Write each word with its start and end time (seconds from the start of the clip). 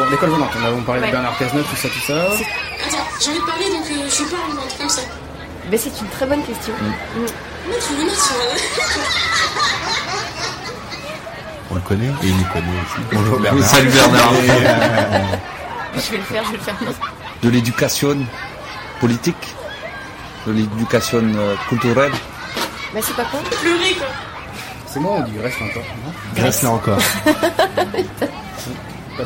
Bon, 0.00 0.08
l'école 0.08 0.30
volante, 0.30 0.48
on 0.56 0.64
a 0.64 0.82
parlait 0.82 1.00
Ouais. 1.02 1.06
de 1.08 1.12
Bernard 1.12 1.36
Cazeneuve, 1.36 1.66
tout 1.68 1.76
ça, 1.76 1.88
tout 1.88 2.00
ça. 2.00 2.14
Attends, 2.14 2.38
j'ai 3.20 3.30
envie 3.32 3.38
de 3.40 3.44
parler 3.44 3.68
donc 3.68 3.84
euh, 3.84 4.08
je 4.08 4.24
parle 4.24 4.50
un 4.52 4.56
truc 4.56 4.78
comme 4.78 4.88
ça. 4.88 5.02
Mais 5.70 5.76
c'est 5.76 5.90
une 6.00 6.06
très 6.08 6.24
bonne 6.24 6.42
question. 6.42 6.72
Note 7.18 7.82
sur. 7.82 8.34
On 11.70 11.74
le 11.74 11.80
connaît 11.82 12.06
et 12.06 12.26
il 12.26 12.34
nous 12.38 12.44
connaît 12.44 12.80
aussi. 12.80 13.02
Bonjour 13.12 13.36
Oui, 13.36 13.42
Bernard. 13.42 13.68
salut 13.68 13.90
Bernard. 13.90 14.32
Je 15.94 16.10
vais 16.12 16.16
le 16.16 16.22
faire, 16.22 16.44
je 16.44 16.50
vais 16.52 16.56
le 16.56 16.62
faire. 16.62 16.76
De 17.42 17.48
l'éducation 17.50 18.16
politique, 19.00 19.54
de 20.46 20.52
l'éducation 20.52 21.18
euh, 21.36 21.56
culturelle. 21.68 22.12
Mais 22.94 23.02
c'est 23.02 23.16
pas 23.16 23.24
quoi 23.24 23.40
Pleurer 23.60 23.92
quoi. 23.98 24.06
C'est 24.86 25.00
moi, 25.00 25.16
on 25.18 25.22
dit 25.24 25.32
Grèce 25.32 25.56
encore, 25.60 25.82
Grâce 26.36 26.62
là 26.62 26.70
encore. 26.70 26.98
Pas 29.16 29.24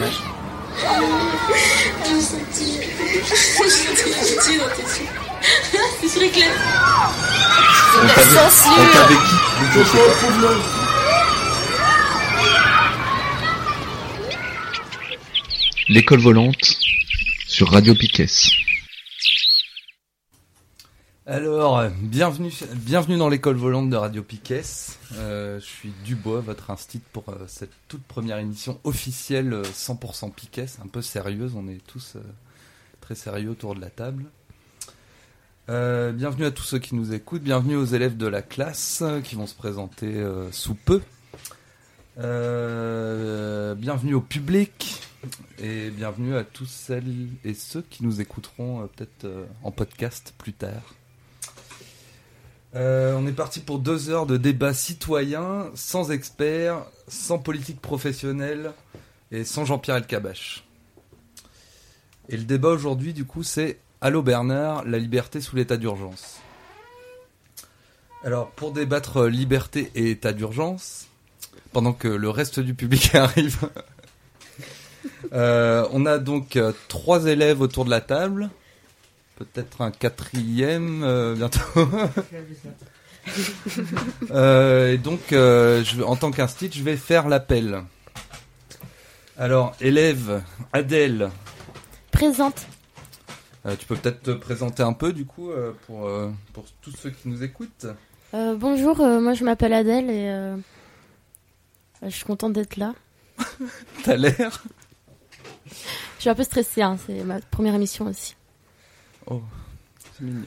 dans 4.59 4.69
tes 4.69 4.83
yeux. 4.83 5.09
C'est 6.01 6.09
on 8.71 8.87
t'avait 8.93 9.15
qui 9.15 9.37
Je. 9.75 10.75
L'école 15.89 16.21
volante 16.21 16.79
sur 17.47 17.71
Radio 17.71 17.95
Piquet. 17.95 18.27
Alors, 21.27 21.79
euh, 21.79 21.89
bienvenue, 22.15 23.19
dans 23.19 23.29
l'école 23.29 23.57
volante 23.57 23.91
de 23.91 23.97
Radio 23.97 24.23
Piquet. 24.23 24.63
Euh, 25.15 25.59
je 25.59 25.65
suis 25.65 25.93
Dubois, 26.05 26.41
votre 26.41 26.71
instit 26.71 27.01
pour 27.13 27.29
euh, 27.29 27.45
cette 27.49 27.73
toute 27.89 28.05
première 28.05 28.39
émission 28.39 28.79
officielle 28.85 29.53
euh, 29.53 29.65
100% 29.65 30.33
Piquet, 30.33 30.67
un 30.81 30.87
peu 30.87 31.03
sérieuse. 31.03 31.55
On 31.57 31.67
est 31.67 31.85
tous 31.87 32.15
euh, 32.15 32.21
très 33.01 33.17
sérieux 33.17 33.51
autour 33.51 33.75
de 33.75 33.81
la 33.81 33.91
table. 33.91 34.27
Euh, 35.69 36.13
bienvenue 36.13 36.45
à 36.45 36.53
tous 36.53 36.63
ceux 36.63 36.79
qui 36.79 36.95
nous 36.95 37.13
écoutent. 37.13 37.43
Bienvenue 37.43 37.75
aux 37.75 37.85
élèves 37.85 38.17
de 38.17 38.29
la 38.29 38.43
classe 38.43 39.01
euh, 39.03 39.21
qui 39.21 39.35
vont 39.35 39.49
se 39.49 39.55
présenter 39.57 40.15
euh, 40.15 40.53
sous 40.53 40.77
peu. 40.77 41.03
Euh, 42.19 43.75
bienvenue 43.75 44.15
au 44.15 44.21
public 44.21 45.01
et 45.59 45.91
bienvenue 45.91 46.37
à 46.37 46.45
tous 46.45 46.67
celles 46.67 47.29
et 47.45 47.55
ceux 47.55 47.83
qui 47.83 48.05
nous 48.05 48.21
écouteront 48.21 48.83
euh, 48.83 48.87
peut-être 48.87 49.25
euh, 49.25 49.47
en 49.65 49.73
podcast 49.73 50.33
plus 50.39 50.53
tard. 50.53 50.95
Euh, 52.75 53.15
on 53.17 53.27
est 53.27 53.33
parti 53.33 53.61
pour 53.61 53.79
deux 53.79 54.11
heures 54.11 54.27
de 54.27 54.37
débat 54.37 54.75
citoyen, 54.75 55.71
sans 55.75 56.11
experts, 56.11 56.85
sans 57.07 57.39
politique 57.39 57.81
professionnelle 57.81 58.73
et 59.31 59.45
sans 59.45 59.65
Jean-Pierre 59.65 59.97
Elkabach. 59.97 60.65
Et 62.29 62.37
le 62.37 62.45
débat 62.45 62.71
aujourd'hui, 62.71 63.13
du 63.13 63.25
coup, 63.25 63.43
c'est 63.43 63.79
Allô 64.01 64.23
Bernard, 64.23 64.85
la 64.85 64.99
liberté 64.99 65.41
sous 65.41 65.55
l'état 65.55 65.77
d'urgence. 65.77 66.41
Alors, 68.25 68.51
pour 68.51 68.73
débattre 68.73 69.25
liberté 69.25 69.93
et 69.95 70.11
état 70.11 70.33
d'urgence, 70.33 71.07
pendant 71.73 71.93
que 71.93 72.09
le 72.09 72.31
reste 72.31 72.59
du 72.59 72.75
public 72.75 73.15
arrive, 73.15 73.59
euh, 75.33 75.87
on 75.93 76.07
a 76.07 76.19
donc 76.19 76.57
euh, 76.57 76.73
trois 76.89 77.27
élèves 77.27 77.61
autour 77.61 77.85
de 77.85 77.91
la 77.91 78.01
table, 78.01 78.51
peut-être 79.37 79.81
un 79.81 79.91
quatrième 79.91 81.03
euh, 81.05 81.35
bientôt. 81.35 81.61
Euh, 84.31 84.93
et 84.93 84.99
donc, 84.99 85.33
euh, 85.33 85.83
je, 85.83 86.03
en 86.03 86.15
tant 86.17 86.31
qu'instit, 86.31 86.71
je 86.73 86.83
vais 86.83 86.97
faire 86.97 87.27
l'appel. 87.29 87.83
Alors, 89.39 89.75
élève 89.81 90.43
Adèle, 90.75 91.31
Présente. 92.13 92.67
euh, 93.67 93.75
tu 93.79 93.87
peux 93.87 93.97
peut-être 93.97 94.23
te 94.23 94.31
présenter 94.31 94.83
un 94.83 94.93
peu 94.93 95.13
du 95.13 95.25
coup 95.25 95.51
euh, 95.51 95.73
pour, 95.87 96.07
euh, 96.07 96.31
pour 96.53 96.65
tous 96.83 96.93
ceux 96.93 97.11
qui 97.11 97.29
nous 97.29 97.43
écoutent. 97.43 97.87
Euh, 98.35 98.55
bonjour, 98.57 99.01
euh, 99.01 99.21
moi 99.21 99.33
je 99.35 99.45
m'appelle 99.45 99.73
Adèle 99.73 100.11
et 100.11 100.29
euh, 100.29 100.57
je 102.03 102.11
suis 102.11 102.25
contente 102.25 102.53
d'être 102.53 102.77
là. 102.77 102.93
T'as 104.05 104.17
l'air. 104.17 104.63
Je 105.67 106.21
suis 106.21 106.31
un 106.31 106.35
peu 106.35 106.45
stressée, 106.45 106.83
hein, 106.83 106.99
c'est 107.07 107.25
ma 107.25 107.41
première 107.41 107.75
émission 107.75 108.07
aussi. 108.07 108.37
Oh, 109.27 109.41
c'est 110.17 110.25
mignon. 110.25 110.45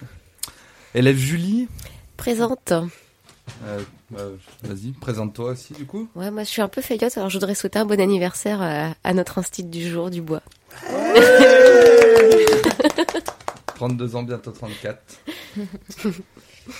Élève 0.94 1.18
Julie, 1.18 1.68
Présente. 2.16 2.72
euh, 2.72 3.80
euh, 4.18 4.36
vas-y, 4.64 4.92
présente-toi 4.94 5.52
aussi 5.52 5.74
du 5.74 5.86
coup. 5.86 6.08
Ouais, 6.16 6.32
moi 6.32 6.44
je 6.44 6.50
suis 6.50 6.62
un 6.62 6.68
peu 6.68 6.82
feillotte, 6.82 7.18
alors 7.18 7.30
je 7.30 7.38
voudrais 7.38 7.56
souhaiter 7.56 7.80
un 7.80 7.86
bon 7.86 8.00
anniversaire 8.00 8.62
à, 8.62 8.94
à 9.04 9.14
notre 9.14 9.38
instit 9.40 9.64
du 9.64 9.90
jour 9.90 10.10
du 10.10 10.22
bois. 10.22 10.42
32 13.76 14.16
ans, 14.16 14.24
bientôt 14.24 14.52
34. 14.52 15.00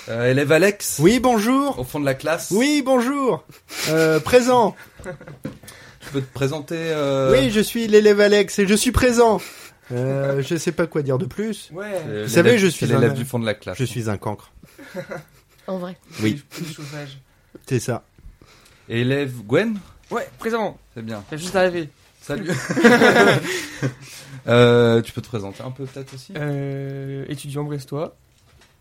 Euh, 0.10 0.30
élève 0.32 0.52
Alex, 0.52 0.98
Oui, 1.00 1.20
bonjour. 1.22 1.80
au 1.80 1.86
fond 1.86 2.02
de 2.02 2.06
la 2.06 2.14
classe. 2.14 2.52
Oui, 2.52 2.84
bonjour. 2.86 3.46
Euh, 3.88 4.20
présent. 4.20 4.76
Tu 5.06 6.10
peux 6.12 6.20
te 6.22 6.34
présenter. 6.34 6.76
euh, 6.78 7.32
Oui, 7.32 7.52
je 7.52 7.62
suis 7.62 7.88
l'élève 7.88 8.20
Alex 8.20 8.60
et 8.60 8.68
je 8.68 8.74
suis 8.74 8.92
présent. 8.92 9.40
Euh, 9.92 10.42
je 10.42 10.56
sais 10.58 10.72
pas 10.72 10.88
quoi 10.88 11.02
dire 11.02 11.18
de 11.18 11.26
plus. 11.26 11.72
c'est 11.74 12.08
l'élève- 12.08 12.28
savez, 12.28 12.58
je 12.58 12.68
suis 12.68 12.86
l'élève 12.86 13.12
un- 13.12 13.14
du 13.14 13.26
fond 13.26 13.40
de 13.40 13.46
la 13.46 13.54
classe. 13.54 13.78
Je 13.78 13.86
suis 13.86 14.10
un 14.10 14.18
cancre. 14.18 14.52
En 15.68 15.78
vrai. 15.78 15.98
Oui, 16.22 16.44
c'est 17.68 17.80
ça. 17.80 18.04
Et 18.90 19.02
élève 19.02 19.34
Gwen, 19.46 19.78
Ouais, 20.12 20.28
présent. 20.40 20.78
c'est 20.96 21.04
bien. 21.04 21.24
J'ai 21.32 21.38
juste 21.38 21.56
arrivé. 21.56 21.90
Salut. 22.22 22.52
Euh, 24.48 25.02
tu 25.02 25.12
peux 25.12 25.22
te 25.22 25.28
présenter 25.28 25.62
un 25.62 25.72
peu 25.72 25.84
peut-être 25.86 26.14
aussi. 26.14 26.32
Euh, 26.38 27.26
étudiant 27.28 27.66
brestois. 27.66 28.16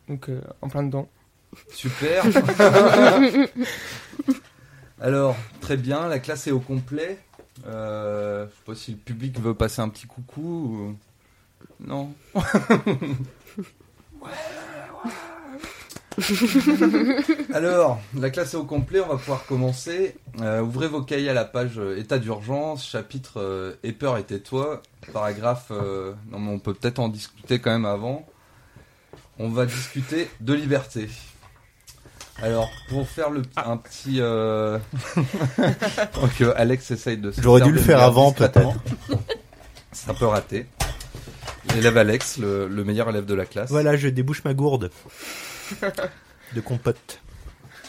Donc, 0.09 0.28
euh, 0.28 0.41
en 0.62 0.69
plein 0.69 0.84
dedans. 0.84 1.09
Super. 1.72 2.25
Alors, 5.00 5.37
très 5.61 5.77
bien, 5.77 6.06
la 6.09 6.21
classe 6.21 6.47
est 6.47 6.53
au 6.53 6.61
complet. 6.61 7.19
Euh, 7.66 8.47
je 8.47 8.50
sais 8.50 8.62
pas 8.65 8.75
si 8.75 8.91
le 8.93 8.97
public 8.99 9.41
veut 9.41 9.54
passer 9.54 9.81
un 9.81 9.88
petit 9.88 10.06
coucou 10.06 10.43
ou... 10.43 10.97
Non. 11.81 12.15
Alors, 17.53 18.00
la 18.19 18.31
classe 18.31 18.54
est 18.54 18.56
au 18.56 18.65
complet, 18.65 19.00
on 19.00 19.09
va 19.09 19.16
pouvoir 19.16 19.44
commencer. 19.47 20.16
Euh, 20.41 20.62
ouvrez 20.62 20.88
vos 20.88 21.03
cahiers 21.03 21.28
à 21.28 21.34
la 21.34 21.44
page 21.44 21.78
euh, 21.78 21.99
État 21.99 22.19
d'urgence, 22.19 22.87
chapitre 22.87 23.34
euh, 23.41 23.75
Aie 23.83 23.93
peur 23.93 24.16
et 24.16 24.25
tais-toi, 24.25 24.83
paragraphe... 25.12 25.66
euh, 25.71 26.15
non 26.31 26.38
mais 26.38 26.50
on 26.53 26.59
peut 26.59 26.72
peut-être 26.72 27.00
en 27.00 27.09
discuter 27.09 27.59
quand 27.59 27.71
même 27.71 27.84
avant. 27.84 28.27
On 29.38 29.50
va 29.50 29.66
discuter 29.66 30.31
de 30.41 30.54
liberté. 30.54 31.09
Alors, 32.42 32.70
pour 32.88 33.08
faire 33.08 33.30
le, 33.30 33.42
un 33.56 33.76
petit... 33.76 34.16
Euh... 34.20 34.78
pour 36.12 36.34
que 36.34 36.54
Alex 36.56 36.91
essaye 36.91 37.16
de... 37.16 37.30
se 37.30 37.41
J'aurais 37.41 37.62
dû 37.62 37.72
le 37.72 37.80
faire 37.80 38.02
avant, 38.02 38.28
discrètement. 38.28 38.74
C'est 39.92 40.10
un 40.10 40.14
peu 40.14 40.26
raté. 40.26 40.66
L'élève 41.74 41.97
Alex, 41.97 42.38
le, 42.38 42.69
le 42.69 42.84
meilleur 42.84 43.08
élève 43.08 43.24
de 43.24 43.34
la 43.34 43.47
classe. 43.47 43.70
Voilà, 43.70 43.97
je 43.97 44.08
débouche 44.08 44.44
ma 44.44 44.54
gourde 44.54 44.91
de 46.54 46.60
compote. 46.60 47.20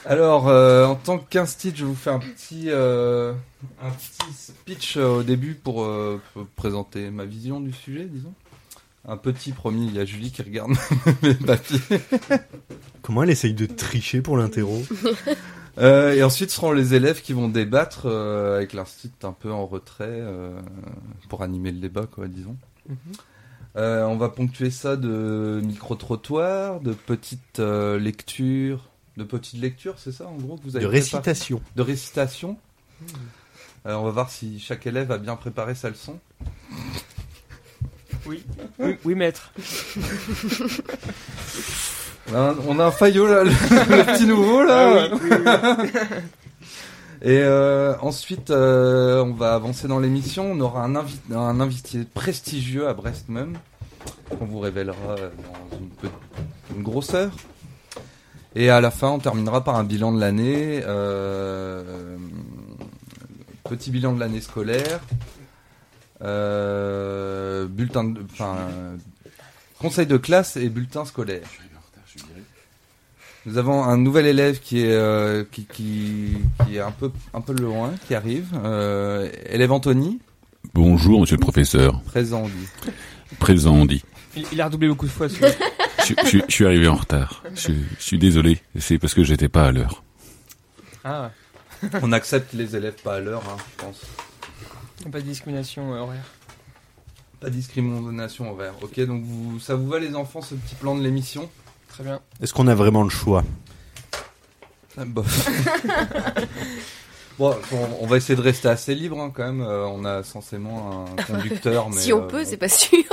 Alors, 0.05 0.47
euh, 0.47 0.85
en 0.85 0.95
tant 0.95 1.17
qu'instit, 1.17 1.73
je 1.75 1.83
vous 1.83 1.95
fais 1.95 2.09
un 2.09 2.19
petit, 2.19 2.65
euh, 2.67 3.33
un 3.81 3.89
petit 3.89 4.33
speech 4.33 4.95
euh, 4.95 5.17
au 5.17 5.23
début 5.23 5.53
pour, 5.53 5.83
euh, 5.83 6.21
pour 6.33 6.47
présenter 6.47 7.09
ma 7.09 7.25
vision 7.25 7.59
du 7.59 7.73
sujet, 7.73 8.05
disons. 8.05 8.33
Un 9.07 9.17
petit 9.17 9.53
promis, 9.53 9.87
il 9.87 9.95
y 9.95 9.99
a 9.99 10.05
Julie 10.05 10.31
qui 10.31 10.41
regarde 10.41 10.71
mes 11.23 11.33
papiers. 11.33 11.79
Comment 13.01 13.23
elle 13.23 13.29
essaye 13.29 13.53
de 13.53 13.65
tricher 13.65 14.21
pour 14.21 14.37
l'interro 14.37 14.83
Euh, 15.79 16.15
et 16.15 16.23
ensuite 16.23 16.49
seront 16.49 16.71
les 16.71 16.95
élèves 16.95 17.21
qui 17.21 17.33
vont 17.33 17.49
débattre 17.49 18.07
euh, 18.07 18.57
avec 18.57 18.73
l'instit 18.73 19.11
un 19.21 19.31
peu 19.31 19.51
en 19.51 19.67
retrait 19.67 20.05
euh, 20.09 20.59
pour 21.29 21.43
animer 21.43 21.71
le 21.71 21.77
débat, 21.77 22.07
quoi, 22.07 22.27
disons. 22.27 22.57
Mhm. 22.89 22.97
Euh, 23.77 24.03
on 24.05 24.17
va 24.17 24.29
ponctuer 24.29 24.71
ça 24.71 24.95
de 24.95 25.61
micro-trottoirs, 25.63 26.79
de 26.79 26.93
petites 26.93 27.59
euh, 27.59 27.99
lectures, 27.99 28.89
de 29.17 29.23
petites 29.23 29.61
lectures, 29.61 29.99
c'est 29.99 30.11
ça 30.11 30.27
en 30.27 30.35
gros 30.35 30.57
que 30.57 30.63
vous 30.63 30.75
avez 30.75 30.83
De 30.83 30.89
récitation. 30.89 31.61
De 31.75 31.83
récitation. 31.83 32.57
Euh, 33.85 33.93
on 33.93 34.03
va 34.03 34.09
voir 34.09 34.31
si 34.31 34.59
chaque 34.59 34.87
élève 34.87 35.11
a 35.11 35.19
bien 35.19 35.35
préparé 35.35 35.75
sa 35.75 35.89
leçon. 35.89 36.19
Oui. 38.27 38.43
Oui, 38.79 38.97
oui, 39.05 39.15
maître. 39.15 39.51
On 42.29 42.35
a 42.35 42.39
un, 42.39 42.55
on 42.67 42.77
a 42.79 42.85
un 42.87 42.91
faillot 42.91 43.25
là, 43.25 43.43
le, 43.45 43.49
le 43.51 44.03
petit 44.13 44.25
nouveau 44.25 44.61
là. 44.63 45.07
Ah 45.09 45.09
oui, 45.13 45.19
oui, 45.23 45.29
oui. 45.83 45.89
Et 47.23 47.39
euh, 47.41 47.95
ensuite, 48.01 48.51
euh, 48.51 49.23
on 49.23 49.33
va 49.33 49.55
avancer 49.55 49.87
dans 49.87 49.97
l'émission. 49.99 50.51
On 50.51 50.59
aura 50.59 50.83
un, 50.83 50.93
invi- 50.95 51.17
un 51.33 51.59
invité 51.61 51.99
prestigieux 52.03 52.87
à 52.87 52.93
Brest 52.93 53.27
même, 53.29 53.57
qu'on 54.37 54.45
vous 54.45 54.59
révélera 54.59 55.15
dans 55.15 55.77
une, 55.79 55.89
pe- 55.89 56.07
une 56.75 56.83
grosse 56.83 57.13
heure. 57.15 57.31
Et 58.55 58.69
à 58.69 58.81
la 58.81 58.91
fin, 58.91 59.07
on 59.09 59.19
terminera 59.19 59.63
par 59.63 59.77
un 59.77 59.83
bilan 59.83 60.11
de 60.13 60.19
l'année. 60.19 60.81
euh, 60.85 62.17
petit 63.63 63.89
bilan 63.89 64.13
de 64.13 64.19
l'année 64.19 64.41
scolaire. 64.41 64.99
Euh, 66.21 67.65
bulletin, 67.67 68.03
de- 68.05 68.21
enfin, 68.31 68.57
conseil 69.79 70.05
de 70.07 70.17
classe 70.17 70.57
et 70.57 70.69
bulletin 70.69 71.05
scolaire. 71.05 71.47
Nous 73.45 73.57
avons 73.57 73.83
un 73.85 73.95
nouvel 73.97 74.25
élève 74.25 74.59
qui 74.59 74.81
est 74.81 74.91
euh, 74.91 75.45
qui, 75.49 75.63
qui, 75.65 76.37
qui 76.65 76.75
est 76.75 76.81
un 76.81 76.91
peu 76.91 77.11
un 77.33 77.39
peu 77.39 77.53
loin, 77.53 77.93
qui 78.05 78.13
arrive. 78.13 78.47
Euh, 78.65 79.29
élève 79.45 79.71
Anthony, 79.71 80.19
Bonjour, 80.73 81.21
monsieur 81.21 81.37
le 81.37 81.41
professeur. 81.41 82.01
présent 82.01 82.41
on 82.43 82.47
dit. 82.49 82.91
Présent, 83.39 83.73
on 83.73 83.85
dit. 83.85 84.03
Il, 84.35 84.45
il 84.51 84.59
a 84.61 84.65
redoublé 84.65 84.89
beaucoup 84.89 85.05
de 85.05 85.11
fois. 85.11 85.29
celui-là. 85.29 85.51
Je, 86.05 86.13
je- 86.25 86.39
je 86.45 86.51
suis 86.53 86.65
arrivé 86.65 86.87
en 86.89 86.95
retard. 86.95 87.43
Je, 87.55 87.71
je 87.97 88.03
suis 88.03 88.17
désolé. 88.19 88.59
C'est 88.79 88.97
parce 88.97 89.13
que 89.13 89.23
j'étais 89.23 89.47
pas 89.49 89.67
à 89.67 89.71
l'heure. 89.71 90.03
ah, 91.05 91.31
On 92.01 92.11
accepte 92.11 92.51
les 92.53 92.75
élèves 92.75 93.01
pas 93.01 93.15
à 93.15 93.19
l'heure, 93.21 93.43
hein, 93.49 93.57
je 93.77 93.83
pense. 93.85 94.01
Pas 95.11 95.19
de 95.19 95.25
discrimination 95.25 95.93
euh, 95.93 95.99
horaire. 95.99 96.25
Pas 97.39 97.47
de 97.49 97.53
discrimination 97.55 98.49
envers. 98.51 98.73
Ok, 98.81 98.99
donc 99.05 99.23
vous, 99.23 99.59
ça 99.59 99.75
vous 99.75 99.87
va 99.87 99.99
les 99.99 100.15
enfants 100.15 100.41
ce 100.41 100.55
petit 100.55 100.75
plan 100.75 100.95
de 100.95 101.03
l'émission? 101.03 101.49
Très 101.89 102.03
bien. 102.03 102.19
Est-ce 102.41 102.53
qu'on 102.53 102.67
a 102.67 102.75
vraiment 102.75 103.03
le 103.03 103.09
choix? 103.09 103.43
Ah, 104.97 105.05
bof. 105.05 105.47
bon, 107.39 107.55
on, 107.71 108.03
on 108.03 108.07
va 108.07 108.17
essayer 108.17 108.35
de 108.35 108.41
rester 108.41 108.67
assez 108.67 108.95
libre 108.95 109.19
hein, 109.21 109.31
quand 109.33 109.45
même. 109.45 109.61
Euh, 109.61 109.85
on 109.87 110.03
a 110.05 110.23
censément 110.23 111.05
un 111.15 111.23
conducteur, 111.23 111.89
mais 111.91 112.01
si 112.01 112.11
on 112.13 112.23
euh, 112.23 112.27
peut, 112.27 112.43
bon. 112.43 112.49
c'est 112.49 112.57
pas 112.57 112.69
sûr. 112.69 113.03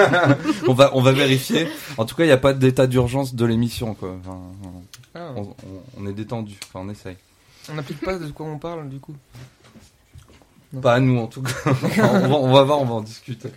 on 0.68 0.72
va 0.72 0.90
on 0.96 1.02
va 1.02 1.12
vérifier. 1.12 1.68
En 1.98 2.06
tout 2.06 2.14
cas, 2.16 2.24
il 2.24 2.28
n'y 2.28 2.32
a 2.32 2.38
pas 2.38 2.54
d'état 2.54 2.86
d'urgence 2.86 3.34
de 3.34 3.44
l'émission 3.44 3.94
quoi. 3.94 4.16
Enfin, 4.20 4.40
Ah, 5.14 5.32
on, 5.36 5.42
on- 5.42 5.54
on 5.98 6.06
est 6.06 6.14
détendu. 6.14 6.54
Enfin, 6.68 6.80
on 6.86 6.90
essaye. 6.90 7.16
on 7.70 7.74
n'applique 7.74 8.00
pas 8.00 8.18
de 8.18 8.26
quoi 8.28 8.46
on 8.46 8.58
parle 8.58 8.88
du 8.88 8.98
coup. 9.00 9.14
Pas 10.82 10.94
à 10.94 11.00
nous 11.00 11.18
en 11.18 11.26
tout 11.26 11.42
cas. 11.42 11.52
on, 11.66 12.28
va, 12.28 12.34
on 12.34 12.52
va 12.52 12.62
voir, 12.62 12.80
on 12.80 12.84
va 12.84 12.94
en 12.94 13.00
discuter. 13.00 13.50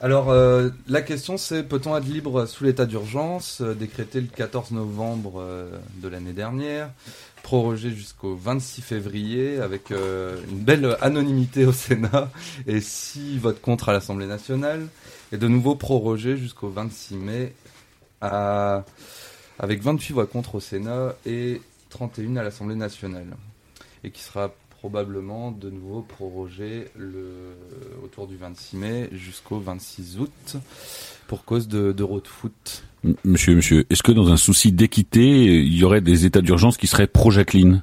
Alors, 0.00 0.30
euh, 0.30 0.68
la 0.88 1.00
question 1.00 1.38
c'est 1.38 1.62
peut-on 1.62 1.96
être 1.96 2.04
libre 2.04 2.44
sous 2.44 2.64
l'état 2.64 2.84
d'urgence, 2.84 3.62
euh, 3.62 3.74
décrété 3.74 4.20
le 4.20 4.26
14 4.26 4.72
novembre 4.72 5.40
euh, 5.40 5.70
de 6.02 6.08
l'année 6.08 6.34
dernière, 6.34 6.90
prorogé 7.42 7.90
jusqu'au 7.90 8.36
26 8.36 8.82
février 8.82 9.58
avec 9.58 9.90
une 9.90 10.58
belle 10.58 10.98
anonymité 11.00 11.64
au 11.64 11.72
Sénat 11.72 12.30
et 12.66 12.80
6 12.80 13.38
votes 13.38 13.62
contre 13.62 13.88
à 13.88 13.92
l'Assemblée 13.94 14.26
nationale, 14.26 14.86
et 15.32 15.38
de 15.38 15.48
nouveau 15.48 15.76
prorogé 15.76 16.36
jusqu'au 16.36 16.68
26 16.68 17.14
mai 17.14 17.54
à, 18.20 18.84
avec 19.58 19.80
28 19.80 20.12
voix 20.12 20.26
contre 20.26 20.56
au 20.56 20.60
Sénat 20.60 21.14
et 21.24 21.62
31 21.88 22.36
à 22.36 22.42
l'Assemblée 22.42 22.74
nationale, 22.74 23.36
et 24.04 24.10
qui 24.10 24.22
sera 24.22 24.50
probablement 24.90 25.50
de 25.50 25.68
nouveau 25.68 26.02
prorogé 26.02 26.84
le, 26.96 27.56
autour 28.04 28.28
du 28.28 28.36
26 28.36 28.76
mai 28.76 29.08
jusqu'au 29.12 29.58
26 29.58 30.20
août 30.20 30.56
pour 31.26 31.44
cause 31.44 31.66
de 31.66 31.90
d'Euro 31.90 32.20
de 32.20 32.28
foot. 32.28 32.84
M- 33.04 33.16
Monsieur, 33.24 33.56
monsieur, 33.56 33.84
est-ce 33.90 34.04
que 34.04 34.12
dans 34.12 34.28
un 34.30 34.36
souci 34.36 34.70
d'équité, 34.70 35.22
il 35.44 35.74
y 35.76 35.82
aurait 35.82 36.00
des 36.02 36.24
états 36.24 36.40
d'urgence 36.40 36.76
qui 36.76 36.86
seraient 36.86 37.08
pro-Jacqueline 37.08 37.82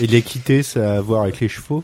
Et 0.00 0.06
l'équité, 0.06 0.62
ça 0.62 0.92
a 0.92 0.96
à 0.98 1.00
voir 1.00 1.22
avec 1.22 1.40
les 1.40 1.48
chevaux? 1.48 1.82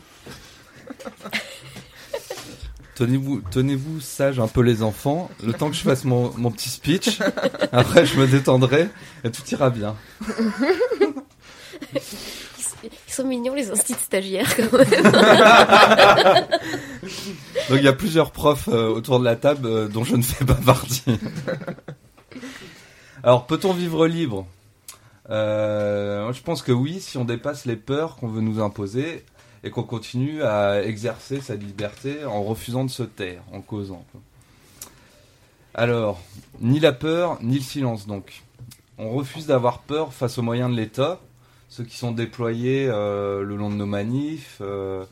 Tenez-vous, 2.93 3.41
tenez-vous 3.49 3.99
sage 3.99 4.39
un 4.39 4.47
peu 4.47 4.61
les 4.61 4.83
enfants, 4.83 5.31
le 5.43 5.53
temps 5.53 5.71
que 5.71 5.75
je 5.75 5.81
fasse 5.81 6.03
mon, 6.05 6.31
mon 6.37 6.51
petit 6.51 6.69
speech. 6.69 7.17
Après, 7.71 8.05
je 8.05 8.15
me 8.19 8.27
détendrai 8.27 8.89
et 9.23 9.31
tout 9.31 9.41
ira 9.51 9.71
bien. 9.71 9.95
Ils 13.11 13.15
sont 13.15 13.27
mignons 13.27 13.53
les 13.53 13.69
instituts 13.69 13.99
stagiaires 13.99 14.55
quand 14.55 14.71
même. 14.71 14.87
Donc 17.69 17.77
il 17.77 17.83
y 17.83 17.87
a 17.89 17.93
plusieurs 17.93 18.31
profs 18.31 18.69
euh, 18.69 18.87
autour 18.87 19.19
de 19.19 19.25
la 19.25 19.35
table 19.35 19.67
euh, 19.67 19.89
dont 19.89 20.05
je 20.05 20.15
ne 20.15 20.21
fais 20.21 20.45
pas 20.45 20.53
partie. 20.53 21.03
Alors 23.23 23.47
peut-on 23.47 23.73
vivre 23.73 24.07
libre? 24.07 24.47
Euh, 25.29 26.31
Je 26.31 26.41
pense 26.41 26.61
que 26.61 26.71
oui, 26.71 27.01
si 27.01 27.17
on 27.17 27.25
dépasse 27.25 27.65
les 27.65 27.75
peurs 27.75 28.15
qu'on 28.15 28.29
veut 28.29 28.39
nous 28.39 28.63
imposer 28.63 29.25
et 29.65 29.71
qu'on 29.71 29.83
continue 29.83 30.41
à 30.43 30.81
exercer 30.81 31.41
sa 31.41 31.55
liberté 31.55 32.23
en 32.23 32.43
refusant 32.43 32.85
de 32.85 32.89
se 32.89 33.03
taire, 33.03 33.41
en 33.51 33.59
causant. 33.59 34.05
Alors, 35.73 36.21
ni 36.61 36.79
la 36.79 36.93
peur, 36.93 37.39
ni 37.41 37.55
le 37.55 37.61
silence 37.61 38.07
donc. 38.07 38.43
On 38.97 39.09
refuse 39.09 39.47
d'avoir 39.47 39.79
peur 39.79 40.13
face 40.13 40.37
aux 40.37 40.43
moyens 40.43 40.71
de 40.71 40.77
l'État, 40.77 41.19
ceux 41.71 41.85
qui 41.85 41.95
sont 41.95 42.11
déployés 42.11 42.87
euh, 42.89 43.43
le 43.43 43.55
long 43.55 43.69
de 43.69 43.75
nos 43.75 43.85
manifs, 43.85 44.57
euh, 44.59 45.05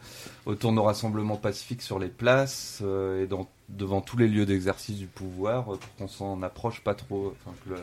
autour 0.45 0.71
de 0.71 0.75
nos 0.75 0.83
rassemblements 0.83 1.37
pacifiques 1.37 1.81
sur 1.81 1.99
les 1.99 2.09
places 2.09 2.81
euh, 2.83 3.23
et 3.23 3.29
devant 3.69 4.01
tous 4.01 4.17
les 4.17 4.27
lieux 4.27 4.45
d'exercice 4.45 4.97
du 4.97 5.07
pouvoir 5.07 5.63
pour 5.63 5.95
qu'on 5.97 6.09
s'en 6.09 6.41
approche 6.41 6.81
pas 6.81 6.95
trop, 6.95 7.33
enfin 7.33 7.55
que 7.63 7.69
le, 7.69 7.77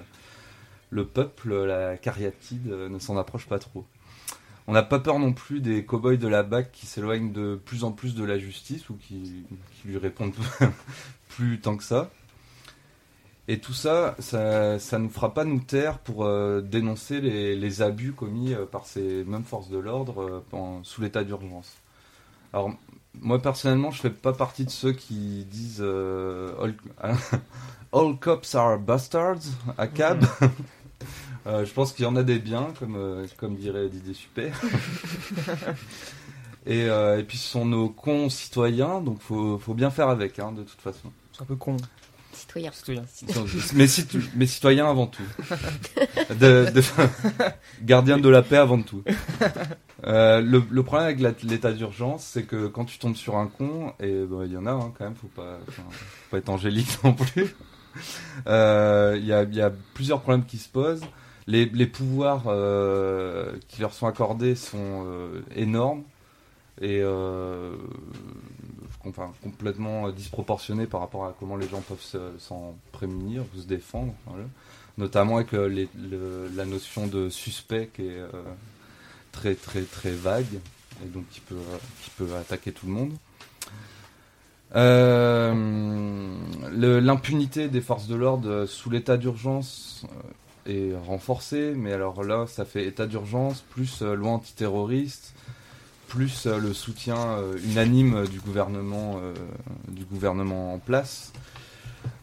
le 0.91 1.07
peuple, 1.07 1.55
la 1.65 1.97
cariatide 1.97 2.67
ne 2.67 2.99
s'en 2.99 3.17
approche 3.17 3.47
pas 3.47 3.59
trop. 3.59 3.87
On 4.67 4.75
n'a 4.75 4.83
pas 4.83 4.99
peur 4.99 5.19
non 5.19 5.33
plus 5.33 5.61
des 5.61 5.87
cow-boys 5.87 6.19
de 6.19 6.29
la 6.29 6.43
BAC 6.43 6.71
qui 6.71 6.85
s'éloignent 6.85 7.33
de 7.33 7.59
plus 7.65 7.83
en 7.83 7.93
plus 7.93 8.15
de 8.15 8.25
la 8.25 8.39
justice 8.39 8.91
ou 8.91 8.95
qui 8.95 9.47
lui 9.87 9.97
répondent 9.97 10.35
plus 11.31 11.61
tant 11.61 11.79
que 11.79 11.85
ça. 11.85 12.11
Et 13.49 13.61
tout 13.61 13.73
ça, 13.73 14.17
ça, 14.19 14.79
ça 14.79 14.99
nous 14.99 15.09
fera 15.09 15.33
pas 15.33 15.45
nous 15.45 15.61
taire 15.61 15.99
pour 15.99 16.25
euh, 16.25 16.61
dénoncer 16.61 17.21
les, 17.21 17.55
les 17.55 17.83
abus 17.83 18.13
commis 18.13 18.53
euh, 18.53 18.67
par 18.67 18.87
ces 18.87 19.25
mêmes 19.25 19.45
forces 19.45 19.69
de 19.69 19.79
l'ordre 19.79 20.43
euh, 20.53 20.79
sous 20.83 21.01
l'état 21.01 21.23
d'urgence. 21.23 21.77
Alors, 22.53 22.73
moi 23.21 23.41
personnellement, 23.41 23.91
je 23.91 24.01
fais 24.01 24.11
pas 24.11 24.33
partie 24.33 24.65
de 24.65 24.71
ceux 24.71 24.93
qui 24.93 25.45
disent 25.45 25.81
euh, 25.81 26.53
all, 26.61 26.75
all 27.93 28.17
cops 28.19 28.55
are 28.55 28.79
bastards 28.79 29.43
à 29.79 29.87
cab. 29.87 30.25
Euh, 31.47 31.65
je 31.65 31.73
pense 31.73 31.93
qu'il 31.93 32.05
y 32.05 32.09
en 32.09 32.17
a 32.17 32.25
des 32.25 32.41
biens, 32.41 32.73
comme, 32.79 32.97
euh, 32.97 33.27
comme 33.37 33.55
dirait 33.55 33.89
Didier 33.89 34.15
Super. 34.15 34.61
et, 36.67 36.89
euh, 36.89 37.21
et 37.21 37.23
puis 37.23 37.39
ce 37.39 37.49
sont 37.49 37.65
nos 37.65 37.89
cons-citoyens, 37.89 39.01
donc 39.01 39.21
faut, 39.21 39.57
faut 39.59 39.75
bien 39.75 39.91
faire 39.91 40.09
avec, 40.09 40.41
hein, 40.41 40.51
de 40.51 40.65
toute 40.65 40.81
façon. 40.81 41.13
C'est 41.33 41.43
un 41.43 41.47
peu 41.47 41.55
con. 41.55 41.77
Citoyen. 42.37 42.71
Citoyen. 42.73 43.45
Mais, 43.75 43.87
citu- 43.87 44.29
mais 44.37 44.47
citoyens 44.47 44.89
avant 44.89 45.07
tout. 45.07 45.23
De, 46.39 46.71
de- 46.73 46.83
gardien 47.83 48.19
de 48.19 48.29
la 48.29 48.43
paix 48.43 48.57
avant 48.57 48.81
tout. 48.83 49.03
Euh, 50.05 50.41
le, 50.41 50.63
le 50.71 50.83
problème 50.83 51.07
avec 51.09 51.43
l'état 51.43 51.73
d'urgence, 51.73 52.25
c'est 52.25 52.45
que 52.45 52.67
quand 52.67 52.85
tu 52.85 52.99
tombes 52.99 53.17
sur 53.17 53.37
un 53.37 53.47
con, 53.47 53.93
et 54.01 54.25
bah, 54.25 54.43
il 54.45 54.53
y 54.53 54.57
en 54.57 54.67
a 54.67 54.73
hein, 54.73 54.93
quand 54.97 55.05
même, 55.05 55.15
faut 55.15 55.27
pas, 55.29 55.59
faut 55.71 55.83
pas 56.31 56.39
être 56.39 56.49
angélique 56.49 56.99
non 57.05 57.15
plus. 57.15 57.55
Euh, 58.47 59.17
Il 59.19 59.25
y, 59.27 59.33
a, 59.33 59.43
il 59.45 59.55
y 59.55 59.63
a 59.63 59.73
plusieurs 59.95 60.21
problèmes 60.21 60.45
qui 60.45 60.59
se 60.59 60.69
posent. 60.69 61.03
Les, 61.47 61.65
les 61.67 61.87
pouvoirs 61.87 62.45
euh, 62.49 63.53
qui 63.69 63.81
leur 63.81 63.93
sont 63.95 64.07
accordés 64.07 64.55
sont 64.57 65.05
euh, 65.07 65.41
énormes 65.55 66.03
et 66.81 67.01
euh, 67.03 67.77
complètement 69.43 70.11
disproportionnés 70.11 70.87
par 70.87 71.01
rapport 71.01 71.25
à 71.27 71.35
comment 71.39 71.57
les 71.57 71.69
gens 71.69 71.81
peuvent 71.81 72.01
se- 72.01 72.39
s'en 72.39 72.75
prémunir 72.93 73.43
ou 73.55 73.61
se 73.61 73.67
défendre. 73.67 74.15
Notamment 74.99 75.37
avec 75.37 75.53
euh, 75.55 75.87
la 76.55 76.65
notion 76.65 77.07
de 77.07 77.29
suspect 77.29 77.91
qui 77.95 78.03
est 78.07 78.19
euh, 78.19 78.31
très 79.33 79.55
très 79.55 79.83
très 79.83 80.13
vague 80.13 80.59
et 81.05 81.09
donc 81.09 81.29
qui 81.31 81.41
peut, 81.41 81.57
euh, 82.23 82.41
attaquer 82.41 82.73
tout 82.73 82.87
le 82.87 82.93
monde. 82.93 83.13
Euh, 84.75 86.33
L'impunité 87.01 87.69
des 87.69 87.81
forces 87.81 88.09
de 88.09 88.15
l'ordre 88.17 88.49
euh, 88.51 88.67
sous 88.67 88.91
l'état 88.91 89.17
d'urgence 89.17 90.05
euh, 90.67 90.73
est 90.93 90.97
renforcée, 91.07 91.75
mais 91.77 91.93
alors 91.93 92.25
là, 92.25 92.47
ça 92.49 92.65
fait 92.65 92.85
état 92.87 93.07
d'urgence, 93.07 93.61
plus 93.71 94.03
euh, 94.03 94.15
loi 94.15 94.33
antiterroriste, 94.33 95.35
plus 96.09 96.47
euh, 96.47 96.59
le 96.59 96.73
soutien 96.73 97.17
euh, 97.17 97.59
unanime 97.65 98.15
euh, 98.15 98.27
du 98.27 98.41
gouvernement, 98.41 99.21
du 99.89 100.05
gouvernement 100.05 100.75
en 100.75 100.79
place. 100.79 101.33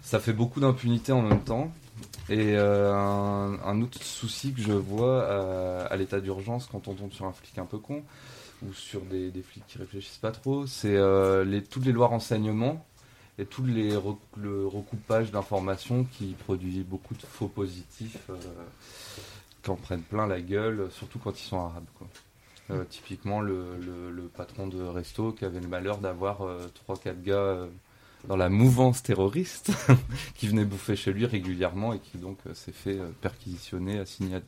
Ça 0.01 0.19
fait 0.19 0.33
beaucoup 0.33 0.59
d'impunité 0.59 1.11
en 1.11 1.21
même 1.21 1.43
temps. 1.43 1.71
Et 2.29 2.55
un, 2.55 3.81
autre 3.81 4.01
souci 4.01 4.53
que 4.53 4.61
je 4.61 4.71
vois 4.71 5.27
à, 5.89 5.95
l'état 5.97 6.21
d'urgence 6.21 6.67
quand 6.71 6.87
on 6.87 6.93
tombe 6.93 7.11
sur 7.11 7.25
un 7.25 7.33
flic 7.33 7.57
un 7.57 7.65
peu 7.65 7.77
con, 7.77 8.01
ou 8.65 8.73
sur 8.73 9.01
des, 9.01 9.31
flics 9.43 9.65
qui 9.67 9.77
réfléchissent 9.77 10.19
pas 10.19 10.31
trop, 10.31 10.65
c'est 10.65 10.97
toutes 11.69 11.85
les 11.85 11.91
lois 11.91 12.07
renseignement 12.07 12.85
et 13.39 13.45
tout 13.45 13.63
le 13.63 14.67
recoupage 14.67 15.31
d'informations 15.31 16.05
qui 16.05 16.33
produit 16.33 16.83
beaucoup 16.83 17.15
de 17.15 17.21
faux 17.21 17.47
positifs 17.47 18.17
euh, 18.29 18.35
qui 19.63 19.69
en 19.69 19.75
prennent 19.75 20.03
plein 20.03 20.27
la 20.27 20.41
gueule, 20.41 20.89
surtout 20.91 21.19
quand 21.19 21.39
ils 21.39 21.45
sont 21.45 21.59
arabes. 21.59 21.85
Euh, 22.71 22.85
typiquement, 22.89 23.41
le, 23.41 23.77
le- 23.85 24.09
le 24.11 24.23
patron 24.23 24.67
de 24.67 24.81
resto 24.81 25.33
qui 25.33 25.43
avait 25.45 25.59
le 25.59 25.67
malheur 25.67 25.97
d'avoir 25.97 26.39
3-4 26.87 27.21
gars 27.21 27.33
euh, 27.35 27.67
dans 28.29 28.37
la 28.37 28.47
mouvance 28.47 29.03
terroriste 29.03 29.71
qui 30.35 30.47
venaient 30.47 30.63
bouffer 30.63 30.95
chez 30.95 31.11
lui 31.11 31.25
régulièrement 31.25 31.93
et 31.93 31.99
qui 31.99 32.17
donc 32.17 32.37
euh, 32.47 32.53
s'est 32.53 32.71
fait 32.71 32.97
euh, 32.97 33.09
perquisitionner, 33.21 33.99
assigné 33.99 34.37
à, 34.37 34.39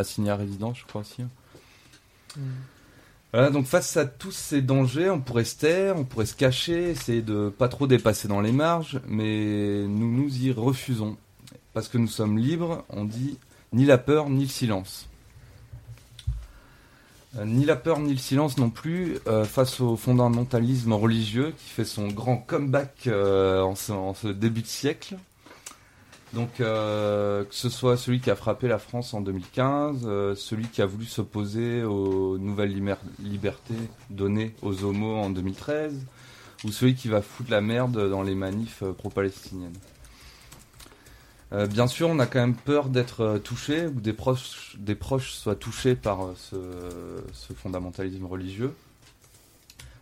assigné 0.00 0.30
à 0.30 0.36
résidence, 0.36 0.78
je 0.80 0.84
crois 0.86 1.00
aussi. 1.00 1.22
hein. 1.22 1.28
Voilà, 3.32 3.50
donc 3.50 3.66
face 3.66 3.96
à 3.96 4.04
tous 4.06 4.32
ces 4.32 4.60
dangers, 4.60 5.08
on 5.08 5.20
pourrait 5.20 5.44
se 5.44 5.56
taire, 5.56 5.96
on 5.96 6.04
pourrait 6.04 6.26
se 6.26 6.34
cacher, 6.34 6.90
essayer 6.90 7.22
de 7.22 7.48
pas 7.48 7.68
trop 7.68 7.86
dépasser 7.86 8.26
dans 8.26 8.40
les 8.40 8.50
marges, 8.52 9.00
mais 9.06 9.84
nous 9.86 10.10
nous 10.10 10.36
y 10.44 10.50
refusons. 10.50 11.16
Parce 11.72 11.88
que 11.88 11.96
nous 11.96 12.08
sommes 12.08 12.38
libres, 12.38 12.84
on 12.88 13.04
dit 13.04 13.38
ni 13.72 13.84
la 13.84 13.98
peur 13.98 14.28
ni 14.28 14.42
le 14.42 14.48
silence. 14.50 15.08
Euh, 17.36 17.44
ni 17.44 17.64
la 17.64 17.76
peur 17.76 18.00
ni 18.00 18.10
le 18.10 18.18
silence 18.18 18.58
non 18.58 18.70
plus 18.70 19.18
euh, 19.28 19.44
face 19.44 19.80
au 19.80 19.96
fondamentalisme 19.96 20.92
religieux 20.92 21.54
qui 21.56 21.70
fait 21.70 21.84
son 21.84 22.08
grand 22.08 22.36
comeback 22.36 23.06
euh, 23.06 23.60
en, 23.62 23.76
ce, 23.76 24.28
début 24.28 24.62
de 24.62 24.66
siècle. 24.66 25.16
Donc 26.32 26.58
que 26.58 27.46
ce 27.50 27.68
soit 27.68 27.96
celui 27.96 28.20
qui 28.20 28.30
a 28.30 28.36
frappé 28.36 28.68
la 28.68 28.78
France 28.78 29.14
en 29.14 29.20
2015, 29.20 30.02
euh, 30.04 30.34
celui 30.36 30.68
qui 30.68 30.80
a 30.80 30.86
voulu 30.86 31.04
s'opposer 31.04 31.82
aux 31.82 32.38
nouvelles 32.38 32.72
libertés 33.18 33.74
données 34.10 34.54
aux 34.62 34.84
homos 34.84 35.16
en 35.16 35.30
2013, 35.30 36.06
ou 36.64 36.70
celui 36.70 36.94
qui 36.94 37.08
va 37.08 37.20
foutre 37.20 37.50
la 37.50 37.60
merde 37.60 38.08
dans 38.08 38.22
les 38.22 38.36
manifs 38.36 38.84
pro-palestiniennes. 38.98 39.76
Euh, 41.52 41.66
bien 41.66 41.88
sûr, 41.88 42.08
on 42.08 42.18
a 42.20 42.26
quand 42.26 42.38
même 42.38 42.54
peur 42.54 42.88
d'être 42.88 43.22
euh, 43.22 43.38
touché 43.38 43.86
ou 43.86 44.00
des 44.00 44.12
proches, 44.12 44.76
des 44.78 44.94
proches 44.94 45.32
soient 45.32 45.56
touchés 45.56 45.96
par 45.96 46.26
euh, 46.26 46.34
ce, 47.32 47.52
fondamentalisme 47.54 48.24
religieux. 48.24 48.72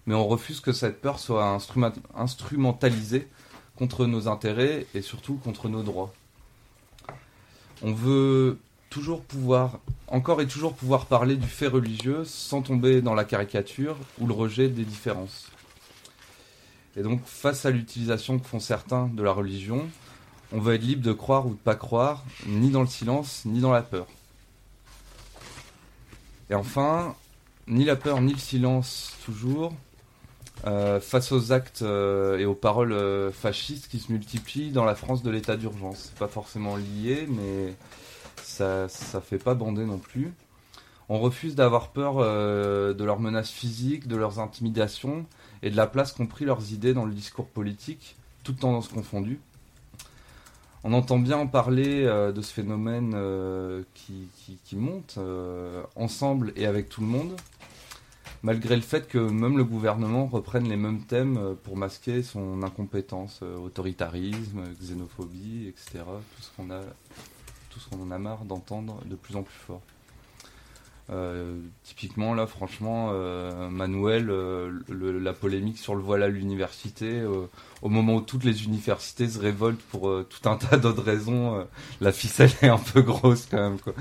Mais 0.07 0.15
on 0.15 0.27
refuse 0.27 0.61
que 0.61 0.73
cette 0.73 1.01
peur 1.01 1.19
soit 1.19 1.59
instrumentalisée 2.15 3.29
contre 3.77 4.07
nos 4.07 4.29
intérêts 4.29 4.87
et 4.95 5.01
surtout 5.01 5.37
contre 5.37 5.69
nos 5.69 5.83
droits. 5.83 6.13
On 7.83 7.93
veut 7.93 8.59
toujours 8.91 9.23
pouvoir, 9.23 9.79
encore 10.07 10.41
et 10.41 10.47
toujours 10.47 10.75
pouvoir 10.75 11.07
parler 11.07 11.37
du 11.37 11.47
fait 11.47 11.67
religieux 11.67 12.25
sans 12.25 12.63
tomber 12.63 13.01
dans 13.03 13.15
la 13.15 13.25
caricature 13.25 13.97
ou 14.19 14.27
le 14.27 14.33
rejet 14.33 14.69
des 14.69 14.85
différences. 14.85 15.51
Et 16.97 17.03
donc, 17.03 17.21
face 17.25 17.65
à 17.67 17.71
l'utilisation 17.71 18.39
que 18.39 18.47
font 18.47 18.61
certains 18.61 19.07
de 19.09 19.23
la 19.23 19.33
religion, 19.33 19.89
on 20.53 20.61
veut 20.61 20.75
être 20.75 20.83
libre 20.83 21.03
de 21.03 21.13
croire 21.13 21.47
ou 21.47 21.51
de 21.51 21.59
pas 21.59 21.75
croire, 21.75 22.25
ni 22.47 22.71
dans 22.71 22.81
le 22.81 22.87
silence, 22.87 23.43
ni 23.45 23.61
dans 23.61 23.73
la 23.73 23.83
peur. 23.83 24.07
Et 26.51 26.55
enfin, 26.55 27.15
ni 27.67 27.85
la 27.85 27.97
peur, 27.97 28.21
ni 28.21 28.33
le 28.33 28.39
silence, 28.39 29.15
toujours, 29.25 29.75
euh, 30.67 31.01
face 31.01 31.31
aux 31.31 31.53
actes 31.53 31.83
euh, 31.83 32.39
et 32.39 32.45
aux 32.45 32.55
paroles 32.55 32.93
euh, 32.93 33.31
fascistes 33.31 33.89
qui 33.89 34.01
se 34.01 34.11
multiplient 34.11 34.73
dans 34.73 34.85
la 34.85 34.95
France 34.95 35.23
de 35.23 35.31
l'état 35.31 35.57
d'urgence. 35.57 36.07
C'est 36.09 36.19
pas 36.19 36.29
forcément 36.29 36.77
lié, 36.77 37.29
mais 37.29 37.75
ça, 38.43 38.89
ça 38.89 39.21
fait 39.21 39.39
pas 39.39 39.55
bander 39.55 39.85
non 39.85 39.99
plus. 39.99 40.33
On 41.11 41.21
refuse 41.21 41.55
d'avoir 41.55 41.89
peur 41.89 42.17
de 42.17 43.05
leurs 43.05 43.19
menaces 43.19 43.51
physiques, 43.51 44.09
de 44.09 44.17
leurs 44.17 44.41
intimidations 44.41 45.25
et 45.63 45.71
de 45.71 45.77
la 45.77 45.87
place 45.87 46.13
qu'ont 46.13 46.27
pris 46.27 46.45
leurs 46.45 46.71
idées 46.73 46.93
dans 46.93 47.07
le 47.07 47.15
discours 47.15 47.47
politique, 47.47 48.17
toutes 48.45 48.61
tendances 48.61 48.89
confondues. 48.89 49.41
On 50.91 50.95
entend 50.95 51.19
bien 51.19 51.47
parler 51.47 52.07
euh, 52.07 52.33
de 52.33 52.41
ce 52.41 52.51
phénomène 52.51 53.13
euh, 53.15 53.83
qui, 53.93 54.75
monte 54.75 55.17
euh, 55.19 55.83
ensemble 55.97 56.51
et 56.57 56.65
avec 56.65 56.89
tout 56.89 57.03
le 57.03 57.07
monde, 57.07 57.37
malgré 58.43 58.75
le 58.75 58.81
fait 58.81 59.07
que 59.07 59.19
même 59.19 59.59
le 59.59 59.65
gouvernement 59.65 60.25
reprenne 60.25 60.67
les 60.67 60.79
mêmes 60.79 61.03
thèmes 61.03 61.57
pour 61.63 61.77
masquer 61.77 62.23
son 62.23 62.63
incompétence, 62.63 63.43
autoritarisme, 63.43 64.63
xénophobie, 64.81 65.69
etc. 65.69 66.05
Tout 66.07 66.43
ce 66.43 66.57
qu'on 66.57 66.71
a, 66.71 66.81
tout 67.69 67.81
ce 67.81 67.91
qu'on 67.91 68.03
en 68.05 68.11
a 68.11 68.17
marre 68.17 68.47
d'entendre 68.47 68.99
de 69.05 69.15
plus 69.15 69.37
en 69.37 69.43
plus 69.43 69.59
fort. 69.59 69.83
Euh, 71.11 71.57
typiquement 71.85 72.35
là 72.35 72.47
franchement 72.47 73.09
euh, 73.13 73.71
Manuel 73.71 74.29
euh, 74.29 74.71
le- 74.91 75.19
la 75.19 75.33
polémique 75.33 75.79
sur 75.79 75.95
le 75.95 76.03
voile 76.03 76.23
à 76.23 76.29
l'université 76.29 77.23
au 77.81 77.89
moment 77.89 78.17
où 78.17 78.21
toutes 78.21 78.45
les 78.45 78.65
universités 78.65 79.27
se 79.27 79.39
révoltent 79.39 79.81
pour 79.91 80.03
tout 80.29 80.47
un 80.51 80.57
tas 80.59 80.77
d'autres 80.77 81.03
raisons 81.03 81.67
la 82.03 82.13
ficelle 82.13 82.51
est 82.61 82.69
un 82.69 82.77
peu 82.77 83.01
grosse 83.01 83.47
quand 83.51 83.57
même 83.57 83.79
quoi. 83.81 83.95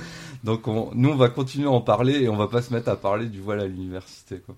donc 0.43 0.67
on- 0.67 0.91
nous 0.95 1.07
on 1.07 1.15
va 1.15 1.29
continuer 1.29 1.67
à 1.67 1.71
en 1.71 1.79
parler 1.79 2.23
et 2.23 2.27
on 2.27 2.35
va 2.35 2.47
pas 2.49 2.61
se 2.61 2.73
mettre 2.73 2.89
à 2.89 2.97
parler 2.97 3.27
du 3.27 3.39
voile 3.39 3.61
à 3.61 3.67
l'université 3.67 4.39
quoi. 4.45 4.55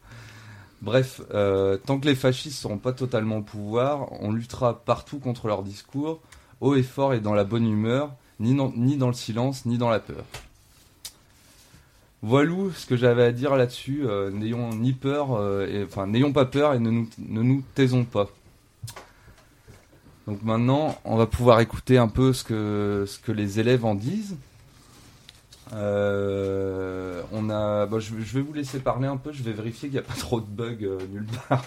Bref, 0.82 1.22
euh, 1.34 1.78
tant 1.78 2.00
que 2.00 2.08
les 2.08 2.16
fascistes 2.16 2.58
seront 2.60 2.78
pas 2.80 2.94
totalement 2.94 3.38
au 3.38 3.42
pouvoir, 3.44 4.08
on 4.24 4.32
luttera 4.32 4.80
partout 4.80 5.20
contre 5.20 5.48
leur 5.48 5.62
discours, 5.62 6.20
haut 6.62 6.74
et 6.76 6.84
fort 6.84 7.14
et 7.14 7.20
dans 7.20 7.34
la 7.34 7.44
bonne 7.44 7.68
humeur, 7.68 8.14
ni 8.40 8.56
ni 8.76 8.96
dans 8.98 9.08
le 9.08 9.14
silence, 9.14 9.66
ni 9.66 9.78
dans 9.78 9.90
la 9.90 10.00
peur. 10.00 10.24
Voilà 12.22 12.54
ce 12.76 12.86
que 12.86 12.98
j'avais 12.98 13.24
à 13.24 13.32
dire 13.32 13.56
là-dessus. 13.56 14.02
euh, 14.06 14.30
n'ayons 14.30 14.70
ni 14.76 14.94
peur, 14.94 15.34
euh, 15.34 15.86
enfin 15.86 16.06
n'ayons 16.08 16.34
pas 16.34 16.46
peur 16.46 16.74
et 16.74 16.80
ne 16.80 16.90
nous, 17.18 17.64
taisons 17.76 18.04
pas. 18.04 18.30
Donc 20.28 20.44
maintenant, 20.44 21.00
on 21.06 21.16
va 21.16 21.26
pouvoir 21.26 21.60
écouter 21.60 21.98
un 21.98 22.08
peu 22.08 22.34
ce 22.34 22.44
que 22.44 23.32
les 23.32 23.60
élèves 23.60 23.86
en 23.86 23.96
disent. 23.96 24.36
Euh, 25.72 27.22
on 27.32 27.50
a, 27.50 27.86
bon, 27.86 28.00
je, 28.00 28.10
je 28.26 28.34
vais 28.34 28.42
vous 28.42 28.54
laisser 28.54 28.80
parler 28.80 29.08
un 29.08 29.18
peu. 29.18 29.32
Je 29.32 29.44
vais 29.44 29.52
vérifier 29.52 29.90
qu'il 29.90 30.00
n'y 30.00 30.00
a 30.00 30.08
pas 30.08 30.16
trop 30.18 30.40
de 30.42 30.46
bugs 30.48 30.78
euh, 30.82 30.98
nulle 31.12 31.28
part, 31.48 31.64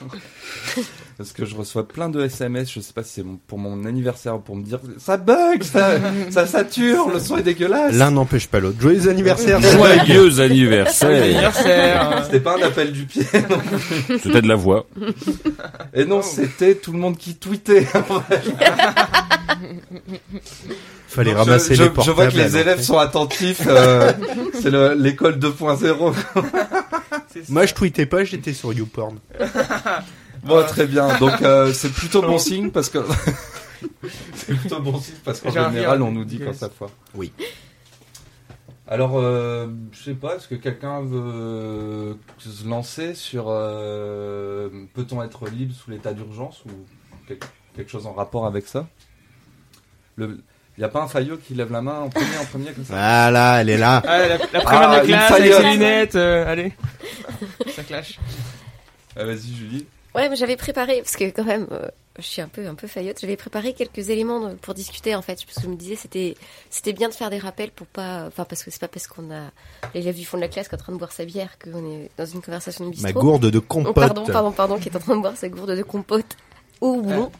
parce 1.18 1.32
que 1.32 1.44
je 1.44 1.54
reçois 1.54 1.86
plein 1.86 2.08
de 2.08 2.20
SMS. 2.20 2.70
Je 2.72 2.80
sais 2.80 2.92
pas 2.92 3.04
si 3.04 3.12
c'est 3.12 3.24
pour 3.46 3.58
mon 3.58 3.84
anniversaire 3.84 4.36
ou 4.36 4.38
pour 4.40 4.56
me 4.56 4.64
dire 4.64 4.80
ça 4.98 5.16
bug, 5.16 5.62
ça, 5.62 5.92
ça 6.30 6.46
sature, 6.46 7.10
le 7.10 7.20
son 7.20 7.36
est 7.36 7.42
dégueulasse. 7.42 7.94
L'un 7.94 8.10
n'empêche 8.10 8.48
pas 8.48 8.58
l'autre. 8.58 8.80
Joyeux 8.80 9.08
anniversaire. 9.08 9.60
Joyeux 9.60 10.40
anniversaire. 10.40 11.22
Anniversaire. 11.22 12.22
C'était 12.24 12.40
pas 12.40 12.58
un 12.58 12.62
appel 12.62 12.92
du 12.92 13.04
pied. 13.04 13.24
non. 13.48 13.58
C'était 14.20 14.42
de 14.42 14.48
la 14.48 14.56
voix. 14.56 14.86
Et 15.94 16.04
non, 16.04 16.22
c'était 16.22 16.74
tout 16.74 16.92
le 16.92 16.98
monde 16.98 17.16
qui 17.16 17.36
tweetait. 17.36 17.86
Fallait 21.14 21.32
Je- 21.32 21.36
ramasser 21.36 21.74
je, 21.74 21.82
les 21.82 21.88
je 21.88 21.92
portables. 21.92 22.14
vois 22.16 22.26
que 22.28 22.36
les 22.36 22.56
élèves 22.56 22.80
sont 22.80 22.98
attentifs. 22.98 23.62
euh, 23.66 24.12
c'est 24.54 24.70
le- 24.70 24.94
l'école 24.94 25.38
2.0. 25.38 26.14
Moi, 27.48 27.66
je 27.66 27.74
tweetais 27.74 28.06
pas, 28.06 28.24
j'étais 28.24 28.52
sur 28.52 28.72
YouPorn. 28.72 29.18
Bon, 30.44 30.60
très 30.66 30.86
bien. 30.88 31.16
Donc 31.20 31.40
euh, 31.42 31.72
c'est 31.72 31.92
plutôt 31.92 32.20
bon 32.20 32.36
signe 32.36 32.72
parce 32.72 32.88
que 32.88 32.98
c'est 34.34 34.54
plutôt 34.58 34.80
bon 34.80 34.98
signe 34.98 35.14
parce 35.24 35.40
qu'en 35.40 35.52
général 35.52 36.02
on 36.02 36.10
nous 36.10 36.24
dit 36.24 36.40
quand 36.40 36.52
ça 36.52 36.68
foire. 36.68 36.90
Oui. 37.14 37.32
Alors, 38.88 39.12
euh, 39.20 39.68
je 39.92 40.02
sais 40.02 40.14
pas, 40.14 40.34
est-ce 40.34 40.48
que 40.48 40.56
quelqu'un 40.56 41.00
veut 41.02 42.18
se 42.38 42.66
lancer 42.68 43.14
sur 43.14 43.44
euh, 43.48 44.68
peut-on 44.94 45.22
être 45.22 45.46
libre 45.48 45.72
sous 45.76 45.92
l'état 45.92 46.12
d'urgence 46.12 46.64
ou 46.66 46.70
quelque, 47.28 47.46
quelque 47.76 47.90
chose 47.92 48.06
en 48.08 48.12
rapport 48.12 48.44
avec 48.44 48.66
ça? 48.66 48.88
Il 50.78 50.80
n'y 50.80 50.84
a 50.84 50.88
pas 50.88 51.02
un 51.02 51.08
faillot 51.08 51.36
qui 51.36 51.54
lève 51.54 51.70
la 51.70 51.82
main 51.82 52.00
en 52.00 52.08
premier, 52.08 52.38
en 52.40 52.44
premier 52.46 52.72
comme 52.72 52.84
ça 52.84 52.94
Voilà, 52.94 53.60
elle 53.60 53.68
est 53.68 53.76
là. 53.76 54.02
Ah, 54.06 54.18
la, 54.26 54.38
la 54.38 54.60
première 54.60 54.90
Ah, 54.90 55.00
de 55.00 55.06
classe 55.06 55.30
avec 55.32 55.52
ses 55.52 55.62
lunettes, 55.72 56.14
euh, 56.14 56.50
allez. 56.50 56.72
Ça 57.76 57.82
clash. 57.82 58.18
Ah, 59.16 59.24
Vas-y, 59.24 59.54
Julie. 59.54 59.86
Ouais, 60.14 60.28
mais 60.28 60.36
j'avais 60.36 60.56
préparé, 60.56 61.00
parce 61.02 61.16
que 61.16 61.24
quand 61.30 61.44
même, 61.44 61.66
euh, 61.72 61.86
je 62.18 62.22
suis 62.22 62.40
un 62.42 62.48
peu, 62.48 62.66
un 62.66 62.74
peu 62.74 62.86
faillotte, 62.86 63.18
j'avais 63.20 63.36
préparé 63.36 63.72
quelques 63.74 64.08
éléments 64.10 64.54
pour 64.62 64.72
discuter, 64.74 65.14
en 65.14 65.20
fait, 65.22 65.42
parce 65.44 65.56
que 65.56 65.62
je 65.62 65.68
me 65.68 65.76
disais, 65.76 65.96
c'était, 65.96 66.36
c'était 66.70 66.92
bien 66.94 67.08
de 67.08 67.14
faire 67.14 67.28
des 67.30 67.38
rappels 67.38 67.70
pour 67.70 67.86
pas, 67.86 68.24
enfin, 68.26 68.44
parce 68.44 68.62
que 68.62 68.70
c'est 68.70 68.80
pas 68.80 68.88
parce 68.88 69.06
qu'on 69.06 69.30
a 69.30 69.50
l'élève 69.94 70.14
du 70.16 70.24
fond 70.24 70.36
de 70.38 70.42
la 70.42 70.48
classe 70.48 70.68
qui 70.68 70.74
est 70.74 70.78
en 70.78 70.82
train 70.82 70.92
de 70.92 70.98
boire 70.98 71.12
sa 71.12 71.24
bière 71.26 71.50
qu'on 71.62 71.84
est 71.90 72.10
dans 72.18 72.26
une 72.26 72.40
conversation 72.42 72.84
de 72.86 72.90
bistrot. 72.90 73.08
Ma 73.08 73.12
gourde 73.12 73.46
de 73.50 73.58
Oh, 73.58 73.62
compote. 73.66 73.94
pardon, 73.94 74.24
pardon, 74.26 74.52
pardon, 74.52 74.78
qui 74.78 74.88
est 74.88 74.96
en 74.96 75.00
train 75.00 75.16
de 75.16 75.20
boire 75.22 75.36
sa 75.36 75.48
gourde 75.48 75.70
de 75.76 75.82
compote. 75.82 76.36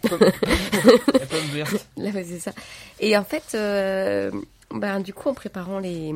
La 0.05 1.27
pomme 1.27 1.51
verte. 1.53 1.87
Là, 1.97 2.11
c'est 2.13 2.39
ça. 2.39 2.53
Et 3.01 3.17
en 3.17 3.25
fait, 3.25 3.55
euh, 3.55 4.31
ben, 4.71 5.01
du 5.01 5.13
coup, 5.13 5.29
en 5.29 5.35
préparant 5.35 5.79
les, 5.79 6.15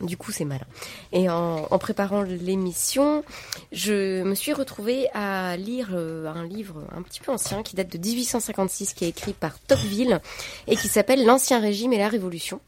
du 0.00 0.16
coup, 0.16 0.32
c'est 0.32 0.44
malin. 0.44 0.66
Et 1.12 1.30
en, 1.30 1.66
en 1.70 1.78
préparant 1.78 2.22
l'émission, 2.22 3.24
je 3.72 4.22
me 4.22 4.34
suis 4.34 4.52
retrouvée 4.52 5.08
à 5.14 5.56
lire 5.56 5.90
euh, 5.92 6.26
un 6.26 6.44
livre 6.44 6.84
un 6.94 7.02
petit 7.02 7.20
peu 7.20 7.32
ancien 7.32 7.62
qui 7.62 7.76
date 7.76 7.90
de 7.90 7.98
1856, 7.98 8.94
qui 8.94 9.04
est 9.04 9.08
écrit 9.10 9.32
par 9.32 9.58
Tocqueville 9.60 10.20
et 10.66 10.76
qui 10.76 10.88
s'appelle 10.88 11.24
L'Ancien 11.24 11.60
Régime 11.60 11.92
et 11.92 11.98
la 11.98 12.08
Révolution. 12.08 12.60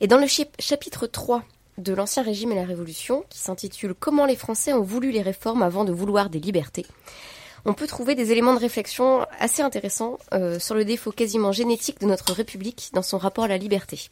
Et 0.00 0.06
dans 0.06 0.18
le 0.18 0.26
chapitre 0.26 1.06
3 1.06 1.42
de 1.78 1.94
l'Ancien 1.94 2.22
Régime 2.22 2.52
et 2.52 2.56
la 2.56 2.64
Révolution, 2.64 3.24
qui 3.30 3.38
s'intitule 3.38 3.94
Comment 3.98 4.26
les 4.26 4.36
Français 4.36 4.72
ont 4.72 4.82
voulu 4.82 5.10
les 5.10 5.22
réformes 5.22 5.62
avant 5.62 5.84
de 5.84 5.92
vouloir 5.92 6.28
des 6.28 6.40
libertés, 6.40 6.86
on 7.64 7.74
peut 7.74 7.86
trouver 7.86 8.14
des 8.14 8.32
éléments 8.32 8.54
de 8.54 8.60
réflexion 8.60 9.26
assez 9.38 9.62
intéressants 9.62 10.18
euh, 10.34 10.58
sur 10.58 10.74
le 10.74 10.84
défaut 10.84 11.12
quasiment 11.12 11.52
génétique 11.52 12.00
de 12.00 12.06
notre 12.06 12.32
République 12.32 12.90
dans 12.92 13.02
son 13.02 13.18
rapport 13.18 13.44
à 13.44 13.48
la 13.48 13.58
liberté. 13.58 14.10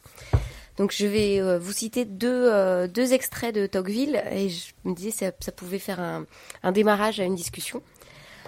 Donc 0.77 0.93
je 0.93 1.05
vais 1.05 1.39
euh, 1.39 1.59
vous 1.59 1.73
citer 1.73 2.05
deux, 2.05 2.49
euh, 2.49 2.87
deux 2.87 3.13
extraits 3.13 3.53
de 3.53 3.67
Tocqueville 3.67 4.21
et 4.31 4.49
je 4.49 4.71
me 4.85 4.95
disais 4.95 5.11
ça, 5.11 5.31
ça 5.39 5.51
pouvait 5.51 5.79
faire 5.79 5.99
un, 5.99 6.25
un 6.63 6.71
démarrage 6.71 7.19
à 7.19 7.23
une 7.23 7.35
discussion. 7.35 7.81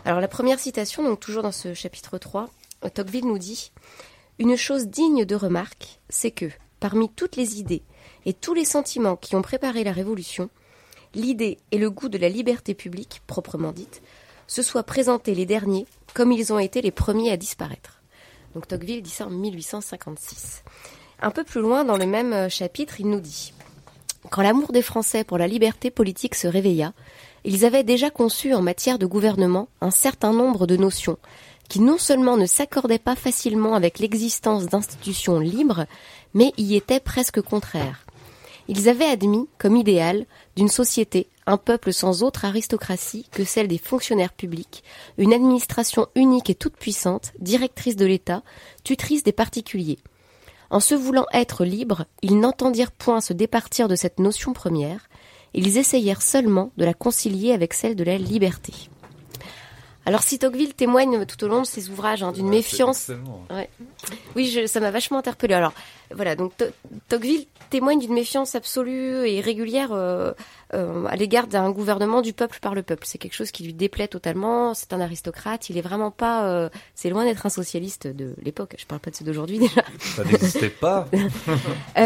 Alors 0.06 0.20
la 0.20 0.28
première 0.28 0.60
citation, 0.60 1.04
donc 1.04 1.20
toujours 1.20 1.44
dans 1.44 1.52
ce 1.52 1.74
chapitre 1.74 2.18
3, 2.18 2.50
euh, 2.86 2.90
Tocqueville 2.90 3.28
nous 3.28 3.38
dit 3.38 3.72
Une 4.40 4.56
chose 4.56 4.88
digne 4.88 5.26
de 5.26 5.36
remarque, 5.36 6.00
c'est 6.10 6.32
que, 6.32 6.50
parmi 6.80 7.10
toutes 7.10 7.36
les 7.36 7.60
idées 7.60 7.84
et 8.26 8.34
tous 8.34 8.54
les 8.54 8.66
sentiments 8.66 9.16
qui 9.16 9.36
ont 9.36 9.42
préparé 9.42 9.84
la 9.84 9.92
Révolution, 9.92 10.50
l'idée 11.14 11.58
et 11.72 11.78
le 11.78 11.90
goût 11.90 12.10
de 12.10 12.18
la 12.18 12.30
liberté 12.30 12.74
publique, 12.74 13.22
proprement 13.28 13.74
dite, 13.74 14.02
se 14.48 14.62
soient 14.62 14.84
présentés 14.84 15.36
les 15.36 15.46
derniers 15.46 15.86
comme 16.14 16.32
ils 16.32 16.54
ont 16.54 16.60
été 16.60 16.82
les 16.82 16.92
premiers 16.92 17.32
à 17.32 17.38
disparaître. 17.38 18.00
Donc 18.54 18.68
Tocqueville 18.68 19.02
dit 19.02 19.10
ça 19.10 19.26
en 19.26 19.32
1856. 19.32 20.64
Un 21.22 21.32
peu 21.32 21.44
plus 21.44 21.62
loin 21.62 21.84
dans 21.84 21.98
le 21.98 22.06
même 22.06 22.34
euh, 22.34 22.50
chapitre, 22.50 23.00
il 23.00 23.10
nous 23.10 23.20
dit 23.20 23.54
Quand 24.30 24.42
l'amour 24.42 24.72
des 24.72 24.82
Français 24.82 25.24
pour 25.24 25.38
la 25.38 25.48
liberté 25.48 25.90
politique 25.90 26.36
se 26.36 26.48
réveilla, 26.48 26.94
ils 27.46 27.66
avaient 27.66 27.84
déjà 27.84 28.10
conçu 28.10 28.54
en 28.54 28.62
matière 28.62 29.00
de 29.00 29.06
gouvernement 29.06 29.68
un 29.82 29.92
certain 29.92 30.34
nombre 30.34 30.68
de 30.68 30.78
notions 30.78 31.18
qui 31.70 31.80
non 31.80 31.98
seulement 31.98 32.38
ne 32.38 32.46
s'accordaient 32.46 33.00
pas 33.00 33.16
facilement 33.16 33.74
avec 33.74 34.00
l'existence 34.00 34.66
d'institutions 34.66 35.40
libres, 35.40 35.86
mais 36.34 36.52
y 36.58 36.76
étaient 36.76 37.00
presque 37.00 37.42
contraires. 37.42 38.03
Ils 38.68 38.90
avaient 38.90 39.06
admis 39.06 39.48
comme 39.58 39.76
idéal 39.76 40.26
d'une 40.56 40.70
société 40.70 41.28
un 41.46 41.58
peuple 41.58 41.92
sans 41.92 42.24
autre 42.24 42.46
aristocratie 42.46 43.28
que 43.32 43.44
celle 43.44 43.68
des 43.68 43.78
fonctionnaires 43.78 44.34
publics, 44.34 44.84
une 45.18 45.34
administration 45.34 46.08
unique 46.16 46.50
et 46.50 46.56
toute 46.56 46.78
puissante, 46.78 47.34
directrice 47.40 47.96
de 47.96 48.06
l'État, 48.06 48.44
tutrice 48.84 49.24
des 49.24 49.34
particuliers. 49.34 50.00
En 50.70 50.80
se 50.80 50.96
voulant 50.96 51.26
être 51.34 51.66
libres, 51.66 52.06
ils 52.22 52.40
n'entendirent 52.40 52.92
point 52.92 53.22
se 53.22 53.34
départir 53.34 53.88
de 53.88 53.96
cette 53.96 54.20
notion 54.20 54.54
première, 54.54 55.10
ils 55.54 55.78
essayèrent 55.78 56.22
seulement 56.22 56.72
de 56.78 56.86
la 56.86 56.94
concilier 56.94 57.52
avec 57.52 57.74
celle 57.74 57.96
de 57.96 58.04
la 58.04 58.18
liberté. 58.18 58.74
Alors 60.06 60.22
si 60.22 60.38
Tocqueville 60.38 60.74
témoigne 60.74 61.26
tout 61.26 61.42
au 61.46 61.48
long 61.48 61.62
de 61.62 61.66
ses 61.66 61.90
ouvrages 61.90 62.24
hein, 62.24 62.32
d'une 62.34 62.46
Ouais, 62.48 62.58
méfiance, 62.58 63.10
ouais. 63.50 63.70
oui, 64.36 64.48
je- 64.50 64.66
ça 64.68 64.80
m'a 64.82 64.92
vachement 64.92 65.18
interpellé. 65.20 65.54
Alors 65.54 65.72
voilà, 66.14 66.36
donc 66.36 66.56
To- 66.58 66.66
Tocqueville 67.08 67.46
témoigne 67.70 68.00
d'une 68.00 68.14
méfiance 68.14 68.54
absolue 68.54 69.26
et 69.28 69.40
régulière 69.40 69.94
euh, 69.94 70.34
euh, 70.74 71.06
à 71.06 71.16
l'égard 71.16 71.48
d'un 71.48 71.72
gouvernement 71.72 72.22
du 72.22 72.34
peuple 72.34 72.60
par 72.62 72.76
le 72.76 72.84
peuple. 72.84 73.04
C'est 73.08 73.18
quelque 73.18 73.34
chose 73.34 73.52
qui 73.52 73.64
lui 73.64 73.74
déplaît 73.74 74.10
totalement. 74.10 74.74
C'est 74.74 74.92
un 74.94 75.00
aristocrate. 75.00 75.70
Il 75.70 75.78
est 75.78 75.82
vraiment 75.82 76.12
pas. 76.12 76.48
euh, 76.50 76.70
c'est 76.96 77.10
loin 77.10 77.24
d'être 77.24 77.46
un 77.46 77.50
socialiste 77.50 78.06
de 78.08 78.36
l'époque. 78.44 78.76
Je 78.78 78.86
parle 78.86 79.00
pas 79.00 79.10
de 79.10 79.16
ceux 79.16 79.26
d'aujourd'hui 79.26 79.58
déjà. 79.60 79.84
Ça 80.00 80.24
n'existait 80.26 80.70
pas. 80.70 81.08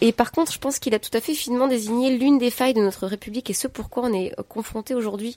Et 0.00 0.12
par 0.12 0.32
contre, 0.32 0.52
je 0.52 0.58
pense 0.58 0.78
qu'il 0.78 0.94
a 0.94 0.98
tout 0.98 1.10
à 1.16 1.20
fait 1.20 1.34
finement 1.34 1.68
désigné 1.68 2.16
l'une 2.16 2.38
des 2.38 2.50
failles 2.50 2.74
de 2.74 2.80
notre 2.82 3.06
République 3.06 3.50
et 3.50 3.54
ce 3.54 3.68
pourquoi 3.68 4.04
on 4.04 4.12
est 4.12 4.34
confronté 4.48 4.94
aujourd'hui 4.94 5.36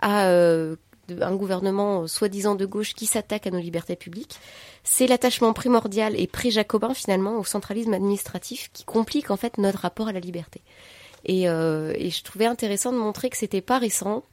à 0.00 0.28
euh, 1.10 1.14
de- 1.14 1.22
un 1.22 1.34
gouvernement 1.34 2.02
euh, 2.02 2.06
soi-disant 2.06 2.54
de 2.54 2.66
gauche 2.66 2.94
qui 2.94 3.06
s'attaque 3.06 3.46
à 3.46 3.50
nos 3.50 3.58
libertés 3.60 3.96
publiques. 3.96 4.38
C'est 4.82 5.06
l'attachement 5.06 5.52
primordial 5.52 6.18
et 6.18 6.26
pré-jacobin 6.26 6.94
finalement 6.94 7.38
au 7.38 7.44
centralisme 7.44 7.94
administratif 7.94 8.70
qui 8.72 8.84
complique 8.84 9.30
en 9.30 9.36
fait 9.36 9.58
notre 9.58 9.80
rapport 9.80 10.08
à 10.08 10.12
la 10.12 10.20
liberté. 10.20 10.62
Et, 11.24 11.48
euh, 11.48 11.92
et 11.96 12.10
je 12.10 12.22
trouvais 12.22 12.46
intéressant 12.46 12.92
de 12.92 12.98
montrer 12.98 13.30
que 13.30 13.36
c'était 13.36 13.62
pas 13.62 13.78
récent, 13.78 14.24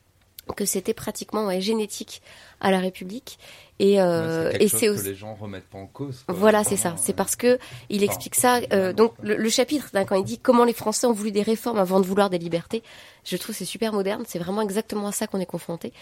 que 0.55 0.65
c'était 0.65 0.93
pratiquement 0.93 1.45
ouais, 1.47 1.61
génétique 1.61 2.21
à 2.59 2.71
la 2.71 2.79
République. 2.79 3.39
Et, 3.79 3.99
euh, 3.99 4.51
Ouais, 4.51 4.67
c'est 4.69 4.85
et 4.85 4.89
aussi 4.89 5.03
que 5.03 5.09
les 5.09 5.15
gens 5.15 5.33
remettent 5.33 5.67
pas 5.67 5.79
en 5.79 5.87
cause. 5.87 6.23
quoi. 6.27 6.35
voilà, 6.35 6.63
c'est 6.63 6.75
ça. 6.77 6.93
C'est 6.99 7.13
euh, 7.13 7.15
parce 7.15 7.35
que 7.35 7.57
il 7.89 8.03
explique 8.03 8.35
ça. 8.35 8.59
euh, 8.73 8.93
donc 8.93 9.13
le, 9.23 9.35
le 9.35 9.49
chapitre, 9.49 9.89
quand 10.07 10.15
il 10.15 10.23
dit 10.23 10.37
comment 10.37 10.65
les 10.65 10.73
Français 10.73 11.07
ont 11.07 11.13
voulu 11.13 11.31
des 11.31 11.41
réformes 11.41 11.79
avant 11.79 11.99
de 11.99 12.05
vouloir 12.05 12.29
des 12.29 12.37
libertés, 12.37 12.83
je 13.23 13.37
trouve 13.37 13.55
c'est 13.55 13.65
super 13.65 13.91
moderne. 13.91 14.23
C'est 14.27 14.37
vraiment 14.37 14.61
exactement 14.61 15.07
à 15.07 15.11
ça 15.11 15.25
qu'on 15.25 15.39
est 15.39 15.47
confronté, 15.47 15.93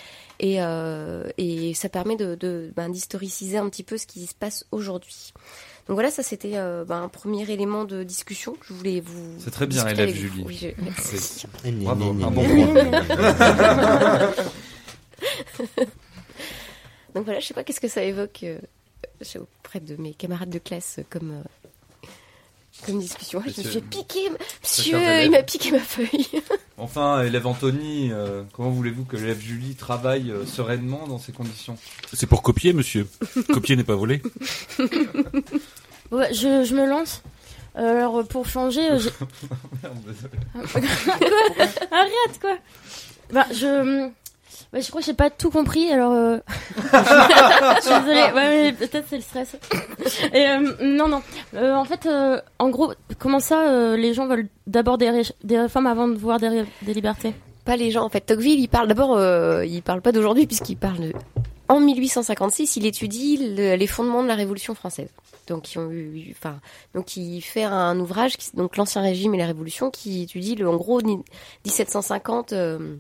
et 0.42 0.58
euh, 0.62 1.30
et 1.38 1.74
ça 1.74 1.88
permet 1.88 2.18
de 2.18 2.36
de, 2.36 2.72
ben, 2.76 2.90
d'historiciser 2.90 3.58
un 3.58 3.70
petit 3.70 3.84
peu 3.84 3.98
ce 3.98 4.06
qui 4.08 4.26
se 4.28 4.36
passe 4.36 4.66
aujourd'hui. 4.72 5.32
Donc 5.90 5.96
voilà, 5.96 6.12
ça 6.12 6.22
c'était 6.24 6.52
euh, 6.56 6.86
ben, 6.86 7.02
un 7.02 7.08
premier 7.10 7.50
élément 7.52 7.84
de 7.84 8.04
discussion. 8.04 8.56
Je 8.62 8.74
voulais 8.74 9.02
vous. 9.02 9.34
C'est 9.40 9.50
très 9.50 9.66
bien, 9.66 9.88
élève. 9.88 10.14
Julie. 10.14 10.44
Oui, 10.46 10.56
je- 10.62 10.68
merci. 10.84 11.48
Bravo, 11.66 12.12
un 12.12 12.30
bon. 12.32 12.44
Donc 17.16 17.26
voilà, 17.26 17.40
je 17.40 17.48
sais 17.48 17.56
pas 17.56 17.64
qu'est-ce 17.64 17.82
que 17.82 17.88
ça 17.88 18.04
évoque 18.04 18.42
euh, 18.44 18.60
auprès 19.64 19.80
de 19.80 19.96
mes 20.00 20.14
camarades 20.14 20.52
de 20.52 20.60
classe 20.60 20.98
euh, 21.00 21.04
comme 21.10 21.32
euh, 21.32 21.42
comme 22.86 23.00
discussion. 23.00 23.42
Ah, 23.44 23.50
je 23.50 23.60
me 23.62 23.66
Monsieur- 23.66 23.82
suis 23.82 23.90
piquer, 23.90 24.30
monsieur, 24.64 25.00
il 25.24 25.32
m'a 25.32 25.42
piqué 25.44 25.72
ma 25.72 25.80
feuille. 25.80 26.28
Enfin, 26.82 27.24
élève 27.24 27.46
Anthony, 27.46 28.10
euh, 28.14 28.44
comment 28.54 28.70
voulez-vous 28.70 29.04
que 29.04 29.18
l'élève 29.18 29.42
Julie 29.42 29.76
travaille 29.76 30.32
euh, 30.32 30.46
sereinement 30.46 31.10
dans 31.10 31.18
ces 31.20 31.34
conditions? 31.34 31.76
C'est 32.14 32.26
pour 32.26 32.42
copier, 32.42 32.72
monsieur. 32.72 33.06
Copier 33.52 33.76
n'est 33.76 33.84
pas 33.84 33.96
volé. 33.98 34.22
Ouais, 36.12 36.34
je, 36.34 36.64
je 36.64 36.76
me 36.76 36.86
lance. 36.88 37.22
Alors 37.76 38.26
pour 38.28 38.48
changer, 38.48 38.82
Merde, 38.90 39.98
désolé. 40.06 40.34
arrête 41.92 42.40
quoi. 42.42 42.56
Bah 43.32 43.46
je, 43.54 44.08
bah, 44.74 44.80
je 44.82 44.88
crois 44.90 45.02
que 45.02 45.06
j'ai 45.06 45.14
pas 45.14 45.30
tout 45.30 45.50
compris. 45.52 45.92
Alors 45.92 46.12
euh... 46.14 46.38
je 46.76 47.82
suis 47.82 47.94
désolée. 48.02 48.34
Ouais, 48.34 48.64
mais 48.64 48.74
peut-être 48.74 49.06
c'est 49.10 49.18
le 49.18 49.22
stress. 49.22 49.56
Et 50.34 50.48
euh, 50.48 50.74
non 50.82 51.08
non. 51.08 51.22
Euh, 51.56 51.74
en 51.76 51.86
fait, 51.86 52.06
euh, 52.08 52.42
en 52.58 52.70
gros, 52.70 52.92
comment 53.20 53.40
ça, 53.40 53.70
euh, 53.70 53.96
les 53.96 54.14
gens 54.14 54.26
veulent 54.28 54.48
d'abord 54.68 54.98
des, 54.98 55.10
ré- 55.12 55.34
des 55.44 55.60
réformes 55.60 55.88
avant 55.88 56.08
de 56.08 56.16
voir 56.18 56.40
des, 56.40 56.50
ré- 56.50 56.66
des 56.82 56.94
libertés? 56.94 57.34
Pas 57.66 57.76
les 57.78 57.92
gens 57.92 58.04
en 58.04 58.10
fait. 58.10 58.22
Tocqueville, 58.22 58.60
il 58.60 58.68
parle 58.68 58.88
d'abord, 58.88 59.16
euh, 59.16 59.64
il 59.66 59.84
parle 59.84 60.02
pas 60.02 60.12
d'aujourd'hui 60.12 60.48
puisqu'il 60.48 60.76
parle 60.78 61.00
de... 61.00 61.14
en 61.70 61.80
1856, 61.80 62.76
il 62.76 62.86
étudie 62.86 63.38
le- 63.56 63.76
les 63.76 63.88
fondements 63.88 64.22
de 64.24 64.28
la 64.28 64.36
Révolution 64.36 64.76
française. 64.76 65.10
Donc, 65.48 65.74
ils 65.74 65.80
ont 65.80 65.90
eu, 65.90 66.36
enfin, 66.38 66.60
donc 66.94 67.16
il 67.16 67.42
fait 67.42 67.64
un 67.64 67.98
ouvrage, 68.00 68.36
qui, 68.38 68.56
donc 68.56 68.76
l'ancien 68.76 69.02
régime 69.02 69.34
et 69.36 69.38
la 69.38 69.46
Révolution, 69.48 69.90
qui 69.90 70.24
étudie 70.24 70.56
le, 70.56 70.68
en 70.70 70.76
gros 70.76 71.02
ni- 71.02 71.24
1750. 71.66 72.54
euh, 72.54 72.98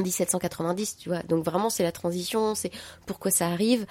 1790, 0.00 0.96
tu 0.98 1.08
vois. 1.10 1.22
Donc 1.24 1.44
vraiment, 1.44 1.68
c'est 1.68 1.82
la 1.82 1.92
transition, 1.92 2.54
c'est 2.54 2.70
pourquoi 3.06 3.30
ça 3.30 3.48
arrive. 3.48 3.86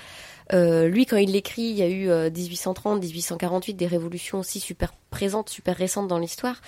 Euh, 0.54 0.88
lui, 0.88 1.06
quand 1.06 1.18
il 1.18 1.32
l'écrit, 1.32 1.62
il 1.64 1.76
y 1.76 1.84
a 1.84 1.88
eu 1.88 2.10
euh, 2.10 2.32
1830, 2.32 3.02
1848, 3.02 3.74
des 3.76 3.86
révolutions 3.86 4.40
aussi 4.40 4.60
super 4.60 4.94
présentes, 5.12 5.50
super 5.50 5.76
récentes 5.76 6.08
dans 6.08 6.18
l'histoire 6.18 6.62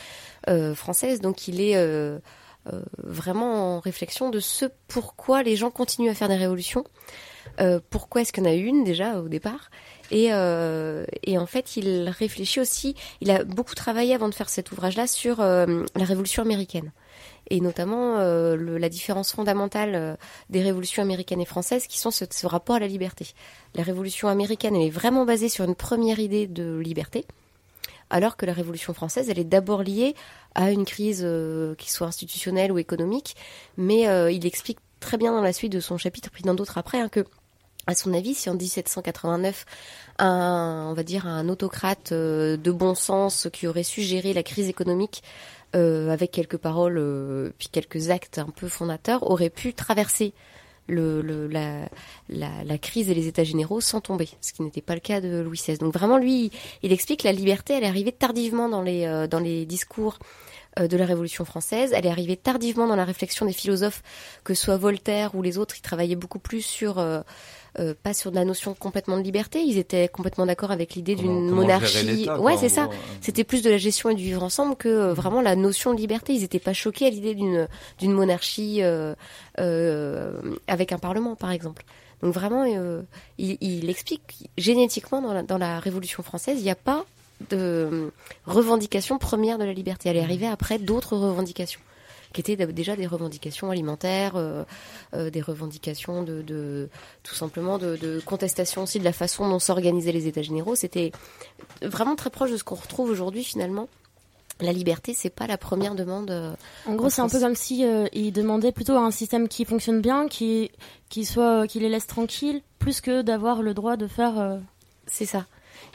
euh, 0.49 0.75
française. 0.75 1.21
Donc 1.21 1.47
il 1.47 1.59
est 1.61 1.75
euh, 1.77 2.19
euh, 2.71 2.81
vraiment 2.97 3.77
en 3.77 3.79
réflexion 3.79 4.29
de 4.29 4.39
ce 4.39 4.65
pourquoi 4.87 5.41
les 5.43 5.55
gens 5.55 5.71
continuent 5.71 6.11
à 6.11 6.13
faire 6.13 6.27
des 6.29 6.35
révolutions. 6.35 6.83
Euh, 7.59 7.79
pourquoi 7.89 8.21
est-ce 8.21 8.39
en 8.39 8.45
a 8.45 8.53
une 8.53 8.83
déjà 8.83 9.19
au 9.19 9.27
départ? 9.27 9.69
Et, 10.09 10.29
euh, 10.31 11.05
et 11.23 11.37
en 11.37 11.45
fait, 11.45 11.77
il 11.77 12.09
réfléchit 12.09 12.59
aussi. 12.59 12.95
Il 13.21 13.31
a 13.31 13.43
beaucoup 13.43 13.75
travaillé 13.75 14.13
avant 14.13 14.29
de 14.29 14.33
faire 14.33 14.49
cet 14.49 14.71
ouvrage-là 14.71 15.07
sur 15.07 15.39
euh, 15.39 15.83
la 15.95 16.05
Révolution 16.05 16.41
américaine 16.41 16.91
et 17.49 17.59
notamment 17.59 18.17
la 18.19 18.87
différence 18.87 19.33
fondamentale 19.33 20.17
des 20.49 20.61
révolutions 20.61 21.03
américaines 21.03 21.41
et 21.41 21.45
françaises, 21.45 21.85
qui 21.85 21.99
sont 21.99 22.11
ce, 22.11 22.23
rapport 22.47 22.77
à 22.77 22.79
la 22.79 22.87
liberté. 22.87 23.27
La 23.75 23.83
révolution 23.83 24.29
américaine, 24.29 24.73
elle 24.73 24.87
est 24.87 24.89
vraiment 24.89 25.25
basée 25.25 25.49
sur 25.49 25.65
une 25.65 25.75
première 25.75 26.19
idée 26.19 26.47
de 26.47 26.77
liberté, 26.77 27.25
alors 28.09 28.37
que 28.37 28.45
la 28.45 28.53
révolution 28.53 28.93
française, 28.93 29.29
elle 29.29 29.39
est 29.39 29.43
d'abord 29.43 29.83
liée 29.83 30.15
à 30.55 30.71
une 30.71 30.85
crise 30.85 31.27
qui 31.77 31.91
soit 31.91 32.07
institutionnelle 32.07 32.71
ou 32.71 32.77
économique, 32.77 33.35
mais 33.75 34.03
il 34.33 34.45
explique 34.45 34.79
très 35.01 35.17
bien 35.17 35.33
dans 35.33 35.41
la 35.41 35.51
suite 35.51 35.73
de 35.73 35.81
son 35.81 35.97
chapitre, 35.97 36.29
puis 36.31 36.43
dans 36.43 36.53
d'autres 36.53 36.77
après, 36.77 37.01
hein, 37.01 37.09
que 37.09 37.25
à 37.87 37.95
son 37.95 38.13
avis, 38.13 38.33
si 38.33 38.49
en 38.49 38.55
1789, 38.55 39.65
un, 40.19 40.87
on 40.89 40.93
va 40.93 41.03
dire 41.03 41.25
un 41.25 41.49
autocrate 41.49 42.11
euh, 42.11 42.55
de 42.55 42.71
bon 42.71 42.95
sens 42.95 43.49
qui 43.51 43.67
aurait 43.67 43.83
su 43.83 44.01
gérer 44.01 44.33
la 44.33 44.43
crise 44.43 44.69
économique 44.69 45.23
euh, 45.75 46.09
avec 46.09 46.31
quelques 46.31 46.57
paroles 46.57 46.97
euh, 46.99 47.51
puis 47.57 47.69
quelques 47.71 48.09
actes 48.09 48.37
un 48.37 48.49
peu 48.49 48.67
fondateurs, 48.67 49.29
aurait 49.29 49.49
pu 49.49 49.73
traverser 49.73 50.33
le, 50.87 51.47
la, 51.47 51.87
la, 52.29 52.77
crise 52.77 53.09
et 53.09 53.13
les 53.13 53.27
états 53.27 53.45
généraux 53.45 53.79
sans 53.79 54.01
tomber, 54.01 54.27
ce 54.41 54.51
qui 54.51 54.61
n'était 54.61 54.81
pas 54.81 54.93
le 54.93 54.99
cas 54.99 55.21
de 55.21 55.39
Louis 55.39 55.57
XVI. 55.57 55.77
Donc 55.77 55.93
vraiment, 55.93 56.17
lui, 56.17 56.51
il 56.83 56.91
explique 56.91 57.21
que 57.21 57.27
la 57.27 57.31
liberté, 57.31 57.73
elle 57.73 57.85
est 57.85 57.87
arrivée 57.87 58.11
tardivement 58.11 58.67
dans 58.67 58.81
les, 58.81 59.25
dans 59.29 59.39
les 59.39 59.65
discours 59.65 60.19
de 60.79 60.97
la 60.97 61.05
Révolution 61.05 61.43
française. 61.45 61.91
Elle 61.93 62.05
est 62.05 62.09
arrivée 62.09 62.37
tardivement 62.37 62.87
dans 62.87 62.95
la 62.95 63.05
réflexion 63.05 63.45
des 63.45 63.53
philosophes, 63.53 64.01
que 64.43 64.53
ce 64.53 64.63
soit 64.65 64.77
Voltaire 64.77 65.35
ou 65.35 65.41
les 65.41 65.57
autres, 65.57 65.75
ils 65.77 65.81
travaillaient 65.81 66.15
beaucoup 66.15 66.39
plus 66.39 66.61
sur, 66.61 66.97
euh, 66.99 67.21
euh, 67.79 67.93
pas 68.01 68.13
sur 68.13 68.31
de 68.31 68.35
la 68.37 68.45
notion 68.45 68.73
complètement 68.73 69.17
de 69.17 69.21
liberté, 69.23 69.61
ils 69.61 69.77
étaient 69.77 70.07
complètement 70.07 70.45
d'accord 70.45 70.71
avec 70.71 70.95
l'idée 70.95 71.15
d'une 71.15 71.49
monarchie. 71.49 72.29
Ouais, 72.39 72.55
c'est 72.57 72.69
ça. 72.69 72.85
euh. 72.85 72.95
C'était 73.21 73.43
plus 73.43 73.61
de 73.63 73.69
la 73.69 73.77
gestion 73.77 74.09
et 74.09 74.15
du 74.15 74.23
vivre 74.23 74.43
ensemble 74.43 74.75
que 74.75 74.87
euh, 74.87 75.13
vraiment 75.13 75.41
la 75.41 75.55
notion 75.55 75.93
de 75.93 75.99
liberté. 75.99 76.33
Ils 76.33 76.41
n'étaient 76.41 76.59
pas 76.59 76.73
choqués 76.73 77.07
à 77.07 77.09
l'idée 77.09 77.35
d'une 77.35 77.67
d'une 77.99 78.11
monarchie 78.13 78.81
euh, 78.81 79.13
euh, 79.59 80.39
avec 80.67 80.91
un 80.91 80.97
parlement, 80.99 81.35
par 81.35 81.51
exemple. 81.51 81.83
Donc 82.21 82.33
vraiment, 82.33 82.65
euh, 82.67 83.01
il, 83.37 83.57
il 83.61 83.89
explique 83.89 84.49
génétiquement 84.57 85.21
dans 85.21 85.33
la, 85.33 85.43
dans 85.43 85.57
la 85.57 85.79
Révolution 85.79 86.23
française, 86.23 86.57
il 86.59 86.63
n'y 86.63 86.69
a 86.69 86.75
pas 86.75 87.05
de 87.49 87.57
euh, 87.57 88.09
revendication 88.45 89.17
première 89.17 89.57
de 89.57 89.63
la 89.63 89.73
liberté. 89.73 90.09
Elle 90.09 90.17
est 90.17 90.23
arrivée 90.23 90.47
après 90.47 90.79
d'autres 90.79 91.17
revendications 91.17 91.81
qui 92.33 92.39
étaient 92.39 92.55
déjà 92.55 92.95
des 92.95 93.07
revendications 93.07 93.71
alimentaires, 93.71 94.37
euh, 94.37 94.63
euh, 95.13 95.29
des 95.29 95.41
revendications 95.41 96.23
de, 96.23 96.41
de 96.41 96.87
tout 97.23 97.35
simplement 97.35 97.77
de, 97.77 97.97
de 97.97 98.21
contestation 98.25 98.83
aussi 98.83 98.99
de 98.99 99.03
la 99.03 99.11
façon 99.11 99.49
dont 99.49 99.59
s'organisaient 99.59 100.13
les 100.13 100.27
États 100.27 100.41
généraux. 100.41 100.75
C'était 100.75 101.11
vraiment 101.81 102.15
très 102.15 102.29
proche 102.29 102.51
de 102.51 102.57
ce 102.57 102.63
qu'on 102.63 102.75
retrouve 102.75 103.09
aujourd'hui 103.09 103.43
finalement 103.43 103.89
la 104.61 104.71
liberté, 104.73 105.15
c'est 105.15 105.31
pas 105.31 105.47
la 105.47 105.57
première 105.57 105.95
demande. 105.95 106.29
euh, 106.29 106.53
En 106.85 106.93
gros, 106.93 107.09
c'est 107.09 107.21
un 107.21 107.27
peu 107.27 107.39
comme 107.39 107.55
si 107.55 107.83
ils 108.13 108.31
demandaient 108.31 108.71
plutôt 108.71 108.95
un 108.95 109.09
système 109.09 109.47
qui 109.47 109.65
fonctionne 109.65 110.01
bien, 110.01 110.27
qui 110.27 110.69
qui 111.09 111.25
soit 111.25 111.65
qui 111.67 111.79
les 111.79 111.89
laisse 111.89 112.05
tranquilles, 112.05 112.61
plus 112.77 113.01
que 113.01 113.23
d'avoir 113.23 113.63
le 113.63 113.73
droit 113.73 113.97
de 113.97 114.05
faire. 114.05 114.59
C'est 115.07 115.25
ça. 115.25 115.47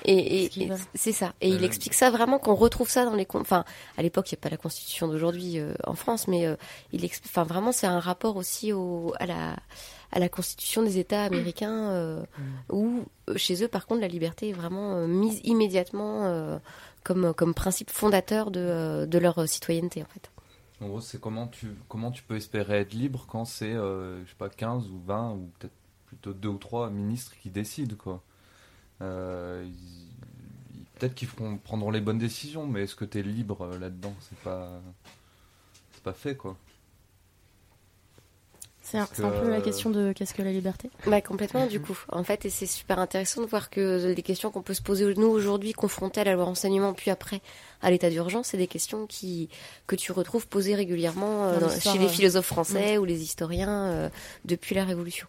Et, 0.08 0.44
et- 0.44 0.46
Ce 0.46 0.50
qu'ils 0.50 0.62
et 0.62 0.66
veulent. 0.68 0.78
c'est 0.94 1.12
ça. 1.12 1.34
Et 1.40 1.48
il 1.50 1.62
Euh, 1.62 1.66
explique 1.66 1.92
ça 1.94 2.10
vraiment 2.10 2.38
qu'on 2.38 2.54
retrouve 2.54 2.88
ça 2.88 3.04
dans 3.04 3.14
les. 3.14 3.26
Enfin, 3.34 3.64
à 3.98 4.02
l'époque, 4.02 4.30
il 4.30 4.34
n'y 4.36 4.38
a 4.38 4.42
pas 4.42 4.48
la 4.50 4.56
constitution 4.56 5.08
d'aujourd'hui 5.08 5.58
euh, 5.58 5.74
en 5.84 5.94
France, 5.94 6.28
mais 6.28 6.46
euh, 6.46 6.56
il 6.92 7.04
explique. 7.04 7.30
Enfin, 7.32 7.42
vraiment, 7.44 7.72
c'est 7.72 7.86
un 7.88 8.00
rapport 8.00 8.36
aussi 8.36 8.72
au, 8.72 9.12
à 9.18 9.26
la 9.26 9.56
à 10.12 10.18
la 10.20 10.28
constitution 10.28 10.82
des 10.82 10.98
États 10.98 11.24
américains, 11.24 11.90
euh, 11.90 12.22
où 12.70 13.04
chez 13.34 13.62
eux, 13.64 13.68
par 13.68 13.86
contre, 13.86 14.00
la 14.00 14.08
liberté 14.08 14.50
est 14.50 14.52
vraiment 14.52 14.94
euh, 14.94 15.06
mise 15.08 15.40
immédiatement 15.44 16.24
euh, 16.26 16.58
comme 17.02 17.34
comme 17.34 17.54
principe 17.54 17.90
fondateur 17.90 18.50
de 18.52 18.60
euh, 18.60 19.06
de 19.06 19.18
leur 19.18 19.48
citoyenneté, 19.48 20.02
en 20.02 20.06
fait. 20.06 20.30
En 20.80 20.88
gros, 20.88 21.00
c'est 21.00 21.18
comment 21.20 21.46
tu, 21.48 21.68
comment 21.88 22.10
tu 22.10 22.22
peux 22.22 22.36
espérer 22.36 22.80
être 22.80 22.92
libre 22.92 23.26
quand 23.28 23.44
c'est, 23.46 23.72
euh, 23.74 24.22
je 24.24 24.28
sais 24.30 24.36
pas, 24.36 24.50
15 24.50 24.88
ou 24.90 25.00
20 25.06 25.32
ou 25.32 25.50
peut-être 25.58 25.72
plutôt 26.06 26.32
2 26.34 26.48
ou 26.50 26.58
3 26.58 26.90
ministres 26.90 27.32
qui 27.42 27.48
décident, 27.50 27.96
quoi. 27.96 28.22
Euh, 29.02 29.66
peut-être 30.98 31.14
qu'ils 31.14 31.28
prendront 31.28 31.90
les 31.90 32.00
bonnes 32.00 32.18
décisions, 32.18 32.66
mais 32.66 32.85
est-ce 32.85 32.94
que 32.94 33.04
tu 33.04 33.18
es 33.18 33.22
libre 33.22 33.62
euh, 33.62 33.78
là-dedans? 33.78 34.14
C'est 34.20 34.38
pas, 34.38 34.80
c'est 35.92 36.02
pas 36.02 36.12
fait, 36.12 36.37
quoi. 36.37 36.56
C'est 38.87 38.98
un, 38.98 39.06
peu 39.30 39.50
la 39.50 39.61
question 39.61 39.90
de 39.90 40.12
qu'est-ce 40.12 40.32
que 40.32 40.42
la 40.42 40.52
liberté. 40.52 40.90
Bah 41.09 41.20
complètement 41.20 41.66
du 41.66 41.80
coup. 41.80 41.98
En 42.09 42.22
fait, 42.22 42.44
et 42.44 42.50
c'est 42.50 42.66
super 42.66 43.00
intéressant 43.00 43.40
de 43.40 43.46
voir 43.46 43.68
que 43.68 44.14
les 44.14 44.22
questions 44.22 44.52
qu'on 44.52 44.62
peut 44.62 44.74
se 44.74 44.82
poser 44.82 45.12
nous 45.16 45.26
aujourd'hui, 45.26 45.72
confrontés 45.72 46.20
à 46.20 46.24
la 46.24 46.35
loi 46.35 46.44
renseignement, 46.44 46.92
puis 46.92 47.11
après 47.11 47.40
à 47.82 47.90
l'état 47.90 48.11
d'urgence, 48.11 48.48
c'est 48.48 48.56
des 48.56 48.68
questions 48.68 49.09
qui 49.09 49.48
que 49.88 49.96
tu 49.96 50.12
retrouves 50.12 50.46
posées 50.46 50.76
régulièrement 50.76 51.46
euh, 51.46 51.59
Dans 51.59 51.68
chez 51.68 51.98
les 51.98 52.04
euh, 52.04 52.09
philosophes 52.09 52.46
français 52.46 52.96
ou 52.96 53.04
les 53.04 53.22
historiens 53.22 53.87
euh, 53.87 54.09
depuis 54.44 54.76
la 54.76 54.85
Révolution. 54.85 55.26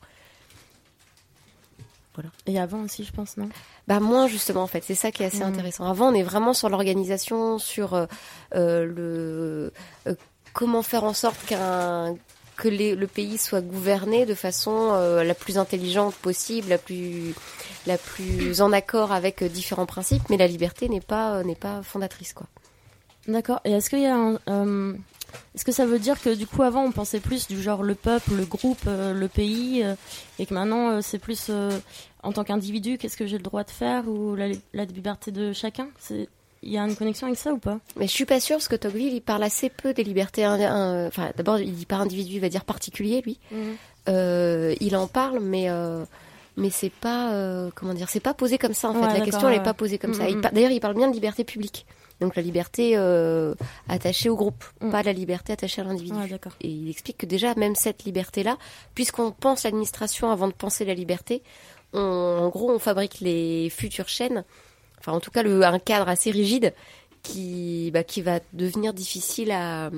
Et 2.45 2.59
avant 2.59 2.81
aussi, 2.83 3.03
je 3.03 3.11
pense, 3.11 3.37
non? 3.37 3.49
Bah 3.87 3.99
moins 3.99 4.27
justement 4.27 4.63
en 4.63 4.67
fait, 4.67 4.83
c'est 4.83 4.95
ça 4.95 5.11
qui 5.11 5.23
est 5.23 5.27
assez 5.27 5.37
Mhm. 5.43 5.53
intéressant. 5.53 5.85
Avant, 5.85 6.09
on 6.09 6.13
est 6.13 6.23
vraiment 6.23 6.53
sur 6.53 6.69
l'organisation, 6.69 7.59
sur 7.59 7.93
euh, 7.93 8.05
euh, 8.55 8.85
le 8.85 9.73
euh, 10.07 10.15
comment 10.53 10.81
faire 10.81 11.03
en 11.03 11.13
sorte 11.13 11.37
qu'un 11.45 12.15
que 12.55 12.67
les- 12.67 12.95
le 12.95 13.05
pays 13.05 13.37
soit 13.37 13.61
gouverné 13.61 14.25
de 14.25 14.33
façon 14.33 14.89
euh, 14.93 15.23
la 15.23 15.35
plus 15.35 15.59
intelligente 15.59 16.15
possible, 16.15 16.69
la 16.69 16.79
plus 16.79 17.35
la 17.85 17.97
plus 17.99 18.61
en 18.61 18.73
accord 18.73 19.11
avec 19.11 19.43
euh, 19.43 19.47
différents 19.49 19.85
principes, 19.85 20.23
mais 20.29 20.37
la 20.37 20.47
liberté 20.47 20.89
n'est 20.89 20.99
pas 21.01 21.35
euh, 21.35 21.43
n'est 21.43 21.53
pas 21.55 21.83
fondatrice 21.83 22.33
quoi. 22.33 22.47
D'accord. 23.27 23.59
Et 23.65 23.71
est-ce 23.73 23.89
qu'il 23.91 23.99
y 24.01 24.05
a 24.07 24.15
un, 24.15 24.39
euh, 24.49 24.93
est-ce 25.55 25.65
que 25.65 25.71
ça 25.71 25.85
veut 25.85 25.99
dire 25.99 26.21
que 26.21 26.33
du 26.33 26.45
coup 26.47 26.63
avant 26.63 26.83
on 26.83 26.91
pensait 26.91 27.19
plus 27.19 27.47
du 27.47 27.61
genre 27.61 27.83
le 27.83 27.95
peuple, 27.95 28.33
le 28.35 28.45
groupe, 28.45 28.81
euh, 28.87 29.13
le 29.13 29.27
pays, 29.27 29.83
euh, 29.83 29.95
et 30.39 30.45
que 30.45 30.53
maintenant 30.53 30.89
euh, 30.91 30.99
c'est 31.01 31.19
plus 31.19 31.51
en 32.23 32.31
tant 32.31 32.43
qu'individu, 32.43 32.97
qu'est-ce 32.97 33.17
que 33.17 33.25
j'ai 33.27 33.37
le 33.37 33.43
droit 33.43 33.63
de 33.63 33.71
faire 33.71 34.07
ou 34.07 34.35
la, 34.35 34.47
la 34.73 34.85
liberté 34.85 35.31
de 35.31 35.53
chacun? 35.53 35.87
Il 36.63 36.71
y 36.71 36.77
a 36.77 36.81
une 36.83 36.95
connexion 36.95 37.27
avec 37.27 37.39
ça 37.39 37.53
ou 37.53 37.57
pas? 37.59 37.79
Mais 37.97 38.07
je 38.07 38.11
suis 38.11 38.25
pas 38.25 38.39
sûre 38.39 38.57
parce 38.57 38.67
que 38.67 38.75
Tocqueville 38.75 39.13
il 39.13 39.21
parle 39.21 39.43
assez 39.43 39.69
peu 39.69 39.93
des 39.93 40.03
libertés. 40.03 40.45
Enfin, 40.45 41.31
d'abord 41.37 41.59
il 41.59 41.73
dit 41.73 41.85
pas 41.85 41.97
individu, 41.97 42.35
il 42.35 42.41
va 42.41 42.49
dire 42.49 42.65
particulier 42.65 43.21
lui. 43.21 43.39
Euh, 44.09 44.73
il 44.79 44.95
en 44.95 45.07
parle, 45.07 45.39
mais 45.39 45.67
mais 46.55 46.69
c'est 46.71 46.91
pas 46.91 47.69
comment 47.75 47.93
dire, 47.93 48.09
c'est 48.09 48.19
pas 48.19 48.33
posé 48.33 48.57
comme 48.57 48.73
ça 48.73 48.89
en 48.89 48.93
fait. 48.93 49.19
La 49.19 49.23
question 49.25 49.47
elle 49.47 49.55
est 49.55 49.57
ouais. 49.59 49.63
pas 49.63 49.73
posée 49.73 49.97
comme 49.97 50.13
ça. 50.13 50.23
Mm, 50.23 50.29
Il 50.29 50.37
mm. 50.37 50.41
par- 50.41 50.51
D'ailleurs, 50.51 50.71
il 50.71 50.79
parle 50.79 50.95
bien 50.95 51.07
de 51.07 51.13
liberté 51.13 51.43
publique. 51.43 51.85
Donc 52.19 52.35
la 52.35 52.41
liberté 52.41 52.93
euh, 52.95 53.53
attachée 53.87 54.29
au 54.29 54.35
groupe, 54.35 54.63
Mm. 54.81 54.91
pas 54.91 55.03
la 55.03 55.13
liberté 55.13 55.53
attachée 55.53 55.81
à 55.81 55.83
l'individu. 55.83 56.17
Ouais. 56.17 56.39
Et 56.61 56.69
il 56.69 56.89
explique 56.89 57.17
que 57.17 57.25
déjà 57.25 57.53
même 57.55 57.75
cette 57.75 58.03
liberté-là, 58.05 58.57
puisqu'on 58.95 59.31
pense 59.31 59.63
l'administration 59.63 60.31
avant 60.31 60.47
de 60.47 60.53
penser 60.53 60.85
la 60.85 60.93
liberté, 60.93 61.43
on, 61.93 61.99
en 61.99 62.49
gros 62.49 62.71
on 62.71 62.79
fabrique 62.79 63.19
les 63.21 63.69
futures 63.69 64.09
chaînes. 64.09 64.43
Enfin, 64.99 65.11
en 65.11 65.19
tout 65.19 65.31
cas, 65.31 65.43
le, 65.43 65.63
un 65.63 65.79
cadre 65.79 66.09
assez 66.09 66.31
rigide 66.31 66.73
qui, 67.21 67.91
bah, 67.93 68.03
qui 68.03 68.21
va 68.21 68.39
devenir 68.53 68.93
difficile 68.93 69.51
à, 69.51 69.91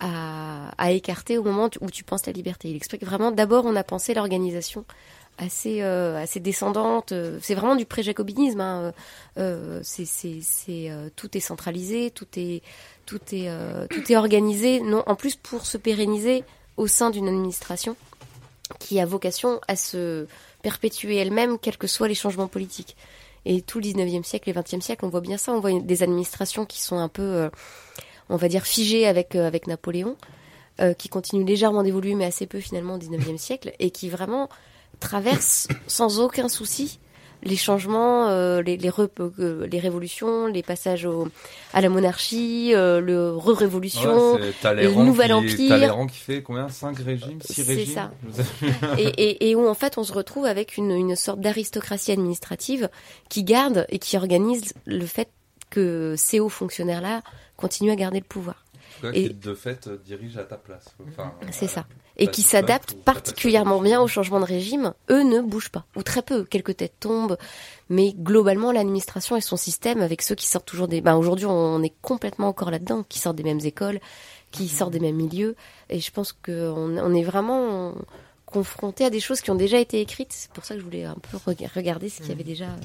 à, 0.00 0.70
à 0.78 0.90
écarter 0.92 1.38
au 1.38 1.42
moment 1.42 1.68
où 1.80 1.90
tu 1.90 2.04
penses 2.04 2.26
la 2.26 2.32
liberté. 2.32 2.68
Il 2.68 2.76
explique 2.76 3.04
vraiment, 3.04 3.32
d'abord, 3.32 3.64
on 3.66 3.74
a 3.76 3.84
pensé 3.84 4.14
l'organisation 4.14 4.84
assez, 5.38 5.82
euh, 5.82 6.22
assez 6.22 6.40
descendante. 6.40 7.12
C'est 7.40 7.54
vraiment 7.54 7.76
du 7.76 7.86
pré-jacobinisme. 7.86 8.60
Hein. 8.60 8.92
Euh, 9.38 9.80
c'est, 9.82 10.04
c'est, 10.04 10.90
euh, 10.90 11.08
tout 11.16 11.36
est 11.36 11.40
centralisé, 11.40 12.10
tout 12.10 12.26
est, 12.36 12.62
tout 13.06 13.20
est, 13.32 13.48
euh, 13.48 13.86
tout 13.88 14.12
est 14.12 14.16
organisé. 14.16 14.80
Non, 14.80 15.02
en 15.06 15.14
plus, 15.14 15.36
pour 15.36 15.66
se 15.66 15.78
pérenniser 15.78 16.44
au 16.76 16.86
sein 16.86 17.10
d'une 17.10 17.28
administration 17.28 17.96
qui 18.78 19.00
a 19.00 19.06
vocation 19.06 19.60
à 19.68 19.76
se 19.76 20.26
perpétuer 20.62 21.16
elle-même, 21.16 21.58
quels 21.58 21.76
que 21.76 21.86
soient 21.86 22.08
les 22.08 22.14
changements 22.14 22.48
politiques. 22.48 22.96
Et 23.44 23.60
tout 23.60 23.80
le 23.80 23.84
19e 23.84 24.22
siècle 24.22 24.48
et 24.50 24.52
20e 24.52 24.80
siècle, 24.80 25.04
on 25.04 25.08
voit 25.08 25.20
bien 25.20 25.36
ça. 25.36 25.52
On 25.52 25.60
voit 25.60 25.78
des 25.80 26.02
administrations 26.02 26.64
qui 26.64 26.80
sont 26.80 26.96
un 26.96 27.08
peu, 27.08 27.50
on 28.28 28.36
va 28.36 28.48
dire, 28.48 28.64
figées 28.64 29.06
avec, 29.06 29.34
avec 29.34 29.66
Napoléon, 29.66 30.16
qui 30.96 31.08
continuent 31.08 31.44
légèrement 31.44 31.82
d'évoluer, 31.82 32.14
mais 32.14 32.24
assez 32.24 32.46
peu 32.46 32.60
finalement 32.60 32.94
au 32.94 32.98
19e 32.98 33.36
siècle, 33.36 33.72
et 33.80 33.90
qui 33.90 34.08
vraiment 34.08 34.48
traversent 35.02 35.68
sans 35.86 36.20
aucun 36.20 36.48
souci 36.48 36.98
les 37.44 37.56
changements, 37.56 38.28
euh, 38.28 38.62
les, 38.62 38.76
les, 38.76 38.88
rep- 38.88 39.18
euh, 39.40 39.66
les 39.66 39.80
révolutions, 39.80 40.46
les 40.46 40.62
passages 40.62 41.06
au, 41.06 41.26
à 41.74 41.80
la 41.80 41.88
monarchie, 41.88 42.70
euh, 42.72 43.00
le 43.00 43.34
re-révolution, 43.36 44.34
Ouais, 44.34 44.52
le 44.76 44.92
nouvel 44.94 45.30
qui- 45.30 45.34
empire. 45.34 45.68
Talleyrand 45.70 46.06
qui 46.06 46.18
fait 46.18 46.42
combien? 46.44 46.68
5 46.68 46.96
régimes 47.00 47.40
6 47.42 47.64
C'est 47.64 47.84
ça. 47.86 48.12
Et 48.98 49.54
où 49.56 49.66
en 49.68 49.74
fait 49.74 49.98
on 49.98 50.04
se 50.04 50.12
retrouve 50.12 50.44
avec 50.44 50.76
une, 50.76 50.92
une 50.92 51.16
sorte 51.16 51.40
d'aristocratie 51.40 52.12
administrative 52.12 52.88
qui 53.28 53.42
garde 53.42 53.86
et 53.88 53.98
qui 53.98 54.16
organise 54.16 54.72
le 54.86 55.04
fait 55.06 55.28
que 55.68 56.14
ces 56.16 56.38
hauts 56.38 56.48
fonctionnaires-là 56.48 57.22
continuent 57.56 57.90
à 57.90 57.96
garder 57.96 58.18
le 58.20 58.24
pouvoir. 58.24 58.61
Quoi, 59.02 59.10
Et- 59.14 59.28
qui 59.28 59.34
de 59.34 59.54
fait 59.54 59.86
euh, 59.88 59.98
dirige 60.02 60.38
à 60.38 60.44
ta 60.44 60.56
place. 60.56 60.86
Enfin, 61.08 61.34
C'est 61.50 61.66
ça. 61.66 61.84
Et 62.16 62.28
qui 62.28 62.40
s'adaptent 62.42 62.94
particulièrement 63.04 63.80
bien. 63.80 64.00
au 64.00 64.06
changement 64.06 64.38
de 64.40 64.44
régime, 64.44 64.94
eux 65.10 65.22
ne 65.22 65.40
bougent 65.40 65.70
pas, 65.70 65.84
ou 65.96 66.02
très 66.02 66.22
peu, 66.22 66.44
quelques 66.44 66.76
têtes 66.76 66.94
tombent, 67.00 67.36
mais 67.90 68.12
globalement 68.16 68.70
l'administration 68.72 69.36
et 69.36 69.40
son 69.40 69.56
système, 69.56 70.00
avec 70.02 70.22
ceux 70.22 70.34
qui 70.34 70.46
sortent 70.46 70.66
toujours 70.66 70.88
des... 70.88 71.00
Ben, 71.00 71.16
Aujourd'hui 71.16 71.46
on 71.46 71.82
est 71.82 71.92
complètement 72.00 72.48
encore 72.48 72.70
là-dedans, 72.70 73.02
qui 73.08 73.18
sortent 73.18 73.36
des 73.36 73.42
mêmes 73.42 73.60
écoles, 73.64 73.98
qui 74.52 74.68
sortent 74.68 74.92
des 74.92 75.00
mêmes 75.00 75.16
milieux, 75.16 75.56
et 75.90 75.98
je 76.00 76.10
pense 76.12 76.32
qu'on 76.32 76.96
on 76.98 77.14
est 77.14 77.24
vraiment 77.24 77.94
confronté 78.46 79.04
à 79.06 79.10
des 79.10 79.20
choses 79.20 79.40
qui 79.40 79.50
ont 79.50 79.54
déjà 79.56 79.78
été 79.78 80.00
écrites, 80.00 80.32
c'est 80.32 80.50
pour 80.52 80.64
ça 80.66 80.74
que 80.74 80.80
je 80.80 80.84
voulais 80.84 81.04
un 81.04 81.14
peu 81.16 81.38
reg- 81.46 81.70
regarder 81.74 82.08
ce 82.10 82.20
qui 82.22 82.30
avait 82.30 82.44
déjà 82.44 82.66
euh, 82.66 82.76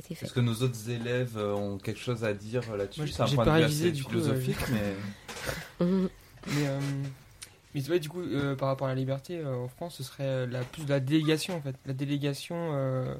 été 0.00 0.14
fait. 0.14 0.26
Est-ce 0.26 0.34
que 0.34 0.40
nos 0.40 0.54
autres 0.54 0.90
élèves 0.90 1.36
euh, 1.36 1.54
ont 1.54 1.78
quelque 1.78 2.00
chose 2.00 2.24
à 2.24 2.32
dire 2.32 2.76
là-dessus 2.76 3.00
Moi, 3.00 3.08
C'est 3.12 3.22
un 3.22 3.26
point 3.26 3.44
pas 3.44 3.60
de 3.60 3.66
vue 3.66 3.92
du 3.92 4.04
coup, 4.04 4.10
philosophique, 4.10 4.56
euh, 4.70 4.96
mais. 5.80 6.08
Mais, 6.46 6.66
euh, 6.66 6.80
mais 7.74 7.98
du 7.98 8.08
coup, 8.08 8.20
euh, 8.20 8.54
par 8.54 8.68
rapport 8.68 8.86
à 8.86 8.90
la 8.90 8.96
liberté, 8.96 9.38
euh, 9.38 9.56
en 9.56 9.68
France, 9.68 9.96
ce 9.96 10.02
serait 10.02 10.24
euh, 10.24 10.46
la, 10.46 10.62
plus 10.62 10.84
de 10.84 10.90
la 10.90 11.00
délégation, 11.00 11.56
en 11.56 11.60
fait. 11.60 11.74
La 11.86 11.92
délégation 11.92 12.56
euh, 12.74 13.14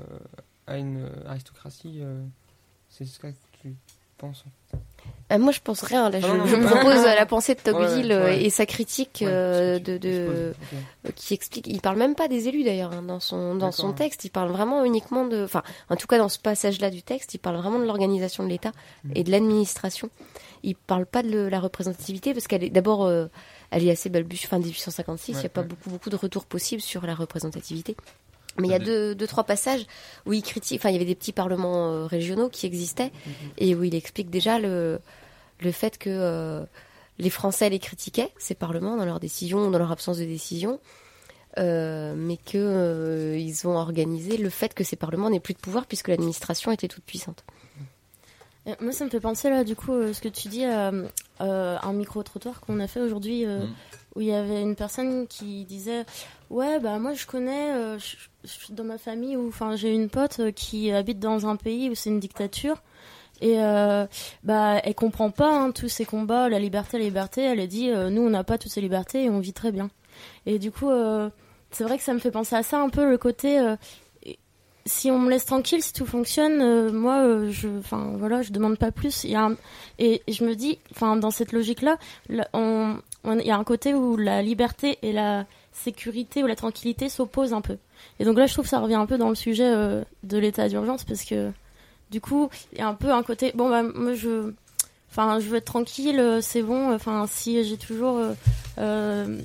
à 0.67 0.79
une 0.79 1.05
euh, 1.05 1.29
aristocratie, 1.29 2.01
euh, 2.03 2.23
c'est 2.91 3.05
ce 3.05 3.19
que 3.19 3.29
tu 3.63 3.75
penses. 4.19 4.45
Euh, 5.33 5.39
moi, 5.39 5.53
je 5.53 5.61
pense 5.61 5.81
rien. 5.83 6.11
Là, 6.11 6.21
je, 6.21 6.27
Ah 6.27 6.29
non, 6.29 6.37
non, 6.39 6.47
je 6.47 6.57
me 6.57 6.67
propose 6.67 6.97
non. 6.97 7.03
la 7.05 7.25
pensée 7.27 7.55
de 7.55 7.61
Tocqueville 7.61 8.09
Ouais, 8.09 8.13
euh, 8.13 8.25
ouais. 8.27 8.45
et 8.45 8.51
sa 8.51 8.67
critique 8.67 9.19
Ouais, 9.23 9.27
euh, 9.31 9.79
de, 9.79 10.53
qui 11.15 11.33
explique. 11.35 11.67
Il 11.67 11.81
parle 11.81 11.97
même 11.97 12.15
pas 12.15 12.29
des 12.29 12.49
élus 12.49 12.63
d'ailleurs 12.63 12.93
hein, 12.93 13.03
dans 13.03 13.21
son 13.21 13.55
dans 13.55 13.73
son 13.73 13.93
texte. 13.95 14.25
Il 14.25 14.31
parle 14.31 14.51
vraiment 14.51 14.85
uniquement 14.85 15.27
de, 15.27 15.43
enfin, 15.45 15.63
en 15.89 15.97
tout 15.97 16.07
cas 16.07 16.19
dans 16.19 16.29
ce 16.29 16.39
passage-là 16.39 16.91
du 16.91 17.03
texte, 17.03 17.33
il 17.35 17.39
parle 17.39 17.57
vraiment 17.57 17.79
de 17.79 17.85
l'organisation 17.85 18.45
de 18.45 18.49
l'État 18.51 18.73
Mhm. 19.05 19.13
et 19.15 19.25
de 19.25 19.31
l'administration. 19.31 20.11
Il 20.63 20.77
parle 20.77 21.07
pas 21.07 21.23
de 21.23 21.31
le- 21.31 21.49
la 21.49 21.61
représentativité 21.61 22.33
parce 22.35 22.47
qu'elle 22.47 22.65
est 22.65 22.71
d'abord, 22.71 23.05
euh, 23.05 23.27
elle 23.71 23.87
est 23.87 23.91
assez 23.91 24.09
balbutiée. 24.11 24.49
Fin 24.49 24.59
1856, 24.59 25.33
il 25.33 25.39
n'y 25.41 25.47
a 25.47 25.49
pas 25.49 25.63
beaucoup 25.63 25.89
beaucoup 25.91 26.11
de 26.11 26.17
retours 26.17 26.45
possibles 26.45 26.83
sur 26.83 27.07
la 27.07 27.15
représentativité. 27.15 27.97
Mais 28.59 28.69
il 28.69 28.71
y 28.71 28.75
a 28.75 28.79
Mhm. 28.79 28.85
deux, 28.85 29.15
deux, 29.17 29.27
trois 29.27 29.45
passages 29.45 29.85
où 30.27 30.33
il 30.33 30.43
critique. 30.43 30.81
Enfin, 30.81 30.91
il 30.91 30.93
y 30.93 30.97
avait 30.97 31.05
des 31.05 31.15
petits 31.17 31.33
parlements 31.33 31.91
euh, 31.93 32.07
régionaux 32.07 32.49
qui 32.49 32.67
existaient 32.67 33.11
et 33.59 33.75
où 33.75 33.83
il 33.85 33.95
explique 33.95 34.31
déjà 34.31 34.59
le 34.59 35.01
le 35.61 35.73
fait 35.73 35.99
que 35.99 36.11
euh, 36.11 36.65
les 37.19 37.31
Français 37.31 37.69
les 37.71 37.79
critiquaient, 37.79 38.31
ces 38.39 38.55
parlements, 38.55 38.97
dans 38.97 39.05
leurs 39.05 39.21
décisions 39.21 39.67
ou 39.67 39.71
dans 39.71 39.79
leur 39.79 39.93
absence 39.93 40.19
de 40.19 40.25
décision, 40.25 40.81
euh, 41.59 42.15
mais 42.17 42.37
que 42.37 42.59
euh, 42.59 43.39
ils 43.39 43.67
ont 43.69 43.77
organisé 43.77 44.37
le 44.37 44.51
fait 44.51 44.75
que 44.75 44.83
ces 44.85 44.97
parlements 44.97 45.31
n'aient 45.31 45.41
plus 45.41 45.55
de 45.55 45.59
pouvoir 45.61 45.87
puisque 45.87 46.09
l'administration 46.09 46.71
était 46.73 46.89
toute 46.89 47.05
puissante. 47.05 47.45
Moi, 48.81 48.93
ça 48.93 49.05
me 49.05 49.11
fait 49.11 49.21
penser 49.21 49.51
là, 49.51 49.63
du 49.63 49.77
coup, 49.77 49.93
euh, 49.93 50.13
ce 50.15 50.23
que 50.23 50.29
tu 50.29 50.49
dis, 50.49 50.65
euh, 50.65 51.07
euh, 51.43 51.77
un 51.83 51.93
micro-trottoir 51.93 52.61
qu'on 52.61 52.81
a 52.81 52.87
fait 52.87 53.01
aujourd'hui, 53.01 53.45
euh, 53.45 53.67
Mm. 53.67 53.75
où 54.17 54.21
il 54.23 54.27
y 54.29 54.33
avait 54.35 54.63
une 54.63 54.75
personne 54.75 55.27
qui 55.27 55.65
disait 55.65 56.05
Ouais, 56.51 56.81
bah 56.81 56.99
moi 56.99 57.13
je 57.15 57.27
connais, 57.27 57.73
euh, 57.75 57.99
je, 57.99 58.17
dans 58.71 58.85
ma 58.85 58.99
famille, 58.99 59.37
où 59.37 59.49
enfin 59.49 59.77
j'ai 59.77 59.93
une 59.93 60.09
pote 60.09 60.41
euh, 60.41 60.51
qui 60.51 60.91
habite 60.93 61.19
dans 61.19 61.47
un 61.47 61.57
pays 61.57 61.91
où 61.91 61.95
c'est 61.95 62.11
une 62.11 62.21
dictature. 62.21 62.83
et 63.41 63.61
euh, 63.63 64.07
bah 64.45 64.79
elle 64.85 64.95
comprend 64.95 65.31
pas 65.31 65.51
hein, 65.51 65.71
tous 65.73 65.89
ces 65.89 66.05
combats, 66.05 66.49
la 66.49 66.59
liberté, 66.59 66.99
la 66.99 67.05
liberté. 67.05 67.43
Elle 67.43 67.61
a 67.61 67.67
dit 67.67 67.91
euh, 67.91 68.11
nous 68.11 68.23
on 68.23 68.31
n'a 68.31 68.45
pas 68.45 68.59
toutes 68.59 68.73
ces 68.73 68.81
libertés 68.81 69.25
et 69.25 69.31
on 69.31 69.41
vit 69.41 69.53
très 69.53 69.73
bien. 69.73 69.91
Et 70.47 70.59
du 70.59 70.71
coup 70.71 70.91
euh, 70.91 71.31
c'est 71.71 71.85
vrai 71.85 71.99
que 71.99 72.05
ça 72.05 72.15
me 72.15 72.21
fait 72.21 72.31
penser 72.31 72.55
à 72.57 72.63
ça 72.63 72.81
un 72.81 72.89
peu 72.89 73.09
le 73.11 73.19
côté 73.19 73.59
si 74.87 75.11
on 75.11 75.19
me 75.19 75.31
laisse 75.31 75.47
tranquille, 75.47 75.83
si 75.83 75.95
tout 75.95 76.05
fonctionne, 76.05 76.91
moi, 76.93 77.49
je, 77.49 77.69
enfin 77.79 78.13
voilà, 78.19 78.43
je 78.43 78.53
demande 78.53 78.77
pas 78.79 78.93
plus. 78.93 79.25
A 79.35 79.47
un- 79.47 79.57
et 79.99 80.23
je 80.29 80.45
me 80.45 80.55
dis, 80.55 80.79
enfin 80.91 81.17
dans 81.17 81.31
cette 81.31 81.53
logique-là, 81.53 81.97
là, 82.29 82.47
il 82.55 83.47
y 83.47 83.51
a 83.51 83.57
un 83.57 83.65
côté 83.65 83.95
où 83.95 84.17
la 84.19 84.43
liberté 84.43 84.99
et 85.03 85.13
la 85.13 85.47
sécurité 85.75 86.43
ou 86.43 86.47
la 86.47 86.57
tranquillité 86.57 87.09
s'opposent 87.09 87.53
un 87.53 87.61
peu. 87.61 87.77
Et 88.19 88.25
donc 88.25 88.39
là, 88.39 88.47
je 88.47 88.53
trouve 88.53 88.65
que 88.65 88.71
ça 88.71 88.81
revient 88.81 88.95
un 88.95 89.07
peu 89.07 89.19
dans 89.19 89.29
le 89.29 89.35
sujet 89.35 89.67
euh, 89.67 90.03
de 90.23 90.39
l'état 90.39 90.69
d'urgence 90.69 91.05
parce 91.05 91.25
que 91.25 91.51
du 92.11 92.21
coup, 92.21 92.49
il 92.73 92.79
y 92.79 92.81
a 92.81 92.89
un 92.89 92.95
peu 92.95 93.13
un 93.13 93.23
côté, 93.23 93.53
bon 93.55 93.69
bah 93.69 93.83
moi 93.83 94.15
je, 94.15 94.53
enfin 95.11 95.41
je 95.41 95.49
veux 95.49 95.57
être 95.57 95.65
tranquille, 95.65 96.19
euh, 96.21 96.41
c'est 96.41 96.63
bon. 96.63 96.95
Enfin 96.95 97.27
si 97.29 97.65
j'ai 97.65 97.77
toujours, 97.77 98.19
euh, 98.19 98.35
euh, 98.79 99.39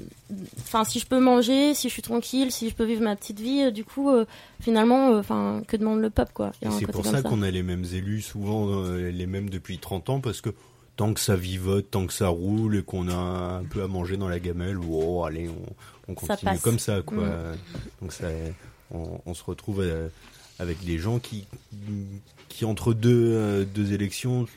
enfin 0.59 0.83
si 0.83 0.99
je 0.99 1.07
peux 1.07 1.19
manger, 1.19 1.73
si 1.73 1.87
je 1.89 1.93
suis 1.93 2.01
tranquille, 2.01 2.51
si 2.51 2.69
je 2.69 2.75
peux 2.75 2.83
vivre 2.85 3.01
ma 3.01 3.15
petite 3.15 3.39
vie, 3.39 3.63
euh, 3.63 3.71
du 3.71 3.83
coup 3.83 4.09
euh, 4.09 4.25
finalement, 4.59 5.11
euh, 5.11 5.19
enfin 5.19 5.61
que 5.67 5.77
demande 5.77 5.99
le 5.99 6.09
peuple 6.09 6.31
quoi. 6.33 6.51
C'est 6.61 6.85
pour 6.85 7.03
comme 7.03 7.11
ça 7.11 7.21
qu'on 7.21 7.41
a 7.41 7.49
les 7.49 7.63
mêmes 7.63 7.85
élus, 7.93 8.21
souvent 8.21 8.67
euh, 8.69 9.09
les 9.09 9.25
mêmes 9.25 9.49
depuis 9.49 9.79
30 9.79 10.09
ans, 10.09 10.19
parce 10.19 10.41
que 10.41 10.49
tant 10.95 11.13
que 11.13 11.19
ça 11.21 11.35
vivote, 11.35 11.89
tant 11.89 12.05
que 12.05 12.13
ça 12.13 12.27
roule 12.27 12.75
et 12.75 12.83
qu'on 12.83 13.07
a 13.07 13.15
un 13.15 13.63
peu 13.63 13.81
à 13.81 13.87
manger 13.87 14.17
dans 14.17 14.27
la 14.27 14.39
gamelle, 14.39 14.77
oh, 14.77 15.23
allez, 15.23 15.49
on, 15.49 15.73
on 16.09 16.13
continue 16.15 16.59
comme 16.59 16.79
ça, 16.79 17.01
quoi. 17.01 17.23
Mm. 17.23 17.57
Donc 18.01 18.13
ça, 18.13 18.27
on, 18.91 19.21
on 19.25 19.33
se 19.33 19.43
retrouve 19.43 19.81
euh, 19.81 20.09
avec 20.57 20.83
des 20.83 20.97
gens 20.97 21.19
qui, 21.19 21.47
qui 22.49 22.65
entre 22.65 22.93
deux, 22.93 23.33
euh, 23.33 23.65
deux 23.65 23.93
élections, 23.93 24.47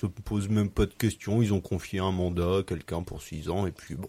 se 0.00 0.06
posent 0.06 0.48
même 0.48 0.70
pas 0.70 0.86
de 0.86 0.92
questions. 0.92 1.42
Ils 1.42 1.52
ont 1.52 1.60
confié 1.60 2.00
un 2.00 2.12
mandat 2.12 2.58
à 2.58 2.62
quelqu'un 2.62 3.02
pour 3.02 3.22
6 3.22 3.50
ans, 3.50 3.66
et 3.66 3.72
puis 3.72 3.94
bon, 3.94 4.08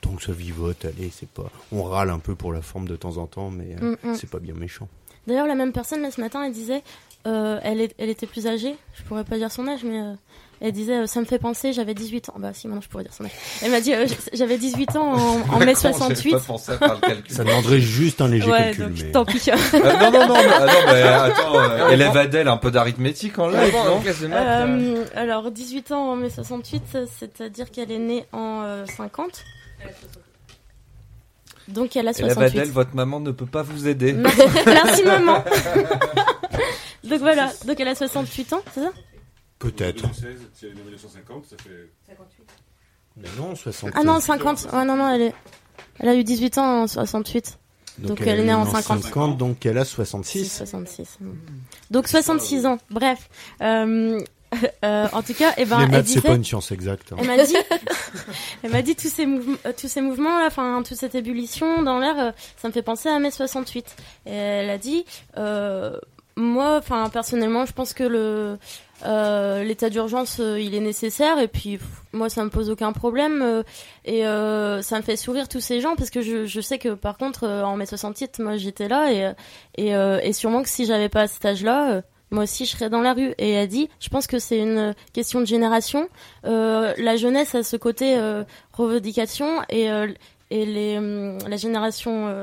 tant 0.00 0.12
que 0.12 0.22
ça 0.22 0.32
vivote, 0.32 0.84
allez, 0.84 1.10
c'est 1.12 1.28
pas. 1.28 1.50
On 1.72 1.84
râle 1.84 2.10
un 2.10 2.18
peu 2.18 2.34
pour 2.34 2.52
la 2.52 2.62
forme 2.62 2.86
de 2.86 2.96
temps 2.96 3.16
en 3.16 3.26
temps, 3.26 3.50
mais 3.50 3.76
euh, 3.80 3.96
Mm, 4.02 4.10
mm. 4.10 4.14
c'est 4.14 4.30
pas 4.30 4.38
bien 4.40 4.54
méchant. 4.54 4.88
D'ailleurs, 5.26 5.46
la 5.46 5.54
même 5.54 5.72
personne, 5.72 6.02
là, 6.02 6.10
ce 6.10 6.20
matin, 6.20 6.42
elle 6.44 6.52
disait, 6.52 6.82
euh, 7.26 7.58
elle, 7.62 7.80
est- 7.80 7.94
elle 7.98 8.08
était 8.10 8.26
plus 8.26 8.46
âgée, 8.46 8.74
je 8.94 9.02
pourrais 9.04 9.24
pas 9.24 9.36
dire 9.36 9.50
son 9.50 9.66
âge, 9.68 9.80
mais 9.84 10.00
euh, 10.00 10.12
elle 10.60 10.72
disait, 10.72 10.98
euh, 10.98 11.06
ça 11.06 11.18
me 11.20 11.24
fait 11.24 11.38
penser, 11.38 11.72
j'avais 11.72 11.94
18 11.94 12.28
ans. 12.30 12.34
Bah 12.38 12.52
si, 12.52 12.66
maintenant 12.68 12.80
je 12.82 12.88
pourrais 12.88 13.02
dire 13.04 13.12
son 13.12 13.24
âge. 13.24 13.32
Elle 13.62 13.70
m'a 13.72 13.80
dit, 13.80 13.92
euh, 13.94 14.06
j'avais 14.32 14.58
18 14.58 14.96
ans 14.96 15.12
en, 15.12 15.40
en 15.54 15.58
mai 15.58 15.74
68. 15.74 16.30
pas 16.32 16.38
pensé 16.40 16.72
à 16.72 16.78
faire 16.78 16.94
le 16.94 17.00
calcul. 17.00 17.34
Ça 17.34 17.44
demanderait 17.44 17.80
juste 17.80 18.20
un 18.20 18.28
léger 18.28 18.50
Ouais, 18.50 18.58
calcul, 18.76 18.84
donc 18.86 18.92
mais. 19.02 19.10
tant 19.12 19.24
pis. 19.24 19.42
Euh, 19.50 19.54
non, 19.74 20.10
non, 20.12 20.26
non, 20.28 20.34
mais, 20.34 20.48
ah 20.52 20.66
non, 20.66 20.92
mais 20.92 21.02
attends, 21.02 21.60
euh, 21.60 21.88
élève 21.90 22.16
Adèle, 22.16 22.48
un 22.48 22.56
peu 22.56 22.70
d'arithmétique 22.70 23.38
en 23.38 23.48
live, 23.48 23.74
non 23.74 24.00
alors, 25.16 25.50
18 25.50 25.92
ans 25.92 26.10
en 26.12 26.16
mai 26.16 26.30
68, 26.30 26.82
euh, 26.94 27.06
c'est-à-dire 27.18 27.70
qu'elle 27.70 27.90
est 27.90 27.98
née 27.98 28.24
en 28.32 28.62
euh, 28.62 28.86
50. 28.86 29.44
Donc 31.68 31.96
elle 31.96 32.08
a 32.08 32.10
Élève 32.10 32.34
68. 32.34 32.58
Adèle, 32.58 32.72
votre 32.72 32.94
maman 32.94 33.20
ne 33.20 33.30
peut 33.30 33.46
pas 33.46 33.62
vous 33.62 33.86
aider. 33.88 34.12
Merci 34.66 35.04
maman. 35.04 35.44
donc 37.04 37.20
voilà, 37.20 37.52
donc 37.66 37.80
elle 37.80 37.88
a 37.88 37.94
68 37.94 38.52
ans, 38.52 38.62
c'est 38.74 38.82
ça 38.82 38.92
Peut-être. 39.58 40.02
2016, 40.02 40.50
si 40.54 40.66
elle 40.66 40.72
est 40.72 40.74
née 40.74 40.80
en 40.80 40.84
1950, 40.84 41.46
ça 41.46 41.56
fait. 41.62 42.14
Mais 43.16 43.28
non, 43.38 43.54
60. 43.54 43.92
Ah 43.94 44.02
non, 44.02 44.18
50. 44.18 44.68
Ouais, 44.72 44.84
non, 44.84 44.96
non, 44.96 45.08
elle 45.08 45.22
est... 45.22 45.34
Elle 46.00 46.08
a 46.08 46.14
eu 46.16 46.24
18 46.24 46.58
ans 46.58 46.82
en 46.82 46.86
68. 46.86 47.58
Donc, 47.98 48.20
elle 48.22 48.40
est 48.40 48.44
née 48.44 48.54
en 48.54 48.64
50. 48.64 49.36
donc 49.36 49.66
elle 49.66 49.78
a 49.78 49.84
66. 49.84 50.48
66. 50.58 51.18
hmm. 51.20 51.32
Donc 51.90 52.08
66 52.08 52.66
ans. 52.66 52.78
Bref. 52.90 53.28
Euh, 53.60 54.20
euh, 54.84 55.08
en 55.12 55.22
tout 55.22 55.34
cas, 55.34 55.52
eh 55.56 55.64
ben, 55.64 55.80
Les 55.80 55.86
maths, 55.86 56.08
c'est 56.08 56.20
pas 56.20 56.34
une 56.34 56.44
science 56.44 56.72
exacte. 56.72 57.12
hein. 57.12 57.16
Elle 57.20 57.26
m'a 57.26 57.44
dit, 57.44 57.56
elle 58.62 58.70
m'a 58.70 58.82
dit 58.82 58.96
tous 58.96 59.08
ces 59.08 59.26
mouvements, 59.26 59.56
euh, 59.66 59.72
tous 59.78 59.88
ces 59.88 60.00
mouvements 60.00 60.38
là, 60.40 60.46
enfin 60.46 60.82
toute 60.86 60.98
cette 60.98 61.14
ébullition 61.14 61.82
dans 61.82 61.98
l'air, 61.98 62.34
ça 62.56 62.68
me 62.68 62.72
fait 62.72 62.82
penser 62.82 63.08
à 63.08 63.18
mai 63.18 63.30
68. 63.30 63.96
Et 64.26 64.30
elle 64.30 64.70
a 64.70 64.78
dit, 64.78 65.04
euh, 65.38 65.98
moi, 66.36 66.80
personnellement, 67.12 67.66
je 67.66 67.72
pense 67.72 67.92
que 67.92 68.58
euh, 69.04 69.64
l'état 69.64 69.90
d'urgence, 69.90 70.38
euh, 70.40 70.60
il 70.60 70.74
est 70.74 70.80
nécessaire 70.80 71.38
et 71.38 71.48
puis 71.48 71.78
moi, 72.12 72.28
ça 72.28 72.44
me 72.44 72.50
pose 72.50 72.70
aucun 72.70 72.92
problème 72.92 73.42
euh, 73.42 73.62
et 74.04 74.22
ça 74.82 74.96
me 74.96 75.02
fait 75.02 75.16
sourire 75.16 75.48
tous 75.48 75.60
ces 75.60 75.80
gens 75.80 75.96
parce 75.96 76.10
que 76.10 76.22
je, 76.22 76.60
sais 76.60 76.78
que 76.78 76.90
par 76.94 77.18
contre, 77.18 77.46
en 77.46 77.76
mai 77.76 77.86
68, 77.86 78.38
moi, 78.38 78.56
j'étais 78.56 78.88
là 78.88 79.34
et 79.76 80.32
sûrement 80.32 80.62
que 80.62 80.68
si 80.68 80.86
j'avais 80.86 81.08
pas 81.08 81.26
cet 81.26 81.44
âge-là. 81.44 82.02
moi 82.30 82.44
aussi, 82.44 82.64
je 82.64 82.70
serais 82.70 82.90
dans 82.90 83.02
la 83.02 83.12
rue. 83.12 83.34
Et 83.38 83.50
elle 83.50 83.68
dit, 83.68 83.90
je 84.00 84.08
pense 84.08 84.26
que 84.26 84.38
c'est 84.38 84.58
une 84.58 84.94
question 85.12 85.40
de 85.40 85.46
génération. 85.46 86.08
La 86.44 87.16
jeunesse 87.16 87.54
a 87.54 87.62
ce 87.62 87.76
côté 87.76 88.18
revendication 88.72 89.62
et, 89.68 89.88
et 90.50 90.64
les, 90.64 90.98
hum, 90.98 91.38
la 91.46 91.56
génération 91.56 92.42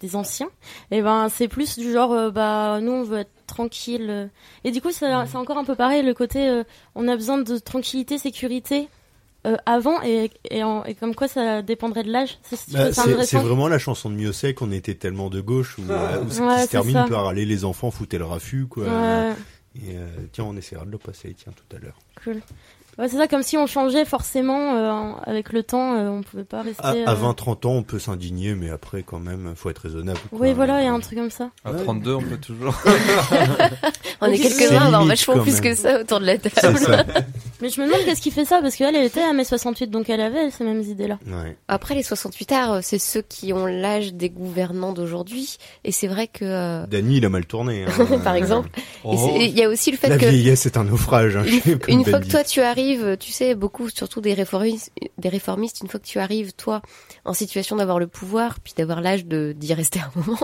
des, 0.00 0.16
anciens, 0.16 0.50
et 0.90 1.00
ben 1.02 1.28
c'est 1.28 1.48
plus 1.48 1.78
du 1.78 1.92
genre, 1.92 2.12
euh, 2.12 2.30
bah 2.30 2.78
nous 2.82 2.92
on 2.92 3.02
veut 3.04 3.18
être 3.20 3.30
tranquille. 3.46 4.30
Et 4.64 4.70
du 4.70 4.80
coup, 4.80 4.90
c'est 4.92 5.06
c'est 5.26 5.36
encore 5.36 5.58
un 5.58 5.64
peu 5.64 5.74
pareil, 5.74 6.02
le 6.02 6.14
côté, 6.14 6.48
euh, 6.48 6.64
on 6.94 7.08
a 7.08 7.16
besoin 7.16 7.38
de 7.38 7.58
tranquillité, 7.58 8.18
sécurité. 8.18 8.88
euh, 9.44 9.56
avant 9.66 10.00
et, 10.04 10.30
et, 10.50 10.62
en- 10.62 10.84
et 10.84 10.94
comme 10.94 11.16
quoi 11.16 11.26
ça 11.26 11.62
dépendrait 11.62 12.04
de 12.04 12.12
l'âge 12.12 12.38
c'est 12.44 12.70
Bah, 12.72 12.92
c'est 12.92 13.38
vraiment 13.38 13.66
la 13.66 13.80
chanson 13.80 14.08
de 14.08 14.14
Miossec, 14.14 14.62
on 14.62 14.70
était 14.70 14.94
tellement 14.94 15.30
de 15.30 15.40
gauche, 15.40 15.78
où, 15.78 15.82
Ouais, 15.82 16.26
qui 16.28 16.34
se 16.36 16.68
termine 16.70 16.92
ça. 16.94 17.06
par 17.08 17.26
aller 17.26 17.44
les 17.44 17.64
enfants 17.64 17.90
foutaient 17.90 18.18
le 18.18 18.24
raffut, 18.24 18.66
quoi. 18.68 18.84
Ouais. 18.84 19.32
Et 19.74 19.96
euh, 19.96 20.06
tiens, 20.32 20.44
on 20.44 20.56
essaiera 20.56 20.84
de 20.84 20.90
le 20.92 20.98
passer, 20.98 21.34
tiens, 21.36 21.50
tout 21.56 21.76
à 21.76 21.80
l'heure. 21.80 21.98
Cool. 22.22 22.40
Ouais, 22.98 23.08
c'est 23.08 23.16
ça, 23.16 23.26
comme 23.26 23.42
si 23.42 23.56
on 23.56 23.66
changeait 23.66 24.04
forcément 24.04 24.76
euh, 24.76 25.12
avec 25.24 25.52
le 25.52 25.62
temps, 25.62 25.94
euh, 25.96 26.08
on 26.10 26.22
pouvait 26.22 26.44
pas 26.44 26.60
rester. 26.62 26.82
À, 26.84 26.90
à 26.90 27.14
euh, 27.14 27.32
20-30 27.32 27.66
ans, 27.66 27.70
on 27.72 27.82
peut 27.82 27.98
s'indigner, 27.98 28.54
mais 28.54 28.68
après, 28.70 29.02
quand 29.02 29.18
même, 29.18 29.54
faut 29.56 29.70
être 29.70 29.78
raisonnable. 29.78 30.18
quoi. 30.30 30.38
Oui, 30.40 30.52
voilà, 30.52 30.82
il 30.82 30.84
y 30.84 30.88
a 30.88 30.92
un 30.92 31.00
truc 31.00 31.18
comme 31.18 31.30
ça. 31.30 31.50
À 31.64 31.72
32, 31.72 32.14
on 32.16 32.20
peut 32.20 32.36
toujours. 32.36 32.74
On 34.20 34.26
est 34.26 34.38
quelques-uns 34.38 34.76
à 34.82 34.86
avoir 34.86 35.04
vachement 35.06 35.38
plus 35.42 35.60
que 35.60 35.74
ça 35.74 36.00
autour 36.00 36.20
de 36.20 36.26
la 36.26 36.38
table. 36.38 36.78
ça. 36.78 37.04
Mais 37.62 37.68
je 37.68 37.80
me 37.80 37.86
demande 37.86 38.00
qu'est-ce 38.04 38.20
qui 38.20 38.30
fait 38.32 38.44
ça, 38.44 38.60
parce 38.60 38.74
qu'elle, 38.74 38.94
elle 38.96 39.04
était 39.06 39.22
à 39.22 39.32
mai 39.32 39.44
68, 39.44 39.88
donc 39.88 40.10
elle 40.10 40.20
avait 40.20 40.50
ces 40.50 40.64
mêmes 40.64 40.82
idées-là. 40.82 41.18
Ouais. 41.28 41.56
Après, 41.68 41.94
les 41.94 42.02
68 42.02 42.52
arts, 42.52 42.78
c'est 42.82 42.98
ceux 42.98 43.22
qui 43.22 43.52
ont 43.52 43.66
l'âge 43.66 44.14
des 44.14 44.30
gouvernants 44.30 44.92
d'aujourd'hui. 44.92 45.58
Et 45.84 45.92
c'est 45.92 46.08
vrai 46.08 46.26
que, 46.26 46.44
euh, 46.44 46.86
Dany, 46.88 47.18
il 47.18 47.24
a 47.24 47.28
mal 47.28 47.46
tourné. 47.46 47.84
hein. 47.84 48.18
par 48.24 48.34
exemple, 48.34 48.68
Oh. 49.04 49.36
il 49.40 49.56
y 49.56 49.62
a 49.62 49.68
aussi 49.68 49.90
le 49.92 49.96
fait 49.96 50.08
La 50.08 50.18
que 50.18 50.26
vieillesse 50.26 50.66
est 50.66 50.76
un 50.76 50.84
naufrage. 50.84 51.36
hein, 51.36 51.44
une, 51.88 52.04
fois 52.04 52.20
que 52.20 52.26
toi 52.28 52.44
tu 52.44 52.60
arrives, 52.82 53.16
tu 53.18 53.32
sais, 53.32 53.54
beaucoup, 53.54 53.88
surtout 53.88 54.20
des 54.20 54.34
réformistes, 54.34 54.90
des 55.18 55.28
réformistes, 55.28 55.80
une 55.82 55.88
fois 55.88 56.00
que 56.00 56.06
tu 56.06 56.18
arrives, 56.18 56.52
toi, 56.54 56.82
en 57.24 57.32
situation 57.34 57.76
d'avoir 57.76 57.98
le 57.98 58.06
pouvoir, 58.06 58.60
puis 58.60 58.74
d'avoir 58.76 59.00
l'âge 59.00 59.24
de 59.26 59.52
d'y 59.56 59.72
rester 59.74 60.00
un 60.00 60.10
moment, 60.20 60.38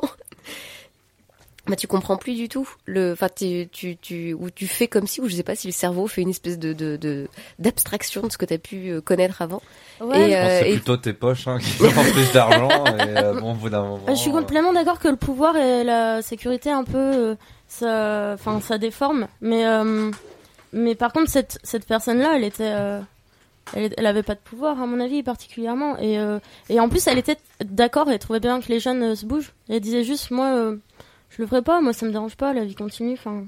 bah 1.66 1.77
tu 1.77 1.87
comprends 1.87 2.16
plus 2.16 2.35
du 2.35 2.48
tout 2.48 2.66
le, 2.87 3.12
enfin 3.12 3.29
tu, 3.29 3.68
tu, 3.70 3.98
tu, 3.98 4.33
ou 4.33 4.48
tu 4.48 4.66
fais 4.66 4.88
comme 4.88 5.07
si, 5.07 5.20
ou 5.20 5.29
je 5.29 5.37
sais 5.37 5.42
pas 5.42 5.55
si 5.55 5.66
le 5.66 5.72
cerveau 5.74 6.07
fait 6.07 6.22
une 6.22 6.31
espèce 6.31 6.59
de 6.59 6.72
de 6.72 6.96
de- 6.96 7.29
d'abstraction 7.59 8.22
de, 8.22 8.33
ce 8.33 8.38
que 8.38 8.46
tu 8.46 8.55
as 8.55 8.59
pu 8.59 8.88
euh, 8.88 9.01
connaître 9.03 9.42
avant. 9.42 9.61
Ouais. 10.01 10.31
Et, 10.31 10.37
euh, 10.37 10.61
c'est 10.61 10.70
et- 10.70 10.72
plutôt 10.74 10.96
tes 10.96 11.12
poches 11.12 11.46
hein, 11.46 11.59
qui 11.59 11.66
font 11.90 12.05
plus 12.12 12.33
d'argent 12.33 12.70
euh, 12.87 13.38
bon, 13.38 13.53
au 13.53 13.55
bout 13.55 13.68
d'un 13.68 13.83
moment. 13.83 14.01
Euh, 14.09 14.14
je 14.14 14.18
suis 14.20 14.31
complètement 14.31 14.72
d'accord 14.72 14.98
que 14.98 15.09
le 15.09 15.16
pouvoir 15.16 15.57
et 15.57 15.85
la 15.85 16.22
sécurité, 16.22 16.70
un 16.70 16.85
peu, 16.85 16.96
euh, 16.96 17.35
ça, 17.66 18.31
enfin, 18.33 18.62
ça 18.62 18.79
déforme. 18.79 19.27
Mais, 19.42 19.66
euh, 19.66 20.11
mais 20.72 20.94
par 20.94 21.12
contre, 21.12 21.31
cette, 21.31 21.59
cette 21.62 21.87
personne-là, 21.87 22.37
elle 22.37 22.44
était, 22.44 22.72
euh, 22.74 23.00
elle, 23.74 23.92
elle 23.96 24.07
avait 24.07 24.22
pas 24.22 24.35
de 24.35 24.40
pouvoir, 24.40 24.81
à 24.81 24.87
mon 24.87 25.00
avis, 25.00 25.22
particulièrement. 25.22 25.96
Et, 25.98 26.18
euh, 26.18 26.38
et 26.68 26.81
en 26.81 26.88
plus, 26.88 27.07
elle 27.07 27.18
était 27.18 27.37
d'accord, 27.64 28.11
elle 28.11 28.18
trouvait 28.18 28.40
bien 28.40 28.61
que 28.61 28.68
les 28.68 28.81
jeunes 28.81 29.02
euh, 29.02 29.14
se 29.14 29.26
bougent. 29.26 29.52
Elle 29.68 29.81
disait 29.81 30.04
juste, 30.04 30.31
moi, 30.31 30.46
euh, 30.54 30.76
je 31.31 31.42
le 31.42 31.48
ferai 31.48 31.62
pas, 31.62 31.81
moi, 31.81 31.92
ça 31.92 32.07
me 32.07 32.11
dérange 32.12 32.37
pas, 32.37 32.52
la 32.54 32.64
vie 32.64 32.74
continue. 32.74 33.12
Enfin, 33.14 33.44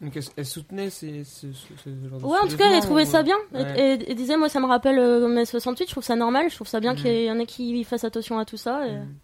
Donc 0.00 0.16
elle, 0.16 0.22
elle 0.36 0.46
soutenait 0.46 0.90
ces, 0.90 1.22
ce, 1.24 1.52
ce- 1.52 1.74
ce 1.84 1.90
genre 2.08 2.18
de 2.18 2.24
Ouais, 2.24 2.38
en 2.42 2.48
tout 2.48 2.56
cas, 2.56 2.70
elle 2.72 2.82
trouvait 2.82 3.04
ça 3.06 3.22
bien. 3.22 3.36
Ouais. 3.52 3.62
Et, 3.78 3.92
et- 4.02 4.10
et 4.10 4.14
disait, 4.16 4.36
moi, 4.36 4.48
ça 4.48 4.58
me 4.60 4.66
rappelle 4.66 4.98
euh, 4.98 5.28
mai 5.28 5.44
68, 5.44 5.86
je 5.86 5.90
trouve 5.92 6.02
ça 6.04 6.16
normal, 6.16 6.50
je 6.50 6.54
trouve 6.56 6.66
ça 6.66 6.80
bien 6.80 6.94
Mhm. 6.94 6.98
qu'il 7.02 7.22
y 7.24 7.30
en 7.30 7.38
ait 7.38 7.46
qui 7.46 7.84
fassent 7.84 8.04
attention 8.04 8.38
à 8.38 8.44
tout 8.44 8.56
ça. 8.56 8.86
et- 8.86 8.92
Mhm. 8.96 9.14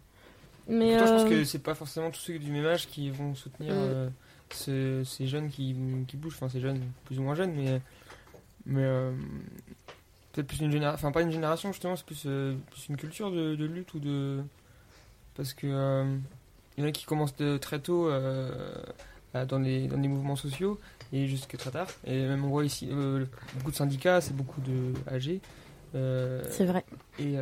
Mais 0.68 0.96
Pourtant, 0.96 1.06
je 1.18 1.22
pense 1.22 1.30
que 1.30 1.44
c'est 1.44 1.62
pas 1.62 1.74
forcément 1.76 2.10
tous 2.10 2.18
ceux 2.20 2.38
du 2.40 2.50
même 2.50 2.66
âge 2.66 2.88
qui 2.88 3.08
vont 3.10 3.36
soutenir 3.36 3.72
Mm. 3.72 4.10
Ce- 4.50 5.02
ces 5.04 5.26
jeunes 5.26 5.48
qui, 5.50 5.74
qui 6.08 6.16
bougent, 6.16 6.34
enfin 6.36 6.48
ces 6.48 6.60
jeunes 6.60 6.80
plus 7.04 7.18
ou 7.18 7.22
moins 7.22 7.34
jeunes, 7.34 7.52
mais, 7.54 7.80
mais 8.66 8.82
euh, 8.84 9.12
peut-être 10.32 10.46
plus 10.46 10.60
une 10.60 10.70
génération, 10.70 11.06
enfin 11.06 11.12
pas 11.12 11.22
une 11.22 11.32
génération 11.32 11.72
justement, 11.72 11.96
c'est 11.96 12.06
plus, 12.06 12.22
euh, 12.26 12.54
plus 12.70 12.88
une 12.88 12.96
culture 12.96 13.30
de, 13.30 13.54
de 13.54 13.64
lutte 13.64 13.94
ou 13.94 13.98
de. 13.98 14.42
Parce 15.34 15.52
que 15.52 15.66
euh, 15.66 16.16
il 16.76 16.82
y 16.82 16.86
en 16.86 16.88
a 16.88 16.92
qui 16.92 17.04
commencent 17.04 17.36
de 17.36 17.56
très 17.58 17.78
tôt 17.80 18.08
euh, 18.08 18.74
dans, 19.48 19.58
les, 19.58 19.86
dans 19.88 19.98
les 19.98 20.08
mouvements 20.08 20.36
sociaux 20.36 20.80
et 21.12 21.26
jusqu'à 21.26 21.58
très 21.58 21.70
tard. 21.70 21.88
Et 22.06 22.26
même 22.26 22.44
on 22.44 22.48
voit 22.48 22.64
ici 22.64 22.88
beaucoup 23.54 23.70
de 23.70 23.76
syndicats, 23.76 24.20
c'est 24.20 24.34
beaucoup 24.34 24.60
de 24.62 24.92
âgés. 25.10 25.40
euh, 25.94 26.42
c'est 26.50 26.64
vrai. 26.64 26.84
et, 27.18 27.36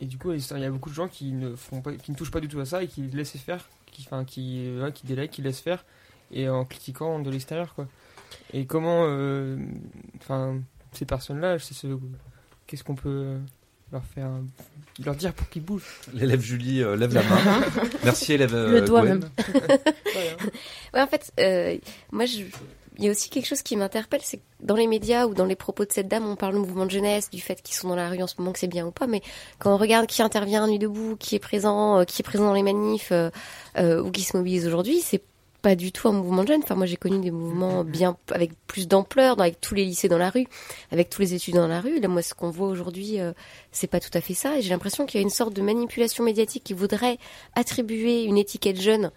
et 0.00 0.04
du 0.06 0.18
coup, 0.18 0.32
il 0.32 0.40
y 0.58 0.64
a 0.64 0.70
beaucoup 0.70 0.90
de 0.90 0.94
gens 0.94 1.08
qui 1.08 1.32
ne, 1.32 1.54
font 1.56 1.80
pas, 1.80 1.92
qui 1.94 2.10
ne 2.10 2.16
touchent 2.16 2.30
pas 2.30 2.40
du 2.40 2.48
tout 2.48 2.60
à 2.60 2.66
ça 2.66 2.82
et 2.82 2.86
qui 2.88 3.02
laissent 3.02 3.36
faire, 3.38 3.66
qui, 3.96 4.06
enfin, 4.06 4.24
qui, 4.24 4.70
ouais, 4.80 4.92
qui 4.92 5.28
qui 5.28 5.42
laissent 5.42 5.60
faire. 5.60 5.84
et 6.30 6.48
en 6.48 6.64
critiquant 6.64 7.18
de 7.20 7.30
l'extérieur, 7.30 7.74
quoi. 7.74 7.88
Et 8.52 8.66
comment, 8.66 9.04
euh, 9.06 9.56
enfin, 10.20 10.60
ces 10.92 11.04
personnes-là, 11.04 11.58
c'est 11.58 11.74
ce, 11.74 11.86
qu'est-ce 12.66 12.84
qu'on 12.84 12.94
peut 12.94 13.36
leur 13.92 14.04
faire, 14.04 14.30
leur 15.04 15.14
dire 15.14 15.32
pour 15.32 15.48
qu'ils 15.48 15.62
bougent? 15.62 16.00
L'élève 16.12 16.40
Julie 16.40 16.82
euh, 16.82 16.96
lève 16.96 17.14
la 17.14 17.22
main. 17.22 17.64
Merci 18.04 18.34
élève. 18.34 18.52
Le 18.52 18.82
euh, 18.82 18.84
doigt 18.84 19.02
Gwen. 19.02 19.20
même. 19.20 19.30
Ouais, 20.94 21.02
en 21.02 21.06
fait, 21.06 21.30
euh, 21.40 21.76
moi, 22.10 22.24
je... 22.24 22.44
il 22.98 23.04
y 23.04 23.08
a 23.08 23.10
aussi 23.10 23.30
quelque 23.30 23.46
chose 23.46 23.62
qui 23.62 23.76
m'interpelle, 23.76 24.20
c'est 24.22 24.38
que 24.38 24.42
dans 24.60 24.74
les 24.74 24.86
médias 24.86 25.26
ou 25.26 25.34
dans 25.34 25.44
les 25.44 25.56
propos 25.56 25.84
de 25.84 25.92
cette 25.92 26.08
dame, 26.08 26.26
on 26.26 26.36
parle 26.36 26.54
du 26.54 26.60
mouvement 26.60 26.86
de 26.86 26.90
jeunesse, 26.90 27.30
du 27.30 27.40
fait 27.40 27.60
qu'ils 27.62 27.74
sont 27.74 27.88
dans 27.88 27.96
la 27.96 28.08
rue 28.08 28.22
en 28.22 28.26
ce 28.26 28.34
moment, 28.38 28.52
que 28.52 28.58
c'est 28.58 28.66
bien 28.66 28.86
ou 28.86 28.90
pas, 28.90 29.06
mais 29.06 29.22
quand 29.58 29.74
on 29.74 29.76
regarde 29.76 30.06
qui 30.06 30.22
intervient 30.22 30.64
à 30.64 30.66
Nuit 30.66 30.78
debout, 30.78 31.16
qui 31.16 31.34
est 31.34 31.40
présent, 31.40 32.00
euh, 32.00 32.04
qui 32.04 32.22
est 32.22 32.24
présent 32.24 32.46
dans 32.46 32.54
les 32.54 32.62
manifs 32.62 33.12
euh, 33.12 33.30
euh, 33.78 34.02
ou 34.02 34.10
qui 34.10 34.22
se 34.22 34.36
mobilise 34.36 34.66
aujourd'hui, 34.66 35.00
c'est 35.00 35.22
pas 35.66 35.74
du 35.74 35.90
tout 35.90 36.06
un 36.08 36.12
mouvement 36.12 36.44
de 36.44 36.48
jeunes. 36.48 36.60
Enfin, 36.62 36.76
moi, 36.76 36.86
j'ai 36.86 36.96
connu 36.96 37.18
des 37.18 37.32
mouvements 37.32 37.82
bien 37.82 38.16
avec 38.30 38.52
plus 38.68 38.86
d'ampleur, 38.86 39.40
avec 39.40 39.60
tous 39.60 39.74
les 39.74 39.84
lycées 39.84 40.08
dans 40.08 40.16
la 40.16 40.30
rue, 40.30 40.46
avec 40.92 41.10
tous 41.10 41.20
les 41.20 41.34
étudiants 41.34 41.62
dans 41.62 41.66
la 41.66 41.80
rue. 41.80 41.98
Là, 41.98 42.06
moi, 42.06 42.22
ce 42.22 42.34
qu'on 42.34 42.50
voit 42.50 42.68
aujourd'hui, 42.68 43.20
euh, 43.20 43.32
c'est 43.72 43.88
pas 43.88 43.98
tout 43.98 44.10
à 44.14 44.20
fait 44.20 44.34
ça. 44.34 44.56
Et 44.56 44.62
j'ai 44.62 44.70
l'impression 44.70 45.06
qu'il 45.06 45.20
y 45.20 45.22
a 45.22 45.24
une 45.24 45.30
sorte 45.30 45.54
de 45.54 45.62
manipulation 45.62 46.22
médiatique 46.22 46.62
qui 46.62 46.72
voudrait 46.72 47.18
attribuer 47.56 48.22
une 48.22 48.38
étiquette 48.38 48.80
jeune 48.80 49.10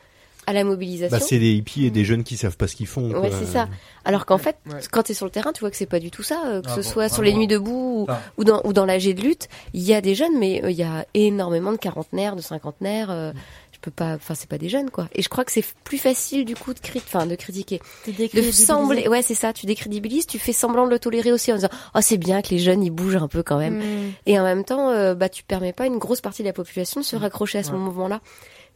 à 0.50 0.54
la 0.54 0.64
mobilisation. 0.64 1.16
Bah, 1.16 1.24
c'est 1.24 1.38
des 1.38 1.52
hippies 1.54 1.86
et 1.86 1.92
des 1.92 2.04
jeunes 2.04 2.24
qui 2.24 2.36
savent 2.36 2.58
pas 2.58 2.68
ce 2.68 2.76
qu'ils 2.76 2.88
font. 2.88 3.12
Ouais, 3.12 3.30
c'est 3.32 3.46
ça. 3.46 3.68
Alors 4.04 4.26
qu'en 4.26 4.38
fait, 4.40 4.56
Ouais. 4.66 4.80
quand 4.92 5.04
tu 5.04 5.12
es 5.12 5.16
sur 5.16 5.26
le 5.26 5.32
terrain, 5.32 5.52
tu 5.54 5.60
vois 5.60 5.70
que 5.70 5.78
c'est 5.78 5.86
pas 5.86 6.00
du 6.00 6.10
tout 6.10 6.24
ça. 6.24 6.42
euh, 6.48 6.62
Que 6.62 6.68
Ah 6.70 6.76
ce 6.76 6.82
bon, 6.82 6.90
soit 6.90 7.08
sur 7.10 7.18
vraiment. 7.18 7.32
les 7.34 7.40
nuits 7.40 7.48
debout 7.48 8.08
ou, 8.38 8.44
dans, 8.44 8.62
ou 8.64 8.74
dans 8.74 8.86
l'âge 8.86 9.06
de 9.06 9.12
lutte, 9.22 9.48
il 9.74 9.84
y 9.84 9.94
a 9.94 10.02
des 10.02 10.16
jeunes, 10.16 10.38
mais 10.40 10.64
euh, 10.64 10.72
il 10.72 10.78
y 10.78 10.84
a 10.84 11.06
énormément 11.14 11.72
de 11.72 11.78
quarantenaires, 11.78 12.36
de 12.36 12.42
cinquantenaires. 12.42 13.12
euh, 13.12 13.32
je 13.72 13.78
peux 13.82 13.92
pas, 13.92 14.16
enfin, 14.16 14.34
c'est 14.36 14.50
pas 14.50 14.58
des 14.58 14.68
jeunes, 14.68 14.90
quoi. 14.90 15.08
Et 15.14 15.22
je 15.22 15.30
crois 15.30 15.46
que 15.46 15.52
c'est 15.54 15.64
plus 15.86 15.98
facile, 16.00 16.44
du 16.44 16.54
coup, 16.56 16.74
de, 16.74 16.80
enfin, 16.98 17.26
de 17.26 17.36
critiquer. 17.36 17.80
De 18.08 18.52
sembler, 18.52 19.08
ouais, 19.08 19.22
c'est 19.22 19.36
ça, 19.36 19.54
tu 19.54 19.68
décrédibilises, 19.68 20.26
tu 20.28 20.38
fais 20.40 20.52
semblant 20.52 20.86
de 20.86 20.92
le 20.92 21.00
tolérer 21.00 21.32
aussi 21.32 21.52
en 21.54 21.56
disant, 21.56 21.70
oh, 21.96 22.00
c'est 22.02 22.18
bien 22.18 22.42
que 22.42 22.50
les 22.50 22.60
jeunes, 22.60 22.84
ils 22.84 22.90
bougent 22.90 23.16
un 23.16 23.30
peu 23.30 23.42
quand 23.42 23.58
même. 23.58 23.78
Mm. 23.78 24.12
Et 24.26 24.38
en 24.40 24.44
même 24.44 24.66
temps, 24.66 24.90
euh, 24.90 25.14
bah, 25.16 25.30
tu 25.30 25.44
permets 25.44 25.72
pas 25.72 25.84
à 25.84 25.88
une 25.88 25.98
grosse 25.98 26.20
partie 26.20 26.42
de 26.42 26.48
la 26.48 26.54
population 26.54 27.00
de 27.00 27.06
se 27.06 27.16
raccrocher 27.16 27.60
à 27.60 27.64
ce 27.64 27.72
Ouais. 27.72 27.78
mouvement-là. 27.78 28.20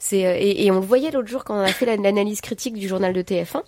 C'est 0.06 0.26
euh, 0.26 0.36
et, 0.38 0.66
et 0.66 0.72
on 0.72 0.82
le 0.82 0.86
voyait 0.86 1.12
l'autre 1.12 1.30
jour 1.30 1.46
quand 1.46 1.56
on 1.56 1.62
a 1.62 1.68
fait 1.68 1.86
la- 1.86 1.96
l'analyse 1.96 2.42
critique 2.42 2.74
du 2.74 2.90
journal 2.90 3.14
de 3.14 3.22
TF1 3.22 3.62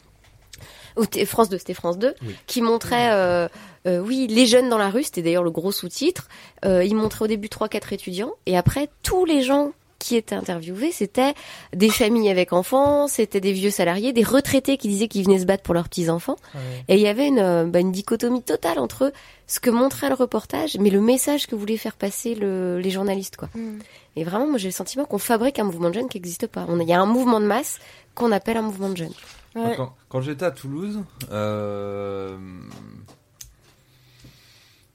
ou 0.98 1.04
France 1.26 1.48
2, 1.50 1.58
c'était 1.58 1.74
France 1.74 1.98
2, 1.98 2.14
Oui. 2.26 2.36
qui 2.48 2.62
montrait, 2.62 3.10
euh, 3.12 3.48
euh, 3.88 4.00
oui, 4.00 4.28
les 4.30 4.46
jeunes 4.46 4.70
dans 4.70 4.78
la 4.78 4.90
rue, 4.90 5.04
c'était 5.04 5.22
d'ailleurs 5.22 5.44
le 5.44 5.52
gros 5.52 5.72
sous-titre. 5.74 6.28
Euh, 6.66 6.84
il 6.86 6.96
montrait 6.96 7.24
au 7.26 7.28
début 7.28 7.50
trois, 7.50 7.68
quatre 7.70 7.92
étudiants, 7.94 8.32
et 8.46 8.58
après 8.58 8.90
tous 9.04 9.24
les 9.26 9.42
gens 9.44 9.72
qui 10.06 10.16
étaient 10.16 10.36
interviewés, 10.36 10.92
c'était 10.92 11.34
des 11.76 11.90
familles 11.90 12.30
avec 12.30 12.54
enfants, 12.54 13.08
c'était 13.08 13.42
des 13.42 13.54
vieux 13.54 13.72
salariés, 13.72 14.14
des 14.14 14.24
retraités 14.24 14.78
qui 14.78 14.88
disaient 14.88 15.08
qu'ils 15.08 15.26
venaient 15.26 15.40
se 15.40 15.46
battre 15.46 15.64
pour 15.64 15.74
leurs 15.74 15.90
petits 15.90 16.10
enfants. 16.10 16.36
Ouais. 16.54 16.62
Et 16.90 16.96
il 16.96 17.02
y 17.02 17.08
avait 17.08 17.28
une, 17.28 17.40
euh, 17.40 17.66
bah, 17.66 17.80
une 17.80 17.92
dichotomie 17.92 18.44
totale 18.44 18.78
entre 18.80 19.12
ce 19.48 19.60
que 19.60 19.70
montrait 19.72 20.10
le 20.10 20.16
reportage, 20.16 20.78
mais 20.80 20.90
le 20.90 21.02
message 21.02 21.48
que 21.48 21.56
voulaient 21.56 21.78
faire 21.78 21.96
passer 21.96 22.36
le- 22.36 22.80
les 22.80 22.90
journalistes, 22.92 23.38
quoi. 23.38 23.50
Mm. 23.56 23.80
Et 24.18 24.24
vraiment, 24.24 24.48
moi, 24.48 24.58
j'ai 24.58 24.68
le 24.70 24.74
sentiment 24.74 25.06
qu'on 25.06 25.18
fabrique 25.18 25.58
un 25.60 25.64
mouvement 25.64 25.90
de 25.90 25.96
jeunes 25.96 26.08
qui 26.10 26.18
n'existe 26.18 26.48
pas. 26.48 26.66
Il 26.80 26.88
y 26.88 26.94
a 26.94 27.02
un 27.02 27.06
mouvement 27.06 27.40
de 27.40 27.46
masse 27.46 27.80
qu'on 28.14 28.32
appelle 28.32 28.58
un 28.58 28.62
mouvement 28.62 28.90
de 28.90 28.98
jeunes. 28.98 29.14
Ouais. 29.56 29.74
Quand, 29.78 29.94
quand 30.10 30.22
j'étais 30.22 30.46
à 30.46 30.52
Toulouse, 30.52 31.00
euh, 31.32 32.38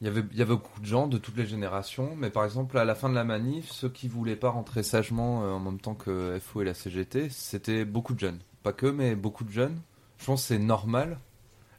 il 0.01 0.07
y 0.07 0.11
avait 0.11 0.23
il 0.33 0.39
y 0.39 0.43
avait 0.43 0.55
beaucoup 0.55 0.81
de 0.81 0.87
gens 0.87 1.07
de 1.07 1.19
toutes 1.19 1.37
les 1.37 1.47
générations, 1.47 2.15
mais 2.17 2.31
par 2.31 2.45
exemple 2.45 2.79
à 2.79 2.85
la 2.85 2.95
fin 2.95 3.09
de 3.09 3.15
la 3.15 3.25
manif, 3.25 3.71
ceux 3.71 3.89
qui 3.89 4.09
voulaient 4.09 4.37
pas 4.37 4.51
rentrer 4.51 4.83
sagement 4.83 5.45
euh, 5.45 5.51
en 5.51 5.61
même 5.61 5.81
temps 5.81 5.95
que 5.95 6.39
FO 6.41 6.63
et 6.63 6.65
la 6.65 6.75
CGT, 6.75 7.29
c'était 7.31 7.85
beaucoup 7.85 8.15
de 8.15 8.21
jeunes. 8.21 8.39
Pas 8.63 8.73
que, 8.73 8.87
mais 8.87 9.15
beaucoup 9.15 9.45
de 9.45 9.51
jeunes. 9.51 9.79
Je 10.19 10.27
pense 10.27 10.43
que 10.43 10.49
c'est 10.49 10.59
normal. 10.59 11.19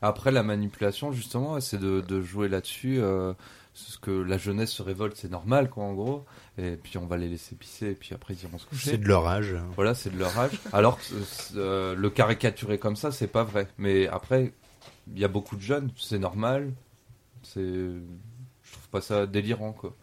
Après 0.01 0.31
la 0.31 0.41
manipulation, 0.41 1.11
justement, 1.11 1.59
c'est 1.59 1.77
de, 1.77 2.01
de 2.01 2.21
jouer 2.21 2.47
là-dessus. 2.47 2.99
Euh, 2.99 3.33
ce 3.73 3.97
que 3.97 4.11
la 4.11 4.37
jeunesse 4.37 4.71
se 4.71 4.81
révolte, 4.81 5.15
c'est 5.15 5.31
normal, 5.31 5.69
quoi, 5.69 5.83
en 5.83 5.93
gros. 5.93 6.25
Et 6.57 6.71
puis 6.71 6.97
on 6.97 7.05
va 7.05 7.17
les 7.17 7.29
laisser 7.29 7.55
pisser, 7.55 7.91
et 7.91 7.95
puis 7.95 8.13
après 8.13 8.33
ils 8.33 8.43
iront 8.43 8.57
se 8.57 8.65
coucher. 8.65 8.91
C'est 8.91 8.97
de 8.97 9.07
leur 9.07 9.27
âge. 9.27 9.55
Voilà, 9.75 9.93
c'est 9.93 10.09
de 10.09 10.19
leur 10.19 10.37
âge. 10.37 10.59
Alors 10.73 10.97
que 10.97 11.03
euh, 11.55 11.95
le 11.95 12.09
caricaturer 12.09 12.77
comme 12.77 12.95
ça, 12.95 13.11
c'est 13.11 13.27
pas 13.27 13.43
vrai. 13.43 13.67
Mais 13.77 14.07
après, 14.07 14.53
il 15.13 15.19
y 15.19 15.23
a 15.23 15.29
beaucoup 15.29 15.55
de 15.55 15.61
jeunes, 15.61 15.91
c'est 15.95 16.19
normal. 16.19 16.71
C'est, 17.53 17.61
je 17.61 18.71
trouve 18.71 18.89
pas 18.91 19.01
ça 19.01 19.25
délirant 19.25 19.73
quoi. 19.73 19.95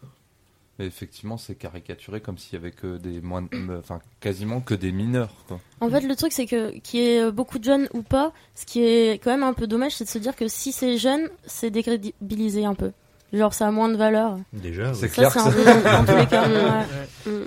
Mais 0.79 0.87
effectivement, 0.87 1.37
c'est 1.37 1.57
caricaturé 1.57 2.21
comme 2.21 2.39
s'il 2.39 2.53
y 2.53 2.57
avait 2.57 2.71
que 2.71 2.99
des 2.99 3.21
moins, 3.21 3.45
euh, 3.53 3.81
enfin 3.81 4.01
quasiment 4.21 4.61
que 4.61 4.75
des 4.75 4.93
mineurs 4.93 5.35
quoi. 5.49 5.61
En 5.81 5.91
fait, 5.91 6.03
le 6.03 6.15
truc, 6.15 6.33
c'est 6.33 6.47
que 6.47 6.71
qu'il 6.79 7.01
y 7.01 7.03
ait 7.05 7.33
beaucoup 7.33 7.59
de 7.59 7.65
jeunes 7.65 7.89
ou 7.95 8.03
pas, 8.03 8.33
ce 8.55 8.65
qui 8.65 8.85
est 8.85 9.23
quand 9.23 9.31
même 9.31 9.43
un 9.43 9.55
peu 9.55 9.67
dommage, 9.67 9.97
c'est 9.97 10.05
de 10.05 10.09
se 10.11 10.19
dire 10.19 10.37
que 10.37 10.47
si 10.47 10.71
c'est 10.71 10.97
jeune, 10.97 11.29
c'est 11.47 11.71
décrédibilisé 11.71 12.65
un 12.65 12.75
peu. 12.75 12.93
Genre, 13.33 13.53
ça 13.53 13.67
a 13.67 13.71
moins 13.71 13.89
de 13.89 13.97
valeur. 13.97 14.39
Déjà. 14.53 14.95
C'est 14.95 15.03
ouais. 15.03 15.09
clair 15.09 15.33
ça, 15.33 15.51
c'est 15.51 15.69
un 15.69 15.81
peu 15.83 15.83
dans 15.83 16.05
tous 16.05 16.17
les 16.17 16.27
cas. 16.27 16.49
ouais. 17.27 17.33
Ouais. 17.33 17.47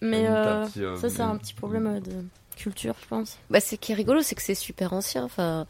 Mais 0.00 0.26
euh, 0.28 0.66
petit, 0.66 0.82
euh, 0.82 0.96
ça, 0.96 1.10
c'est 1.10 1.20
un 1.20 1.36
petit 1.36 1.52
problème 1.52 1.86
euh, 1.86 2.00
de 2.00 2.24
culture, 2.56 2.94
je 3.02 3.06
pense. 3.06 3.38
Bah, 3.50 3.60
ce 3.60 3.74
qui 3.74 3.92
est 3.92 3.94
rigolo, 3.94 4.22
c'est 4.22 4.34
que 4.34 4.42
c'est 4.42 4.54
super 4.54 4.92
ancien. 4.92 5.24
Enfin, 5.24 5.66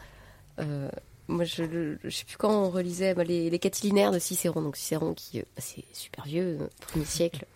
euh, 0.60 0.88
moi, 1.30 1.44
je, 1.44 1.94
je 2.04 2.10
sais 2.10 2.24
plus 2.24 2.36
quand 2.36 2.50
on 2.50 2.70
relisait 2.70 3.14
bah, 3.14 3.24
les, 3.24 3.48
les 3.50 3.58
catilinaires 3.58 4.10
de 4.12 4.18
Cicéron. 4.18 4.60
Donc 4.62 4.76
Cicéron, 4.76 5.14
qui 5.14 5.38
euh, 5.38 5.42
bah, 5.56 5.62
c'est 5.64 5.84
super 5.92 6.24
vieux, 6.24 6.58
euh, 6.60 6.66
premier 6.88 7.04
siècle 7.04 7.46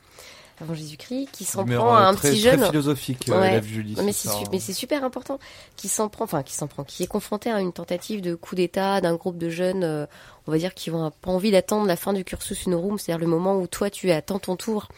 avant 0.60 0.72
Jésus-Christ, 0.74 1.28
qui 1.32 1.44
s'en 1.44 1.64
prend 1.64 1.94
euh, 1.96 1.98
à 1.98 2.06
un 2.08 2.14
très, 2.14 2.30
petit 2.30 2.42
très 2.42 2.50
jeune. 2.56 2.64
philosophique, 2.66 3.28
euh, 3.28 3.40
Ouais. 3.40 3.48
élève 3.48 3.66
Julie. 3.66 3.94
Non, 3.96 4.04
mais 4.04 4.12
c'est 4.12 4.28
c'est 4.28 4.34
ça, 4.34 4.38
su- 4.38 4.44
mais 4.52 4.60
c'est 4.60 4.72
super 4.72 5.02
important 5.02 5.40
qui 5.74 5.88
s'en 5.88 6.08
prend, 6.08 6.24
enfin 6.24 6.44
qui 6.44 6.54
s'en 6.54 6.68
prend, 6.68 6.84
qui 6.84 7.02
est 7.02 7.08
confronté 7.08 7.50
à 7.50 7.60
une 7.60 7.72
tentative 7.72 8.20
de 8.20 8.36
coup 8.36 8.54
d'État 8.54 9.00
d'un 9.00 9.16
groupe 9.16 9.36
de 9.36 9.48
jeunes, 9.50 9.82
euh, 9.82 10.06
on 10.46 10.52
va 10.52 10.58
dire, 10.58 10.72
qui 10.74 10.92
ont 10.92 11.10
pas 11.10 11.30
envie 11.32 11.50
d'attendre 11.50 11.88
la 11.88 11.96
fin 11.96 12.12
du 12.12 12.22
cursus 12.24 12.68
honorum, 12.68 12.98
c'est-à-dire 13.00 13.20
le 13.20 13.26
moment 13.30 13.56
où 13.58 13.66
toi 13.66 13.90
tu 13.90 14.12
attends 14.12 14.38
ton 14.38 14.54
tour 14.54 14.88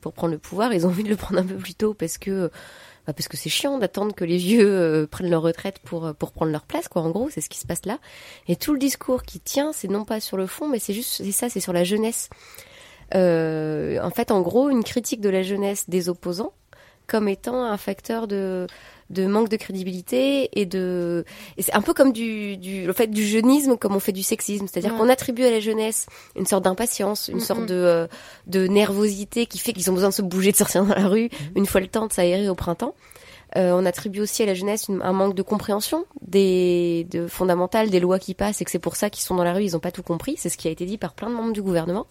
pour 0.00 0.12
prendre 0.14 0.32
le 0.32 0.38
pouvoir, 0.38 0.72
ils 0.74 0.84
ont 0.84 0.90
envie 0.90 1.04
de 1.04 1.08
le 1.10 1.16
prendre 1.16 1.40
un 1.40 1.46
peu 1.46 1.54
plus 1.56 1.74
tôt 1.74 1.94
parce 1.94 2.18
que 2.18 2.50
bah, 3.06 3.12
parce 3.12 3.28
que 3.28 3.36
c'est 3.36 3.50
chiant 3.50 3.78
d'attendre 3.78 4.14
que 4.14 4.24
les 4.24 4.38
vieux 4.38 4.66
euh, 4.66 5.06
prennent 5.06 5.30
leur 5.30 5.42
retraite 5.42 5.78
pour 5.80 6.06
euh, 6.06 6.12
pour 6.12 6.32
prendre 6.32 6.52
leur 6.52 6.62
place, 6.62 6.88
quoi. 6.88 7.02
En 7.02 7.10
gros, 7.10 7.28
c'est 7.30 7.40
ce 7.40 7.48
qui 7.48 7.58
se 7.58 7.66
passe 7.66 7.84
là. 7.84 7.98
Et 8.48 8.56
tout 8.56 8.72
le 8.72 8.78
discours 8.78 9.22
qui 9.22 9.40
tient, 9.40 9.72
c'est 9.72 9.88
non 9.88 10.04
pas 10.04 10.20
sur 10.20 10.36
le 10.36 10.46
fond, 10.46 10.68
mais 10.68 10.78
c'est 10.78 10.94
juste 10.94 11.22
c'est 11.22 11.32
ça, 11.32 11.48
c'est 11.48 11.60
sur 11.60 11.72
la 11.72 11.84
jeunesse. 11.84 12.30
Euh, 13.14 14.00
en 14.02 14.10
fait, 14.10 14.30
en 14.30 14.40
gros, 14.40 14.70
une 14.70 14.84
critique 14.84 15.20
de 15.20 15.28
la 15.28 15.42
jeunesse 15.42 15.88
des 15.88 16.08
opposants 16.08 16.52
comme 17.06 17.28
étant 17.28 17.62
un 17.62 17.76
facteur 17.76 18.26
de 18.26 18.66
de 19.10 19.26
manque 19.26 19.48
de 19.48 19.56
crédibilité 19.56 20.48
et 20.58 20.66
de 20.66 21.24
et 21.56 21.62
c'est 21.62 21.74
un 21.74 21.82
peu 21.82 21.92
comme 21.94 22.12
du 22.12 22.56
du 22.56 22.86
le 22.86 22.92
fait 22.92 23.06
du 23.08 23.24
jeunisme 23.26 23.76
comme 23.76 23.94
on 23.94 24.00
fait 24.00 24.12
du 24.12 24.22
sexisme. 24.22 24.66
C'est-à-dire 24.66 24.92
Ouais. 24.92 24.98
qu'on 24.98 25.08
attribue 25.08 25.44
à 25.44 25.50
la 25.50 25.60
jeunesse 25.60 26.06
une 26.36 26.46
sorte 26.46 26.64
d'impatience 26.64 27.28
une 27.28 27.40
sorte 27.40 27.66
de 27.66 27.74
euh, 27.74 28.06
de 28.46 28.66
nervosité 28.66 29.46
qui 29.46 29.58
fait 29.58 29.72
qu'ils 29.72 29.90
ont 29.90 29.94
besoin 29.94 30.08
de 30.08 30.14
se 30.14 30.22
bouger 30.22 30.52
de 30.52 30.56
sortir 30.56 30.84
dans 30.84 30.94
la 30.94 31.06
rue 31.08 31.28
une 31.54 31.66
fois 31.66 31.80
le 31.80 31.88
temps 31.88 32.06
de 32.06 32.12
s'aérer 32.12 32.48
au 32.48 32.54
printemps. 32.54 32.94
Euh, 33.56 33.72
on 33.72 33.84
attribue 33.86 34.20
aussi 34.20 34.42
à 34.42 34.46
la 34.46 34.54
jeunesse 34.54 34.86
une- 34.88 35.00
un 35.02 35.12
manque 35.12 35.34
de 35.34 35.42
compréhension 35.42 36.06
des 36.22 37.06
de 37.10 37.26
fondamentales 37.28 37.90
des 37.90 38.00
lois 38.00 38.18
qui 38.18 38.34
passent 38.34 38.60
et 38.60 38.64
que 38.64 38.70
c'est 38.70 38.78
pour 38.80 38.96
ça 38.96 39.10
qu'ils 39.10 39.22
sont 39.22 39.34
dans 39.36 39.44
la 39.44 39.52
rue 39.52 39.62
ils 39.64 39.76
ont 39.76 39.80
pas 39.80 39.92
tout 39.92 40.02
compris. 40.02 40.34
C'est 40.38 40.48
ce 40.48 40.56
qui 40.56 40.66
a 40.66 40.70
été 40.72 40.86
dit 40.86 40.98
par 40.98 41.12
plein 41.12 41.28
de 41.30 41.34
membres 41.34 41.52
du 41.52 41.62
gouvernement. 41.62 42.06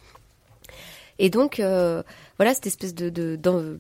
Et 1.20 1.30
donc 1.30 1.60
euh, 1.60 2.02
voilà 2.38 2.54
cette 2.54 2.68
espèce 2.68 2.96
de 2.96 3.10
de 3.10 3.36
d'en- 3.36 3.78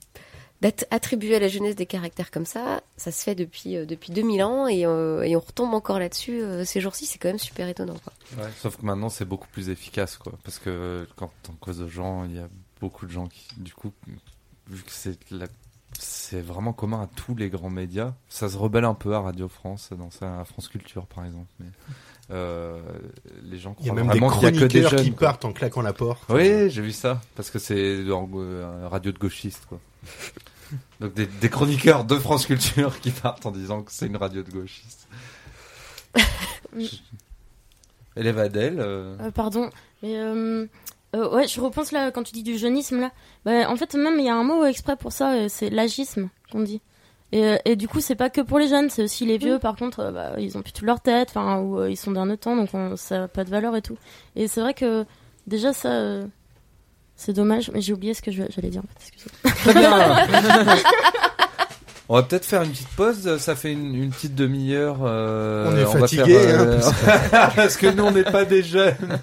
d'attribuer 0.64 1.36
à 1.36 1.40
la 1.40 1.48
jeunesse 1.50 1.76
des 1.76 1.86
caractères 1.86 2.32
comme 2.32 2.46
ça, 2.46 2.82
ça 2.98 3.12
se 3.12 3.24
fait 3.24 3.36
depuis 3.36 3.76
euh, 3.78 3.86
depuis 3.86 4.12
2000 4.14 4.44
ans 4.44 4.68
et, 4.68 4.86
euh, 4.86 5.22
et 5.24 5.36
on 5.36 5.40
retombe 5.42 5.74
encore 5.74 6.00
là-dessus 6.00 6.42
euh, 6.42 6.64
ces 6.66 6.80
jours-ci, 6.82 7.06
c'est 7.06 7.20
quand 7.20 7.30
même 7.30 7.38
super 7.40 7.68
étonnant. 7.68 7.96
Quoi. 8.04 8.14
Ouais, 8.44 8.50
sauf 8.62 8.78
que 8.78 8.86
maintenant 8.86 9.10
c'est 9.10 9.26
beaucoup 9.26 9.48
plus 9.52 9.70
efficace 9.70 10.18
quoi 10.18 10.34
parce 10.44 10.60
que 10.60 11.08
quand 11.18 11.32
on 11.50 11.54
cause 11.54 11.80
de 11.80 11.88
gens 11.88 12.24
il 12.26 12.36
y 12.36 12.40
a 12.40 12.48
beaucoup 12.82 13.06
de 13.06 13.12
gens 13.12 13.28
qui 13.28 13.46
du 13.58 13.74
coup 13.74 13.92
vu 14.70 14.82
que 14.84 14.92
c'est 14.92 15.20
la- 15.32 15.48
c'est 16.00 16.42
vraiment 16.42 16.74
commun 16.74 17.04
à 17.04 17.08
tous 17.16 17.36
les 17.36 17.50
grands 17.50 17.70
médias 17.70 18.14
ça 18.30 18.50
se 18.50 18.58
rebelle 18.58 18.86
un 18.86 18.96
peu 18.96 19.14
à 19.14 19.20
Radio 19.22 19.48
France 19.48 19.90
dans 19.98 20.10
ça 20.10 20.40
à 20.40 20.46
France 20.46 20.68
Culture 20.70 21.06
par 21.06 21.24
exemple 21.26 21.48
mais 21.60 21.68
euh, 22.32 22.82
les 23.44 23.60
gens 23.60 23.76
Il 23.82 23.86
y 23.86 23.90
a 23.90 23.92
croient 23.92 24.04
même 24.04 24.12
des 24.14 24.20
vraiment 24.20 24.42
y 24.42 24.46
a 24.46 24.52
que 24.52 24.56
des 24.66 24.68
chroniqueurs 24.82 24.90
jeunes 24.92 25.04
qui 25.04 25.12
quoi. 25.12 25.28
partent 25.28 25.46
en 25.46 25.52
claquant 25.54 25.82
la 25.82 25.94
porte. 25.94 26.24
oui 26.30 26.70
j'ai 26.72 26.82
vu 26.82 26.92
ça 26.94 27.22
parce 27.36 27.52
que 27.52 27.60
c'est 27.60 28.02
un 28.10 28.88
radio 28.90 29.12
de 29.12 29.20
gauchistes 29.20 29.66
quoi 29.68 29.80
donc 31.00 31.14
des, 31.14 31.26
des 31.26 31.50
chroniqueurs 31.50 32.04
de 32.06 32.16
France 32.18 32.46
Culture 32.46 33.00
qui 33.00 33.12
partent 33.12 33.46
en 33.46 33.52
disant 33.52 33.82
que 33.84 33.92
c'est 33.92 34.08
une 34.08 34.18
radio 34.18 34.44
de 34.44 34.52
gauchistes 34.52 35.08
Élève 38.16 38.38
Adèle 38.40 38.80
euh, 38.80 39.16
Euh, 39.20 39.32
pardon, 39.32 39.70
mais 40.02 40.18
euh, 40.20 40.66
euh, 41.16 41.30
ouais, 41.36 41.48
je 41.48 41.60
repense 41.60 41.92
là 41.92 42.12
quand 42.12 42.24
tu 42.24 42.34
dis 42.34 42.44
du 42.44 42.58
jeunisme 42.58 43.00
là. 43.00 43.12
Bah, 43.46 43.70
en 43.70 43.76
fait, 43.76 43.96
même 43.96 44.20
il 44.20 44.26
y 44.26 44.30
a 44.30 44.36
un 44.36 44.44
mot 44.44 44.64
exprès 44.66 44.96
pour 44.96 45.12
ça, 45.12 45.50
c'est 45.50 45.70
l'agisme 45.70 46.30
qu'on 46.52 46.62
dit. 46.62 46.82
Et, 47.32 47.56
et 47.66 47.76
du 47.76 47.88
coup, 47.88 48.00
c'est 48.00 48.14
pas 48.16 48.30
que 48.30 48.42
pour 48.42 48.60
les 48.60 48.68
jeunes, 48.68 48.92
c'est 48.92 49.04
aussi 49.04 49.26
les 49.26 49.40
vieux. 49.40 49.58
Par 49.58 49.76
contre, 49.76 50.02
euh, 50.02 50.12
bah, 50.12 50.34
ils 50.40 50.56
ont 50.56 50.62
plus 50.62 50.72
toute 50.74 50.86
leur 50.86 51.02
tête, 51.02 51.30
enfin, 51.32 51.58
ou 51.60 51.80
euh, 51.80 51.90
ils 51.90 51.98
sont 51.98 52.12
d'un 52.12 52.30
autre 52.30 52.42
temps, 52.42 52.56
donc 52.56 52.70
on- 52.76 52.96
ça 52.96 53.24
a 53.24 53.28
pas 53.28 53.44
de 53.44 53.50
valeur 53.50 53.76
et 53.76 53.82
tout. 53.82 53.98
Et 54.36 54.48
c'est 54.48 54.62
vrai 54.62 54.76
que 54.76 55.04
déjà 55.48 55.74
ça, 55.74 55.90
euh, 55.90 56.28
c'est 57.16 57.34
dommage. 57.34 57.70
Mais 57.74 57.82
j'ai 57.82 57.94
oublié 57.94 58.14
ce 58.14 58.22
que 58.22 58.32
je- 58.32 58.44
j'allais 58.50 58.70
dire. 58.70 58.82
En 58.82 58.88
fait, 59.00 59.12
excusez. 59.16 59.30
Très 59.64 59.74
bien 59.74 60.28
On 62.10 62.16
va 62.16 62.24
peut-être 62.24 62.46
faire 62.46 62.62
une 62.64 62.72
petite 62.72 62.90
pause. 62.90 63.38
Ça 63.38 63.56
fait 63.56 63.72
une, 63.72 63.96
une 63.96 64.10
petite 64.10 64.36
demi-heure. 64.36 64.98
euh, 65.04 65.72
On 65.72 65.78
est 65.78 65.84
va 65.86 66.00
fatigué, 66.02 66.38
faire, 66.38 66.60
hein, 66.62 66.66
euh, 66.68 67.48
parce 67.56 67.78
que 67.78 67.88
nous 67.88 68.04
on 68.04 68.12
n'est 68.12 68.24
pas 68.24 68.44
des 68.44 68.62
jeunes. 68.62 68.96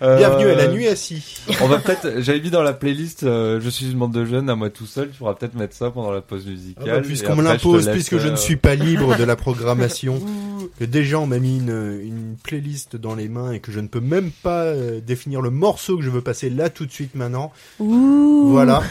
Bienvenue 0.00 0.48
à 0.50 0.54
la 0.54 0.64
Euh, 0.64 0.72
nuit 0.72 0.88
assis. 0.88 1.36
On 1.60 1.68
va 1.68 1.78
peut-être. 1.78 2.14
J'avais 2.20 2.40
mis 2.40 2.50
dans 2.50 2.62
la 2.62 2.72
playlist. 2.72 3.22
euh, 3.24 3.60
je 3.62 3.68
suis 3.68 3.90
une 3.92 3.98
bande 3.98 4.12
de 4.12 4.24
jeunes 4.24 4.48
à 4.50 4.56
moi 4.56 4.70
tout 4.70 4.86
seul. 4.86 5.10
Tu 5.10 5.18
pourras 5.18 5.34
peut-être 5.34 5.54
mettre 5.54 5.76
ça 5.76 5.90
pendant 5.90 6.10
la 6.10 6.20
pause 6.22 6.44
Ah 6.46 6.50
musicale. 6.50 6.84
bah, 6.86 6.96
Et 6.98 7.02
puisqu'on 7.02 7.36
me 7.36 7.42
l'impose, 7.44 7.88
puisque 7.90 8.18
je 8.18 8.26
ne 8.26 8.32
euh, 8.32 8.36
suis 8.36 8.56
pas 8.56 8.74
libre 8.74 9.16
de 9.16 9.22
la 9.24 9.36
programmation, 9.36 10.20
que 10.80 10.84
déjà 10.84 11.20
on 11.20 11.26
m'a 11.26 11.38
mis 11.38 11.58
une, 11.58 12.00
une 12.02 12.36
playlist 12.42 12.96
dans 12.96 13.14
les 13.14 13.28
mains 13.28 13.52
et 13.52 13.60
que 13.60 13.70
je 13.70 13.78
ne 13.80 13.86
peux 13.86 14.00
même 14.00 14.30
pas 14.42 14.62
euh, 14.64 15.00
définir 15.06 15.42
le 15.42 15.50
morceau 15.50 15.96
que 15.98 16.02
je 16.02 16.10
veux 16.10 16.22
passer 16.22 16.50
là 16.50 16.70
tout 16.70 16.86
de 16.86 16.92
suite 16.92 17.14
maintenant. 17.14 17.52
Ouh. 17.78 18.48
Voilà. 18.50 18.82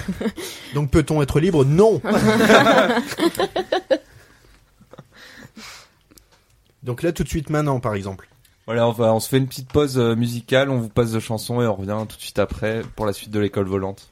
Donc 0.74 0.92
peut-on 0.92 1.22
être 1.22 1.40
libre? 1.42 1.66
Non. 1.66 2.00
Donc 6.84 7.04
là 7.04 7.12
tout 7.12 7.24
de 7.24 7.30
suite 7.30 7.50
maintenant 7.50 7.80
par 7.80 7.96
exemple. 7.96 8.30
Voilà, 8.66 8.88
on, 8.88 8.92
va, 8.92 9.14
on 9.14 9.20
se 9.22 9.30
fait 9.30 9.38
une 9.38 9.48
petite 9.48 9.72
pause 9.72 9.98
euh, 9.98 10.16
musicale, 10.16 10.70
on 10.70 10.80
vous 10.80 10.90
passe 10.90 11.12
de 11.12 11.22
chansons 11.22 11.62
et 11.62 11.68
on 11.68 11.76
revient 11.76 11.98
tout 12.08 12.18
de 12.18 12.22
suite 12.22 12.40
après 12.40 12.82
pour 12.98 13.06
la 13.06 13.14
suite 13.14 13.32
de 13.32 13.40
l'école 13.40 13.66
volante. 13.66 14.10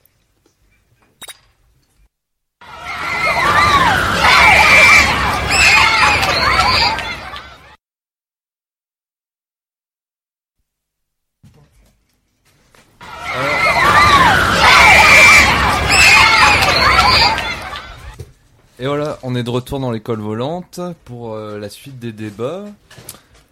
Et 18.77 18.87
voilà, 18.87 19.19
on 19.23 19.35
est 19.35 19.43
de 19.43 19.49
retour 19.49 19.79
dans 19.79 19.89
l'école 19.89 20.19
volante 20.19 20.81
pour 21.05 21.33
euh, 21.33 21.57
la 21.57 21.69
suite 21.69 21.97
des 21.97 22.11
débats. 22.11 22.65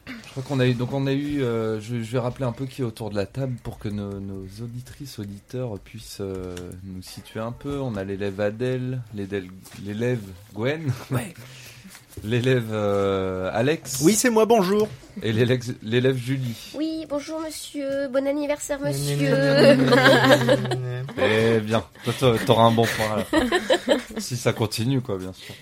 Je 0.05 0.30
crois 0.32 0.43
qu'on 0.43 0.59
a 0.59 0.67
eu, 0.67 0.74
donc 0.74 0.91
on 0.91 1.07
a 1.07 1.13
eu, 1.13 1.41
euh, 1.41 1.80
je, 1.80 1.95
vais 1.95 2.19
rappeler 2.19 2.43
un 2.43 2.51
peu 2.51 2.65
qui 2.65 2.82
est 2.82 2.84
autour 2.84 3.09
de 3.09 3.15
la 3.15 3.26
table 3.26 3.55
pour 3.63 3.80
que 3.80 3.88
nos, 3.88 4.11
auditrices, 4.61 5.19
auditeurs 5.19 5.80
puissent 5.80 6.17
euh, 6.19 6.55
nous 6.84 7.01
situer 7.01 7.39
un 7.39 7.53
peu. 7.53 7.80
On 7.80 7.95
a 7.95 8.03
l'élève 8.03 8.41
Adèle, 8.41 9.01
l'élève 9.15 10.19
Gwen, 10.53 10.91
l'élève 12.24 12.70
euh, 12.72 13.49
Alex. 13.53 14.01
Oui 14.03 14.14
c'est 14.14 14.30
moi 14.30 14.45
bonjour. 14.45 14.88
Et 15.22 15.32
l'élève 15.32 16.18
Julie. 16.18 16.55
Oui, 16.76 17.05
bonjour 17.07 17.39
monsieur, 17.39 18.07
bon 18.07 18.26
anniversaire 18.28 18.80
monsieur. 18.82 19.16
Eh 21.18 21.59
bien, 21.59 21.84
toi 22.03 22.14
t'a- 22.20 22.38
t'auras 22.45 22.64
un 22.64 22.72
bon 22.72 22.86
point 22.86 23.18
là. 23.18 23.97
si 24.18 24.36
ça 24.38 24.53
continue 24.53 25.01
quoi, 25.01 25.18
bien 25.18 25.34
sûr. 25.34 25.53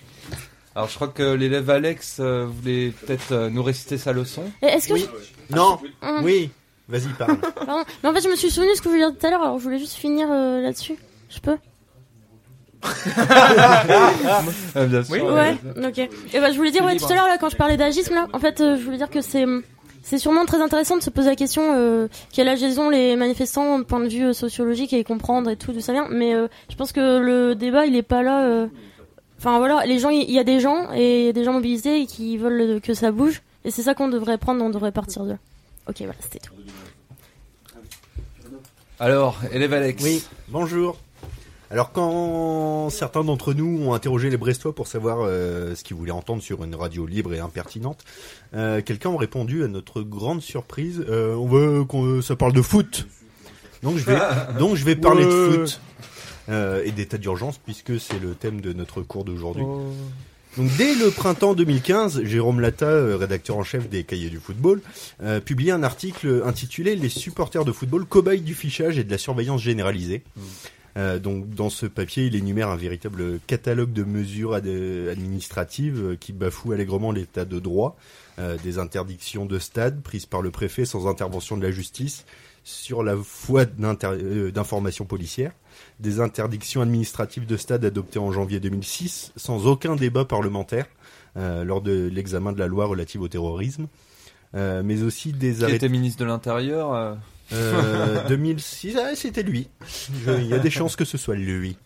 Alors 0.75 0.87
je 0.87 0.95
crois 0.95 1.09
que 1.09 1.33
l'élève 1.33 1.69
Alex 1.69 2.17
euh, 2.21 2.45
voulait 2.47 2.91
peut-être 2.91 3.31
euh, 3.33 3.49
nous 3.49 3.61
réciter 3.63 3.97
sa 3.97 4.13
leçon. 4.13 4.43
Est-ce 4.61 4.87
que 4.87 4.93
Oui. 4.93 5.05
je... 5.49 5.55
Non. 5.55 5.79
Hum, 6.01 6.23
Oui. 6.23 6.49
Vas-y 6.87 7.07
parle. 7.17 7.37
Pardon. 7.39 7.83
Mais 8.03 8.09
en 8.09 8.13
fait, 8.13 8.21
je 8.21 8.29
me 8.29 8.35
suis 8.35 8.49
souvenu 8.51 8.71
de 8.71 8.75
ce 8.75 8.81
que 8.81 8.89
je 8.89 8.95
voulais 8.95 9.05
dire 9.09 9.17
tout 9.17 9.25
à 9.25 9.29
l'heure, 9.29 9.41
alors 9.41 9.57
je 9.59 9.63
voulais 9.63 9.79
juste 9.79 9.93
finir 9.95 10.27
euh, 10.31 10.61
là-dessus. 10.61 10.95
Je 11.29 11.39
peux? 11.39 11.57
Ah, 11.57 11.70
bien 14.75 15.03
sûr. 15.03 15.25
Ouais, 15.33 15.55
ok. 15.85 15.97
Et 15.99 16.39
bah, 16.39 16.51
je 16.51 16.57
voulais 16.57 16.71
dire, 16.71 16.83
ouais, 16.83 16.95
tout 16.97 17.05
à 17.05 17.13
l'heure, 17.15 17.27
là, 17.27 17.37
quand 17.39 17.49
je 17.49 17.55
parlais 17.57 17.77
d'agisme, 17.77 18.13
là, 18.15 18.27
en 18.33 18.39
fait, 18.39 18.59
euh, 18.61 18.77
je 18.77 18.83
voulais 18.83 18.97
dire 18.97 19.09
que 19.09 19.21
c'est. 19.21 19.45
C'est 20.03 20.17
sûrement 20.17 20.45
très 20.45 20.59
intéressant 20.59 20.97
de 20.97 21.03
se 21.03 21.11
poser 21.11 21.29
la 21.29 21.35
question 21.35 21.61
euh, 21.75 22.07
quel 22.33 22.47
âge 22.47 22.59
ils 22.59 22.79
ont 22.79 22.89
les 22.89 23.15
manifestants 23.15 23.77
d'un 23.77 23.83
point 23.83 23.99
de 23.99 24.07
vue 24.07 24.25
euh, 24.29 24.33
sociologique 24.33 24.93
et 24.93 25.03
comprendre 25.03 25.47
et 25.51 25.55
tout 25.55 25.73
d'où 25.73 25.79
ça 25.79 25.93
vient. 25.93 26.07
Mais 26.09 26.33
euh, 26.33 26.47
je 26.71 26.75
pense 26.75 26.91
que 26.91 27.19
le 27.19 27.53
débat 27.53 27.85
il 27.85 27.95
est 27.95 28.01
pas 28.01 28.23
là. 28.23 28.45
euh, 28.47 28.65
Enfin 29.37 29.59
voilà, 29.59 29.85
les 29.85 29.99
gens, 29.99 30.09
il 30.09 30.29
y, 30.29 30.39
a 30.39 30.43
des 30.43 30.59
gens 30.59 30.91
et 30.93 31.19
il 31.21 31.25
y 31.27 31.29
a 31.29 31.33
des 31.33 31.43
gens 31.43 31.53
mobilisés 31.53 32.01
et 32.01 32.05
qui 32.07 32.35
veulent 32.37 32.61
euh, 32.61 32.79
que 32.79 32.95
ça 32.95 33.11
bouge. 33.11 33.43
Et 33.63 33.69
c'est 33.69 33.83
ça 33.83 33.93
qu'on 33.93 34.07
devrait 34.07 34.39
prendre, 34.39 34.63
on 34.65 34.71
devrait 34.71 34.91
partir 34.91 35.23
de 35.23 35.31
là. 35.33 35.37
Ok, 35.87 35.97
voilà, 35.99 36.13
c'était 36.19 36.39
tout. 36.39 36.53
Alors, 38.99 39.37
élève 39.51 39.73
Alex. 39.73 40.03
Oui, 40.03 40.23
bonjour. 40.47 40.97
Alors 41.71 41.93
quand 41.93 42.89
certains 42.89 43.23
d'entre 43.23 43.53
nous 43.53 43.81
ont 43.81 43.93
interrogé 43.93 44.29
les 44.29 44.35
Brestois 44.35 44.75
pour 44.75 44.87
savoir 44.87 45.19
euh, 45.21 45.73
ce 45.73 45.85
qu'ils 45.85 45.95
voulaient 45.95 46.11
entendre 46.11 46.43
sur 46.43 46.65
une 46.65 46.75
radio 46.75 47.05
libre 47.05 47.33
et 47.33 47.39
impertinente, 47.39 48.03
euh, 48.53 48.81
quelqu'un 48.81 49.13
a 49.13 49.17
répondu 49.17 49.63
à 49.63 49.69
notre 49.69 50.01
grande 50.01 50.41
surprise, 50.41 51.01
euh, 51.07 51.33
on 51.35 51.47
veut 51.47 51.85
qu'on 51.85 52.21
ça 52.21 52.35
parle 52.35 52.51
de 52.51 52.61
foot. 52.61 53.07
Donc 53.83 53.97
je 53.97 54.05
vais 54.05 54.19
donc 54.59 54.75
je 54.75 54.83
vais 54.83 54.97
parler 54.97 55.23
de 55.23 55.29
foot 55.29 55.81
et 56.83 56.91
d'état 56.91 57.17
d'urgence 57.17 57.57
puisque 57.57 57.97
c'est 58.01 58.19
le 58.19 58.33
thème 58.33 58.59
de 58.59 58.73
notre 58.73 59.01
cours 59.01 59.23
d'aujourd'hui. 59.23 59.63
Oh. 59.65 59.93
Donc 60.57 60.69
dès 60.75 60.95
le 60.95 61.09
printemps 61.09 61.53
2015, 61.53 62.23
Jérôme 62.25 62.59
Latta, 62.59 63.17
rédacteur 63.17 63.57
en 63.57 63.63
chef 63.63 63.87
des 63.87 64.03
Cahiers 64.03 64.29
du 64.29 64.39
football, 64.39 64.81
euh, 65.23 65.39
publie 65.39 65.71
un 65.71 65.81
article 65.81 66.43
intitulé 66.45 66.97
Les 66.97 67.07
supporters 67.07 67.63
de 67.63 67.71
football, 67.71 68.05
cobayes 68.05 68.41
du 68.41 68.53
fichage 68.53 68.97
et 68.97 69.05
de 69.05 69.11
la 69.11 69.17
surveillance 69.17 69.61
généralisée. 69.61 70.23
Euh, 70.97 71.19
donc 71.19 71.49
dans 71.49 71.69
ce 71.69 71.85
papier, 71.85 72.25
il 72.25 72.35
énumère 72.35 72.69
un 72.69 72.75
véritable 72.75 73.39
catalogue 73.47 73.93
de 73.93 74.03
mesures 74.03 74.53
ad- 74.53 74.67
administratives 74.67 76.01
euh, 76.03 76.15
qui 76.15 76.33
bafouent 76.33 76.73
allègrement 76.73 77.11
l'état 77.11 77.45
de 77.45 77.59
droit, 77.59 77.97
euh, 78.39 78.57
des 78.63 78.77
interdictions 78.77 79.45
de 79.45 79.59
stade 79.59 80.01
prises 80.01 80.25
par 80.25 80.41
le 80.41 80.51
préfet 80.51 80.85
sans 80.85 81.07
intervention 81.07 81.57
de 81.57 81.63
la 81.63 81.71
justice 81.71 82.25
sur 82.63 83.03
la 83.03 83.15
foi 83.17 83.65
d'informations 83.65 85.05
policières, 85.05 85.53
des 85.99 86.19
interdictions 86.19 86.81
administratives 86.81 87.45
de 87.47 87.57
stade 87.57 87.83
adoptées 87.85 88.19
en 88.19 88.31
janvier 88.31 88.59
2006 88.59 89.31
sans 89.35 89.65
aucun 89.65 89.95
débat 89.95 90.25
parlementaire 90.25 90.85
euh, 91.37 91.63
lors 91.63 91.81
de 91.81 92.07
l'examen 92.13 92.51
de 92.51 92.59
la 92.59 92.67
loi 92.67 92.85
relative 92.85 93.21
au 93.21 93.27
terrorisme, 93.27 93.87
mais 94.53 95.01
aussi 95.01 95.31
des 95.31 95.63
arrêtés 95.63 95.77
était 95.85 95.89
ministre 95.89 96.19
de 96.19 96.25
l'Intérieur 96.25 97.17
euh, 97.53 98.23
euh, 98.23 98.27
2006, 98.27 98.97
ah, 98.97 99.15
c'était 99.15 99.43
lui. 99.43 99.67
Il 100.27 100.47
y 100.47 100.53
a 100.53 100.59
des 100.59 100.69
chances 100.69 100.95
que 100.95 101.05
ce 101.05 101.17
soit 101.17 101.35
lui. 101.35 101.77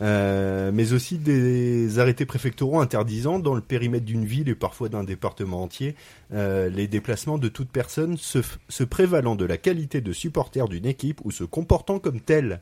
Euh, 0.00 0.70
mais 0.72 0.92
aussi 0.92 1.18
des 1.18 1.98
arrêtés 1.98 2.26
préfectoraux 2.26 2.80
interdisant 2.80 3.38
dans 3.38 3.54
le 3.54 3.60
périmètre 3.60 4.04
d'une 4.04 4.24
ville 4.24 4.48
et 4.48 4.54
parfois 4.54 4.88
d'un 4.88 5.02
département 5.04 5.62
entier 5.62 5.96
euh, 6.32 6.68
les 6.68 6.86
déplacements 6.86 7.38
de 7.38 7.48
toute 7.48 7.70
personne 7.70 8.16
se, 8.16 8.84
prévalant 8.84 9.34
de 9.34 9.44
la 9.44 9.56
qualité 9.56 10.00
de 10.00 10.12
supporter 10.12 10.68
d'une 10.68 10.86
équipe 10.86 11.20
ou 11.24 11.30
se 11.30 11.44
comportant 11.44 11.98
comme 11.98 12.20
tel. 12.20 12.60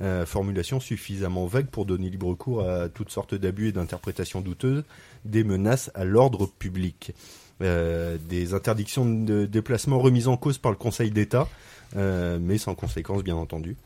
Euh, 0.00 0.26
formulation 0.26 0.80
suffisamment 0.80 1.46
vague 1.46 1.68
pour 1.68 1.86
donner 1.86 2.10
libre 2.10 2.34
cours 2.34 2.68
à 2.68 2.88
toutes 2.88 3.10
sortes 3.10 3.36
d'abus 3.36 3.68
et 3.68 3.72
d'interprétations 3.72 4.40
douteuses, 4.40 4.82
des 5.24 5.44
menaces 5.44 5.92
à 5.94 6.04
l'ordre 6.04 6.48
public. 6.58 7.12
Des 7.60 8.52
interdictions 8.52 9.08
de 9.08 9.46
déplacement 9.46 9.98
remises 10.00 10.26
en 10.26 10.36
cause 10.36 10.58
par 10.58 10.72
le 10.72 10.76
Conseil 10.76 11.12
d'État, 11.12 11.48
mais 11.94 12.58
sans 12.58 12.74
conséquence 12.74 13.22
bien 13.22 13.36
entendu. 13.36 13.76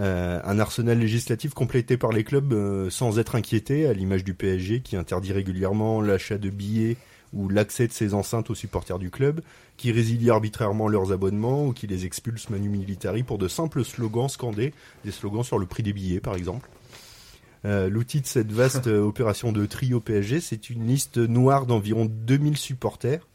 Euh, 0.00 0.40
un 0.44 0.60
arsenal 0.60 0.98
législatif 0.98 1.54
complété 1.54 1.96
par 1.96 2.12
les 2.12 2.22
clubs 2.22 2.52
euh, 2.52 2.88
sans 2.88 3.18
être 3.18 3.34
inquiétés, 3.34 3.86
à 3.86 3.92
l'image 3.92 4.22
du 4.22 4.32
PSG 4.32 4.80
qui 4.80 4.94
interdit 4.94 5.32
régulièrement 5.32 6.00
l'achat 6.00 6.38
de 6.38 6.50
billets 6.50 6.96
ou 7.32 7.48
l'accès 7.48 7.88
de 7.88 7.92
ses 7.92 8.14
enceintes 8.14 8.48
aux 8.48 8.54
supporters 8.54 9.00
du 9.00 9.10
club, 9.10 9.40
qui 9.76 9.90
résilie 9.90 10.30
arbitrairement 10.30 10.88
leurs 10.88 11.10
abonnements 11.10 11.66
ou 11.66 11.72
qui 11.72 11.88
les 11.88 12.06
expulse 12.06 12.48
manu 12.48 12.68
militari 12.68 13.24
pour 13.24 13.38
de 13.38 13.48
simples 13.48 13.84
slogans 13.84 14.28
scandés, 14.28 14.72
des 15.04 15.10
slogans 15.10 15.42
sur 15.42 15.58
le 15.58 15.66
prix 15.66 15.82
des 15.82 15.92
billets 15.92 16.20
par 16.20 16.36
exemple. 16.36 16.70
Euh, 17.64 17.88
L'outil 17.88 18.20
de 18.20 18.26
cette 18.26 18.52
vaste 18.52 18.86
euh, 18.86 19.00
opération 19.02 19.50
de 19.50 19.66
tri 19.66 19.92
au 19.94 20.00
PSG, 20.00 20.40
c'est 20.40 20.70
une 20.70 20.86
liste 20.86 21.18
noire 21.18 21.66
d'environ 21.66 22.04
2000 22.08 22.56
supporters, 22.56 23.26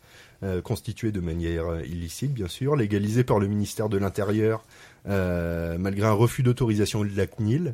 euh, 0.44 0.62
constitués 0.62 1.12
de 1.12 1.20
manière 1.20 1.68
euh, 1.68 1.82
illicite 1.86 2.34
bien 2.34 2.48
sûr, 2.48 2.76
légalisés 2.76 3.24
par 3.24 3.40
le 3.40 3.48
ministère 3.48 3.90
de 3.90 3.98
l'Intérieur 3.98 4.64
euh, 5.08 5.78
malgré 5.78 6.08
un 6.08 6.14
refus 6.14 6.44
d'autorisation 6.44 7.04
de 7.04 7.16
la 7.16 7.28
CNIL. 7.28 7.74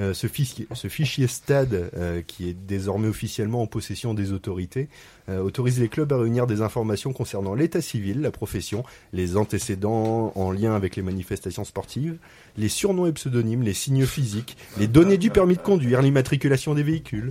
Euh, 0.00 0.12
ce, 0.12 0.26
fichier, 0.26 0.66
ce 0.74 0.88
fichier 0.88 1.28
stade, 1.28 1.90
euh, 1.96 2.20
qui 2.26 2.48
est 2.48 2.52
désormais 2.52 3.06
officiellement 3.06 3.62
en 3.62 3.68
possession 3.68 4.12
des 4.12 4.32
autorités, 4.32 4.88
euh, 5.28 5.38
autorise 5.38 5.78
les 5.78 5.88
clubs 5.88 6.12
à 6.12 6.18
réunir 6.18 6.48
des 6.48 6.62
informations 6.62 7.12
concernant 7.12 7.54
l'état 7.54 7.80
civil, 7.80 8.20
la 8.20 8.32
profession, 8.32 8.84
les 9.12 9.36
antécédents 9.36 10.32
en 10.34 10.50
lien 10.50 10.74
avec 10.74 10.96
les 10.96 11.02
manifestations 11.02 11.62
sportives, 11.62 12.16
les 12.56 12.68
surnoms 12.68 13.06
et 13.06 13.12
pseudonymes, 13.12 13.62
les 13.62 13.72
signes 13.72 14.04
physiques, 14.04 14.56
les 14.78 14.88
données 14.88 15.18
du 15.18 15.30
permis 15.30 15.54
de 15.54 15.62
conduire, 15.62 16.02
l'immatriculation 16.02 16.74
des 16.74 16.82
véhicules. 16.82 17.30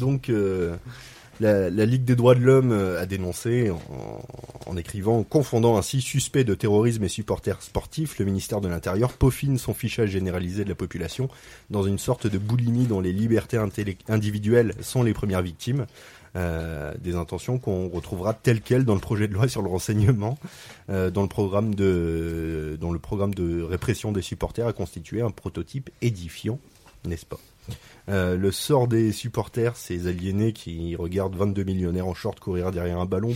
Donc, 0.00 0.28
euh, 0.28 0.74
la, 1.42 1.86
Ligue 1.86 2.04
des 2.04 2.16
droits 2.16 2.34
de 2.34 2.40
l'homme 2.40 2.72
euh, 2.72 3.00
a 3.00 3.06
dénoncé 3.06 3.70
en, 4.66 4.76
écrivant, 4.76 5.22
confondant 5.24 5.76
ainsi 5.76 6.00
suspect 6.00 6.44
de 6.44 6.54
terrorisme 6.54 7.04
et 7.04 7.08
supporters 7.08 7.60
sportifs, 7.62 8.18
le 8.18 8.24
ministère 8.24 8.60
de 8.60 8.68
l'Intérieur 8.68 9.12
peaufine 9.12 9.58
son 9.58 9.74
fichage 9.74 10.10
généralisé 10.10 10.64
de 10.64 10.68
la 10.68 10.74
population 10.74 11.28
dans 11.70 11.82
une 11.82 11.98
sorte 11.98 12.26
de 12.26 12.38
boulimie 12.38 12.86
dont 12.86 13.00
les 13.00 13.12
libertés 13.12 13.58
individuelles 14.08 14.74
sont 14.80 15.02
les 15.02 15.12
premières 15.12 15.42
victimes. 15.42 15.86
Euh, 16.34 16.94
des 16.98 17.14
intentions 17.14 17.58
qu'on 17.58 17.90
retrouvera 17.90 18.32
telles 18.32 18.62
quelles 18.62 18.86
dans 18.86 18.94
le 18.94 19.00
projet 19.00 19.28
de 19.28 19.34
loi 19.34 19.48
sur 19.48 19.60
le 19.60 19.68
renseignement, 19.68 20.38
euh, 20.88 21.10
dans 21.10 21.20
le 21.20 21.28
programme 21.28 21.74
de, 21.74 22.78
dont 22.80 22.90
le 22.90 22.98
programme 22.98 23.34
de 23.34 23.60
répression 23.60 24.12
des 24.12 24.22
supporters 24.22 24.66
a 24.66 24.72
constitué 24.72 25.20
un 25.20 25.30
prototype 25.30 25.90
édifiant, 26.00 26.58
n'est-ce 27.04 27.26
pas? 27.26 27.38
Euh, 28.08 28.36
le 28.36 28.50
sort 28.50 28.88
des 28.88 29.12
supporters, 29.12 29.76
ces 29.76 30.06
aliénés 30.06 30.52
qui 30.52 30.96
regardent 30.96 31.36
22 31.36 31.64
millionnaires 31.64 32.08
en 32.08 32.14
short 32.14 32.40
courir 32.40 32.72
derrière 32.72 32.98
un 32.98 33.06
ballon, 33.06 33.34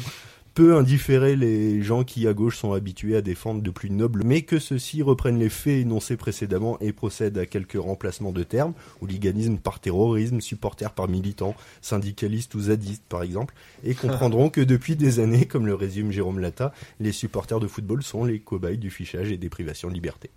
peut 0.56 0.74
indifférer 0.74 1.36
les 1.36 1.82
gens 1.82 2.02
qui 2.02 2.26
à 2.26 2.32
gauche 2.32 2.56
sont 2.56 2.72
habitués 2.72 3.14
à 3.14 3.20
défendre 3.20 3.60
de 3.60 3.70
plus 3.70 3.90
nobles, 3.90 4.22
mais 4.24 4.40
que 4.40 4.58
ceux-ci 4.58 5.02
reprennent 5.02 5.38
les 5.38 5.50
faits 5.50 5.82
énoncés 5.82 6.16
précédemment 6.16 6.78
et 6.80 6.94
procèdent 6.94 7.36
à 7.36 7.44
quelques 7.44 7.78
remplacements 7.78 8.32
de 8.32 8.42
termes, 8.42 8.72
hooliganisme 9.02 9.58
par 9.58 9.80
terrorisme, 9.80 10.40
supporter 10.40 10.94
par 10.94 11.08
militant, 11.08 11.54
syndicaliste 11.82 12.54
ou 12.54 12.60
zadiste 12.62 13.02
par 13.06 13.22
exemple, 13.22 13.54
et 13.84 13.94
comprendront 13.94 14.48
que 14.48 14.62
depuis 14.62 14.96
des 14.96 15.20
années, 15.20 15.44
comme 15.44 15.66
le 15.66 15.74
résume 15.74 16.10
Jérôme 16.10 16.38
Lata, 16.38 16.72
les 17.00 17.12
supporters 17.12 17.60
de 17.60 17.66
football 17.66 18.02
sont 18.02 18.24
les 18.24 18.40
cobayes 18.40 18.78
du 18.78 18.88
fichage 18.88 19.30
et 19.30 19.36
des 19.36 19.50
privations 19.50 19.90
de 19.90 19.94
liberté. 19.94 20.30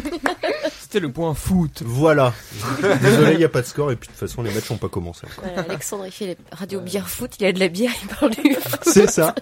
C'était 0.80 1.00
le 1.00 1.10
point 1.12 1.34
foot. 1.34 1.82
Voilà. 1.84 2.32
Désolé, 3.02 3.32
il 3.32 3.38
n'y 3.38 3.44
a 3.44 3.48
pas 3.48 3.62
de 3.62 3.66
score 3.66 3.90
et 3.92 3.96
puis 3.96 4.08
de 4.08 4.12
toute 4.12 4.20
façon 4.20 4.42
les 4.42 4.52
matchs 4.52 4.70
n'ont 4.70 4.76
pas 4.78 4.88
commencé. 4.88 5.26
encore. 5.26 5.44
Voilà, 5.44 5.62
Alexandre, 5.68 6.06
il 6.06 6.12
fait 6.12 6.26
les 6.26 6.36
radios 6.52 6.80
bière 6.80 7.08
foot, 7.08 7.32
il 7.40 7.46
a 7.46 7.52
de 7.52 7.58
la 7.60 7.68
bière, 7.68 7.92
il 8.02 8.08
parle 8.08 8.30
du 8.34 8.54
foot. 8.54 8.80
C'est 8.82 9.10
ça. 9.10 9.34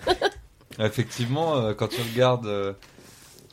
Effectivement, 0.79 1.57
euh, 1.57 1.75
quand 1.75 1.89
tu 1.89 2.01
regardes 2.01 2.47
euh, 2.47 2.73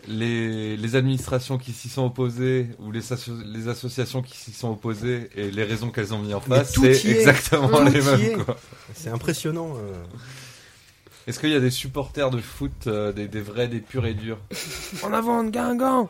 les, 0.07 0.77
les 0.77 0.95
administrations 0.95 1.57
qui 1.57 1.73
s'y 1.73 1.89
sont 1.89 2.05
opposées 2.05 2.67
ou 2.79 2.91
les, 2.91 3.11
asso- 3.11 3.43
les 3.45 3.67
associations 3.67 4.21
qui 4.21 4.37
s'y 4.37 4.53
sont 4.53 4.71
opposées 4.71 5.29
et 5.35 5.51
les 5.51 5.63
raisons 5.65 5.91
qu'elles 5.91 6.13
ont 6.13 6.19
mis 6.19 6.33
en 6.33 6.39
tout 6.39 6.51
c'est 6.63 7.05
exactement 7.05 7.67
Tout 7.67 7.83
les 7.91 8.01
mêmes. 8.01 8.45
C'est 8.93 9.09
impressionnant. 9.09 9.73
euh. 9.77 9.93
Est-ce 11.27 11.39
qu'il 11.39 11.49
y 11.49 11.55
a 11.55 11.59
des 11.59 11.69
supporters 11.69 12.29
de 12.31 12.39
foot, 12.39 12.71
euh, 12.87 13.11
des, 13.11 13.27
des 13.27 13.41
vrais, 13.41 13.67
des 13.67 13.81
purs 13.81 14.05
et 14.05 14.13
durs? 14.15 14.39
En 15.03 15.11
avant, 15.13 15.43
Guingamp 15.43 16.09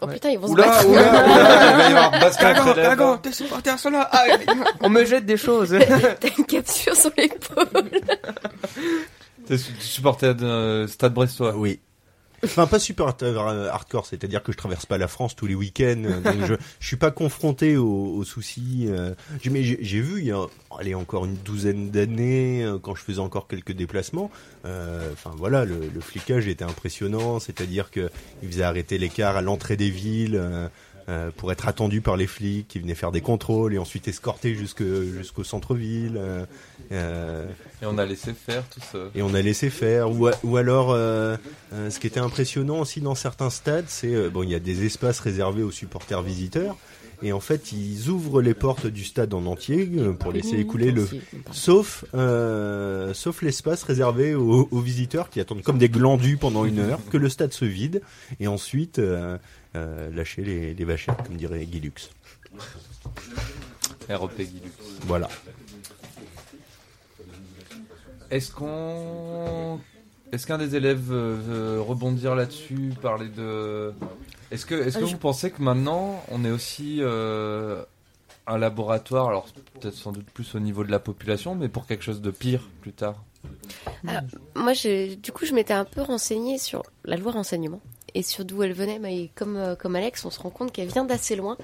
Oh 0.00 0.06
putain, 0.08 0.30
ils 0.30 0.38
vont 0.38 0.48
se 0.48 0.52
Oula, 0.52 0.66
battre. 0.66 0.88
oula, 0.88 1.00
oula, 1.02 1.88
il 1.88 1.94
va 1.94 2.10
tes 3.22 3.32
supporters 3.32 3.78
sont 3.78 3.90
là 3.90 4.08
Ah, 4.12 4.24
On 4.80 4.88
me 4.90 5.04
jette 5.04 5.24
des 5.24 5.36
choses 5.36 5.70
T'as 6.20 6.28
une 6.36 6.44
capture 6.44 6.94
sur 6.96 7.10
l'épaule. 7.16 7.90
T'es 9.46 9.58
su- 9.58 9.72
supporter 9.80 10.34
de 10.34 10.44
euh, 10.44 10.86
Stade 10.88 11.14
Brestois 11.14 11.54
Oui. 11.56 11.80
Enfin, 12.44 12.66
pas 12.66 12.78
super 12.78 13.14
euh, 13.22 13.68
hardcore, 13.68 14.06
c'est-à-dire 14.06 14.42
que 14.42 14.52
je 14.52 14.56
traverse 14.56 14.86
pas 14.86 14.98
la 14.98 15.08
France 15.08 15.34
tous 15.36 15.46
les 15.46 15.54
week-ends, 15.54 16.02
euh, 16.04 16.20
donc 16.20 16.46
je, 16.46 16.54
je 16.80 16.86
suis 16.86 16.96
pas 16.96 17.10
confronté 17.10 17.76
aux, 17.76 18.14
aux 18.16 18.24
soucis. 18.24 18.86
euh. 18.88 19.14
Mais 19.50 19.62
j'ai 19.62 20.00
vu 20.00 20.20
il 20.20 20.26
y 20.26 20.32
a, 20.32 20.44
allez, 20.78 20.94
encore 20.94 21.24
une 21.24 21.36
douzaine 21.36 21.90
d'années, 21.90 22.66
quand 22.82 22.94
je 22.94 23.02
faisais 23.02 23.20
encore 23.20 23.48
quelques 23.48 23.72
déplacements. 23.72 24.30
euh, 24.64 25.10
Enfin 25.12 25.32
voilà, 25.36 25.64
le, 25.64 25.80
le 25.92 26.00
flicage 26.00 26.46
était 26.48 26.64
impressionnant, 26.64 27.40
c'est-à-dire 27.40 27.90
que 27.90 28.10
il 28.42 28.48
faisait 28.50 28.62
arrêter 28.64 28.98
les 28.98 29.08
cars 29.08 29.36
à 29.36 29.42
l'entrée 29.42 29.76
des 29.76 29.90
villes. 29.90 30.40
Euh, 31.08 31.30
pour 31.36 31.52
être 31.52 31.68
attendu 31.68 32.00
par 32.00 32.16
les 32.16 32.26
flics 32.26 32.66
qui 32.68 32.78
venaient 32.78 32.94
faire 32.94 33.12
des 33.12 33.20
contrôles 33.20 33.74
et 33.74 33.78
ensuite 33.78 34.08
escorter 34.08 34.54
jusque 34.54 34.82
jusqu'au 34.82 35.44
centre-ville. 35.44 36.16
euh, 36.16 36.44
euh, 36.92 37.46
Et 37.82 37.86
on 37.86 37.98
a 37.98 38.04
laissé 38.06 38.32
faire 38.32 38.62
tout 38.70 38.80
ça. 38.92 38.98
et 39.14 39.22
on 39.22 39.34
a 39.34 39.42
laissé 39.42 39.70
faire. 39.70 40.08
Ou, 40.10 40.56
alors, 40.56 40.90
euh, 40.92 41.36
euh, 41.72 41.90
ce 41.90 41.98
qui 42.00 42.06
était 42.06 42.20
impressionnant 42.20 42.80
aussi 42.80 43.00
dans 43.00 43.14
certains 43.14 43.50
stades, 43.50 43.86
c'est 43.88 44.14
euh, 44.14 44.30
bon, 44.30 44.42
il 44.42 44.50
y 44.50 44.54
a 44.54 44.60
des 44.60 44.84
espaces 44.86 45.20
réservés 45.20 45.62
aux 45.62 45.70
supporters 45.70 46.22
visiteurs. 46.22 46.76
Et 47.22 47.32
en 47.32 47.40
fait, 47.40 47.72
ils 47.72 48.10
ouvrent 48.10 48.42
les 48.42 48.54
portes 48.54 48.86
du 48.86 49.04
stade 49.04 49.32
en 49.34 49.46
entier 49.46 49.88
pour 50.18 50.32
laisser 50.32 50.56
écouler 50.58 50.90
le, 50.90 51.08
sauf 51.52 52.04
euh, 52.14 53.14
sauf 53.14 53.40
l'espace 53.40 53.82
réservé 53.84 54.34
aux, 54.34 54.68
aux 54.70 54.80
visiteurs 54.80 55.30
qui 55.30 55.40
attendent 55.40 55.62
comme 55.62 55.78
des 55.78 55.88
glandus 55.88 56.36
pendant 56.36 56.64
une 56.64 56.80
heure 56.80 56.98
que 57.10 57.16
le 57.16 57.28
stade 57.28 57.52
se 57.52 57.64
vide 57.64 58.02
et 58.40 58.46
ensuite 58.48 58.98
euh, 58.98 59.38
lâcher 59.74 60.42
les, 60.42 60.74
les 60.74 60.84
vachettes, 60.84 61.22
comme 61.26 61.36
dirait 61.36 61.64
Guy 61.66 61.80
Lux. 61.80 62.10
ROP 64.10 64.36
Guilux. 64.36 64.70
Voilà. 65.02 65.28
Est-ce 68.30 68.50
qu'on. 68.52 69.78
Est-ce 70.32 70.46
qu'un 70.46 70.58
des 70.58 70.74
élèves 70.74 71.12
euh, 71.12 71.36
veut 71.40 71.80
rebondir 71.80 72.34
là-dessus, 72.34 72.92
parler 73.00 73.28
de. 73.28 73.92
Est-ce 74.50 74.66
que, 74.66 74.74
est-ce 74.74 74.98
que 74.98 75.04
Euh, 75.04 75.06
je- 75.06 75.12
vous 75.12 75.18
pensez 75.18 75.50
que 75.50 75.62
maintenant, 75.62 76.22
on 76.30 76.44
est 76.44 76.50
aussi 76.50 76.98
euh, 77.00 77.82
un 78.46 78.58
laboratoire, 78.58 79.28
alors 79.28 79.46
peut-être 79.80 79.94
sans 79.94 80.10
doute 80.12 80.26
plus 80.26 80.54
au 80.54 80.60
niveau 80.60 80.82
de 80.84 80.90
la 80.90 80.98
population, 80.98 81.54
mais 81.54 81.68
pour 81.68 81.86
quelque 81.86 82.02
chose 82.02 82.20
de 82.20 82.30
pire 82.30 82.68
plus 82.80 82.92
tard? 82.92 83.22
Alors, 84.06 84.22
moi, 84.56 84.72
je, 84.72 85.14
du 85.14 85.30
coup, 85.32 85.44
je 85.46 85.54
m'étais 85.54 85.74
un 85.74 85.84
peu 85.84 86.00
renseignée 86.02 86.58
sur 86.58 86.82
la 87.04 87.16
loi 87.16 87.32
renseignement 87.32 87.80
et 88.14 88.22
sur 88.22 88.44
d'où 88.44 88.62
elle 88.62 88.72
venait. 88.72 88.98
Mais 88.98 89.30
comme, 89.34 89.56
euh, 89.56 89.74
comme 89.74 89.96
Alex, 89.96 90.24
on 90.24 90.30
se 90.30 90.40
rend 90.40 90.50
compte 90.50 90.72
qu'elle 90.72 90.88
vient 90.88 91.04
d'assez 91.04 91.36
loin 91.36 91.56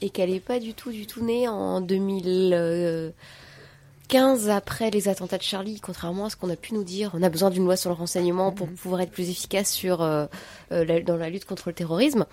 et 0.00 0.10
qu'elle 0.10 0.30
n'est 0.30 0.40
pas 0.40 0.60
du 0.60 0.74
tout, 0.74 0.90
du 0.92 1.06
tout 1.06 1.24
née 1.24 1.48
en 1.48 1.80
2015 1.80 4.48
après 4.48 4.90
les 4.90 5.08
attentats 5.08 5.38
de 5.38 5.42
Charlie, 5.42 5.80
contrairement 5.80 6.26
à 6.26 6.30
ce 6.30 6.36
qu'on 6.36 6.50
a 6.50 6.56
pu 6.56 6.74
nous 6.74 6.84
dire. 6.84 7.10
On 7.14 7.22
a 7.22 7.28
besoin 7.28 7.50
d'une 7.50 7.64
loi 7.64 7.76
sur 7.76 7.90
le 7.90 7.96
renseignement 7.96 8.52
pour 8.52 8.68
pouvoir 8.68 9.00
être 9.02 9.10
plus 9.10 9.28
efficace 9.30 9.70
sur, 9.72 10.00
euh, 10.02 10.26
euh, 10.72 10.84
la- 10.84 11.00
dans 11.00 11.16
la 11.16 11.30
lutte 11.30 11.44
contre 11.44 11.68
le 11.68 11.74
terrorisme. 11.74 12.26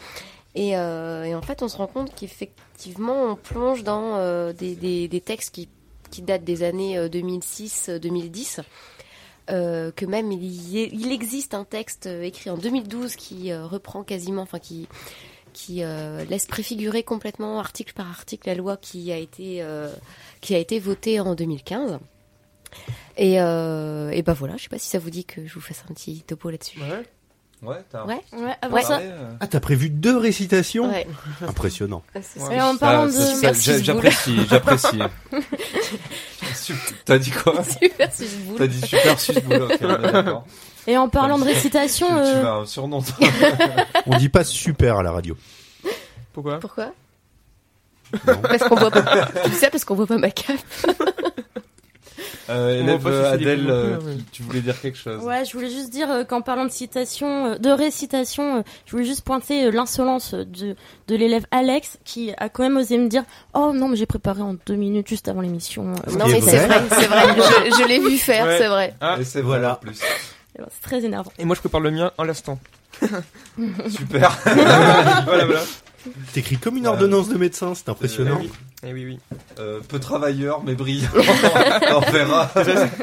Et, 0.53 0.77
euh, 0.77 1.23
et 1.25 1.35
en 1.35 1.41
fait, 1.41 1.63
on 1.63 1.67
se 1.67 1.75
rend 1.77 1.87
compte 1.87 2.13
qu'effectivement, 2.15 3.23
on 3.31 3.35
plonge 3.35 3.83
dans 3.83 4.15
euh, 4.15 4.53
des, 4.53 4.75
des, 4.75 5.07
des 5.09 5.21
textes 5.21 5.53
qui, 5.53 5.67
qui 6.11 6.21
datent 6.21 6.45
des 6.45 6.63
années 6.63 6.97
euh, 6.97 7.09
2006-2010. 7.09 8.61
Euh, 9.51 9.91
que 9.91 10.07
même 10.07 10.31
il, 10.31 11.11
existe 11.11 11.53
un 11.53 11.65
texte 11.65 12.07
euh, 12.07 12.23
écrit 12.23 12.49
en 12.49 12.57
2012 12.57 13.15
qui 13.15 13.51
euh, 13.51 13.67
reprend 13.67 14.03
quasiment, 14.03 14.41
enfin 14.41 14.57
qui 14.57 14.87
laisse 16.29 16.47
préfigurer 16.47 17.03
complètement 17.03 17.59
article 17.59 17.93
par 17.93 18.09
article 18.09 18.47
la 18.47 18.55
loi 18.55 18.75
qui 18.75 19.11
a 19.11 19.17
été 19.17 19.63
qui 20.41 20.55
a 20.55 20.57
été 20.57 20.79
votée 20.79 21.19
en 21.19 21.35
2015. 21.35 21.99
Et, 23.17 23.35
et 23.35 23.37
ben 23.37 24.33
voilà, 24.33 24.57
je 24.57 24.63
sais 24.63 24.69
pas 24.69 24.79
si 24.79 24.89
ça 24.89 24.99
vous 24.99 25.09
dit 25.09 25.23
que 25.23 25.45
je 25.45 25.53
vous 25.53 25.61
fasse 25.61 25.83
un 25.89 25.93
petit 25.93 26.23
topo 26.23 26.49
là-dessus. 26.49 26.79
Ouais, 27.63 27.77
t'as 27.91 28.05
Ouais. 28.05 28.21
Ouais, 28.33 28.53
avant 28.61 28.81
ça. 28.81 28.99
euh, 28.99 29.31
Ah, 29.39 29.47
t'as 29.47 29.59
prévu 29.59 29.89
deux 29.89 30.17
récitations 30.17 30.89
Ouais. 30.89 31.07
Impressionnant. 31.47 32.03
Et 32.51 32.61
en 32.61 32.73
ça- 32.73 32.77
parlant 32.79 33.05
de. 33.07 33.11
J'apprécie, 33.81 34.45
j'apprécie. 34.49 34.99
T'as 37.05 37.17
dit 37.17 37.31
quoi 37.31 37.63
Super 37.63 38.13
susboule. 38.13 38.57
T'as 38.57 38.67
dit 38.67 38.81
super 38.81 39.19
sus 39.19 39.33
boulot, 39.41 39.65
ok, 39.65 39.79
d'accord. 40.11 40.45
Et 40.87 40.97
en 40.97 41.09
parlant 41.09 41.37
de 41.39 41.43
Tu- 41.43 41.49
récitation, 41.49 42.07
Tu, 42.07 42.13
tu 42.13 42.19
euh, 42.19 42.43
m'as 42.43 42.51
un 42.61 42.65
surnom. 42.65 43.01
toi. 43.01 43.27
On 44.05 44.17
dit 44.17 44.29
pas 44.29 44.43
super 44.43 44.97
à 44.97 45.03
la 45.03 45.11
radio. 45.11 45.35
Pourquoi? 46.33 46.59
Pourquoi? 46.59 46.91
Non. 48.27 48.35
Parce 48.41 48.63
qu'on 48.63 48.75
voit 48.75 48.91
pas. 48.91 49.27
Dis 49.47 49.55
ça 49.55 49.69
parce 49.69 49.83
qu'on 49.85 49.95
voit 49.95 50.07
pas 50.07 50.17
ma 50.17 50.29
cape. 50.29 50.57
Euh, 52.49 52.79
élève 52.81 53.07
euh, 53.07 53.31
Adèle, 53.31 53.65
euh, 53.69 53.97
ouais. 53.99 54.17
tu, 54.31 54.43
voulais 54.43 54.59
dire 54.61 54.79
quelque 54.79 54.97
chose 54.97 55.23
Ouais, 55.23 55.45
je 55.45 55.53
voulais 55.53 55.69
juste 55.69 55.89
dire 55.89 56.11
euh, 56.11 56.23
qu'en 56.23 56.41
parlant 56.41 56.65
de 56.65 56.69
citation, 56.71 57.53
euh, 57.53 57.57
de 57.57 57.69
récitation, 57.71 58.57
euh, 58.57 58.61
je 58.85 58.91
voulais 58.91 59.03
juste 59.05 59.23
pointer 59.23 59.65
euh, 59.65 59.71
l'insolence 59.71 60.33
de, 60.35 60.75
de 61.07 61.15
l'élève 61.15 61.45
Alex 61.51 61.97
qui 62.05 62.31
a 62.37 62.49
quand 62.49 62.61
même 62.63 62.77
osé 62.77 62.97
me 62.99 63.07
dire 63.07 63.23
Oh 63.53 63.71
non, 63.73 63.87
mais 63.87 63.95
j'ai 63.95 64.05
préparé 64.05 64.41
en 64.41 64.55
deux 64.65 64.75
minutes 64.75 65.07
juste 65.07 65.27
avant 65.27 65.41
l'émission. 65.41 65.93
Euh, 66.07 66.11
Non 66.17 66.27
mais 66.27 66.37
est 66.37 66.41
c'est 66.41 66.67
vrai. 66.67 66.81
c'est 66.89 67.07
vrai. 67.07 67.35
Je, 67.35 67.77
je 67.81 67.87
l'ai 67.87 67.99
vu 67.99 68.17
faire, 68.17 68.45
Ouais. 68.45 68.57
c'est 68.59 68.67
vrai. 68.67 68.93
Ah, 69.01 69.17
Et 69.19 69.23
c'est 69.23 69.41
Voilà. 69.41 69.59
voilà. 69.61 69.73
en 69.73 69.77
plus. 69.77 69.99
alors, 70.57 70.69
C'est 70.71 70.81
très 70.87 71.03
énervant. 71.03 71.31
Et 71.39 71.45
moi 71.45 71.55
je 71.55 71.61
prépare 71.61 71.81
le 71.81 71.89
mien 71.91 72.11
en 72.17 72.23
l'instant. 72.25 72.59
Super. 73.89 74.37
voilà, 74.45 75.45
voilà. 75.45 75.61
T'écris 76.33 76.57
comme 76.57 76.77
une 76.77 76.87
ordonnance 76.87 77.29
de 77.29 77.37
médecin, 77.37 77.73
c'est 77.75 77.89
impressionnant. 77.89 78.37
oui. 78.39 78.51
Eh 78.87 78.93
oui, 78.93 79.05
oui. 79.05 79.19
Euh, 79.57 79.79
peu 79.87 79.99
travailleur, 79.99 80.63
mais 80.63 80.75
brillant. 80.75 81.09
On 81.15 82.11
verra. 82.11 82.51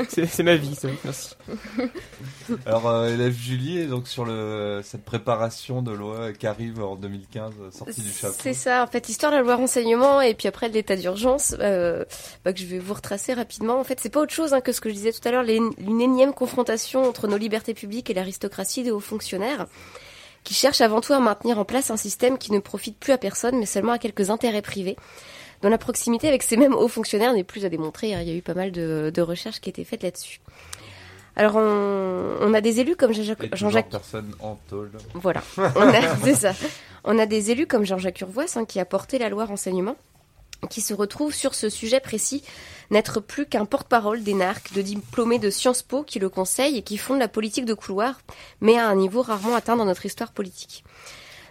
C'est 0.09 0.43
ma 0.45 0.55
vie, 0.55 0.77
ça. 0.77 0.87
Merci. 1.03 1.35
Alors, 2.67 2.89
euh, 2.89 3.13
élève 3.13 3.35
Julie 3.35 3.79
est 3.79 3.87
donc 3.87 4.07
sur 4.07 4.25
le, 4.25 4.81
cette 4.85 5.05
préparation 5.05 5.83
de 5.83 5.91
loi 5.91 6.33
qui 6.33 6.47
arrive 6.47 6.81
en 6.83 6.95
2015, 6.95 7.55
euh, 7.61 7.71
sortie 7.73 8.01
du 8.01 8.13
chapeau. 8.13 8.35
C'est 8.39 8.55
ça, 8.55 8.85
en 8.85 8.87
fait, 8.87 9.09
histoire 9.09 9.33
de 9.33 9.39
la 9.39 9.43
loi 9.43 9.57
renseignement 9.57 10.21
et 10.21 10.35
puis 10.35 10.47
après 10.47 10.69
de 10.69 10.75
l'état 10.75 10.95
d'urgence, 10.95 11.57
euh, 11.59 12.05
bah, 12.45 12.53
que 12.53 12.61
je 12.61 12.67
vais 12.67 12.79
vous 12.79 12.95
retracer 12.95 13.35
rapidement. 13.35 13.81
En 13.81 13.85
fait, 13.85 13.99
c'est 14.01 14.11
pas 14.11 14.21
autre 14.21 14.35
chose 14.35 14.55
hein, 14.55 14.61
que 14.61 14.71
ce 14.71 14.81
que 14.81 14.89
je 14.89 14.95
disais 14.95 15.13
tout 15.13 15.27
à 15.27 15.33
l'heure, 15.33 15.45
une 15.45 16.01
énième 16.01 16.33
confrontation 16.33 17.03
entre 17.09 17.27
nos 17.27 17.39
libertés 17.39 17.75
publiques 17.75 18.09
et 18.09 18.15
l'aristocratie 18.15 18.85
des 18.85 18.93
hauts 18.93 19.01
fonctionnaires, 19.01 19.67
qui 20.45 20.55
cherchent 20.55 20.81
avant 20.81 21.01
tout 21.01 21.13
à 21.13 21.21
maintenir 21.21 21.59
en 21.59 21.65
place 21.65 21.91
un 21.91 21.97
système 21.97 22.39
qui 22.39 22.53
ne 22.53 22.59
profite 22.59 22.99
plus 22.99 23.13
à 23.13 23.19
personne, 23.19 23.59
mais 23.59 23.67
seulement 23.67 23.93
à 23.93 23.99
quelques 23.99 24.31
intérêts 24.31 24.63
privés, 24.63 24.97
dont 25.63 25.69
la 25.69 25.79
proximité 25.79 26.27
avec 26.29 26.43
ces 26.43 26.57
mêmes 26.57 26.75
hauts 26.75 26.89
fonctionnaires 26.89 27.33
n'est 27.35 27.45
plus 27.45 27.65
à 27.65 27.69
démontrer. 27.69 28.15
hein. 28.15 28.21
Il 28.23 28.29
y 28.29 28.33
a 28.33 28.35
eu 28.35 28.43
pas 28.43 28.55
mal 28.55 28.73
de, 28.73 29.11
de 29.15 29.23
recherches 29.23 29.61
qui 29.61 29.71
étaient 29.71 29.85
faites 29.85 30.03
là-dessus. 30.03 30.41
Alors, 31.37 31.57
on, 31.57 32.37
on 32.41 32.53
a 32.55 32.61
des 32.61 32.81
élus 32.81 32.95
comme 32.97 33.13
Jean-Jacques 33.15 33.89
personne 33.89 34.35
en 34.41 34.59
tôle. 34.69 34.91
voilà, 35.15 35.43
on 35.57 35.89
a, 35.89 36.17
c'est 36.25 36.35
ça. 36.35 36.53
On 37.05 37.19
a 37.19 37.25
des 37.27 37.51
élus 37.51 37.67
comme 37.67 37.85
Jean-Jacques 37.87 38.21
Urvoas 38.21 38.57
hein, 38.57 38.65
qui 38.67 38.79
a 38.81 38.85
porté 38.85 39.19
la 39.19 39.29
loi 39.31 39.45
renseignement, 39.47 39.97
qui 40.71 40.81
se 40.81 40.95
retrouve 40.95 41.35
sur 41.35 41.55
ce 41.55 41.69
sujet 41.69 42.01
précis, 42.01 42.43
n'être 42.91 43.21
plus 43.21 43.47
qu'un 43.47 43.65
porte-parole 43.65 44.23
des 44.23 44.35
narcs, 44.35 44.73
de 44.75 44.83
diplômés 44.83 45.39
de 45.39 45.51
Sciences 45.51 45.83
Po 45.83 46.03
qui 46.03 46.19
le 46.19 46.29
conseillent 46.29 46.79
et 46.79 46.83
qui 46.83 46.99
fondent 46.99 47.19
la 47.19 47.29
politique 47.29 47.65
de 47.65 47.75
couloir, 47.75 48.21
mais 48.61 48.79
à 48.79 48.89
un 48.89 48.95
niveau 48.95 49.23
rarement 49.23 49.55
atteint 49.57 49.77
dans 49.77 49.85
notre 49.85 50.07
histoire 50.07 50.33
politique. 50.33 50.85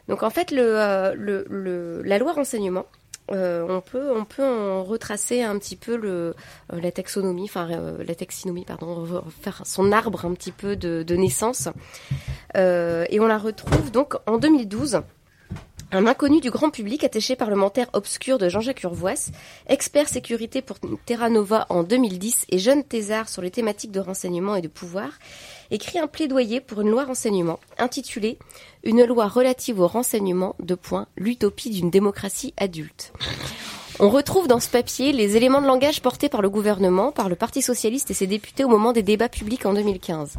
Donc 0.07 0.23
en 0.23 0.29
fait, 0.29 0.51
euh, 0.53 2.01
la 2.03 2.17
loi 2.17 2.33
renseignement, 2.33 2.85
euh, 3.31 3.65
on 3.69 3.81
peut 3.81 4.43
en 4.43 4.83
retracer 4.83 5.41
un 5.43 5.57
petit 5.57 5.75
peu 5.75 5.99
euh, 6.03 6.33
la 6.71 6.91
taxonomie, 6.91 7.45
enfin 7.45 7.67
la 8.05 8.15
taxinomie, 8.15 8.65
pardon, 8.65 9.05
re- 9.05 9.23
faire 9.41 9.61
son 9.65 9.91
arbre 9.91 10.25
un 10.25 10.33
petit 10.33 10.51
peu 10.51 10.75
de, 10.75 11.03
de 11.03 11.15
naissance. 11.15 11.69
Et 12.55 13.19
on 13.19 13.27
la 13.27 13.37
retrouve 13.37 13.91
donc 13.91 14.15
en 14.25 14.37
2012. 14.37 15.01
Un 15.93 16.07
inconnu 16.07 16.39
du 16.39 16.51
grand 16.51 16.69
public, 16.69 17.03
attaché 17.03 17.35
parlementaire 17.35 17.87
obscur 17.91 18.37
de 18.37 18.47
Jean-Jacques 18.47 18.83
Urvoas, 18.83 19.29
expert 19.67 20.07
sécurité 20.07 20.61
pour 20.61 20.77
Terra 21.05 21.29
Nova 21.29 21.65
en 21.67 21.83
2010 21.83 22.45
et 22.47 22.59
jeune 22.59 22.85
thésard 22.85 23.27
sur 23.27 23.41
les 23.41 23.51
thématiques 23.51 23.91
de 23.91 23.99
renseignement 23.99 24.55
et 24.55 24.61
de 24.61 24.69
pouvoir, 24.69 25.09
écrit 25.69 25.99
un 25.99 26.07
plaidoyer 26.07 26.61
pour 26.61 26.79
une 26.79 26.91
loi 26.91 27.03
renseignement 27.03 27.59
intitulée 27.77 28.39
Une 28.83 29.03
loi 29.03 29.27
relative 29.27 29.81
au 29.81 29.87
renseignement, 29.87 30.55
de 30.61 30.75
point, 30.75 31.07
l'utopie 31.17 31.71
d'une 31.71 31.89
démocratie 31.89 32.53
adulte. 32.55 33.11
On 33.99 34.09
retrouve 34.09 34.47
dans 34.47 34.61
ce 34.61 34.69
papier 34.69 35.11
les 35.11 35.35
éléments 35.35 35.61
de 35.61 35.67
langage 35.67 36.01
portés 36.01 36.29
par 36.29 36.41
le 36.41 36.49
gouvernement, 36.49 37.11
par 37.11 37.27
le 37.27 37.35
Parti 37.35 37.61
socialiste 37.61 38.09
et 38.11 38.13
ses 38.13 38.27
députés 38.27 38.63
au 38.63 38.69
moment 38.69 38.93
des 38.93 39.03
débats 39.03 39.27
publics 39.27 39.65
en 39.65 39.73
2015. 39.73 40.37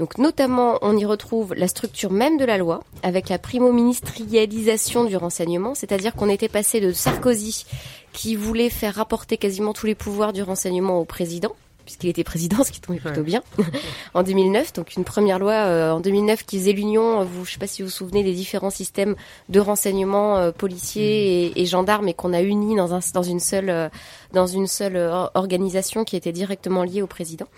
Donc 0.00 0.16
notamment, 0.16 0.78
on 0.80 0.96
y 0.96 1.04
retrouve 1.04 1.52
la 1.54 1.68
structure 1.68 2.10
même 2.10 2.38
de 2.38 2.46
la 2.46 2.56
loi, 2.56 2.82
avec 3.02 3.28
la 3.28 3.38
primo-ministérialisation 3.38 5.04
du 5.04 5.14
renseignement, 5.14 5.74
c'est-à-dire 5.74 6.14
qu'on 6.14 6.30
était 6.30 6.48
passé 6.48 6.80
de 6.80 6.90
Sarkozy, 6.90 7.66
qui 8.14 8.34
voulait 8.34 8.70
faire 8.70 8.94
rapporter 8.94 9.36
quasiment 9.36 9.74
tous 9.74 9.84
les 9.84 9.94
pouvoirs 9.94 10.32
du 10.32 10.42
renseignement 10.42 10.98
au 10.98 11.04
président, 11.04 11.54
puisqu'il 11.84 12.08
était 12.08 12.24
président, 12.24 12.64
ce 12.64 12.72
qui 12.72 12.80
tombait 12.80 12.98
plutôt 12.98 13.22
bien, 13.22 13.42
en 14.14 14.22
2009. 14.22 14.72
Donc 14.72 14.96
une 14.96 15.04
première 15.04 15.38
loi 15.38 15.52
euh, 15.52 15.90
en 15.90 16.00
2009 16.00 16.46
qui 16.46 16.58
faisait 16.58 16.72
l'union, 16.72 17.22
vous, 17.22 17.44
je 17.44 17.52
sais 17.52 17.58
pas 17.58 17.66
si 17.66 17.82
vous 17.82 17.88
vous 17.88 17.94
souvenez 17.94 18.24
des 18.24 18.32
différents 18.32 18.70
systèmes 18.70 19.16
de 19.50 19.60
renseignement 19.60 20.38
euh, 20.38 20.50
policiers 20.50 21.48
et, 21.48 21.60
et 21.60 21.66
gendarmes, 21.66 22.08
et 22.08 22.14
qu'on 22.14 22.32
a 22.32 22.40
unis 22.40 22.74
dans, 22.74 22.94
un, 22.94 23.00
dans 23.12 23.22
une 23.22 23.38
seule, 23.38 23.68
euh, 23.68 23.90
dans 24.32 24.46
une 24.46 24.66
seule 24.66 24.96
euh, 24.96 25.26
organisation 25.34 26.04
qui 26.04 26.16
était 26.16 26.32
directement 26.32 26.84
liée 26.84 27.02
au 27.02 27.06
président. 27.06 27.48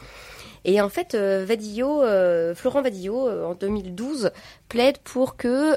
Et 0.64 0.80
en 0.80 0.88
fait, 0.88 1.14
euh, 1.14 1.44
Vadillo, 1.46 2.02
euh, 2.02 2.54
Florent 2.54 2.82
Vadillo, 2.82 3.28
euh, 3.28 3.44
en 3.44 3.54
2012, 3.54 4.30
plaide 4.68 4.98
pour 4.98 5.36
que 5.36 5.76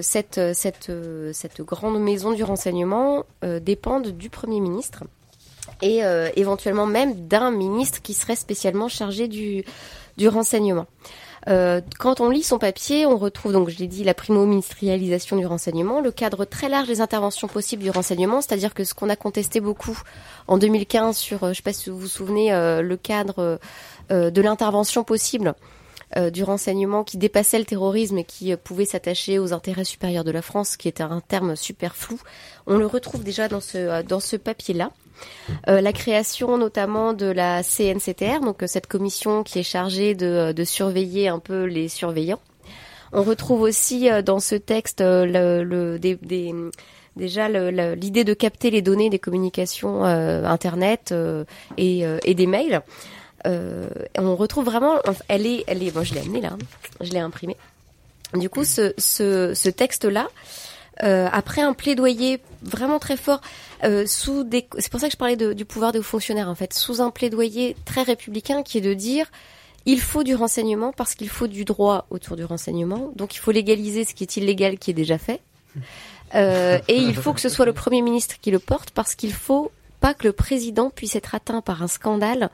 cette, 0.00 0.40
cette, 0.54 0.92
cette 1.32 1.62
grande 1.62 2.00
maison 2.00 2.32
du 2.32 2.42
renseignement 2.42 3.24
dépende 3.42 4.08
du 4.08 4.30
Premier 4.30 4.60
ministre 4.60 5.04
et 5.82 6.00
éventuellement 6.34 6.86
même 6.86 7.28
d'un 7.28 7.50
ministre 7.50 8.02
qui 8.02 8.14
serait 8.14 8.36
spécialement 8.36 8.88
chargé 8.88 9.28
du, 9.28 9.64
du 10.16 10.28
renseignement. 10.28 10.86
Euh, 11.48 11.80
quand 11.98 12.20
on 12.20 12.28
lit 12.28 12.42
son 12.42 12.58
papier, 12.58 13.06
on 13.06 13.16
retrouve, 13.16 13.52
donc 13.52 13.68
je 13.68 13.78
l'ai 13.78 13.86
dit, 13.86 14.02
la 14.02 14.14
primo-ministérialisation 14.14 15.36
du 15.36 15.46
renseignement, 15.46 16.00
le 16.00 16.10
cadre 16.10 16.44
très 16.44 16.68
large 16.68 16.88
des 16.88 17.00
interventions 17.00 17.46
possibles 17.46 17.84
du 17.84 17.90
renseignement, 17.90 18.40
c'est-à-dire 18.40 18.74
que 18.74 18.82
ce 18.82 18.94
qu'on 18.94 19.08
a 19.08 19.16
contesté 19.16 19.60
beaucoup 19.60 19.96
en 20.48 20.58
2015 20.58 21.16
sur, 21.16 21.44
euh, 21.44 21.46
je 21.46 21.50
ne 21.50 21.54
sais 21.54 21.62
pas 21.62 21.72
si 21.72 21.90
vous 21.90 21.98
vous 21.98 22.08
souvenez, 22.08 22.52
euh, 22.52 22.82
le 22.82 22.96
cadre 22.96 23.60
euh, 24.10 24.30
de 24.30 24.40
l'intervention 24.40 25.04
possible 25.04 25.54
euh, 26.16 26.30
du 26.30 26.42
renseignement 26.42 27.04
qui 27.04 27.16
dépassait 27.16 27.58
le 27.58 27.64
terrorisme 27.64 28.18
et 28.18 28.24
qui 28.24 28.54
pouvait 28.56 28.84
s'attacher 28.84 29.38
aux 29.38 29.52
intérêts 29.52 29.84
supérieurs 29.84 30.24
de 30.24 30.32
la 30.32 30.42
France, 30.42 30.76
qui 30.76 30.88
était 30.88 31.02
un 31.04 31.20
terme 31.20 31.54
super 31.54 31.94
flou, 31.94 32.18
on 32.66 32.76
le 32.76 32.86
retrouve 32.86 33.22
déjà 33.22 33.46
dans 33.46 33.60
ce, 33.60 34.02
dans 34.02 34.20
ce 34.20 34.36
papier-là. 34.36 34.90
Euh, 35.68 35.80
la 35.80 35.92
création 35.92 36.58
notamment 36.58 37.12
de 37.12 37.26
la 37.26 37.62
CNCTR, 37.62 38.40
donc 38.40 38.62
euh, 38.62 38.66
cette 38.66 38.86
commission 38.86 39.42
qui 39.42 39.58
est 39.58 39.62
chargée 39.64 40.14
de, 40.14 40.52
de 40.52 40.64
surveiller 40.64 41.28
un 41.28 41.38
peu 41.38 41.64
les 41.64 41.88
surveillants. 41.88 42.40
On 43.12 43.22
retrouve 43.22 43.62
aussi 43.62 44.10
euh, 44.10 44.22
dans 44.22 44.40
ce 44.40 44.54
texte 44.54 45.00
euh, 45.00 45.98
déjà 47.16 47.48
l'idée 47.48 48.24
de 48.24 48.34
capter 48.34 48.70
les 48.70 48.82
données 48.82 49.10
des 49.10 49.18
communications 49.18 50.04
euh, 50.04 50.44
internet 50.44 51.10
euh, 51.12 51.44
et, 51.76 52.06
euh, 52.06 52.18
des 52.26 52.46
mails. 52.46 52.82
Euh, 53.46 53.88
on 54.18 54.36
retrouve 54.36 54.64
vraiment, 54.64 54.96
elle 55.28 55.46
est, 55.46 55.64
elle 55.66 55.82
est, 55.82 55.94
moi 55.94 56.04
je 56.04 56.14
l'ai 56.14 56.20
amenée 56.20 56.40
là, 56.40 56.50
hein. 56.52 56.58
je 57.00 57.10
l'ai 57.10 57.20
imprimée. 57.20 57.56
Du 58.34 58.50
coup, 58.50 58.64
ce 58.64 59.70
texte-là, 59.70 60.28
euh, 61.02 61.28
après 61.32 61.62
un 61.62 61.72
plaidoyer 61.74 62.40
vraiment 62.62 62.98
très 62.98 63.16
fort, 63.16 63.40
euh, 63.84 64.06
sous 64.06 64.44
des, 64.44 64.66
c'est 64.78 64.90
pour 64.90 65.00
ça 65.00 65.06
que 65.08 65.12
je 65.12 65.16
parlais 65.18 65.36
de- 65.36 65.52
du 65.52 65.64
pouvoir 65.64 65.92
des 65.92 65.98
hauts 65.98 66.02
fonctionnaires 66.02 66.48
en 66.48 66.54
fait, 66.54 66.72
sous 66.72 67.00
un 67.00 67.10
plaidoyer 67.10 67.76
très 67.84 68.02
républicain 68.02 68.62
qui 68.62 68.78
est 68.78 68.80
de 68.82 68.94
dire 68.94 69.26
il 69.84 70.00
faut 70.00 70.24
du 70.24 70.34
renseignement 70.34 70.92
parce 70.92 71.14
qu'il 71.14 71.28
faut 71.28 71.46
du 71.46 71.64
droit 71.64 72.06
autour 72.10 72.36
du 72.36 72.44
renseignement, 72.44 73.12
donc 73.14 73.34
il 73.36 73.38
faut 73.38 73.52
légaliser 73.52 74.04
ce 74.04 74.14
qui 74.14 74.24
est 74.24 74.36
illégal 74.36 74.78
qui 74.78 74.90
est 74.90 74.94
déjà 74.94 75.18
fait, 75.18 75.40
Euh, 76.34 76.78
et 76.88 76.96
il 76.96 77.14
faut 77.14 77.32
que 77.32 77.40
ce 77.40 77.48
soit 77.48 77.66
le 77.66 77.72
premier 77.72 78.02
ministre 78.02 78.34
qui 78.40 78.50
le 78.50 78.58
porte 78.58 78.90
parce 78.90 79.14
qu'il 79.14 79.32
faut 79.32 79.70
pas 80.00 80.12
que 80.12 80.26
le 80.26 80.32
président 80.32 80.90
puisse 80.90 81.14
être 81.14 81.34
atteint 81.36 81.60
par 81.60 81.82
un 81.84 81.86
scandale 81.86 82.50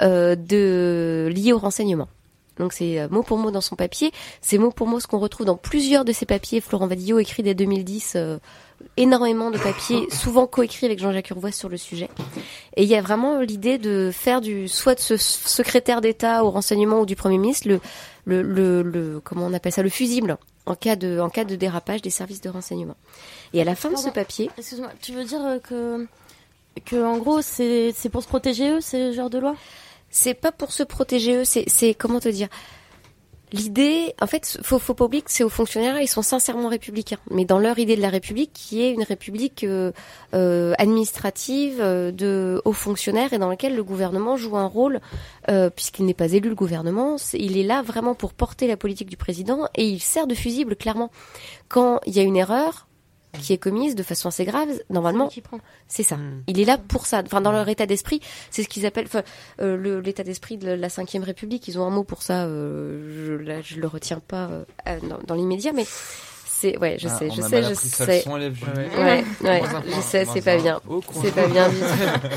euh, 0.00 0.36
de 0.36 1.28
lié 1.34 1.52
au 1.52 1.58
renseignement. 1.58 2.08
Donc 2.58 2.72
c'est 2.72 3.00
euh, 3.00 3.08
mot 3.10 3.22
pour 3.22 3.38
mot 3.38 3.50
dans 3.50 3.60
son 3.60 3.76
papier. 3.76 4.12
C'est 4.40 4.58
mot 4.58 4.70
pour 4.70 4.86
mot 4.86 5.00
ce 5.00 5.06
qu'on 5.06 5.18
retrouve 5.18 5.46
dans 5.46 5.56
plusieurs 5.56 6.04
de 6.04 6.12
ses 6.12 6.26
papiers. 6.26 6.60
Florent 6.60 6.86
Vadillo 6.86 7.18
écrit 7.18 7.42
dès 7.42 7.54
2010 7.54 8.12
euh, 8.16 8.38
énormément 8.96 9.50
de 9.50 9.58
papiers, 9.58 10.06
souvent 10.12 10.46
coécrits 10.46 10.86
avec 10.86 10.98
Jean-Jacques 11.00 11.30
Urvoas 11.30 11.52
sur 11.52 11.68
le 11.68 11.76
sujet. 11.76 12.08
Et 12.76 12.82
il 12.84 12.88
y 12.88 12.94
a 12.94 13.02
vraiment 13.02 13.40
l'idée 13.40 13.78
de 13.78 14.10
faire 14.12 14.40
du 14.40 14.68
soit 14.68 14.94
de 14.94 15.00
ce 15.00 15.16
secrétaire 15.16 16.00
d'État 16.00 16.44
au 16.44 16.50
renseignement 16.50 17.00
ou 17.00 17.06
du 17.06 17.16
Premier 17.16 17.38
ministre 17.38 17.68
le, 17.68 17.80
le, 18.24 18.42
le, 18.42 18.82
le- 18.82 19.20
comment 19.22 19.46
on 19.46 19.52
appelle 19.52 19.72
ça 19.72 19.82
le 19.82 19.88
fusible 19.90 20.38
en 20.66 20.74
cas 20.76 20.96
de 20.96 21.18
en 21.20 21.28
cas 21.28 21.44
de 21.44 21.56
dérapage 21.56 22.00
des 22.02 22.10
services 22.10 22.40
de 22.40 22.48
renseignement. 22.48 22.96
Et 23.52 23.60
à 23.60 23.64
la 23.64 23.74
fin 23.74 23.90
de 23.90 23.96
ce 23.96 24.08
papier, 24.10 24.50
Excuse-moi, 24.56 24.88
tu 25.02 25.12
veux 25.12 25.24
dire 25.24 25.44
euh, 25.44 25.58
que, 25.58 26.06
que 26.86 27.04
en 27.04 27.18
gros, 27.18 27.42
c'est 27.42 27.92
c'est 27.94 28.08
pour 28.08 28.22
se 28.22 28.28
protéger 28.28 28.70
eux, 28.70 28.80
ce 28.80 29.12
genre 29.12 29.28
de 29.28 29.38
loi 29.38 29.54
c'est 30.16 30.34
pas 30.34 30.52
pour 30.52 30.70
se 30.72 30.84
protéger 30.84 31.34
eux, 31.38 31.44
c'est 31.44 31.64
c'est 31.66 31.92
comment 31.94 32.20
te 32.20 32.28
dire 32.28 32.48
L'idée, 33.52 34.14
en 34.20 34.26
fait, 34.26 34.58
faut, 34.64 34.80
faut 34.80 34.94
pas 34.94 35.04
oublier 35.04 35.22
que 35.22 35.30
ces 35.30 35.44
hauts 35.44 35.48
fonctionnaires, 35.48 36.00
ils 36.00 36.08
sont 36.08 36.22
sincèrement 36.22 36.68
républicains, 36.68 37.18
mais 37.30 37.44
dans 37.44 37.60
leur 37.60 37.78
idée 37.78 37.94
de 37.94 38.00
la 38.00 38.08
République, 38.08 38.50
qui 38.52 38.82
est 38.82 38.90
une 38.90 39.04
République 39.04 39.62
euh, 39.62 39.92
euh, 40.34 40.72
administrative 40.76 41.76
euh, 41.80 42.10
de 42.10 42.60
hauts 42.64 42.72
fonctionnaires 42.72 43.32
et 43.32 43.38
dans 43.38 43.48
laquelle 43.48 43.76
le 43.76 43.84
gouvernement 43.84 44.36
joue 44.36 44.56
un 44.56 44.66
rôle, 44.66 45.00
puisqu'il 45.76 46.04
n'est 46.06 46.14
pas 46.14 46.32
élu 46.32 46.48
le 46.48 46.54
gouvernement, 46.56 47.16
c'est- 47.16 47.38
il 47.38 47.56
est 47.56 47.62
là 47.62 47.82
vraiment 47.82 48.14
pour 48.16 48.32
porter 48.32 48.66
la 48.66 48.76
politique 48.76 49.08
du 49.10 49.16
président 49.16 49.68
et 49.76 49.86
il 49.86 50.00
sert 50.00 50.26
de 50.26 50.34
fusible 50.34 50.74
clairement. 50.74 51.10
Quand 51.68 52.00
il 52.06 52.14
y 52.16 52.18
a 52.18 52.22
une 52.22 52.36
erreur 52.36 52.88
qui 53.38 53.52
est 53.52 53.58
commise 53.58 53.94
de 53.94 54.02
façon 54.02 54.28
assez 54.28 54.44
grave, 54.44 54.68
normalement, 54.90 55.26
c'est 55.88 56.02
ça. 56.02 56.16
Il 56.46 56.60
est 56.60 56.64
là 56.64 56.78
pour 56.78 57.06
ça. 57.06 57.22
Enfin, 57.24 57.40
dans 57.40 57.52
leur 57.52 57.68
état 57.68 57.86
d'esprit, 57.86 58.20
c'est 58.50 58.62
ce 58.62 58.68
qu'ils 58.68 58.86
appellent, 58.86 59.08
euh, 59.60 59.76
le- 59.76 60.00
l'état 60.00 60.22
d'esprit 60.24 60.56
de 60.56 60.70
la 60.70 60.88
Cinquième 60.88 61.22
République. 61.24 61.68
Ils 61.68 61.78
ont 61.78 61.86
un 61.86 61.90
mot 61.90 62.04
pour 62.04 62.22
ça. 62.22 62.44
Euh, 62.44 63.26
je, 63.26 63.32
là, 63.34 63.60
je 63.62 63.76
le 63.80 63.86
retiens 63.86 64.20
pas 64.26 64.48
euh, 64.86 64.98
dans, 65.08 65.18
dans 65.26 65.34
l'immédiat, 65.34 65.72
mais 65.72 65.84
c'est, 66.46 66.78
ouais, 66.78 66.96
je 66.98 67.08
Ah, 67.08 67.18
sais, 67.18 67.28
on 67.30 67.34
je 67.34 67.40
sais, 67.42 67.62
je 67.68 67.74
sais. 68.06 68.22
Ouais, 68.96 69.24
ouais, 69.42 69.62
je 69.86 70.00
sais, 70.00 70.24
c'est 70.24 70.40
pas 70.42 70.56
bien, 70.56 70.80
c'est 71.22 71.34
pas 71.34 71.46
bien 71.48 71.68
du 71.68 71.76
tout. 71.76 72.28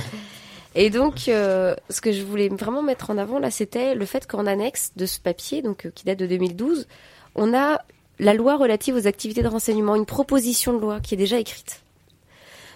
Et 0.75 0.89
donc, 0.89 1.27
euh, 1.27 1.75
ce 1.89 2.01
que 2.01 2.11
je 2.11 2.21
voulais 2.23 2.49
vraiment 2.49 2.83
mettre 2.83 3.09
en 3.09 3.17
avant 3.17 3.39
là, 3.39 3.49
c'était 3.49 3.95
le 3.95 4.05
fait 4.05 4.27
qu'en 4.27 4.45
annexe 4.45 4.91
de 4.95 5.05
ce 5.07 5.19
papier, 5.19 5.61
donc 5.61 5.85
euh, 5.85 5.91
qui 5.93 6.05
date 6.05 6.19
de 6.19 6.27
2012, 6.27 6.87
on 7.35 7.53
a 7.55 7.79
la 8.19 8.33
loi 8.33 8.57
relative 8.57 8.95
aux 8.95 9.07
activités 9.07 9.43
de 9.43 9.47
renseignement, 9.47 9.95
une 9.95 10.05
proposition 10.05 10.73
de 10.73 10.79
loi 10.79 10.99
qui 10.99 11.13
est 11.13 11.17
déjà 11.17 11.39
écrite. 11.39 11.81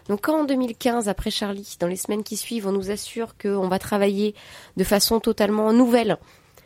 Donc 0.08 0.22
quand 0.22 0.42
en 0.42 0.44
2015, 0.46 1.10
après 1.10 1.32
Charlie, 1.32 1.78
dans 1.80 1.88
les 1.88 1.96
semaines 1.96 2.24
qui 2.24 2.38
suivent, 2.38 2.68
on 2.68 2.72
nous 2.72 2.92
assure 2.92 3.38
qu'on 3.38 3.68
va 3.68 3.80
travailler 3.80 4.36
de 4.78 4.84
façon 4.84 5.20
totalement 5.20 5.72
nouvelle 5.74 6.18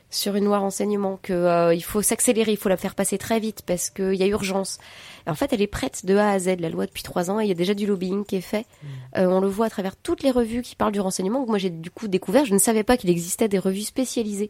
sur 0.10 0.36
une 0.36 0.46
loi 0.46 0.60
renseignement, 0.60 1.20
que 1.22 1.34
euh, 1.34 1.80
faut 1.82 2.02
s'accélérer, 2.02 2.52
il 2.52 2.58
faut 2.58 2.70
la 2.70 2.78
faire 2.78 2.96
passer 2.96 3.18
très 3.18 3.40
vite 3.40 3.64
parce 3.66 3.90
qu'il 3.90 4.16
y 4.16 4.24
a 4.24 4.28
urgence. 4.28 4.78
Et 5.28 5.30
en 5.30 5.36
fait, 5.36 5.52
elle 5.52 5.62
est 5.62 5.68
prête 5.68 6.06
de 6.06 6.16
A 6.16 6.30
à 6.30 6.40
Z, 6.40 6.60
la 6.60 6.70
loi 6.70 6.86
depuis 6.86 7.04
trois 7.04 7.30
ans, 7.30 7.40
et 7.40 7.44
il 7.44 7.48
y 7.48 7.52
a 7.52 7.56
déjà 7.56 7.74
du 7.74 7.86
lobbying 7.86 8.24
qui 8.24 8.38
est 8.38 8.42
fait. 8.42 8.66
Euh, 9.18 9.26
on 9.26 9.42
le 9.42 9.48
voit 9.48 9.66
à 9.66 9.70
travers 9.70 9.96
toutes 9.96 10.24
les 10.24 10.32
revues 10.32 10.62
qui 10.62 10.76
parlent 10.76 10.94
du 10.94 11.02
renseignement. 11.02 11.44
que 11.44 11.50
Moi, 11.50 11.58
j'ai 11.58 11.70
du 11.70 11.92
coup 11.92 12.08
découvert, 12.08 12.46
je 12.46 12.54
ne 12.54 12.60
savais 12.60 12.84
pas 12.84 12.98
qu'il 12.98 13.10
existait 13.10 13.50
des 13.50 13.60
revues 13.60 13.82
spécialisées 13.82 14.50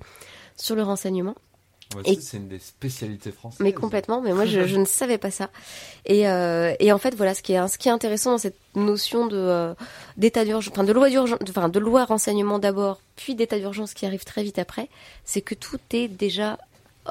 sur 0.55 0.75
le 0.75 0.83
renseignement. 0.83 1.35
Et- 2.05 2.15
ça, 2.15 2.21
c'est 2.21 2.37
une 2.37 2.47
des 2.47 2.59
spécialités 2.59 3.31
françaises. 3.31 3.59
Mais 3.61 3.73
complètement, 3.73 4.21
mais 4.21 4.33
moi 4.33 4.45
je, 4.45 4.65
je 4.65 4.75
ne 4.77 4.85
savais 4.85 5.17
pas 5.17 5.31
ça. 5.31 5.49
Et, 6.05 6.27
euh, 6.27 6.73
et 6.79 6.91
en 6.91 6.97
fait 6.97 7.15
voilà, 7.15 7.33
ce 7.35 7.41
qui 7.41 7.53
est 7.53 7.67
ce 7.67 7.77
qui 7.77 7.87
est 7.87 7.91
intéressant 7.91 8.31
dans 8.31 8.37
cette 8.37 8.57
notion 8.75 9.27
de 9.27 9.37
euh, 9.37 9.73
d'état 10.17 10.43
d'urgence, 10.45 10.71
enfin 10.73 10.83
de 10.83 10.91
loi 10.93 11.09
d'urgence, 11.09 11.39
enfin 11.49 11.69
de 11.69 11.79
loi 11.79 12.05
renseignement 12.05 12.59
d'abord, 12.59 12.99
puis 13.15 13.35
d'état 13.35 13.59
d'urgence 13.59 13.93
qui 13.93 14.05
arrive 14.05 14.23
très 14.23 14.43
vite 14.43 14.59
après, 14.59 14.89
c'est 15.23 15.41
que 15.41 15.55
tout 15.55 15.79
est 15.91 16.07
déjà 16.07 16.57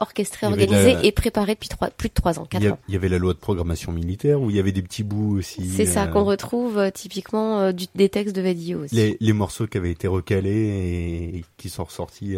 orchestré, 0.01 0.47
organisé 0.47 0.95
la- 0.95 1.05
et 1.05 1.12
préparé 1.12 1.55
depuis 1.55 1.68
trois, 1.68 1.90
plus 1.90 2.09
de 2.09 2.14
trois 2.14 2.38
ans, 2.38 2.45
Il 2.45 2.49
quatre 2.61 2.72
ans. 2.72 2.78
il 2.88 2.95
y 2.95 2.97
avait 2.97 3.09
la 3.09 3.18
loi 3.18 3.32
de 3.34 3.38
programmation 3.38 3.92
militaire 3.92 4.40
où 4.40 4.51
il 4.51 4.57
y 4.57 4.59
avait 4.61 4.72
des 4.72 4.82
petits 4.82 5.03
bouts 5.05 5.38
aussi. 5.38 5.68
C'est 5.68 5.86
ça 5.86 6.05
euh, 6.05 6.07
qu'on 6.09 6.24
retrouve 6.24 6.78
euh, 6.78 6.90
typiquement 6.90 7.61
euh, 7.61 7.72
du, 7.72 7.86
des 7.95 8.09
textes 8.09 8.34
de 8.34 8.42
Vadillo 8.42 8.84
aussi. 8.84 8.95
Les, 8.95 9.16
les 9.20 9.32
morceaux 9.32 9.66
qui 9.66 9.78
avaient 9.78 9.90
été 9.90 10.07
recalés 10.09 11.36
et 11.36 11.45
qui 11.57 11.68
sont 11.68 11.84
ressortis 11.84 12.34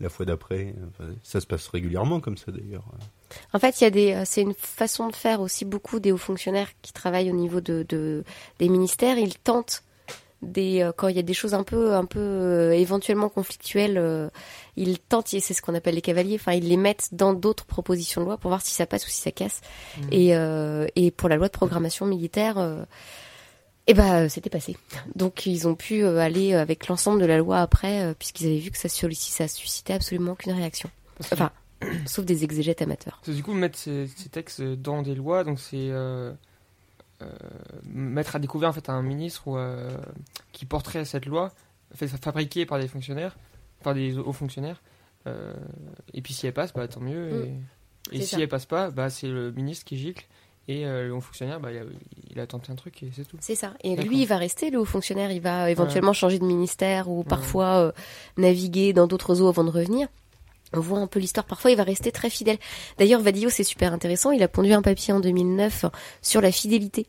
la 0.00 0.08
fois 0.08 0.26
d'après. 0.26 0.74
Enfin, 0.88 1.10
ça 1.22 1.40
se 1.40 1.46
passe 1.46 1.68
régulièrement 1.68 2.20
comme 2.20 2.36
ça 2.36 2.52
d'ailleurs. 2.52 2.84
En 3.52 3.58
fait, 3.58 3.80
il 3.80 3.84
y 3.84 3.86
a 3.86 3.90
des, 3.90 4.22
c'est 4.24 4.42
une 4.42 4.54
façon 4.54 5.08
de 5.08 5.14
faire 5.16 5.40
aussi 5.40 5.64
beaucoup 5.64 6.00
des 6.00 6.10
hauts 6.12 6.16
fonctionnaires 6.16 6.68
qui 6.82 6.92
travaillent 6.92 7.30
au 7.30 7.36
niveau 7.36 7.60
de, 7.60 7.84
de 7.88 8.24
des 8.58 8.68
ministères. 8.68 9.18
Ils 9.18 9.38
tentent 9.38 9.82
des, 10.42 10.82
euh, 10.82 10.92
quand 10.96 11.08
il 11.08 11.16
y 11.16 11.18
a 11.18 11.22
des 11.22 11.34
choses 11.34 11.54
un 11.54 11.62
peu, 11.62 11.94
un 11.94 12.04
peu 12.04 12.18
euh, 12.20 12.72
éventuellement 12.72 13.28
conflictuelles, 13.28 13.98
euh, 13.98 14.28
ils 14.76 14.98
tentent, 14.98 15.28
c'est 15.28 15.40
ce 15.40 15.62
qu'on 15.62 15.74
appelle 15.74 15.94
les 15.94 16.02
cavaliers. 16.02 16.36
Enfin, 16.36 16.52
ils 16.52 16.68
les 16.68 16.76
mettent 16.76 17.10
dans 17.12 17.34
d'autres 17.34 17.64
propositions 17.64 18.22
de 18.22 18.26
loi 18.26 18.38
pour 18.38 18.50
voir 18.50 18.62
si 18.62 18.72
ça 18.72 18.86
passe 18.86 19.06
ou 19.06 19.10
si 19.10 19.20
ça 19.20 19.30
casse. 19.30 19.60
Mhm. 19.98 20.08
Et, 20.12 20.30
et 20.96 21.10
pour 21.10 21.28
la 21.28 21.36
loi 21.36 21.48
de 21.48 21.52
programmation 21.52 22.06
militaire. 22.06 22.56
eh 23.86 23.94
ben, 23.94 24.28
c'était 24.28 24.50
passé. 24.50 24.76
Donc, 25.14 25.46
ils 25.46 25.68
ont 25.68 25.74
pu 25.74 26.04
aller 26.04 26.54
avec 26.54 26.88
l'ensemble 26.88 27.20
de 27.20 27.26
la 27.26 27.38
loi 27.38 27.58
après, 27.58 28.14
puisqu'ils 28.18 28.46
avaient 28.46 28.58
vu 28.58 28.70
que 28.70 28.78
ça, 28.78 28.88
ça 28.88 29.48
suscitait 29.48 29.92
absolument 29.92 30.32
aucune 30.32 30.52
réaction. 30.52 30.90
Enfin, 31.32 31.50
sauf 32.06 32.24
des 32.24 32.44
exégètes 32.44 32.80
amateurs. 32.80 33.20
Du 33.26 33.42
coup, 33.42 33.52
mettre 33.52 33.78
ces, 33.78 34.06
ces 34.16 34.30
textes 34.30 34.62
dans 34.62 35.02
des 35.02 35.14
lois, 35.14 35.44
donc 35.44 35.58
c'est 35.60 35.90
mettre 37.84 38.36
à 38.36 38.38
découvert 38.38 38.70
en 38.70 38.72
fait 38.72 38.88
un 38.88 39.02
ministre 39.02 39.48
ou, 39.48 39.56
euh, 39.56 39.90
qui 40.52 40.64
porterait 40.66 41.04
cette 41.04 41.26
loi, 41.26 41.52
fait, 41.94 42.08
fabriquée 42.08 42.66
par 42.66 42.78
des 42.78 42.88
fonctionnaires, 42.88 43.36
par 43.82 43.94
des 43.94 44.16
hauts 44.18 44.32
fonctionnaires. 44.32 44.82
euh, 45.26 45.52
et 46.14 46.22
puis 46.22 46.32
si 46.32 46.46
elle 46.46 46.52
passe, 46.54 46.72
bah 46.72 46.88
tant 46.88 47.00
mieux. 47.00 47.46
Et, 48.12 48.16
et 48.16 48.20
C'est 48.20 48.26
si 48.26 48.34
ça. 48.36 48.40
elle 48.40 48.48
passe 48.48 48.66
pas, 48.66 48.90
bah 48.90 49.10
c'est 49.10 49.28
le 49.28 49.52
ministre 49.52 49.84
qui 49.84 49.96
gicle 49.98 50.26
et 50.68 50.86
euh, 50.86 51.08
le 51.08 51.14
haut 51.14 51.20
fonctionnaire, 51.20 51.58
bah 51.60 51.72
il 51.72 51.78
a, 51.78 51.82
il 52.30 52.38
a 52.40 52.46
tenté 52.46 52.70
un 52.70 52.76
truc 52.76 53.02
et 53.02 53.10
c'est 53.14 53.24
tout. 53.26 53.36
C'est 53.40 53.54
ça. 53.56 53.74
Et 53.82 53.96
lui, 53.96 54.22
il 54.22 54.26
va 54.26 54.36
rester 54.36 54.70
le 54.70 54.78
haut 54.78 54.84
fonctionnaire. 54.84 55.30
Il 55.32 55.40
va 55.40 55.70
éventuellement 55.70 56.12
changer 56.12 56.38
de 56.38 56.44
ministère 56.44 57.08
ou 57.10 57.24
parfois 57.24 57.76
euh, 57.86 57.92
naviguer 58.36 58.92
dans 58.92 59.06
d'autres 59.06 59.40
eaux 59.40 59.48
avant 59.48 59.64
de 59.64 59.70
revenir. 59.70 60.08
On 60.72 60.80
voit 60.80 60.98
un 61.00 61.06
peu 61.06 61.18
l'histoire. 61.20 61.44
Parfois, 61.46 61.70
il 61.70 61.76
va 61.76 61.82
rester 61.82 62.12
très 62.12 62.30
fidèle. 62.30 62.58
D'ailleurs, 62.98 63.20
Vadillo, 63.20 63.50
c'est 63.50 63.64
super 63.64 63.92
intéressant. 63.92 64.30
Il 64.30 64.42
a 64.42 64.48
pondu 64.48 64.72
un 64.72 64.82
papier 64.82 65.12
en 65.12 65.20
2009 65.20 65.86
sur 66.22 66.40
la 66.40 66.52
fidélité 66.52 67.06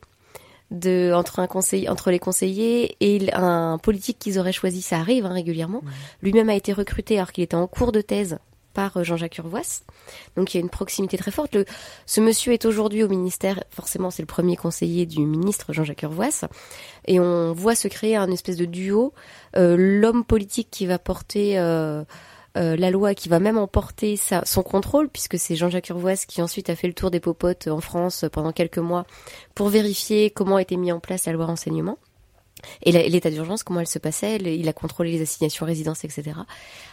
de 0.70 1.12
entre 1.14 1.38
un 1.40 1.46
conseil 1.46 1.88
entre 1.88 2.10
les 2.10 2.18
conseillers 2.18 2.96
et 3.00 3.32
un 3.34 3.78
politique 3.78 4.18
qu'ils 4.18 4.38
auraient 4.38 4.52
choisi. 4.52 4.80
Ça 4.82 4.96
arrive 4.98 5.26
hein, 5.26 5.32
régulièrement. 5.34 5.82
Lui-même 6.22 6.48
a 6.48 6.54
été 6.54 6.72
recruté 6.72 7.16
alors 7.18 7.30
qu'il 7.32 7.44
était 7.44 7.56
en 7.56 7.66
cours 7.66 7.92
de 7.92 8.00
thèse 8.00 8.38
par 8.72 8.96
euh, 8.96 9.04
Jean-Jacques 9.04 9.36
Urvoas. 9.36 9.82
Donc 10.34 10.54
il 10.54 10.56
y 10.56 10.60
a 10.60 10.62
une 10.62 10.70
proximité 10.70 11.18
très 11.18 11.30
forte. 11.30 11.54
Le- 11.54 11.66
ce 12.06 12.22
monsieur 12.22 12.54
est 12.54 12.64
aujourd'hui 12.64 13.02
au 13.02 13.08
ministère, 13.08 13.62
forcément 13.68 14.10
c'est 14.10 14.22
le 14.22 14.26
premier 14.26 14.56
conseiller 14.56 15.04
du 15.04 15.26
ministre 15.26 15.74
Jean-Jacques 15.74 16.02
Urvoas, 16.04 16.46
et 17.06 17.20
on 17.20 17.52
voit 17.52 17.74
se 17.74 17.86
créer 17.88 18.16
un 18.16 18.30
espèce 18.30 18.56
de 18.56 18.64
duo. 18.64 19.12
Euh, 19.58 19.76
L'homme 19.78 20.24
politique 20.24 20.68
qui 20.70 20.86
va 20.86 20.98
porter 20.98 21.58
euh, 21.58 22.02
euh, 22.56 22.76
la 22.76 22.90
loi, 22.90 23.14
qui 23.14 23.28
va 23.28 23.38
même 23.38 23.58
emporter 23.58 24.16
sa, 24.16 24.44
son 24.44 24.62
contrôle, 24.62 25.08
puisque 25.08 25.38
c'est 25.38 25.56
Jean-Jacques 25.56 25.88
Urvoas 25.88 26.24
qui 26.26 26.42
ensuite 26.42 26.70
a 26.70 26.76
fait 26.76 26.86
le 26.88 26.94
tour 26.94 27.10
des 27.10 27.20
popotes 27.20 27.68
en 27.68 27.80
France 27.80 28.24
pendant 28.32 28.52
quelques 28.52 28.78
mois 28.78 29.06
pour 29.54 29.68
vérifier 29.68 30.30
comment 30.30 30.58
était 30.58 30.76
mis 30.76 30.92
en 30.92 31.00
place 31.00 31.26
la 31.26 31.32
loi 31.32 31.46
renseignement. 31.46 31.98
Et 32.82 32.92
l'état 32.92 33.30
d'urgence, 33.30 33.62
comment 33.62 33.80
elle 33.80 33.86
se 33.86 33.98
passait, 33.98 34.36
il 34.36 34.68
a 34.68 34.72
contrôlé 34.72 35.12
les 35.12 35.22
assignations 35.22 35.66
résidence, 35.66 36.04
etc. 36.04 36.32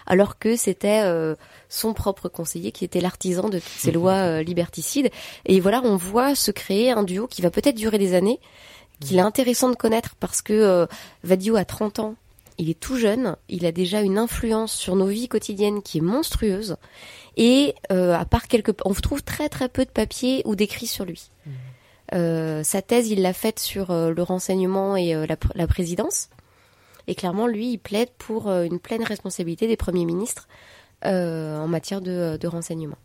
Alors 0.06 0.40
que 0.40 0.56
c'était 0.56 1.02
euh, 1.04 1.36
son 1.68 1.94
propre 1.94 2.30
conseiller 2.30 2.72
qui 2.72 2.86
était 2.86 3.02
l'artisan 3.02 3.50
de 3.50 3.60
toutes 3.60 3.68
ces 3.68 3.92
lois 3.92 4.14
euh, 4.14 4.44
liberticides. 4.44 5.10
Et 5.46 5.60
voilà, 5.60 5.82
on 5.84 5.96
voit 5.96 6.36
se 6.36 6.52
créer 6.52 6.92
un 6.92 7.04
duo 7.04 7.28
qui 7.28 7.42
va 7.42 7.52
peut-être 7.52 7.76
durer 7.76 7.98
des 7.98 8.14
années, 8.14 8.40
qu'il 9.00 9.18
est 9.18 9.22
intéressant 9.22 9.70
de 9.70 9.76
connaître 9.76 10.16
parce 10.20 10.42
que 10.42 10.54
euh, 10.54 10.86
Vadio 11.24 11.56
a 11.56 11.66
30 11.66 12.00
ans, 12.00 12.16
il 12.60 12.70
est 12.70 12.80
tout 12.80 12.98
jeune, 12.98 13.36
il 13.48 13.66
a 13.66 13.72
déjà 13.72 14.02
une 14.02 14.18
influence 14.20 14.74
sur 14.74 14.96
nos 14.96 15.08
vies 15.08 15.28
quotidiennes 15.28 15.82
qui 15.82 15.98
est 15.98 16.02
monstrueuse. 16.02 16.76
Et 17.38 17.74
euh, 17.92 18.14
à 18.14 18.26
part 18.26 18.48
quelques, 18.48 18.76
on 18.86 18.94
trouve 18.94 19.24
très 19.24 19.50
très 19.50 19.70
peu 19.70 19.86
de 19.86 19.90
papiers 19.90 20.44
ou 20.46 20.56
d'écrits 20.56 20.86
sur 20.88 21.06
lui. 21.06 21.32
Euh, 22.14 22.64
sa 22.64 22.82
thèse, 22.82 23.10
il 23.10 23.22
l'a 23.22 23.34
faite 23.34 23.60
sur 23.60 23.92
euh, 23.92 24.12
le 24.14 24.22
renseignement 24.24 24.96
et 24.98 25.16
euh, 25.16 25.26
la, 25.26 25.36
pr- 25.36 25.52
la 25.56 25.68
présidence. 25.68 26.30
Et 27.08 27.16
clairement, 27.16 27.48
lui, 27.48 27.72
il 27.72 27.78
plaide 27.80 28.10
pour 28.18 28.50
euh, 28.50 28.64
une 28.66 28.80
pleine 28.80 29.04
responsabilité 29.04 29.68
des 29.68 29.78
premiers 29.78 30.06
ministres 30.06 30.48
euh, 31.06 31.58
en 31.58 31.68
matière 31.68 32.02
de, 32.02 32.38
de 32.40 32.48
renseignement. 32.48 32.98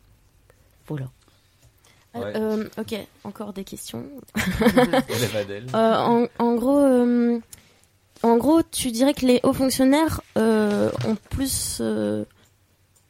Voilà. 0.89 1.07
Euh, 2.17 2.69
ok, 2.79 2.95
encore 3.25 3.53
des 3.53 3.65
questions. 3.65 4.05
Euh, 5.75 5.95
en, 5.97 6.27
en 6.39 6.55
gros, 6.55 6.79
euh, 6.79 7.39
en 8.25 8.37
gros, 8.37 8.63
tu 8.63 8.91
dirais 8.91 9.15
que 9.15 9.27
les 9.27 9.41
hauts 9.43 9.53
fonctionnaires 9.53 10.21
euh, 10.39 10.91
ont 11.07 11.17
plus 11.31 11.79
euh, 11.81 12.25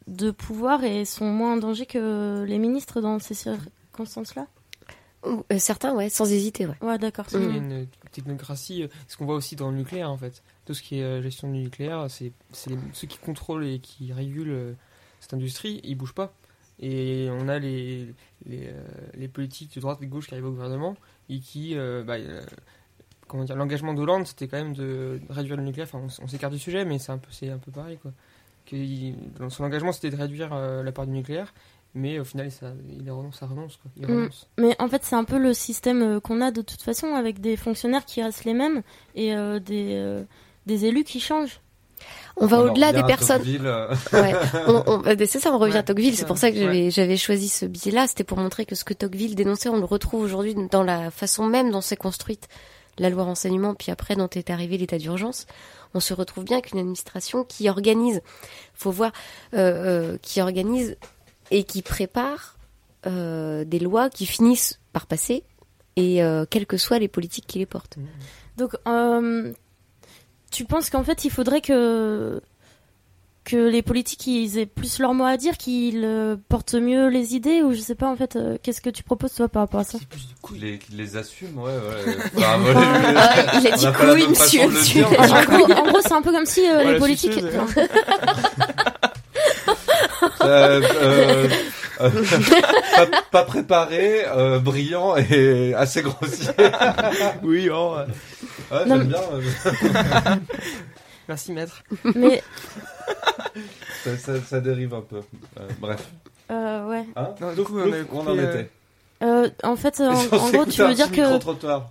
de 0.07 0.31
pouvoir 0.31 0.85
et 0.85 1.05
sont 1.05 1.27
moins 1.27 1.55
en 1.55 1.57
danger 1.57 1.87
que 1.87 2.45
les 2.47 2.59
ministres 2.59 3.01
dans 3.01 3.19
ces 3.19 3.35
circonstances-là? 3.35 4.47
Ou- 5.27 5.43
euh, 5.53 5.59
certains, 5.59 5.95
ouais, 5.95 6.11
sans 6.11 6.31
hésiter, 6.31 6.67
ouais. 6.67 6.77
Ouais, 6.83 6.99
d'accord. 6.99 7.27
Y 7.33 7.37
a 7.37 7.39
une 7.39 7.87
technocratie, 8.13 8.89
ce 9.09 9.17
qu'on 9.17 9.25
voit 9.25 9.37
aussi 9.37 9.57
dans 9.57 9.71
le 9.71 9.77
nucléaire 9.79 10.11
en 10.11 10.19
fait. 10.19 10.43
Tout 10.67 10.75
ce 10.75 10.83
qui 10.83 10.99
est 11.01 11.23
gestion 11.23 11.51
du 11.51 11.59
nucléaire, 11.61 12.07
c'est 12.11 12.33
c'est 12.53 12.73
ceux 12.93 13.07
qui 13.07 13.19
contrôlent 13.19 13.67
et 13.67 13.79
qui 13.79 14.13
régulent 14.13 14.77
cette 15.21 15.35
industrie, 15.35 15.81
ils 15.85 15.95
bougent 15.95 16.13
pas. 16.15 16.35
Et 16.81 17.29
on 17.31 17.49
a 17.49 17.59
les, 17.59 18.13
les, 18.47 18.69
les 19.15 19.29
politiques 19.29 19.75
de 19.77 19.81
droite 19.81 19.99
et 20.03 20.07
de 20.07 20.11
gauche 20.11 20.27
qui 20.27 20.35
arrivent 20.35 20.47
au 20.47 20.51
gouvernement 20.51 20.97
et 21.31 21.39
qui, 21.39 21.77
euh, 21.77 22.03
bah, 22.03 22.17
comment 23.29 23.45
dire, 23.45 23.57
l'engagement 23.57 23.95
d'Hollande 23.95 24.27
c'était 24.27 24.49
quand 24.49 24.57
même 24.59 24.75
de 24.75 25.21
réduire 25.31 25.57
le 25.57 25.63
nucléaire. 25.63 25.89
Enfin, 25.93 26.05
on, 26.23 26.29
s'écarte 26.29 26.53
du 26.53 26.59
sujet, 26.59 26.85
mais 26.85 26.99
c'est 26.99 27.13
un 27.13 27.19
peu, 27.19 27.29
c'est 27.31 27.51
un 27.51 27.59
peu 27.59 27.71
pareil 27.71 27.99
quoi. 28.01 28.13
Que 28.67 28.77
il- 28.77 29.17
dans 29.39 29.51
son 29.51 29.65
engagement 29.65 29.93
c'était 29.93 30.11
de 30.11 30.17
réduire 30.17 30.51
euh, 30.53 30.83
la 30.83 30.93
part 30.93 31.07
du 31.07 31.13
nucléaire, 31.13 31.53
mais 31.95 32.19
au 32.19 32.25
final 32.25 32.51
ça, 32.51 32.73
il 32.99 33.11
renonce, 33.11 33.39
ça 33.39 33.47
renonce 33.47 33.77
quoi. 33.77 33.91
Il 33.97 34.07
Mm. 34.07 34.31
Mais 34.59 34.75
en 34.79 34.89
fait, 34.89 35.03
c'est 35.05 35.17
un 35.17 35.25
peu 35.25 35.39
le 35.39 35.53
système 35.55 36.03
euh, 36.03 36.21
qu'on 36.21 36.41
a 36.41 36.51
de 36.51 36.63
toute 36.63 36.81
façon 36.83 37.15
avec 37.15 37.41
des 37.41 37.57
fonctionnaires 37.57 38.05
qui 38.05 38.23
restent 38.23 38.45
les 38.45 38.55
mêmes 38.55 38.83
et 39.15 39.35
euh, 39.37 39.59
des, 39.61 39.91
euh, 39.95 40.23
des 40.67 40.87
élus 40.87 41.05
qui 41.05 41.21
changent. 41.21 41.61
On 42.37 42.47
va 42.47 42.61
au-delà 42.61 42.93
des 42.93 43.03
personnes. 43.05 43.43
Ouais. 44.13 44.35
On- 44.67 44.83
on- 44.87 45.05
euh, 45.07 45.15
c'est 45.27 45.39
ça, 45.39 45.53
on 45.55 45.59
revient 45.59 45.75
Ouais, 45.75 45.79
à 45.79 45.83
Tocqueville. 45.85 46.15
c'est 46.15 46.21
C'est 46.23 46.27
pour 46.27 46.37
ça. 46.39 46.51
que 46.51 46.57
j'avais 46.59 46.91
j'avais 46.91 47.17
choisi 47.17 47.49
ce 47.49 47.65
billet-là. 47.65 48.07
C'était 48.09 48.25
pour 48.25 48.39
montrer 48.39 48.67
que 48.67 48.75
ce 48.75 48.85
que 48.85 48.93
Tocqueville 48.93 49.35
dénonçait, 49.37 49.69
on 49.69 49.77
le 49.79 49.85
retrouve 49.85 50.23
aujourd'hui 50.23 50.55
dans 50.71 50.83
la 50.83 51.11
façon 51.13 51.47
même 51.47 51.71
dont 51.71 51.81
s'est 51.81 51.97
construite 51.97 52.49
la 52.99 53.11
loi 53.11 53.25
renseignement, 53.25 53.75
puis 53.75 53.91
après 53.91 54.17
dont 54.17 54.29
est 54.29 54.51
arrivé 54.51 54.79
l'état 54.79 54.99
d'urgence. 54.99 55.47
On 55.95 56.01
se 56.01 56.15
retrouve 56.15 56.45
bien 56.45 56.61
qu'une 56.61 56.79
administration 56.79 57.45
qui 57.45 57.69
organise, 57.69 58.21
faut 58.75 58.91
voir, 58.91 59.13
euh, 59.55 60.15
euh, 60.15 60.19
qui 60.23 60.41
organise 60.41 60.97
et 61.51 61.65
qui 61.65 61.83
prépare 61.83 62.57
euh, 63.07 63.65
des 63.65 63.79
lois 63.79 64.11
qui 64.11 64.27
finissent 64.27 64.81
par 64.93 65.07
passer, 65.07 65.45
et 65.97 66.21
quelles 66.51 66.67
que 66.67 66.77
soient 66.77 66.99
les 66.99 67.07
politiques 67.07 67.47
qui 67.47 67.61
les 67.61 67.67
portent. 67.67 67.99
Donc, 68.57 68.73
tu 70.51 70.65
penses 70.65 70.91
qu'en 70.91 71.05
fait, 71.05 71.25
il 71.25 71.31
faudrait 71.31 71.61
que 71.61 72.41
que 73.45 73.57
les 73.69 73.83
politiques 73.83 74.27
ils 74.27 74.59
aient 74.59 74.67
plus 74.67 74.99
leur 74.99 75.13
mot 75.15 75.25
à 75.25 75.37
dire, 75.37 75.59
qu'ils 75.59 76.03
euh, 76.05 76.37
portent 76.49 76.75
mieux 76.75 77.09
les 77.09 77.35
idées 77.35 77.61
ou 77.63 77.73
je 77.75 77.81
sais 77.81 77.95
pas 77.95 78.09
en 78.09 78.17
fait. 78.17 78.37
euh, 78.37 78.57
Qu'est-ce 78.63 78.81
que 78.81 78.89
tu 78.91 79.03
proposes 79.03 79.35
toi 79.35 79.49
par 79.49 79.63
rapport 79.63 79.81
à 79.81 79.85
ça 79.85 79.99
Qui 80.49 80.55
les, 80.59 80.79
qui 80.79 80.93
les 80.93 81.17
assume, 81.17 81.59
ouais, 81.59 81.71
ouais. 81.73 82.17
Enfin, 82.37 82.61
ouais, 82.63 82.73
Ah, 83.17 83.59
il 83.61 83.67
a 83.69 83.77
dit 83.77 83.87
couille, 83.93 84.29
monsieur, 84.29 84.67
monsieur. 84.69 85.05
dire, 85.05 85.21
En 85.21 85.45
gros, 85.45 85.73
en 85.73 85.87
gros, 85.89 86.01
c'est 86.03 86.13
un 86.13 86.23
peu 86.23 86.33
comme 86.33 86.47
si 86.47 86.67
euh, 86.69 86.85
Ouais, 86.85 86.93
les 86.95 86.99
politiques. 86.99 87.39
Euh, 90.43 90.81
euh, 91.03 91.49
euh, 92.01 92.11
pas, 92.97 93.07
pas 93.31 93.45
préparé, 93.45 94.25
euh, 94.27 94.59
brillant 94.59 95.17
et 95.17 95.75
assez 95.75 96.03
grossier. 96.03 96.51
oui, 97.43 97.69
oh, 97.73 97.97
ouais. 97.97 98.77
Ouais, 98.77 98.85
j'aime 98.87 99.05
bien. 99.05 99.21
Merci 101.29 101.53
maître. 101.53 101.83
Mais 102.15 102.43
ça, 104.05 104.17
ça- 104.19 104.41
ça 104.41 104.61
dérive 104.61 104.95
un 104.95 105.01
peu. 105.03 105.21
Euh, 105.59 105.69
bref. 105.81 106.11
euh, 106.51 106.89
ouais. 106.89 107.07
Hein 107.17 107.35
Non, 107.41 107.51
du 107.51 107.57
Donc, 107.57 107.67
coup, 107.69 107.79
on 108.13 108.27
en 108.27 108.37
euh, 108.39 108.51
était. 108.61 108.71
Euh, 109.23 109.49
en 109.63 109.77
fait, 109.77 110.01
en, 110.01 110.13
gros, 110.53 110.67
tu 110.67 110.83
veux 110.83 110.95
dire 110.95 111.11
que 111.11 111.39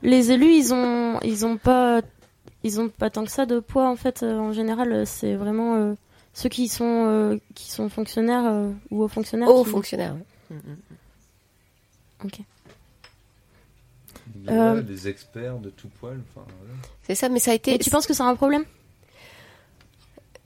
les 0.05 0.32
élus, 0.32 0.53
ils 0.53 0.74
ont, 0.74 1.20
ils 1.22 1.45
ont 1.45 1.57
pas, 1.57 2.01
ils 2.64 2.80
ont 2.80 2.89
pas 2.89 3.09
tant 3.09 3.24
que 3.26 3.32
ça 3.32 3.45
de 3.45 3.59
poids 3.59 3.89
en 3.89 3.95
fait. 3.95 4.24
en 4.24 4.51
général, 4.53 5.07
c'est 5.07 5.36
vraiment 5.36 5.76
euh, 5.76 5.93
ceux 6.34 6.49
qui 6.49 6.68
sont, 6.68 7.05
euh, 7.07 7.38
qui 7.55 7.72
sont 7.72 7.89
fonctionnaires 7.89 8.45
euh, 8.45 8.70
ou 8.91 9.03
hauts 9.03 9.07
fonctionnaires. 9.07 9.47
Hauts 9.49 9.64
qui- 9.64 9.70
fonctionnaires, 9.72 10.16
Mm, 10.49 10.55
mm. 10.55 12.26
Ok. 12.26 12.39
Il 14.36 14.45
y 14.45 14.49
a 14.49 14.74
Euh, 14.74 14.82
des 14.82 15.07
experts 15.07 15.57
de 15.59 15.70
tout 15.70 15.88
poil. 15.99 16.20
Voilà. 16.36 16.49
C'est 17.03 17.16
ça, 17.16 17.30
mais 17.30 17.39
ça 17.39 17.51
a 17.51 17.53
été. 17.53 17.74
Et 17.76 17.80
tu 17.80 17.89
penses 17.89 18.05
que 18.07 18.14
c'est 18.14 18.24
un 18.24 18.36
problème? 18.36 18.66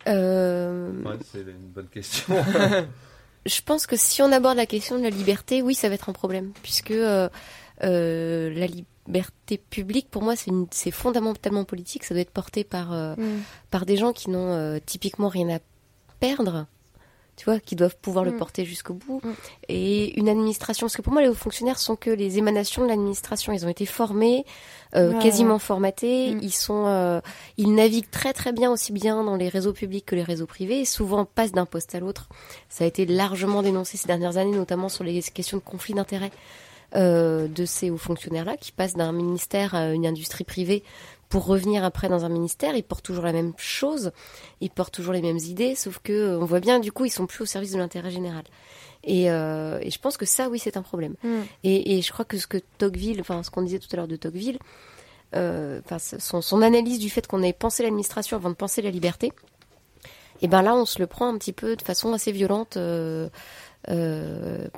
Euh, 0.08 0.92
Ouais, 1.04 1.18
c'est 1.32 1.42
une 1.42 1.68
bonne 1.74 1.88
question. 1.88 2.36
je 3.46 3.62
pense 3.62 3.88
que 3.88 3.96
si 3.96 4.22
on 4.22 4.32
aborde 4.32 4.58
la 4.58 4.66
question 4.66 4.98
de 4.98 5.04
la 5.04 5.10
liberté, 5.10 5.62
oui, 5.62 5.74
ça 5.76 5.90
va 5.90 5.96
être 5.96 6.10
un 6.10 6.14
problème, 6.14 6.52
puisque 6.64 6.92
euh, 6.92 7.30
euh, 7.84 8.54
la 8.54 8.68
liberté 8.68 9.58
publique, 9.58 10.10
pour 10.10 10.22
moi, 10.24 10.36
c'est 10.36 10.52
une- 10.52 10.68
c'est 10.72 10.92
fondamentalement 10.92 11.64
politique. 11.64 12.04
Ça 12.04 12.14
doit 12.14 12.22
être 12.22 12.32
porté 12.32 12.64
par 12.64 12.92
euh, 12.94 13.16
Mm. 13.16 13.42
par 13.72 13.86
des 13.86 13.96
gens 13.98 14.14
qui 14.14 14.30
n'ont 14.30 14.54
euh, 14.54 14.80
typiquement 14.86 15.30
rien 15.30 15.50
à 15.56 15.60
perdre, 16.20 16.66
tu 17.38 17.46
vois, 17.46 17.60
qui 17.60 17.76
doivent 17.76 17.96
pouvoir 18.02 18.26
le 18.26 18.32
Mm. 18.32 18.38
porter 18.38 18.66
jusqu'au 18.66 18.94
bout. 18.96 19.22
Mm. 19.24 19.32
Et 19.70 20.20
une 20.20 20.28
administration, 20.28 20.88
parce 20.88 20.98
que 20.98 21.02
pour 21.04 21.14
moi, 21.14 21.22
les 21.22 21.30
hauts 21.30 21.34
fonctionnaires 21.36 21.80
sont 21.80 21.96
que 21.96 22.10
les 22.10 22.38
émanations 22.40 22.82
de 22.84 22.88
l'administration. 22.90 23.54
Ils 23.54 23.66
ont 23.66 23.70
été 23.70 23.86
formés, 23.86 24.44
euh, 24.96 25.14
Ouais, 25.14 25.20
quasiment 25.22 25.54
ouais. 25.54 25.60
formatés. 25.60 26.34
Mm. 26.34 26.40
Ils 26.42 26.52
sont, 26.52 26.86
euh, 26.88 27.22
ils 27.58 27.74
naviguent 27.74 28.10
très 28.12 28.34
très 28.34 28.52
bien 28.52 28.72
aussi 28.72 28.92
bien 28.92 29.24
dans 29.24 29.36
les 29.36 29.48
réseaux 29.50 29.72
publics 29.74 30.06
que 30.06 30.16
les 30.16 30.24
réseaux 30.24 30.48
privés. 30.48 30.80
Et 30.82 30.86
souvent 30.86 31.26
passent 31.26 31.52
d'un 31.54 31.66
poste 31.68 31.94
à 31.96 32.00
l'autre. 32.00 32.28
Ça 32.70 32.84
a 32.84 32.88
été 32.88 33.06
largement 33.06 33.62
dénoncé 33.62 33.98
ces 33.98 34.08
dernières 34.08 34.38
années, 34.38 34.52
notamment 34.58 34.90
sur 34.90 35.04
les 35.04 35.22
questions 35.22 35.58
de 35.58 35.64
conflit 35.64 35.94
d'intérêts 35.94 36.32
euh, 36.96 37.48
de 37.50 37.66
ces 37.66 37.92
hauts 37.92 37.98
fonctionnaires-là, 37.98 38.56
qui 38.58 38.72
passent 38.72 38.96
d'un 38.96 39.12
ministère 39.12 39.76
à 39.76 39.92
une 39.92 40.08
industrie 40.08 40.46
privée 40.46 40.84
pour 41.30 41.46
revenir 41.46 41.84
après 41.84 42.10
dans 42.10 42.26
un 42.26 42.30
ministère. 42.30 42.76
Ils 42.76 42.84
portent 42.84 43.06
toujours 43.06 43.26
la 43.26 43.34
même 43.34 43.54
chose, 43.58 44.12
ils 44.62 44.70
portent 44.70 44.94
toujours 44.94 45.14
les 45.14 45.22
mêmes 45.22 45.38
idées, 45.38 45.76
sauf 45.76 46.00
que 46.00 46.14
euh, 46.14 46.40
on 46.40 46.46
voit 46.46 46.60
bien, 46.60 46.80
du 46.80 46.92
coup, 46.92 47.06
ils 47.06 47.10
sont 47.12 47.28
plus 47.28 47.44
au 47.44 47.46
service 47.46 47.72
de 47.72 47.78
l'intérêt 47.78 48.12
général. 48.12 48.44
Et, 49.04 49.30
euh, 49.32 49.80
et 49.82 49.90
je 49.90 50.00
pense 50.00 50.18
que 50.18 50.26
ça, 50.26 50.50
oui, 50.50 50.60
c'est 50.60 50.78
un 50.78 50.82
problème. 50.82 51.16
Mm. 51.24 51.40
Et, 51.64 51.98
et 51.98 52.02
je 52.02 52.12
crois 52.12 52.26
que 52.26 52.38
ce 52.38 52.48
que 52.48 52.58
Tocqueville, 52.78 53.22
enfin 53.22 53.44
ce 53.44 53.50
qu'on 53.50 53.62
disait 53.62 53.80
tout 53.80 53.88
à 53.94 53.96
l'heure 53.98 54.08
de 54.08 54.16
Tocqueville, 54.16 54.60
euh, 55.36 55.82
enfin 55.84 55.98
son, 56.00 56.42
son 56.42 56.62
analyse 56.62 57.00
du 57.00 57.10
fait 57.10 57.28
qu'on 57.28 57.44
ait 57.44 57.54
pensé 57.54 57.84
l'administration 57.84 58.38
avant 58.38 58.50
de 58.50 58.56
penser 58.56 58.82
la 58.82 58.92
liberté, 58.92 59.34
et 60.42 60.48
ben 60.48 60.62
là 60.62 60.74
on 60.74 60.86
se 60.86 61.00
le 61.00 61.08
prend 61.08 61.28
un 61.28 61.38
petit 61.38 61.52
peu 61.52 61.76
de 61.76 61.82
façon 61.82 62.14
assez 62.14 62.32
violente 62.32 62.78
euh, 62.78 63.28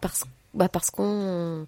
parce, 0.02 0.24
bah 0.54 0.70
parce 0.70 0.89
qu'on 0.89 1.68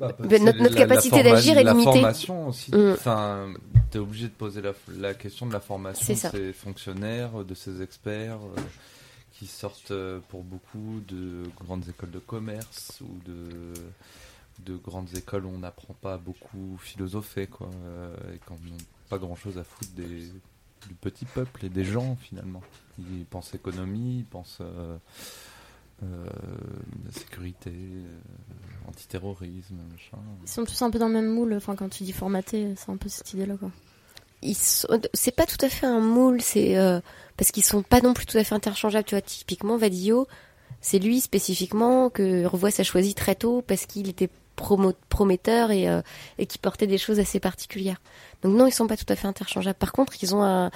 Bah, 0.00 0.16
c'est 0.18 0.38
notre- 0.40 0.58
notre 0.58 0.58
la- 0.58 0.68
la 0.80 0.86
capacité 0.86 1.22
d'agir 1.22 1.58
est 1.58 1.64
La 1.64 1.72
limitée. 1.72 1.92
formation 1.92 2.48
aussi. 2.48 2.70
Mm. 2.74 2.92
Enfin, 2.92 3.52
t'es 3.90 3.98
obligé 3.98 4.26
de 4.28 4.32
poser 4.32 4.60
la, 4.62 4.72
la 4.98 5.14
question 5.14 5.46
de 5.46 5.52
la 5.52 5.60
formation 5.60 6.12
de 6.14 6.18
ces 6.18 6.52
fonctionnaires, 6.52 7.44
de 7.44 7.54
ces 7.54 7.82
experts 7.82 8.38
euh, 8.56 8.60
qui 9.32 9.46
sortent 9.46 9.90
euh, 9.92 10.18
pour 10.28 10.42
beaucoup 10.42 11.00
de 11.08 11.42
grandes 11.64 11.88
écoles 11.88 12.10
de 12.10 12.18
commerce 12.18 13.00
ou 13.02 13.18
de 13.30 13.74
de 14.66 14.76
grandes 14.76 15.08
écoles 15.16 15.46
où 15.46 15.48
on 15.54 15.58
n'apprend 15.60 15.94
pas 16.02 16.18
beaucoup 16.18 16.76
philosopher 16.80 17.46
quoi, 17.46 17.70
euh, 17.86 18.14
et 18.34 18.38
qu'on 18.46 18.54
n'a 18.54 18.76
pas 19.08 19.16
grand 19.16 19.34
chose 19.34 19.56
à 19.56 19.64
foutre 19.64 19.90
des, 19.92 20.04
du 20.86 20.94
petit 21.00 21.24
peuple 21.24 21.64
et 21.64 21.70
des 21.70 21.84
gens 21.84 22.16
finalement. 22.20 22.62
Ils 22.98 23.24
pensent 23.24 23.54
économie, 23.54 24.18
ils 24.18 24.24
pensent 24.26 24.58
euh, 24.60 24.96
euh, 26.02 26.26
sécurité, 27.10 27.70
euh, 27.72 28.88
antiterrorisme, 28.88 29.76
machin. 29.90 30.18
Ils 30.42 30.48
sont 30.50 30.64
tous 30.64 30.80
un 30.82 30.90
peu 30.90 30.98
dans 30.98 31.08
le 31.08 31.14
même 31.14 31.28
moule. 31.32 31.54
Enfin, 31.54 31.74
quand 31.76 31.88
tu 31.88 32.04
dis 32.04 32.12
formaté, 32.12 32.74
c'est 32.76 32.90
un 32.90 32.96
peu 32.96 33.08
cette 33.08 33.32
idée-là, 33.34 33.54
quoi. 33.58 33.70
sont- 34.54 34.88
c'est 35.12 35.34
pas 35.34 35.46
tout 35.46 35.62
à 35.64 35.68
fait 35.68 35.86
un 35.86 36.00
moule, 36.00 36.40
c'est 36.40 36.78
euh, 36.78 37.00
parce 37.36 37.50
qu'ils 37.50 37.64
sont 37.64 37.82
pas 37.82 38.00
non 38.00 38.14
plus 38.14 38.26
tout 38.26 38.38
à 38.38 38.44
fait 38.44 38.54
interchangeables. 38.54 39.04
Tu 39.04 39.14
vois, 39.14 39.22
typiquement 39.22 39.76
Vadillo, 39.76 40.26
c'est 40.80 40.98
lui 40.98 41.20
spécifiquement 41.20 42.08
que 42.10 42.44
Revoix 42.46 42.70
a 42.76 42.82
choisi 42.82 43.14
très 43.14 43.34
tôt 43.34 43.62
parce 43.62 43.84
qu'il 43.86 44.08
était 44.08 44.30
promo- 44.56 44.94
prometteur 45.10 45.70
et, 45.70 45.88
euh, 45.88 46.00
et 46.38 46.46
qui 46.46 46.56
portait 46.58 46.86
des 46.86 46.98
choses 46.98 47.18
assez 47.18 47.40
particulières. 47.40 48.00
Donc 48.42 48.56
non, 48.56 48.66
ils 48.66 48.72
sont 48.72 48.86
pas 48.86 48.96
tout 48.96 49.10
à 49.10 49.16
fait 49.16 49.26
interchangeables. 49.28 49.78
Par 49.78 49.92
contre, 49.92 50.14
ils 50.22 50.34
ont 50.34 50.42
un, 50.42 50.70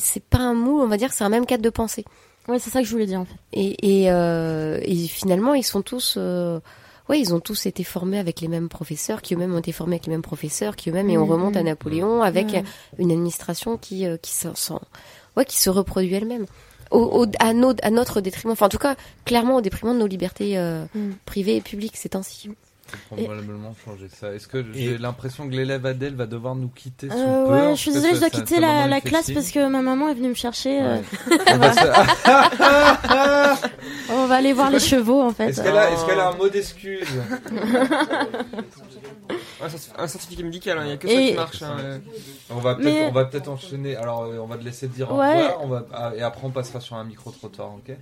c'est 0.00 0.22
pas 0.22 0.38
un 0.38 0.52
moule, 0.54 0.82
on 0.82 0.88
va 0.88 0.98
dire, 0.98 1.12
c'est 1.14 1.24
un 1.24 1.30
même 1.30 1.46
cadre 1.46 1.62
de 1.62 1.70
pensée. 1.70 2.04
Ouais, 2.48 2.58
c'est 2.58 2.70
ça 2.70 2.80
que 2.80 2.86
je 2.86 2.92
voulais 2.92 3.06
dire, 3.06 3.20
en 3.20 3.24
fait. 3.24 3.34
Et, 3.52 4.02
et, 4.04 4.10
euh, 4.10 4.78
et 4.82 5.06
finalement, 5.08 5.54
ils 5.54 5.64
sont 5.64 5.82
tous, 5.82 6.14
euh, 6.16 6.60
ouais, 7.08 7.18
ils 7.18 7.34
ont 7.34 7.40
tous 7.40 7.66
été 7.66 7.82
formés 7.82 8.18
avec 8.18 8.40
les 8.40 8.48
mêmes 8.48 8.68
professeurs, 8.68 9.20
qui 9.22 9.34
eux-mêmes 9.34 9.54
ont 9.54 9.58
été 9.58 9.72
formés 9.72 9.94
avec 9.96 10.06
les 10.06 10.12
mêmes 10.12 10.22
professeurs, 10.22 10.76
qui 10.76 10.90
eux-mêmes, 10.90 11.10
et 11.10 11.18
on 11.18 11.24
Mhm. 11.26 11.32
remonte 11.32 11.56
à 11.56 11.62
Napoléon 11.62 12.22
avec 12.22 12.48
Ouais. 12.52 12.62
une 12.98 13.10
administration 13.10 13.76
qui, 13.76 14.06
euh, 14.06 14.16
qui 14.16 14.32
s'en, 14.32 14.54
s'en- 14.54 14.80
ouais, 15.36 15.44
qui 15.44 15.58
se 15.58 15.70
reproduit 15.70 16.14
elle-même. 16.14 16.46
Au, 16.92 17.00
au- 17.00 17.26
à, 17.40 17.52
nos- 17.52 17.74
à 17.82 17.90
notre 17.90 18.20
détriment, 18.20 18.52
enfin 18.52 18.66
en 18.66 18.68
tout 18.68 18.78
cas 18.78 18.94
clairement 19.24 19.56
au 19.56 19.60
détriment 19.60 19.92
de 19.92 19.98
nos 19.98 20.06
libertés 20.06 20.56
euh, 20.56 20.84
Mm. 20.94 21.10
privées 21.24 21.56
et 21.56 21.60
publiques 21.60 21.96
ces 21.96 22.10
temps-ci. 22.10 22.50
Faut 23.08 23.16
probablement 23.16 23.74
changer 23.84 24.08
ça. 24.08 24.32
Est-ce 24.32 24.46
que 24.46 24.64
j'ai 24.72 24.96
l'impression 24.98 25.48
que 25.48 25.54
l'élève 25.54 25.84
Adèle 25.86 26.14
va 26.14 26.26
devoir 26.26 26.54
nous 26.54 26.68
quitter 26.68 27.08
sous 27.10 27.16
Euh, 27.16 27.46
peu 27.46 27.52
ouais, 27.68 27.74
je 27.74 27.80
suis 27.80 27.92
désolée, 27.92 28.14
je 28.14 28.20
dois 28.20 28.28
ça- 28.30 28.38
quitter 28.38 28.60
ça 28.60 28.86
la, 28.86 29.00
classe 29.00 29.30
parce 29.32 29.50
que 29.50 29.68
ma 29.68 29.82
maman 29.82 30.08
est 30.08 30.14
venue 30.14 30.28
me 30.28 30.34
chercher. 30.34 30.80
euh, 30.82 30.98
On 31.52 31.56
va 31.58 31.72
se- 31.72 33.66
On 34.12 34.26
va 34.26 34.34
aller 34.36 34.52
voir 34.52 34.70
les 34.70 34.78
chevaux, 34.92 35.20
en 35.22 35.32
fait. 35.32 35.48
Est-ce 35.48 35.62
qu'elle 35.62 36.20
a, 36.20 36.28
un 36.28 36.34
mot 36.36 36.48
d'excuse 36.48 37.08
Un 39.60 39.68
certif- 39.68 39.92
Un 39.98 40.06
certificat 40.06 40.42
médical, 40.44 40.78
il 40.82 40.86
n'y 40.86 40.92
a 40.92 40.96
que 40.96 41.06
Et- 41.08 41.14
ça 41.14 41.30
qui 41.30 41.34
marche. 41.36 41.62
hein, 41.62 41.76
euh. 41.80 41.98
On 42.50 42.56
va 42.58 42.74
peut-être, 42.76 43.12
Mais- 43.12 43.48
enchaîner. 43.48 43.96
Alors, 43.96 44.22
euh, 44.24 44.38
on 44.38 44.46
va 44.46 44.56
te 44.58 44.64
laisser 44.64 44.86
dire 44.88 45.10
au 45.12 45.18
Ouais. 45.18 45.32
revoir. 45.48 45.64
On 45.64 45.66
va, 45.68 45.86
ah, 45.92 46.12
et 46.16 46.22
après, 46.22 46.46
on 46.46 46.50
passera 46.50 46.80
sur 46.80 46.96
un 46.96 47.04
micro 47.04 47.30
trottoir, 47.30 47.74
ok? 47.74 47.96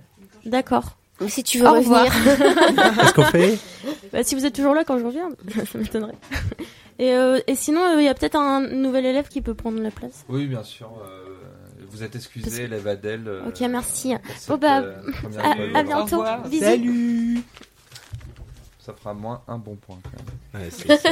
D'accord. 0.45 0.97
Mais 1.21 1.29
si 1.29 1.43
tu 1.43 1.59
veux 1.59 1.67
Au 1.67 1.73
revenir. 1.73 2.03
revoir. 2.03 2.95
Qu'est-ce 2.99 3.13
qu'on 3.13 3.23
fait? 3.23 3.57
Bah, 4.11 4.23
si 4.23 4.35
vous 4.35 4.45
êtes 4.45 4.53
toujours 4.55 4.73
là 4.73 4.83
quand 4.83 4.97
je 4.99 5.05
reviens, 5.05 5.29
ça 5.71 5.77
m'étonnerait. 5.77 6.15
Et, 6.99 7.13
euh, 7.13 7.39
et 7.47 7.55
sinon, 7.55 7.97
il 7.97 8.03
y 8.03 8.07
a 8.07 8.13
peut-être 8.13 8.35
un 8.35 8.61
nouvel 8.61 9.05
élève 9.05 9.27
qui 9.27 9.41
peut 9.41 9.53
prendre 9.53 9.79
la 9.81 9.91
place? 9.91 10.25
Oui, 10.29 10.45
bien 10.47 10.63
sûr. 10.63 10.91
euh, 11.05 11.23
vous 11.89 12.03
êtes 12.03 12.15
excusé, 12.15 12.63
élève 12.63 12.87
Adèle. 12.87 13.23
euh, 13.27 13.47
Ok, 13.47 13.61
merci. 13.69 14.13
Bon 14.47 14.57
bah, 14.57 14.79
euh, 14.81 14.97
à, 15.73 15.83
bientôt. 15.83 16.23
Bisous. 16.49 16.63
Salut 16.65 17.41
Ça 18.79 18.93
fera 18.93 19.13
moins 19.13 19.41
un 19.47 19.57
bon 19.57 19.75
point 19.75 19.97
quand 20.03 20.11
même. 20.59 20.63
Ouais, 20.65 20.69
c'est 20.71 20.97
ça. 20.97 21.09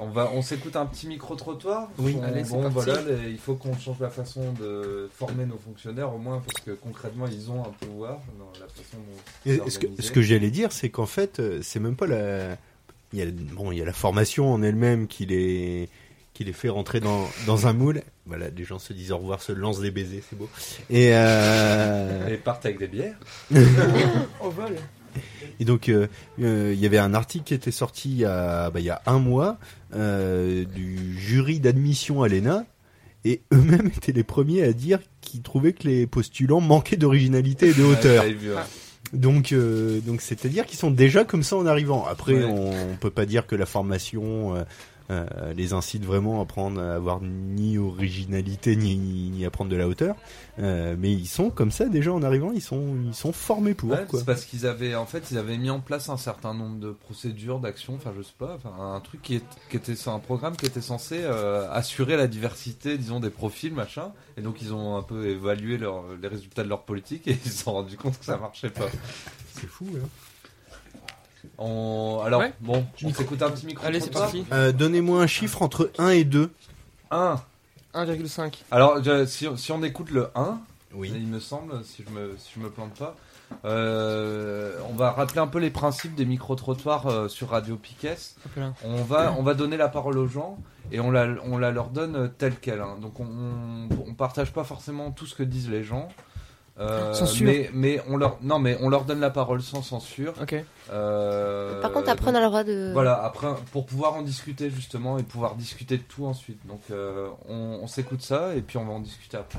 On 0.00 0.08
va, 0.10 0.30
on 0.32 0.42
s'écoute 0.42 0.76
un 0.76 0.86
petit 0.86 1.06
micro 1.08 1.34
trottoir. 1.34 1.88
Oui. 1.98 2.16
On- 2.18 2.22
Allez, 2.22 2.42
bon, 2.44 2.62
parti. 2.62 2.74
voilà, 2.74 3.02
les- 3.02 3.30
il 3.30 3.38
faut 3.38 3.54
qu'on 3.54 3.76
change 3.76 3.98
la 4.00 4.10
façon 4.10 4.52
de 4.52 5.10
former 5.12 5.44
nos 5.44 5.58
fonctionnaires 5.58 6.14
au 6.14 6.18
moins 6.18 6.40
parce 6.46 6.64
que 6.64 6.70
concrètement 6.70 7.26
ils 7.26 7.50
ont 7.50 7.60
un 7.64 7.70
pouvoir 7.86 8.20
dans 8.38 8.52
la 8.60 8.66
façon 8.68 8.96
dont 9.56 9.68
ce 9.70 9.78
que, 9.78 9.86
ce 10.02 10.12
que 10.12 10.22
j'allais 10.22 10.50
dire, 10.50 10.70
c'est 10.72 10.88
qu'en 10.90 11.06
fait, 11.06 11.40
euh, 11.40 11.60
c'est 11.62 11.80
même 11.80 11.96
pas 11.96 12.06
la. 12.06 12.56
Il 13.12 13.18
y 13.18 13.22
a, 13.22 13.26
bon, 13.54 13.72
il 13.72 13.78
y 13.78 13.82
a 13.82 13.86
la 13.86 13.92
formation 13.92 14.52
en 14.52 14.62
elle-même 14.62 15.06
qui 15.08 15.24
les, 15.26 15.88
qui 16.34 16.44
les 16.44 16.52
fait 16.52 16.68
rentrer 16.68 17.00
dans, 17.00 17.26
dans 17.46 17.66
un 17.66 17.72
moule. 17.72 18.02
Voilà, 18.26 18.50
les 18.50 18.64
gens 18.64 18.78
se 18.78 18.92
disent 18.92 19.10
au 19.12 19.16
revoir, 19.18 19.40
se 19.40 19.50
lancent 19.52 19.80
des 19.80 19.90
baisers, 19.90 20.22
c'est 20.28 20.36
beau. 20.36 20.48
Et, 20.90 21.08
euh, 21.14 22.28
Et 22.28 22.36
partent 22.36 22.66
avec 22.66 22.78
des 22.78 22.86
bières. 22.86 23.16
Au 24.40 24.50
vol. 24.50 24.76
et 25.60 25.64
donc, 25.64 25.88
euh, 25.88 26.06
euh, 26.40 26.72
il 26.74 26.80
y 26.80 26.86
avait 26.86 26.98
un 26.98 27.14
article 27.14 27.44
qui 27.44 27.54
était 27.54 27.70
sorti 27.70 28.10
il 28.10 28.18
y 28.18 28.24
a, 28.24 28.70
bah, 28.70 28.80
il 28.80 28.86
y 28.86 28.90
a 28.90 29.02
un 29.06 29.18
mois 29.18 29.58
euh, 29.94 30.64
du 30.64 31.18
jury 31.18 31.60
d'admission 31.60 32.22
à 32.22 32.28
l'ENA. 32.28 32.64
Et 33.24 33.42
eux-mêmes 33.52 33.88
étaient 33.96 34.12
les 34.12 34.22
premiers 34.24 34.62
à 34.62 34.72
dire 34.72 35.00
qu'ils 35.20 35.42
trouvaient 35.42 35.72
que 35.72 35.88
les 35.88 36.06
postulants 36.06 36.60
manquaient 36.60 36.96
d'originalité 36.96 37.68
et 37.70 37.74
de 37.74 37.82
Ouais, 37.82 37.90
hauteur. 37.92 38.24
ouais. 38.24 38.34
Donc, 39.12 39.52
euh, 39.52 40.00
donc 40.00 40.20
c'est-à-dire 40.20 40.66
qu'ils 40.66 40.78
sont 40.78 40.90
déjà 40.90 41.24
comme 41.24 41.42
ça 41.42 41.56
en 41.56 41.66
arrivant. 41.66 42.06
Après, 42.06 42.34
Ouais. 42.34 42.44
on, 42.44 42.70
on 42.92 42.96
peut 43.00 43.10
pas 43.10 43.26
dire 43.26 43.46
que 43.46 43.56
la 43.56 43.66
formation 43.66 44.54
euh, 45.10 45.54
les 45.54 45.72
incite 45.72 46.04
vraiment 46.04 46.40
à 46.40 46.44
prendre, 46.44 46.80
à 46.80 46.94
avoir 46.94 47.20
ni 47.22 47.78
originalité 47.78 48.76
ni, 48.76 48.96
ni 48.96 49.44
à 49.44 49.50
prendre 49.50 49.70
de 49.70 49.76
la 49.76 49.88
hauteur. 49.88 50.16
Euh, 50.58 50.96
mais 50.98 51.12
ils 51.12 51.26
sont 51.26 51.50
comme 51.50 51.70
ça 51.70 51.86
déjà 51.86 52.12
en 52.12 52.22
arrivant. 52.22 52.52
Ils 52.52 52.62
sont, 52.62 52.96
ils 53.06 53.14
sont 53.14 53.32
formés 53.32 53.74
pour. 53.74 53.90
Ouais, 53.90 54.06
c'est 54.12 54.26
parce 54.26 54.44
qu'ils 54.44 54.66
avaient 54.66 54.94
en 54.94 55.06
fait 55.06 55.30
ils 55.30 55.38
avaient 55.38 55.56
mis 55.56 55.70
en 55.70 55.80
place 55.80 56.08
un 56.08 56.16
certain 56.16 56.54
nombre 56.54 56.78
de 56.78 56.90
procédures 56.90 57.60
d'action 57.60 57.94
enfin 57.94 58.12
je 58.16 58.22
sais 58.22 58.34
pas 58.36 58.58
un 58.78 59.00
truc 59.00 59.22
qui, 59.22 59.36
est, 59.36 59.44
qui 59.70 59.76
était 59.76 59.94
un 60.08 60.18
programme 60.18 60.56
qui 60.56 60.66
était 60.66 60.80
censé 60.80 61.20
euh, 61.22 61.70
assurer 61.70 62.16
la 62.16 62.26
diversité 62.26 62.98
disons 62.98 63.20
des 63.20 63.30
profils 63.30 63.72
machin 63.72 64.12
et 64.36 64.42
donc 64.42 64.60
ils 64.62 64.72
ont 64.74 64.96
un 64.96 65.02
peu 65.02 65.26
évalué 65.26 65.78
leur, 65.78 66.04
les 66.20 66.28
résultats 66.28 66.64
de 66.64 66.68
leur 66.68 66.82
politique 66.82 67.26
et 67.28 67.38
ils 67.44 67.50
se 67.50 67.64
sont 67.64 67.72
rendus 67.72 67.96
compte 67.96 68.18
que 68.18 68.24
ça 68.24 68.36
marchait 68.36 68.70
pas 68.70 68.88
C'est 69.54 69.66
fou. 69.66 69.86
Hein. 69.94 70.06
On, 71.58 72.20
alors 72.24 72.40
Ouais. 72.40 72.52
bon 72.60 72.84
on 73.04 73.12
s'écoute 73.12 73.42
un 73.42 73.50
petit 73.50 73.66
micro 73.66 73.86
Allez, 73.86 74.00
c'est 74.00 74.10
parti. 74.10 74.44
Euh, 74.52 74.72
Donnez-moi 74.72 75.22
un 75.22 75.26
chiffre 75.26 75.62
entre 75.62 75.90
1 75.98 76.08
et 76.10 76.24
2. 76.24 76.50
1 77.10 77.40
1,5. 77.94 78.52
alors 78.70 79.02
je- 79.02 79.24
si, 79.26 79.46
si 79.56 79.72
on 79.72 79.82
écoute 79.82 80.10
le 80.10 80.28
1 80.34 80.58
Oui. 80.94 81.10
il 81.14 81.26
me 81.26 81.40
semble 81.40 81.82
si 81.84 82.04
je 82.06 82.12
me, 82.12 82.36
si 82.38 82.50
je 82.56 82.60
me 82.60 82.70
plante 82.70 82.94
pas 82.98 83.16
euh, 83.64 84.78
on 84.90 84.94
va 84.94 85.10
rappeler 85.12 85.38
un 85.40 85.46
peu 85.46 85.58
les 85.58 85.70
principes 85.70 86.14
des 86.14 86.26
micro-trottoirs 86.26 87.06
euh, 87.06 87.28
sur 87.28 87.48
Radio 87.50 87.76
Piquet. 87.76 88.16
On 88.84 89.02
va, 89.02 89.34
on 89.38 89.42
va 89.42 89.54
donner 89.54 89.76
la 89.78 89.88
parole 89.88 90.18
aux 90.18 90.26
gens 90.28 90.58
et 90.92 91.00
on 91.00 91.10
la, 91.10 91.26
on 91.44 91.56
la 91.56 91.70
leur 91.70 91.88
donne 91.88 92.30
telle 92.36 92.56
qu'elle. 92.56 92.80
hein. 92.82 92.96
Donc 93.00 93.20
on, 93.20 93.24
on, 93.24 93.88
on 94.08 94.14
partage 94.14 94.52
pas 94.52 94.64
forcément 94.64 95.10
tout 95.12 95.24
ce 95.26 95.34
que 95.34 95.42
disent 95.42 95.70
les 95.70 95.82
gens. 95.82 96.08
Euh, 96.80 97.12
Censure. 97.12 97.44
Mais, 97.46 97.70
mais 97.74 98.00
on 98.08 98.16
leur, 98.16 98.36
non, 98.40 98.60
mais 98.60 98.78
on 98.80 98.88
leur 98.88 99.04
donne 99.04 99.18
la 99.18 99.30
parole 99.30 99.62
sans 99.62 99.82
censure. 99.82 100.32
Euh, 100.92 101.82
Par 101.82 101.90
contre, 101.90 102.08
après, 102.08 102.30
on 102.30 102.34
a 102.36 102.40
le 102.40 102.46
droit 102.46 102.62
de. 102.62 102.90
Voilà, 102.92 103.20
après, 103.24 103.48
pour 103.72 103.84
pouvoir 103.84 104.14
en 104.14 104.22
discuter 104.22 104.70
justement 104.70 105.18
et 105.18 105.24
pouvoir 105.24 105.56
discuter 105.56 105.96
de 105.96 106.02
tout 106.02 106.24
ensuite. 106.26 106.64
Donc 106.68 106.80
euh, 106.92 107.28
on, 107.48 107.80
on 107.82 107.86
s'écoute 107.88 108.22
ça 108.22 108.54
et 108.54 108.60
puis 108.60 108.78
on 108.78 108.84
va 108.84 108.92
en 108.92 109.00
discuter 109.00 109.36
après. 109.36 109.58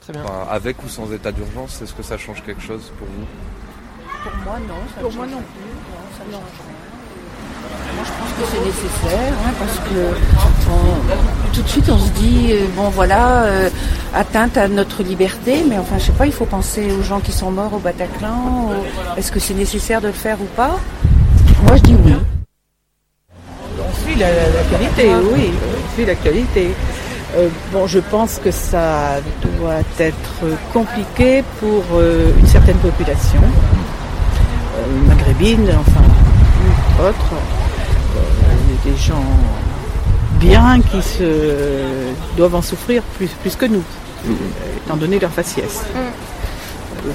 Très 0.00 0.12
bien. 0.12 0.24
Enfin, 0.24 0.46
avec 0.50 0.82
ou 0.82 0.88
sans 0.88 1.12
état 1.12 1.30
d'urgence, 1.30 1.80
est-ce 1.80 1.94
que 1.94 2.02
ça 2.02 2.18
change 2.18 2.42
quelque 2.44 2.60
chose 2.62 2.90
pour 2.98 3.06
vous? 3.06 3.26
Pour 4.24 4.36
moi, 4.44 4.58
non. 4.58 4.74
Ça 4.94 5.00
Pour 5.00 5.12
moi, 5.12 5.26
non. 5.26 5.36
plus. 5.36 5.44
Non, 5.44 6.18
ça 6.18 6.24
ne 6.26 6.32
change 6.32 6.40
rien. 6.66 6.76
Moi, 7.94 8.04
je 8.04 8.10
pense 8.18 8.32
que 8.38 8.44
c'est 8.56 8.64
nécessaire, 8.64 9.32
hein, 9.46 9.52
parce 9.58 9.78
que 9.88 10.70
on- 10.70 11.52
tout 11.52 11.62
de 11.62 11.68
suite, 11.68 11.88
on 11.90 11.98
se 11.98 12.10
dit, 12.12 12.52
euh, 12.52 12.66
bon, 12.76 12.88
voilà, 12.88 13.42
euh, 13.44 13.68
atteinte 14.14 14.56
à 14.56 14.68
notre 14.68 15.02
liberté, 15.02 15.62
mais 15.68 15.78
enfin, 15.78 15.96
je 15.98 16.04
sais 16.06 16.12
pas, 16.12 16.26
il 16.26 16.32
faut 16.32 16.46
penser 16.46 16.90
aux 16.98 17.02
gens 17.02 17.20
qui 17.20 17.32
sont 17.32 17.50
morts 17.50 17.74
au 17.74 17.78
Bataclan. 17.78 18.70
Est-ce 19.16 19.30
que 19.30 19.38
c'est 19.40 19.54
nécessaire 19.54 20.00
de 20.00 20.06
le 20.08 20.12
faire 20.12 20.40
ou 20.40 20.46
pas? 20.56 20.78
Moi, 21.66 21.76
je 21.76 21.82
dis 21.82 21.96
oui. 22.04 22.14
On 23.78 24.04
suit 24.06 24.16
la, 24.18 24.28
la- 24.28 24.48
l'actualité, 24.56 25.10
oui, 25.34 25.50
on 25.52 25.94
suit 25.94 26.06
l'actualité. 26.06 26.70
Euh, 27.36 27.48
bon, 27.72 27.86
je 27.86 27.98
pense 27.98 28.38
que 28.42 28.50
ça 28.50 29.20
doit 29.58 29.80
être 29.98 30.44
compliqué 30.72 31.42
pour 31.60 31.82
euh, 31.94 32.30
une 32.38 32.46
certaine 32.46 32.76
population, 32.76 33.40
euh, 33.42 35.08
maghrébine, 35.08 35.70
enfin, 35.80 36.02
ou 36.98 37.02
autre. 37.02 37.32
Euh, 37.32 38.20
Il 38.68 38.90
y 38.90 38.92
a 38.92 38.94
des 38.94 39.00
gens 39.00 39.24
bien 40.40 40.80
qui 40.80 41.02
se 41.02 42.12
doivent 42.36 42.54
en 42.54 42.62
souffrir 42.62 43.02
plus, 43.16 43.28
plus 43.28 43.54
que 43.56 43.66
nous, 43.66 43.82
euh, 44.26 44.30
étant 44.84 44.96
donné 44.96 45.18
leur 45.18 45.30
faciès. 45.30 45.82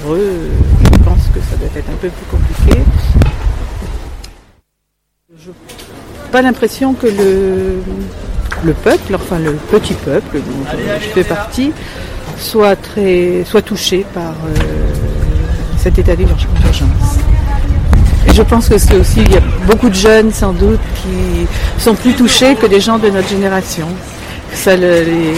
Pour 0.02 0.14
eux, 0.14 0.50
je 0.84 0.98
pense 0.98 1.22
que 1.34 1.40
ça 1.40 1.56
doit 1.56 1.68
être 1.76 1.88
un 1.90 1.96
peu 2.00 2.08
plus 2.08 2.26
compliqué. 2.30 2.80
Je 5.38 5.50
pas 6.30 6.42
l'impression 6.42 6.92
que 6.92 7.06
le, 7.06 7.80
le 8.64 8.72
peuple, 8.74 9.14
enfin 9.14 9.38
le 9.38 9.52
petit 9.70 9.94
peuple 9.94 10.38
dont 10.40 10.64
je, 10.70 11.04
je 11.04 11.08
fais 11.10 11.24
partie, 11.24 11.72
soit 12.38 12.76
très 12.76 13.44
soit 13.46 13.62
touché 13.62 14.04
par 14.12 14.32
euh, 14.32 14.92
cet 15.78 15.98
état 15.98 16.14
d'urgence. 16.16 17.17
Et 18.28 18.34
je 18.34 18.42
pense 18.42 18.68
que 18.68 18.78
c'est 18.78 18.94
aussi, 18.94 19.20
il 19.20 19.32
y 19.32 19.36
a 19.36 19.42
beaucoup 19.66 19.88
de 19.88 19.94
jeunes 19.94 20.32
sans 20.32 20.52
doute 20.52 20.80
qui 21.02 21.46
sont 21.82 21.94
plus 21.94 22.12
touchés 22.14 22.54
que 22.56 22.66
des 22.66 22.80
gens 22.80 22.98
de 22.98 23.08
notre 23.08 23.28
génération. 23.28 23.88
Ça 24.52 24.76
le- 24.76 25.02
les 25.04 25.34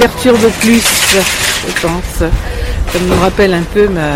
perturbe 0.00 0.50
plus, 0.60 0.82
je 1.12 1.86
pense. 1.86 2.18
Ça 2.18 2.98
me 3.08 3.14
rappelle 3.20 3.54
un 3.54 3.62
peu 3.62 3.88
ma... 3.88 4.10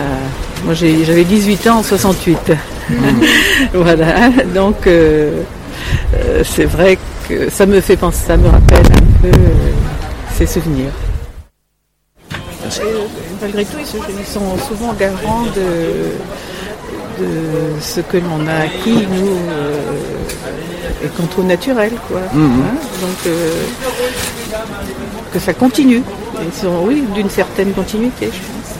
Moi 0.64 0.74
j'avais 0.74 1.24
18 1.24 1.66
ans 1.68 1.78
en 1.78 1.82
68. 1.82 2.52
voilà, 3.74 4.30
donc 4.54 4.86
euh, 4.86 5.42
euh, 6.14 6.42
c'est 6.44 6.64
vrai 6.64 6.98
que 7.28 7.48
ça 7.48 7.64
me 7.64 7.80
fait 7.80 7.96
penser, 7.96 8.18
ça 8.26 8.36
me 8.36 8.48
rappelle 8.48 8.84
un 8.86 9.22
peu 9.22 9.28
euh, 9.28 9.70
ces 10.36 10.46
souvenirs. 10.46 10.90
Et, 12.64 12.82
malgré 13.40 13.64
tout, 13.64 13.78
ils 13.80 14.26
sont 14.26 14.58
souvent 14.68 14.92
garants 14.94 15.44
de, 15.56 16.12
de 17.20 17.80
ce 17.80 18.00
que 18.00 18.16
l'on 18.16 18.46
a 18.48 18.64
acquis, 18.64 19.06
nous, 19.10 19.28
euh, 19.50 21.04
et 21.04 21.08
qu'on 21.08 21.26
trouve 21.26 21.46
naturel, 21.46 21.92
quoi. 22.08 22.20
Mhm. 22.32 22.62
Hein, 22.62 22.74
Donc, 23.00 23.26
euh, 23.26 23.50
que 25.32 25.38
ça 25.38 25.52
continue. 25.54 26.02
Ils 26.42 26.60
sont, 26.60 26.80
oui, 26.84 27.04
d'une 27.14 27.30
certaine 27.30 27.72
continuité, 27.72 28.26
je 28.26 28.38
pense. 28.38 28.74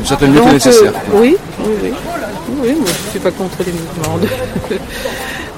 Une 0.00 0.06
certaine 0.06 0.32
lutte 0.32 0.42
Donc, 0.44 0.52
nécessaire. 0.54 0.92
euh, 1.14 1.18
oui, 1.20 1.36
oui, 1.60 1.72
oui. 1.82 1.92
Oui, 2.62 2.72
moi 2.78 2.86
je 3.06 3.10
suis 3.10 3.18
pas 3.18 3.30
contre 3.32 3.58
les 3.66 3.72
mouvements. 3.72 4.18
de- 4.18 4.78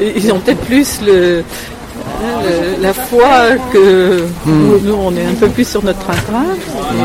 Ils 0.17 0.33
ont 0.33 0.39
peut-être 0.41 0.61
plus 0.65 1.01
le, 1.03 1.43
le- 1.43 2.81
la 2.83 2.93
foi 2.95 3.29
que 3.73 4.23
Hmm. 4.45 4.51
nous, 4.69 4.79
nous, 4.85 4.95
on 4.95 5.15
est 5.15 5.27
un 5.27 5.35
peu 5.35 5.49
plus 5.49 5.69
sur 5.69 5.85
notre 5.85 5.99
train-train. 6.01 6.47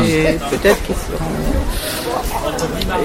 Et 0.08 0.38
peut-être 0.50 0.82
qu'ils 0.84 0.94
seront- 0.94 1.33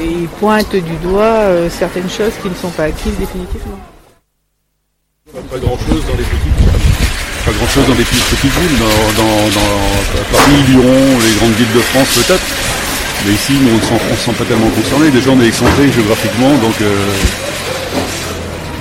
et 0.02 0.06
ils 0.06 0.28
pointent 0.28 0.76
du 0.76 0.96
doigt 0.98 1.24
euh, 1.24 1.70
certaines 1.70 2.10
choses 2.10 2.34
qui 2.42 2.50
ne 2.50 2.56
sont 2.56 2.70
pas 2.70 2.86
acquises 2.86 3.18
définitivement. 3.18 3.80
Pas 5.34 5.58
grand 5.58 5.78
chose 5.78 6.04
dans 6.08 6.18
les 6.18 6.24
petites 6.24 6.60
pas 7.46 7.52
grand 7.52 7.68
chose 7.68 7.88
dans 7.88 7.96
les 7.96 8.04
petites, 8.04 8.44
villes, 8.44 8.78
dans, 8.80 10.38
Paris, 10.38 10.64
Lyon, 10.70 10.94
les 11.26 11.36
grandes 11.40 11.54
villes 11.54 11.74
de 11.74 11.80
France 11.80 12.08
peut-être. 12.16 12.44
Mais 13.26 13.34
ici, 13.34 13.54
on 13.60 13.76
ne 13.76 14.16
se 14.16 14.24
sent 14.24 14.32
pas 14.38 14.46
tellement 14.46 14.70
concernés. 14.70 15.10
Déjà, 15.10 15.32
on 15.32 15.42
est 15.42 15.48
excentré 15.48 15.92
géographiquement, 15.92 16.52
donc 16.62 16.76
euh, 16.82 17.06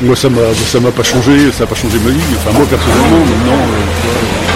moi, 0.02 0.14
ça 0.14 0.28
m'a, 0.28 0.54
ça 0.54 0.80
m'a 0.80 0.90
pas 0.90 1.02
changé, 1.02 1.50
ça 1.52 1.64
n'a 1.64 1.66
pas 1.66 1.74
changé 1.74 1.98
ma 1.98 2.10
vie. 2.10 2.20
Enfin, 2.38 2.52
moi, 2.58 2.66
personnellement, 2.68 3.24
maintenant, 3.24 3.62
euh, 3.62 4.47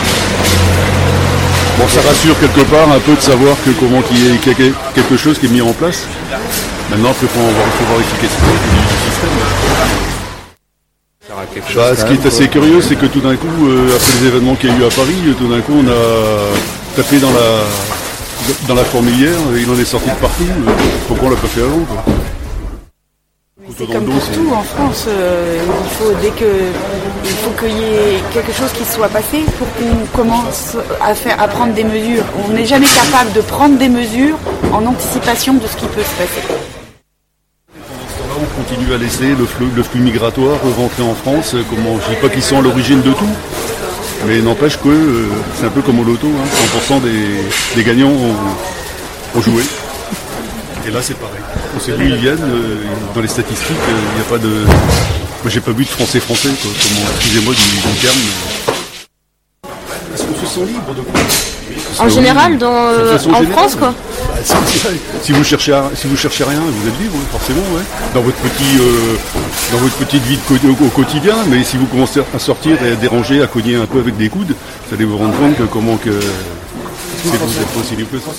bon, 1.78 1.88
ça 1.88 2.00
rassure 2.06 2.38
quelque 2.40 2.60
part 2.70 2.90
un 2.92 2.98
peu 3.00 3.14
de 3.14 3.20
savoir 3.20 3.56
que 3.64 3.70
comment 3.80 4.00
qu'il 4.02 4.18
y 4.18 4.34
ait 4.34 4.38
quelque- 4.38 5.16
chose 5.16 5.38
qui 5.38 5.46
est 5.46 5.50
mis 5.50 5.60
en 5.62 5.72
place. 5.72 6.04
Maintenant, 6.90 7.14
il 7.22 7.28
faut 7.28 7.38
voir, 7.40 7.66
il 7.66 7.78
faut 7.78 7.84
voir 7.86 7.98
l'efficacité 7.98 8.52
du 8.52 9.10
système. 9.10 9.30
Bah, 11.76 11.94
ce 11.96 12.04
qui 12.04 12.12
est 12.14 12.26
assez 12.26 12.48
curieux, 12.48 12.80
c'est 12.82 12.96
que 12.96 13.06
tout 13.06 13.20
d'un 13.20 13.36
coup, 13.36 13.46
euh, 13.68 13.94
après 13.96 14.20
les 14.20 14.26
événements 14.28 14.54
qu'il 14.54 14.70
y 14.70 14.72
a 14.72 14.76
eu 14.76 14.84
à 14.84 14.88
Paris, 14.90 15.16
euh, 15.26 15.32
tout 15.34 15.48
d'un 15.48 15.60
coup, 15.60 15.72
on 15.82 15.88
a 15.88 16.96
tapé 16.96 17.18
dans 17.18 17.30
la 17.30 17.62
dans 18.66 18.74
la 18.74 18.84
fourmilière, 18.84 19.38
et 19.56 19.60
il 19.62 19.70
en 19.70 19.78
est 19.78 19.84
sorti 19.84 20.08
de 20.10 20.14
partout. 20.16 20.42
euh, 20.42 20.70
Pourquoi 21.06 21.28
on 21.28 21.30
l'a 21.30 21.36
pas 21.36 21.46
fait 21.46 21.60
avant 21.62 21.78
quoi 21.88 22.02
C'est 23.70 23.86
comme 23.86 24.04
pour 24.04 24.30
tout 24.30 24.50
en 24.52 24.62
France, 24.62 25.04
euh, 25.06 25.62
il 25.84 25.90
faut 25.90 26.12
dès 26.20 26.30
que 26.30 26.50
il 27.24 27.30
faut 27.30 27.50
qu'il 27.50 27.78
y 27.78 27.84
ait 27.84 28.18
quelque 28.32 28.52
chose 28.52 28.72
qui 28.72 28.84
soit 28.84 29.08
passé 29.08 29.44
pour 29.56 29.68
qu'on 29.74 30.04
commence 30.16 30.76
à 31.00 31.14
faire 31.14 31.40
à 31.40 31.46
prendre 31.46 31.72
des 31.72 31.84
mesures. 31.84 32.24
On 32.44 32.52
n'est 32.52 32.66
jamais 32.66 32.86
capable 32.86 33.32
de 33.32 33.40
prendre 33.40 33.78
des 33.78 33.88
mesures 33.88 34.36
en 34.72 34.84
anticipation 34.84 35.54
de 35.54 35.66
ce 35.66 35.76
qui 35.76 35.86
peut 35.86 36.02
se 36.02 36.16
passer. 36.16 36.42
On 38.40 38.62
continue 38.62 38.92
à 38.94 38.98
laisser 38.98 39.34
le 39.36 39.46
flux, 39.46 39.68
le 39.74 39.82
flux 39.84 40.00
migratoire 40.00 40.58
rentrer 40.76 41.04
en 41.04 41.14
France. 41.14 41.54
Comment, 41.70 41.98
je 42.00 42.14
dis 42.14 42.20
pas 42.20 42.28
qu'ils 42.28 42.42
sont 42.42 42.58
à 42.58 42.62
l'origine 42.62 43.00
de 43.02 43.12
tout, 43.12 43.30
mais 44.26 44.40
n'empêche 44.40 44.76
que 44.78 44.88
euh, 44.88 45.28
c'est 45.54 45.66
un 45.66 45.70
peu 45.70 45.82
comme 45.82 46.00
au 46.00 46.04
loto, 46.04 46.26
hein, 46.26 46.90
100% 46.90 47.02
des, 47.02 47.76
des 47.76 47.84
gagnants 47.84 48.10
ont, 48.10 49.38
ont 49.38 49.40
joué. 49.40 49.62
Et 50.88 50.90
là, 50.90 51.00
c'est 51.00 51.16
pareil. 51.16 51.41
On 51.74 51.80
sait 51.80 51.92
d'où 51.92 52.02
ils 52.02 52.16
viennent. 52.16 52.38
euh, 52.42 52.76
dans 53.14 53.20
les 53.20 53.28
statistiques, 53.28 53.70
euh, 53.70 53.92
il 54.12 54.14
n'y 54.16 54.20
a 54.20 54.28
pas 54.30 54.38
de. 54.38 54.48
Moi, 54.48 55.48
j'ai 55.50 55.60
pas 55.60 55.72
vu 55.72 55.84
de 55.84 55.88
français 55.88 56.20
français. 56.20 56.50
Quoi. 56.60 56.70
Comment, 56.82 57.06
excusez-moi 57.16 57.54
du, 57.54 57.90
du 57.90 57.98
terme. 58.00 58.16
mais- 58.24 60.14
Est-ce 60.14 60.24
qu'on 60.24 60.34
se 60.34 60.46
sent 60.54 60.60
libre 60.66 60.94
de 60.94 61.00
quoi 61.00 61.20
En 62.04 62.08
général, 62.08 62.58
dans, 62.58 62.72
euh, 62.72 63.14
en 63.16 63.18
générale. 63.18 63.46
France, 63.52 63.74
quoi. 63.76 63.94
Bah, 64.28 64.34
si, 64.44 64.54
si 65.22 65.32
vous 65.32 65.42
cherchez, 65.44 65.72
à- 65.72 65.90
si 65.94 66.06
vous 66.06 66.16
cherchez 66.16 66.44
rien, 66.44 66.60
vous 66.60 66.88
êtes 66.88 66.98
libre, 67.00 67.14
ouais, 67.16 67.26
forcément, 67.32 67.62
ouais. 67.74 67.82
Dans 68.14 68.20
votre 68.20 68.36
petit, 68.36 68.78
euh, 68.78 69.16
dans 69.72 69.78
votre 69.78 69.94
petite 69.96 70.22
vie 70.24 70.36
de 70.36 70.68
au, 70.68 70.86
au 70.86 70.90
quotidien. 70.90 71.36
Mais 71.48 71.64
si 71.64 71.76
vous 71.78 71.86
commencez 71.86 72.20
à 72.34 72.38
sortir 72.38 72.76
et 72.84 72.92
à 72.92 72.96
déranger, 72.96 73.42
à 73.42 73.46
cogner 73.46 73.76
un 73.76 73.86
peu 73.86 73.98
avec 73.98 74.16
des 74.16 74.28
coudes, 74.28 74.54
vous 74.88 74.94
allez 74.94 75.04
vous 75.04 75.16
rendre 75.16 75.36
compte 75.36 75.56
que 75.56 75.64
comment 75.64 75.96
que 75.96 76.10
c'est 77.24 77.28
vous 77.30 77.58
êtes 77.58 77.66
pas 77.68 77.80
aussi 77.80 77.96
libre 77.96 78.10
que 78.12 78.18
ça. 78.18 78.30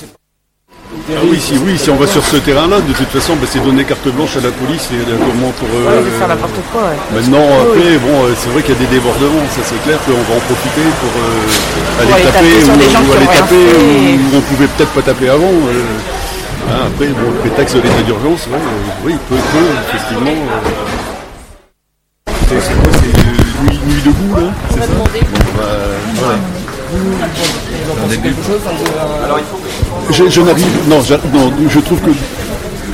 Ah 1.09 1.19
oui, 1.29 1.37
si, 1.39 1.57
oui, 1.65 1.77
si 1.77 1.89
on 1.89 1.97
va 1.97 2.07
sur 2.07 2.23
ce 2.23 2.37
terrain-là, 2.37 2.79
de 2.79 2.93
toute 2.93 3.09
façon, 3.09 3.35
bah, 3.35 3.45
c'est 3.49 3.59
donner 3.59 3.83
carte 3.83 4.07
blanche 4.07 4.37
à 4.37 4.41
la 4.41 4.51
police 4.55 4.87
et 4.95 5.03
euh, 5.03 5.17
comment 5.19 5.51
pour. 5.59 5.67
euh, 5.67 5.99
Ouais, 5.99 6.05
de 6.05 6.09
faire 6.15 6.29
n'importe 6.29 6.55
quoi. 6.71 6.83
ouais. 6.87 6.95
Maintenant, 7.11 7.43
après, 7.59 7.97
bon, 7.99 8.23
euh, 8.23 8.31
c'est 8.39 8.47
vrai 8.55 8.63
qu'il 8.63 8.71
y 8.73 8.77
a 8.77 8.81
des 8.87 8.87
débordements, 8.87 9.43
ça 9.51 9.61
c'est 9.67 9.81
clair 9.83 9.99
qu'on 10.07 10.15
va 10.15 10.33
en 10.39 10.43
profiter 10.47 10.79
pour 11.03 11.11
euh, 11.19 12.07
aller, 12.07 12.23
taper, 12.23 12.55
ou, 12.63 12.77
des 12.79 12.87
gens 12.89 13.03
ou 13.03 13.11
qui 13.11 13.17
aller 13.19 13.27
taper 13.35 13.67
fait. 13.67 14.15
où 14.15 14.37
on 14.37 14.41
pouvait 14.47 14.67
peut-être 14.71 14.91
pas 14.95 15.01
taper 15.03 15.27
avant. 15.27 15.51
euh. 15.51 16.71
Hein, 16.71 16.87
après, 16.87 17.07
bon, 17.11 17.27
le 17.35 17.39
prétexte 17.43 17.75
de 17.75 17.81
l'état 17.81 18.03
d'urgence, 18.07 18.47
ouais, 18.47 18.55
euh, 18.55 19.03
oui, 19.03 19.13
peu, 19.27 19.35
peu, 19.35 19.65
effectivement. 19.91 20.31
euh. 20.31 20.71
C'est 22.47 22.79
quoi, 22.79 22.91
c'est 22.95 23.11
euh, 23.11 23.67
nuit, 23.67 23.79
nuit 23.91 24.01
debout, 24.05 24.39
là 24.39 24.47
C'est 24.71 24.79
ça? 24.79 24.87
Bon, 24.87 25.03
bah, 25.57 25.67
voilà. 26.15 26.37
Je, 30.11 30.29
je 30.29 30.41
n'arrive, 30.41 30.65
non, 30.87 30.97
non, 31.33 31.51
je 31.69 31.79
trouve 31.79 31.99
que, 32.01 32.11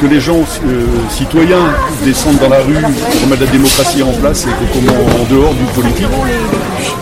que 0.01 0.05
les 0.05 0.19
gens 0.21 0.37
euh, 0.39 0.85
citoyens 1.09 1.65
descendent 2.05 2.37
dans 2.39 2.49
la 2.49 2.59
rue 2.61 2.73
pour 2.75 3.27
mettre 3.27 3.43
la 3.45 3.51
démocratie 3.51 4.03
en 4.03 4.11
place 4.13 4.43
et 4.45 4.49
que 4.49 4.73
comment 4.73 4.93
en 4.93 5.25
dehors 5.33 5.53
du 5.53 5.63
politique 5.75 6.07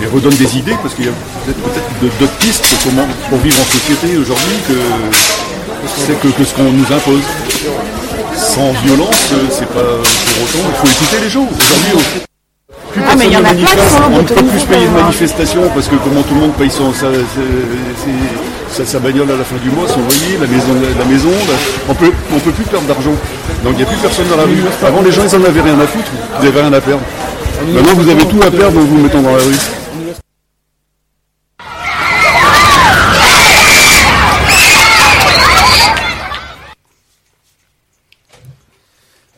et 0.02 0.06
redonnent 0.08 0.36
des 0.38 0.58
idées 0.58 0.76
parce 0.82 0.94
qu'il 0.96 1.06
y 1.06 1.10
a 1.10 1.12
peut-être 1.46 1.60
peut-être 1.62 2.02
de- 2.02 2.12
d'autres 2.20 2.38
pistes 2.40 2.66
comment 2.84 3.08
pour 3.30 3.38
vivre 3.40 3.58
en 3.62 3.66
société 3.66 4.18
aujourd'hui 4.18 4.58
que 4.68 4.74
c'est 6.06 6.20
que, 6.20 6.28
que 6.30 6.44
ce 6.44 6.54
qu'on 6.56 6.64
nous 6.72 6.86
impose. 6.92 7.22
Sans 8.36 8.72
violence, 8.86 9.16
euh, 9.34 9.48
c'est 9.50 9.66
pas 9.68 9.82
pour 9.82 10.44
autant. 10.44 10.70
Il 10.70 10.76
faut 10.76 10.88
écouter 11.04 11.24
les 11.24 11.30
gens. 11.30 11.42
Aujourd'hui, 11.50 12.22
Ah, 13.10 13.16
mais 13.18 13.26
il 13.28 13.34
y 13.34 13.38
en 13.38 13.46
a 13.46 13.54
personne 13.54 13.54
ne 13.54 13.54
plein 13.54 13.68
qui 13.68 13.76
manifeste. 13.76 13.90
sont 13.92 14.04
On 14.14 14.18
ne 14.18 14.24
peut 14.24 14.44
plus 14.58 14.66
payer 14.66 14.86
une 14.86 14.94
manifestation 14.94 15.62
parce 15.74 15.88
que 15.88 15.96
comment 15.96 16.22
tout 16.24 16.34
le 16.36 16.42
monde 16.42 16.54
paye 16.54 16.72
son, 16.72 16.92
sa, 16.94 17.08
sa- 17.14 18.76
sa- 18.78 18.86
sa 18.86 19.00
bagnole 19.00 19.30
à 19.32 19.38
la 19.38 19.44
fin 19.44 19.56
du 19.62 19.70
mois, 19.70 19.88
son 19.88 20.00
loyer, 20.02 20.38
la 20.40 20.48
maison, 20.48 20.74
la, 20.82 20.90
la 20.98 21.06
maison, 21.06 21.30
la- 21.30 21.92
on 21.92 21.96
peut, 21.96 22.12
on 22.36 22.40
peut 22.40 22.52
plus 22.52 22.66
perdre 22.66 22.88
d'argent. 22.88 23.14
Donc 23.64 23.74
il 23.74 23.78
n'y 23.78 23.84
a 23.84 23.86
plus 23.86 23.98
personne 23.98 24.28
dans 24.30 24.38
la 24.38 24.44
rue. 24.44 24.64
Avant 24.86 25.02
les 25.02 25.12
gens 25.12 25.24
ils 25.24 25.36
en 25.36 25.44
avaient 25.44 25.62
rien 25.62 25.80
à 25.80 25.88
foutre, 25.88 26.12
ils 26.42 26.46
n'avaient 26.46 26.62
rien 26.62 26.74
à 26.74 26.82
perdre. 26.82 27.04
Maintenant 27.74 27.94
vous 27.96 28.10
avez 28.10 28.26
tout 28.26 28.42
à 28.46 28.52
perdre 28.52 28.78
en 28.80 28.84
vous 28.84 28.98
mettant 29.02 29.22
dans 29.22 29.32
la 29.36 29.44
rue. 29.44 29.58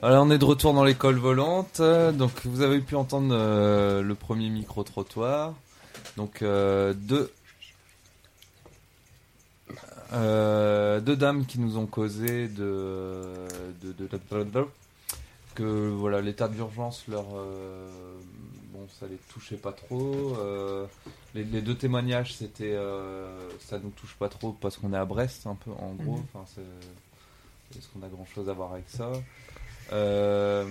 Alors 0.02 0.26
on 0.26 0.32
est 0.32 0.38
de 0.38 0.45
retour 0.45 0.74
dans 0.74 0.84
l'école 0.84 1.18
volante. 1.18 1.82
Donc 1.82 2.32
vous 2.45 2.62
avez 2.62 2.80
pu 2.80 2.95
entendre 2.95 3.34
euh, 3.34 4.02
le 4.02 4.16
premier 4.16 4.50
micro 4.50 4.84
trottoir. 4.84 5.54
Donc 6.18 6.41
euh, 6.41 6.93
deux. 6.93 7.32
euh, 10.14 11.00
deux 11.02 11.16
dames 11.16 11.45
qui 11.45 11.60
nous 11.60 11.78
ont 11.78 11.86
causé 11.86 12.47
de, 12.47 13.26
de, 13.84 13.91
de- 13.93 14.08
de- 14.32 14.43
de- 14.43 14.66
que 15.56 15.89
voilà 15.89 16.22
l'état 16.22 16.47
d'urgence 16.47 17.04
leur 17.10 17.26
euh, 17.36 17.88
bon 18.72 18.88
ça 19.00 19.06
les 19.08 19.18
touchait 19.34 19.58
pas 19.58 19.74
trop. 19.74 20.36
les, 21.36 21.43
les 21.43 21.62
deux 21.62 21.76
témoignages 21.76 22.34
c'était 22.34 22.78
ça 23.60 23.78
nous 23.80 23.89
touche 23.91 24.16
pas 24.18 24.30
trop 24.30 24.54
parce 24.54 24.78
qu'on 24.78 24.93
est 24.93 24.97
à 24.97 25.06
Brest 25.06 25.45
un 25.45 25.56
peu 25.56 25.72
en 25.72 25.93
gros. 25.93 26.18
Mhm. 26.18 26.24
Enfin 26.34 26.62
est-ce 27.78 27.88
qu'on 27.89 28.02
a 28.04 28.10
grand 28.10 28.26
chose 28.34 28.50
à 28.50 28.54
voir 28.54 28.74
avec 28.74 28.86
ça? 28.89 29.12
Euh, 29.92 30.66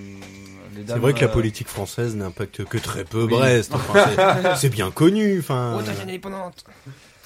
C'est 0.87 0.97
vrai 0.99 1.13
que 1.15 1.21
la 1.21 1.27
euh, 1.31 1.33
politique 1.33 1.69
française 1.69 2.15
n'impacte 2.17 2.65
que 2.65 2.79
très 2.79 3.05
peu 3.05 3.23
Oui. 3.25 3.29
Brest. 3.31 3.73
Enfin, 3.75 4.55
c'est- 4.57 4.69
bien 4.71 4.91
connu. 4.91 5.41
Enfin, 5.41 5.79
indépendante. 6.03 6.65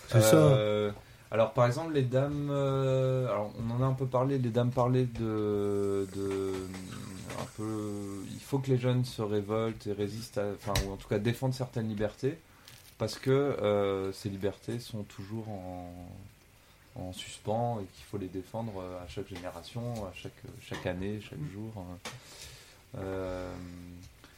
c'est 0.09 0.21
ça. 0.23 0.37
Euh, 0.37 0.91
alors 1.31 1.53
par 1.53 1.67
exemple 1.67 1.95
les 1.95 2.03
dames, 2.03 2.49
euh, 2.51 3.27
alors 3.29 3.53
on 3.59 3.71
en 3.75 3.83
a 3.83 3.87
un 3.87 3.95
peu 3.95 4.07
parlé, 4.07 4.39
les 4.39 4.51
dames 4.51 4.71
parlaient 4.71 5.09
de, 5.19 6.07
de 6.15 6.53
un 7.41 7.47
peu, 7.57 8.23
il 8.35 8.41
faut 8.41 8.59
que 8.59 8.71
les 8.71 8.77
jeunes 8.79 9.05
se 9.07 9.23
révoltent 9.23 9.87
et 9.87 9.93
résistent, 9.93 10.39
à- 10.39 10.51
enfin 10.55 10.75
ou 10.87 10.93
en 10.93 10.97
tout 10.97 11.09
cas 11.09 11.19
défendent 11.19 11.55
certaines 11.55 11.89
libertés, 11.89 12.39
parce 12.99 13.19
que 13.19 13.31
euh, 13.31 14.13
ces 14.13 14.29
libertés 14.29 14.79
sont 14.79 15.05
toujours 15.05 15.49
en, 15.49 15.91
en 16.97 17.13
suspens 17.13 17.81
et 17.81 17.85
qu'il 17.87 18.05
faut 18.05 18.19
les 18.19 18.29
défendre 18.29 18.73
euh, 18.81 19.03
à 19.05 19.09
chaque 19.09 19.29
génération, 19.29 19.93
à 20.07 20.13
chaque, 20.15 20.33
chaque 20.61 20.87
année, 20.87 21.21
chaque 21.21 21.43
jour. 21.53 21.73
Euh, 22.99 23.53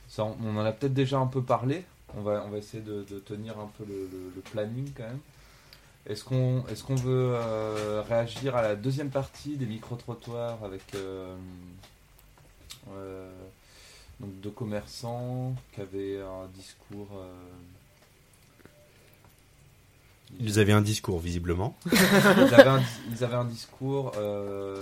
ça, 0.09 0.25
on 0.25 0.57
en 0.57 0.65
a 0.65 0.73
peut-être 0.73 0.95
déjà 0.95 1.19
un 1.19 1.27
peu 1.27 1.43
parlé. 1.43 1.85
On 2.17 2.23
va, 2.23 2.45
on 2.47 2.51
va 2.51 2.59
essayer 2.59 2.83
de, 2.83 3.03
de 3.11 3.19
tenir 3.19 3.59
un 3.59 3.69
peu 3.77 3.85
le, 3.85 4.09
le- 4.13 4.33
le 4.37 4.41
planning 4.43 4.93
quand 4.97 5.03
même. 5.03 5.19
Est-ce 6.07 6.23
qu'on 6.23 6.65
est 6.69 6.83
qu'on 6.83 6.95
veut 6.95 7.33
euh, 7.35 8.03
réagir 8.07 8.55
à 8.55 8.63
la 8.63 8.77
deuxième 8.77 9.11
partie 9.11 9.57
des 9.57 9.67
micro-trottoirs 9.67 10.63
avec 10.63 10.83
euh, 10.95 11.35
euh, 12.93 13.33
donc 14.21 14.39
deux 14.41 14.51
commerçants 14.51 15.55
qui 15.73 15.81
avaient 15.81 16.21
un 16.21 16.47
discours. 16.55 17.09
Ils 20.41 20.59
avaient 20.59 20.73
un 20.73 20.81
discours 20.81 21.19
visiblement. 21.21 21.77
ils, 21.93 22.55
avaient 22.55 22.69
un, 22.69 22.83
ils 23.13 23.25
avaient 23.25 23.35
un 23.37 23.45
discours. 23.45 24.13
euh, 24.19 24.81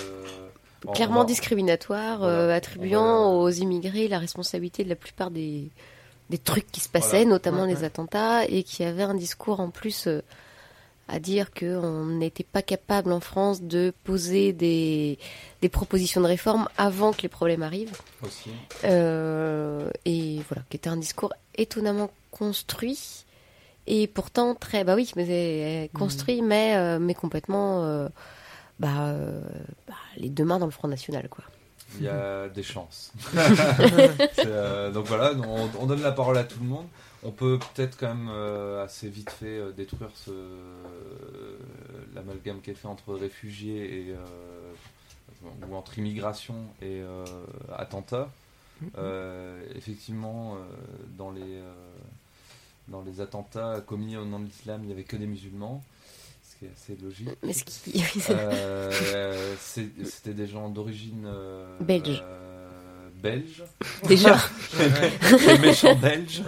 Clairement 0.95 1.23
discriminatoire, 1.25 2.19
Voilà. 2.19 2.33
euh, 2.35 2.57
attribuant 2.57 3.39
aux 3.41 3.49
immigrés 3.51 4.09
la 4.09 4.19
responsabilité 4.19 4.83
de 4.83 4.89
la 4.89 4.97
plupart 4.97 5.31
des, 5.31 5.71
des 6.31 6.39
trucs 6.39 6.71
qui 6.73 6.81
se 6.81 6.89
passaient, 6.89 7.19
Voilà. 7.19 7.31
notamment 7.31 7.63
Ouais, 7.63 7.69
les 7.69 7.77
ouais. 7.81 7.85
attentats, 7.85 8.45
et 8.47 8.65
qui 8.65 8.83
avait 8.83 9.05
un 9.05 9.15
discours 9.15 9.61
en 9.61 9.71
plus 9.71 10.09
euh, 10.09 10.23
à 11.07 11.21
dire 11.21 11.53
qu'on 11.53 12.07
n'était 12.07 12.43
pas 12.43 12.63
capable 12.63 13.13
en 13.13 13.21
France 13.21 13.63
de 13.63 13.93
poser 14.03 14.53
des, 14.53 15.19
des 15.61 15.69
propositions 15.69 16.21
de 16.21 16.27
réforme 16.27 16.69
avant 16.79 17.13
que 17.13 17.23
les 17.23 17.29
problèmes 17.29 17.63
arrivent. 17.63 17.97
Aussi. 18.25 18.51
Euh, 18.85 19.89
et 20.05 20.41
voilà, 20.49 20.63
qui 20.69 20.79
était 20.79 20.89
un 20.91 20.97
discours 20.97 21.33
étonnamment 21.57 22.11
construit 22.33 23.25
et 23.87 24.07
pourtant 24.07 24.55
très 24.55 24.85
bah 24.85 24.95
oui 24.95 25.11
mais 25.17 25.27
euh, 25.29 25.99
construit 25.99 26.43
mais 26.43 26.77
euh, 26.77 26.99
mais 26.99 27.15
complètement 27.15 27.85
euh, 27.85 28.09
bah, 28.79 29.07
euh, 29.07 29.41
bah, 29.87 29.95
les 30.17 30.29
deux 30.29 30.45
mains 30.45 30.59
dans 30.59 30.67
le 30.67 30.73
Front 30.73 30.89
National 30.89 31.29
quoi. 31.29 31.45
Il 31.99 32.05
y 32.05 32.09
a 32.09 32.49
des 32.49 32.63
chances. 32.63 33.13
Euh, 34.47 34.91
donc 34.91 35.07
voilà, 35.07 35.33
on, 35.35 35.69
on 35.79 35.87
donne 35.87 36.03
la 36.03 36.11
parole 36.13 36.37
à 36.39 36.45
tout 36.45 36.59
le 36.61 36.67
monde. 36.67 36.87
On 37.23 37.31
peut 37.31 37.59
peut-être 37.59 37.97
quand 37.99 38.09
même 38.09 38.29
euh, 38.31 38.85
assez 38.85 39.09
vite 39.09 39.31
fait 39.31 39.47
euh, 39.59 39.73
détruire 39.73 40.11
ce, 40.15 40.33
l'amalgame 42.15 42.61
qui 42.61 42.71
est 42.71 42.75
fait 42.75 42.89
entre 42.89 43.15
réfugiés 43.15 44.09
et 44.09 44.11
euh, 44.11 45.53
ou 45.69 45.75
entre 45.77 45.99
immigration 45.99 46.57
et 46.81 47.01
euh, 47.01 47.25
attentats. 47.77 48.29
Euh, 48.99 49.63
effectivement, 49.77 50.57
euh, 50.57 50.59
dans 51.17 51.31
les 51.31 51.41
euh, 51.41 51.73
dans 52.89 53.03
les 53.03 53.21
attentats 53.21 53.83
commis 53.87 54.17
au 54.17 54.25
nom 54.25 54.41
de 54.41 54.47
l'islam, 54.47 54.81
il 54.83 54.87
n'y 54.89 54.93
avait 54.93 55.05
que 55.05 55.17
des 55.17 55.27
musulmans, 55.27 55.83
ce 56.43 56.59
qui 56.59 56.65
est 56.67 56.71
assez 56.75 56.97
logique. 57.03 57.29
Mais 57.43 57.53
ce 57.53 57.65
qui- 57.65 58.03
Euh, 58.31 59.55
C'était 59.61 60.35
des 60.35 60.47
gens 60.47 60.69
d'origine 60.69 61.25
euh, 61.27 61.79
Belge. 61.81 62.23
euh, 62.25 63.09
belge. 63.23 63.63
Déjà. 64.09 64.37
les 65.47 65.59
méchants 65.59 65.95
belges. 65.95 66.43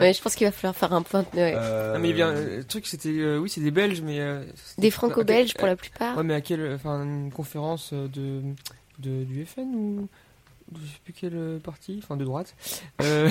Ouais, 0.00 0.12
je 0.14 0.22
pense 0.22 0.34
qu'il 0.36 0.46
va 0.46 0.52
falloir 0.52 0.76
faire 0.76 0.92
un 0.92 1.02
point. 1.02 1.24
ouais. 1.34 1.54
Euh, 1.56 1.94
Ah, 1.96 1.98
mais 1.98 2.12
bien, 2.12 2.28
euh, 2.28 2.58
le 2.58 2.64
truc 2.64 2.86
c'était, 2.86 3.08
euh, 3.10 3.38
oui, 3.38 3.48
c'est 3.50 3.60
des 3.60 3.70
Belges, 3.72 4.00
mais 4.02 4.20
euh, 4.20 4.44
Des 4.78 4.90
franco-belges 4.92 5.54
pour 5.54 5.66
la 5.66 5.74
plupart. 5.76 6.16
Ouais, 6.16 6.22
mais 6.22 6.34
à 6.34 6.40
quelle, 6.40 6.74
enfin, 6.74 7.02
une 7.02 7.32
conférence 7.32 7.92
de, 7.92 8.40
de 9.00 9.24
du 9.24 9.44
FN 9.44 9.74
ou 9.74 10.08
je 10.80 10.86
sais 10.92 10.98
plus 11.04 11.12
quel 11.12 11.32
euh, 11.34 11.58
parti, 11.58 12.00
enfin 12.02 12.16
de 12.16 12.24
droite. 12.24 12.54
Euh, 13.02 13.28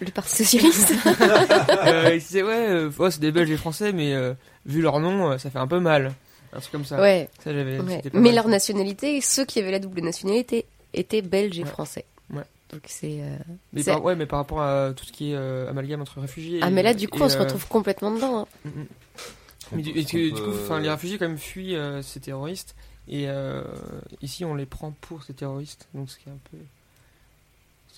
Le 0.00 0.10
Parti 0.10 0.44
socialiste. 0.44 0.92
euh, 1.86 2.10
il 2.14 2.18
disait 2.20 2.42
ouais, 2.42 2.68
euh, 2.70 2.90
ouais, 2.98 3.10
c'est 3.10 3.20
des 3.20 3.30
Belges 3.32 3.50
et 3.50 3.56
Français, 3.56 3.92
mais 3.92 4.12
euh, 4.14 4.34
vu 4.66 4.82
leur 4.82 4.98
nom, 5.00 5.30
euh, 5.32 5.38
ça 5.38 5.50
fait 5.50 5.58
un 5.58 5.66
peu 5.68 5.80
mal. 5.80 6.12
Un 6.52 6.58
truc 6.60 6.72
comme 6.72 6.84
ça. 6.84 7.00
Ouais. 7.00 7.28
Ça 7.42 7.52
j'avais. 7.52 7.78
Ouais. 7.80 7.96
c'était 7.96 8.10
pas 8.10 8.18
Mais 8.18 8.28
mal. 8.30 8.34
leur 8.36 8.48
nationalité, 8.48 9.20
ceux 9.20 9.44
qui 9.44 9.58
avaient 9.60 9.70
la 9.72 9.78
double 9.80 10.00
nationalité 10.00 10.66
étaient 10.92 11.22
belges 11.22 11.58
et 11.58 11.64
français. 11.64 12.04
Ouais. 12.32 12.42
Donc 12.72 12.82
c'est. 12.86 13.20
euh, 13.20 13.36
Mais 13.72 13.82
c'est- 13.82 13.92
par, 13.92 14.04
ouais, 14.04 14.16
mais 14.16 14.26
par 14.26 14.38
rapport 14.40 14.62
à 14.62 14.92
tout 14.96 15.04
ce 15.04 15.12
qui 15.12 15.32
est 15.32 15.36
euh, 15.36 15.68
amalgame 15.70 16.00
entre 16.00 16.20
réfugiés. 16.20 16.60
Ah 16.62 16.68
et- 16.68 16.70
mais 16.70 16.82
là 16.82 16.94
du 16.94 17.08
coup 17.08 17.20
on 17.22 17.28
se 17.28 17.38
retrouve 17.38 17.66
complètement 17.68 18.10
dedans. 18.12 18.40
hein. 18.40 18.46
mm, 18.64 18.68
mm. 18.80 18.86
Mais 19.72 19.82
du, 19.82 19.92
peut- 19.92 19.98
et 19.98 20.04
que, 20.04 20.30
on 20.30 20.34
du 20.34 20.42
coup, 20.42 20.78
les 20.80 20.90
réfugiés 20.90 21.18
quand 21.18 21.26
même 21.28 21.38
fuient 21.38 21.74
euh, 21.76 22.02
ces 22.02 22.20
terroristes 22.20 22.74
et 23.08 23.24
euh, 23.28 23.62
ici 24.22 24.44
on 24.44 24.54
les 24.54 24.66
prend 24.66 24.92
pour 25.00 25.22
ces 25.24 25.32
terroristes, 25.34 25.88
donc 25.94 26.10
ce 26.10 26.18
qui 26.18 26.28
est 26.28 26.32
un 26.32 26.38
peu. 26.50 26.58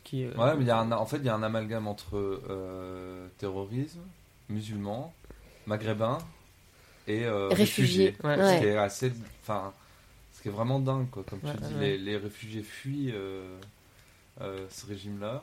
Qui 0.06 0.24
euh, 0.24 0.32
Ouais, 0.36 0.54
mais 0.56 0.62
il 0.62 0.66
y 0.68 0.70
a 0.70 0.78
un, 0.78 0.92
en 0.92 1.04
fait, 1.04 1.16
il 1.16 1.24
y 1.24 1.28
a 1.28 1.34
un 1.34 1.42
amalgame 1.42 1.88
entre 1.88 2.16
euh, 2.48 3.26
terrorisme, 3.38 3.98
musulmans, 4.48 5.12
maghrébins 5.66 6.18
et 7.08 7.24
euh, 7.24 7.48
Réfugiés. 7.48 8.14
réfugiés. 8.22 8.24
Ouais. 8.24 8.56
Ce 8.56 8.60
qui 8.60 8.66
est 8.68 8.76
assez, 8.76 9.12
enfin, 9.42 9.72
ce 10.32 10.42
qui 10.42 10.48
est 10.48 10.52
vraiment 10.52 10.78
dingue, 10.78 11.10
quoi. 11.10 11.24
Comme 11.28 11.40
Ouais, 11.42 11.50
tu 11.56 11.62
dis, 11.64 11.74
ouais. 11.74 11.80
les, 11.80 11.98
les 11.98 12.16
réfugiés 12.18 12.62
fuient 12.62 13.10
euh, 13.12 13.58
euh, 14.42 14.64
ce 14.70 14.86
régime-là. 14.86 15.42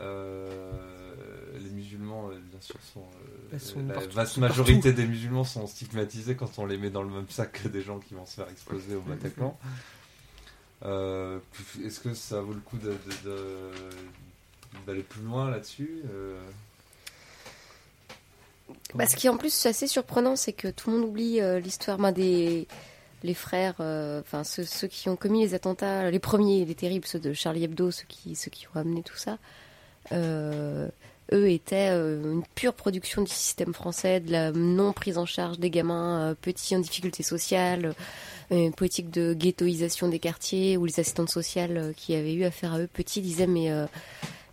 Euh, 0.00 0.72
les 1.60 1.70
musulmans, 1.70 2.28
euh, 2.30 2.38
bien 2.50 2.60
sûr, 2.60 2.76
sont. 2.92 3.04
euh, 3.52 3.58
sont 3.58 3.84
la 3.86 3.94
partout, 3.94 4.10
vaste 4.10 4.38
majorité 4.38 4.90
partout. 4.90 4.96
des 5.02 5.06
musulmans 5.06 5.44
sont 5.44 5.66
stigmatisés 5.66 6.34
quand 6.36 6.58
on 6.58 6.66
les 6.66 6.76
met 6.78 6.90
dans 6.90 7.02
le 7.02 7.10
même 7.10 7.28
sac 7.28 7.62
que 7.62 7.68
des 7.68 7.80
gens 7.82 7.98
qui 7.98 8.14
vont 8.14 8.26
se 8.26 8.34
faire 8.34 8.48
exploser 8.50 8.94
au 8.96 9.00
Bataclan. 9.02 9.56
Euh, 10.84 11.38
Est-ce 11.84 12.00
que 12.00 12.14
ça 12.14 12.40
vaut 12.40 12.52
le 12.52 12.60
coup 12.60 12.76
d'aller 14.86 15.02
plus 15.02 15.22
loin 15.22 15.50
là-dessus 15.50 16.02
euh, 16.10 16.38
Bah, 18.94 19.06
ce 19.06 19.16
qui 19.16 19.26
est 19.26 19.30
en 19.30 19.36
plus 19.36 19.66
assez 19.66 19.86
surprenant, 19.86 20.36
c'est 20.36 20.52
que 20.52 20.68
tout 20.68 20.90
le 20.90 20.98
monde 20.98 21.08
oublie 21.08 21.40
euh, 21.40 21.58
l'histoire 21.58 21.98
ben, 21.98 22.12
des 22.12 22.66
les 23.22 23.32
frères, 23.32 23.76
enfin 23.80 24.44
ceux, 24.44 24.86
qui 24.86 25.08
ont 25.08 25.16
commis 25.16 25.40
les 25.40 25.54
attentats, 25.54 26.10
les 26.10 26.18
premiers, 26.18 26.66
les 26.66 26.74
terribles, 26.74 27.06
ceux 27.06 27.18
de 27.18 27.32
Charlie 27.32 27.64
Hebdo, 27.64 27.90
ceux 27.90 28.04
qui 28.04 28.66
ont 28.74 28.78
amené 28.78 29.02
tout 29.02 29.16
ça. 29.16 29.38
eux 30.12 30.90
étaient 31.32 31.88
une 31.88 32.42
pure 32.54 32.74
production 32.74 33.22
du 33.22 33.30
système 33.30 33.72
français, 33.72 34.20
de 34.20 34.30
la 34.30 34.52
non 34.52 34.92
prise 34.92 35.16
en 35.16 35.24
charge 35.24 35.58
des 35.58 35.70
gamins 35.70 36.36
petits 36.42 36.76
en 36.76 36.80
difficulté 36.80 37.22
sociale, 37.22 37.94
une 38.50 38.72
politique 38.72 39.10
de 39.10 39.34
ghettoisation 39.34 40.08
des 40.08 40.18
quartiers, 40.18 40.76
où 40.76 40.84
les 40.84 41.00
assistantes 41.00 41.30
sociales 41.30 41.76
euh, 41.76 41.92
qui 41.94 42.14
avaient 42.14 42.34
eu 42.34 42.44
affaire 42.44 42.74
à 42.74 42.80
eux 42.80 42.86
petits 42.86 43.20
disaient 43.20 43.46
mais 43.46 43.70
euh, 43.70 43.86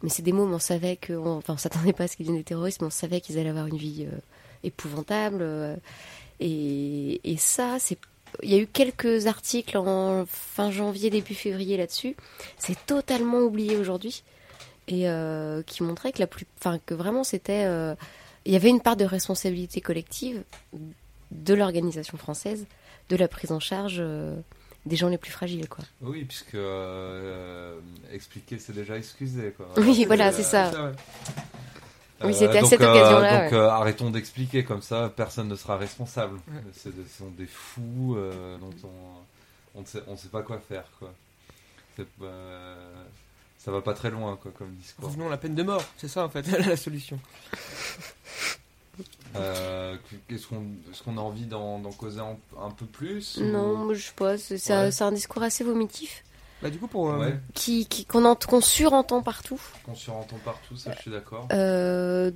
mais 0.03 0.09
c'est 0.09 0.23
des 0.23 0.31
mots, 0.31 0.47
mais 0.47 0.55
on 0.55 0.59
savait 0.59 0.95
que, 0.95 1.13
enfin, 1.13 1.53
on 1.53 1.57
s'attendait 1.57 1.93
pas 1.93 2.05
à 2.05 2.07
ce 2.07 2.15
qu'ils 2.15 2.25
viennent 2.25 2.37
des 2.37 2.43
terroristes, 2.43 2.81
mais 2.81 2.87
on 2.87 2.91
savait 2.91 3.21
qu'ils 3.21 3.37
allaient 3.37 3.49
avoir 3.49 3.67
une 3.67 3.77
vie 3.77 4.07
euh, 4.11 4.17
épouvantable. 4.63 5.39
euh, 5.41 5.75
et, 6.39 7.35
ça, 7.37 7.77
c'est, 7.79 7.97
il 8.41 8.51
y 8.51 8.55
a 8.55 8.57
eu 8.57 8.67
quelques 8.67 9.27
articles 9.27 9.77
en 9.77 10.25
fin 10.25 10.71
janvier, 10.71 11.09
début 11.09 11.35
février 11.35 11.77
là-dessus. 11.77 12.15
C'est 12.57 12.85
totalement 12.85 13.39
oublié 13.39 13.77
aujourd'hui 13.77 14.23
et 14.87 15.07
euh, 15.07 15.61
qui 15.63 15.83
montraient 15.83 16.11
que 16.11 16.19
la 16.19 16.27
plus, 16.27 16.47
enfin, 16.59 16.79
que 16.85 16.95
vraiment 16.95 17.23
c'était, 17.23 17.65
euh, 17.65 17.93
il 18.45 18.53
y 18.53 18.55
avait 18.55 18.69
une 18.69 18.81
part 18.81 18.97
de 18.97 19.05
responsabilité 19.05 19.81
collective 19.81 20.43
de 21.29 21.53
l'organisation 21.53 22.17
française, 22.17 22.65
de 23.11 23.17
la 23.17 23.27
prise 23.27 23.51
en 23.51 23.59
charge 23.59 23.97
euh, 23.99 24.35
des 24.85 24.95
gens 24.95 25.09
les 25.09 25.17
plus 25.17 25.31
fragiles, 25.31 25.67
quoi. 25.69 25.83
Oui, 26.01 26.23
puisque 26.25 26.55
euh, 26.55 27.77
expliquer, 28.11 28.57
c'est 28.57 28.73
déjà 28.73 28.97
excuser. 28.97 29.51
Quoi. 29.55 29.67
Oui, 29.77 30.05
voilà, 30.05 30.29
Euh, 30.29 30.31
c'est 30.33 30.43
ça. 30.43 30.71
ça, 30.71 30.83
ouais. 30.85 30.91
Oui, 32.23 32.33
c'était 32.35 32.57
à 32.59 32.61
donc, 32.61 32.69
cette 32.69 32.81
euh, 32.81 32.91
occasion-là, 32.91 33.43
Donc 33.43 33.51
ouais. 33.51 33.57
euh, 33.57 33.69
arrêtons 33.69 34.09
d'expliquer 34.11 34.63
comme 34.63 34.81
ça, 34.81 35.11
personne 35.15 35.47
ne 35.47 35.55
sera 35.55 35.77
responsable. 35.77 36.35
Ouais. 36.47 36.61
C'est 36.73 36.95
des- 36.95 37.03
Ce 37.09 37.17
sont 37.19 37.29
des 37.31 37.47
fous 37.47 38.15
euh, 38.15 38.57
dont 38.59 38.73
on 38.83 38.89
on 39.73 39.81
ne 39.81 39.85
sait, 39.85 40.03
on 40.07 40.15
sait 40.17 40.27
pas 40.27 40.41
quoi 40.43 40.59
faire. 40.59 40.83
Quoi. 40.99 41.13
Euh, 42.21 43.03
ça 43.57 43.71
va 43.71 43.81
pas 43.81 43.93
très 43.93 44.09
loin 44.11 44.37
quoi, 44.41 44.51
comme 44.57 44.71
discours. 44.75 45.05
Revenons 45.05 45.27
à 45.27 45.29
la 45.31 45.37
peine 45.37 45.55
de 45.55 45.63
mort, 45.63 45.83
c'est 45.97 46.07
ça 46.07 46.25
en 46.25 46.29
fait 46.29 46.41
la 46.67 46.75
solution. 46.77 47.19
Euh, 49.35 49.95
Est-ce 50.29 50.47
qu'on 50.47 51.15
est 51.15 51.17
a 51.17 51.21
envie 51.21 51.45
d'en 51.45 51.79
causer 51.97 52.19
un, 52.19 52.37
un 52.59 52.71
peu 52.71 52.85
plus 52.85 53.37
Non, 53.39 53.93
je 53.93 54.01
sais 54.01 54.11
pas, 54.15 54.37
c'est 54.37 54.71
un- 54.73 54.85
Ouais. 54.85 54.91
c'est 54.91 55.03
un 55.03 55.11
discours 55.11 55.43
assez 55.43 55.63
vomitif. 55.63 56.23
Bah, 56.61 56.69
du 56.69 56.77
coup, 56.77 56.87
pour. 56.87 57.11
euh, 57.11 57.17
Ouais, 57.19 57.39
Qui, 57.53 57.85
qui, 57.87 58.05
qu'on, 58.05 58.23
ent- 58.25 58.35
qu'on 58.35 58.61
surentend 58.61 59.21
partout. 59.23 59.59
qu'on 59.85 59.95
surentend 59.95 60.37
partout, 60.45 60.75
ça 60.77 60.91
je 60.95 61.01
suis 61.01 61.11
d'accord. 61.11 61.47
euh, 61.51 62.31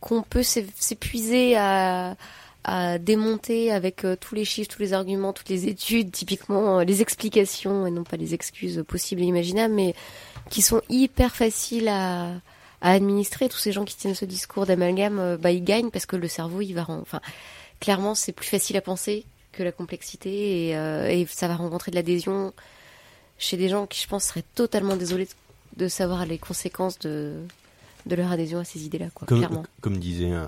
qu'on 0.00 0.22
peut 0.22 0.42
s'é- 0.42 0.66
s'épuiser 0.76 1.56
à, 1.56 2.16
à 2.64 2.98
démonter 2.98 3.70
avec 3.72 4.04
euh, 4.04 4.16
tous 4.16 4.34
les 4.34 4.44
chiffres, 4.44 4.70
tous 4.74 4.80
les 4.82 4.92
arguments, 4.92 5.32
toutes 5.32 5.48
les 5.50 5.68
études, 5.68 6.10
typiquement 6.10 6.80
euh, 6.80 6.84
les 6.84 7.00
explications 7.00 7.86
et 7.86 7.90
non 7.90 8.02
pas 8.04 8.16
les 8.16 8.34
excuses 8.34 8.82
possibles 8.88 9.22
et 9.22 9.26
imaginables, 9.26 9.72
mais 9.74 9.94
qui 10.50 10.60
sont 10.62 10.80
hyper 10.88 11.34
faciles 11.34 11.88
à, 11.88 12.32
à 12.84 12.92
administrer. 12.92 13.48
Tous 13.48 13.58
ces 13.58 13.72
gens 13.72 13.84
qui 13.84 13.96
tiennent 13.96 14.14
ce 14.14 14.24
discours 14.26 14.66
d'amalgame, 14.66 15.18
euh, 15.18 15.36
bah, 15.36 15.50
ils 15.50 15.64
gagnent 15.64 15.90
parce 15.90 16.06
que 16.06 16.14
le 16.16 16.28
cerveau, 16.28 16.60
il 16.60 16.74
va, 16.74 16.86
enfin, 16.88 17.20
clairement, 17.80 18.14
c'est 18.14 18.32
plus 18.32 18.46
facile 18.46 18.76
à 18.76 18.80
penser 18.80 19.24
que 19.52 19.62
la 19.64 19.72
complexité 19.72 20.68
et, 20.68 20.76
euh, 20.76 21.08
et 21.08 21.26
ça 21.28 21.48
va 21.48 21.56
rencontrer 21.56 21.90
de 21.90 21.96
l'adhésion 21.96 22.52
chez 23.38 23.56
des 23.56 23.68
gens 23.68 23.86
qui, 23.86 24.00
je 24.00 24.06
pense, 24.06 24.24
seraient 24.24 24.44
totalement 24.54 24.96
désolés 24.96 25.24
de, 25.26 25.84
de 25.84 25.88
savoir 25.88 26.26
les 26.26 26.38
conséquences 26.38 26.98
de, 27.00 27.34
de 28.06 28.14
leur 28.14 28.30
adhésion 28.30 28.58
à 28.60 28.64
ces 28.64 28.84
idées-là, 28.84 29.06
quoi, 29.14 29.26
Comme, 29.26 29.38
clairement. 29.38 29.64
comme 29.80 29.98
disait 29.98 30.30
un, 30.30 30.44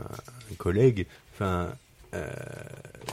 un 0.53 0.55
collègue, 0.59 1.07
enfin, 1.35 1.71
euh, 2.15 2.27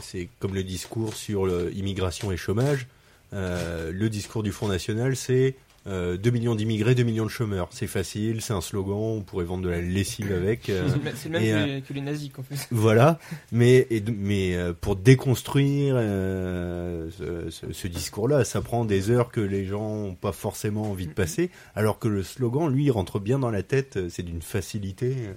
c'est 0.01 0.27
comme 0.39 0.53
le 0.53 0.63
discours 0.63 1.13
sur 1.15 1.45
l'immigration 1.47 2.31
et 2.31 2.37
chômage. 2.37 2.87
euh, 3.33 3.91
le 3.91 4.09
discours 4.09 4.43
du 4.43 4.51
Front 4.51 4.67
National, 4.67 5.15
c'est 5.15 5.55
euh, 5.85 6.15
2 6.17 6.29
millions 6.31 6.55
d'immigrés, 6.55 6.95
2 6.95 7.03
millions 7.03 7.25
de 7.25 7.29
chômeurs. 7.29 7.67
C'est 7.71 7.87
facile, 7.87 8.41
c'est 8.41 8.53
un 8.53 8.61
slogan, 8.61 8.95
on 8.95 9.21
pourrait 9.21 9.43
vendre 9.45 9.63
de 9.63 9.69
la 9.69 9.81
lessive 9.81 10.31
avec. 10.31 10.69
euh, 10.69 10.87
C'est 11.15 11.25
le 11.29 11.31
même- 11.33 11.43
et, 11.43 11.51
euh, 11.53 11.65
les, 11.65 11.81
que 11.81 11.93
les 11.93 12.01
nazis, 12.01 12.31
en 12.37 12.43
fait. 12.43 12.67
Voilà, 12.71 13.19
mais, 13.51 13.85
et, 13.89 14.01
mais 14.01 14.55
euh, 14.55 14.71
pour 14.73 14.95
déconstruire 14.95 15.95
euh, 15.97 17.09
ce, 17.17 17.49
ce- 17.49 17.73
ce 17.73 17.87
discours-là, 17.87 18.45
ça 18.45 18.61
prend 18.61 18.85
des 18.85 19.09
heures 19.09 19.29
que 19.29 19.41
les 19.41 19.65
gens 19.65 19.95
n'ont 19.95 20.15
pas 20.15 20.31
forcément 20.31 20.89
envie 20.91 21.07
de 21.07 21.13
passer, 21.13 21.49
alors 21.75 21.99
que 21.99 22.07
le 22.07 22.23
slogan, 22.23 22.69
lui, 22.71 22.85
il 22.85 22.91
rentre 22.91 23.19
bien 23.19 23.39
dans 23.39 23.51
la 23.51 23.63
tête, 23.63 23.99
c'est 24.09 24.23
d'une 24.23 24.41
facilité. 24.41 25.15
euh, 25.17 25.33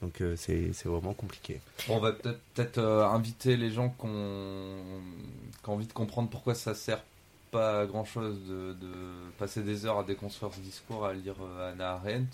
Donc 0.00 0.20
euh, 0.20 0.34
c'est 0.36 0.70
c'est 0.74 0.88
vraiment 0.88 1.12
compliqué. 1.12 1.60
Bon, 1.88 1.96
on 1.96 2.00
va 2.00 2.12
peut-être 2.12 2.38
peut-être, 2.54 2.78
euh, 2.78 3.04
inviter 3.04 3.56
les 3.56 3.70
gens 3.72 3.88
qui 3.88 4.06
ont, 4.06 4.76
qui 5.62 5.68
ont 5.68 5.72
envie 5.74 5.86
de 5.88 5.92
comprendre 5.92 6.30
pourquoi 6.30 6.54
ça 6.54 6.74
sert 6.74 7.02
pas 7.50 7.86
grand 7.86 8.04
chose 8.04 8.36
de, 8.48 8.72
de 8.74 8.92
passer 9.38 9.62
des 9.62 9.86
heures 9.86 9.98
à 9.98 10.04
déconstruire 10.04 10.52
ce 10.54 10.60
discours, 10.60 11.04
à 11.06 11.12
lire 11.12 11.34
euh, 11.42 11.72
Hannah 11.72 11.92
Arendt. 11.94 12.28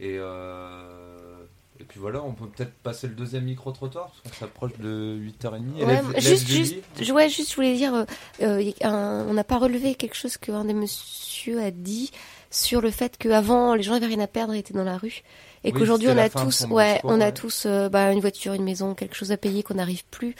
Et, 0.00 0.16
euh, 0.18 1.44
et 1.80 1.84
puis 1.84 1.98
voilà, 2.00 2.22
on 2.22 2.32
peut 2.32 2.46
peut-être 2.46 2.72
passer 2.82 3.06
le 3.08 3.14
deuxième 3.14 3.44
micro-trottoir, 3.44 4.10
parce 4.22 4.34
qu'on 4.36 4.40
s'approche 4.46 4.72
de 4.78 5.16
8h30. 5.18 5.74
Ouais, 5.76 5.82
Élève- 5.82 6.20
juste, 6.20 6.46
juste, 6.48 7.12
ouais, 7.12 7.28
juste, 7.28 7.50
je 7.50 7.56
voulais 7.56 7.74
dire, 7.76 8.04
euh, 8.42 8.72
un- 8.82 9.26
on 9.28 9.34
n'a 9.34 9.44
pas 9.44 9.58
relevé 9.58 9.94
quelque 9.94 10.16
chose 10.16 10.36
qu'un 10.36 10.64
des 10.64 10.74
messieurs 10.74 11.60
a 11.62 11.70
dit 11.70 12.10
sur 12.50 12.80
le 12.80 12.90
fait 12.90 13.16
qu'avant, 13.16 13.74
les 13.74 13.82
gens 13.82 13.92
n'avaient 13.92 14.06
rien 14.06 14.20
à 14.20 14.26
perdre 14.26 14.54
et 14.54 14.58
étaient 14.58 14.74
dans 14.74 14.84
la 14.84 14.98
rue. 14.98 15.22
Et 15.64 15.72
Oui, 15.72 15.78
qu'aujourd'hui, 15.78 16.08
on 16.08 16.18
a 16.18 16.28
tous, 16.28 16.66
ouais, 16.70 17.00
on 17.04 17.20
a 17.20 17.30
tous 17.30 17.66
euh, 17.66 17.88
bah, 17.88 18.12
une 18.12 18.20
voiture, 18.20 18.52
une 18.52 18.64
maison, 18.64 18.94
quelque 18.94 19.14
chose 19.14 19.30
à 19.30 19.36
payer 19.36 19.62
qu'on 19.62 19.74
n'arrive 19.74 20.04
plus 20.10 20.34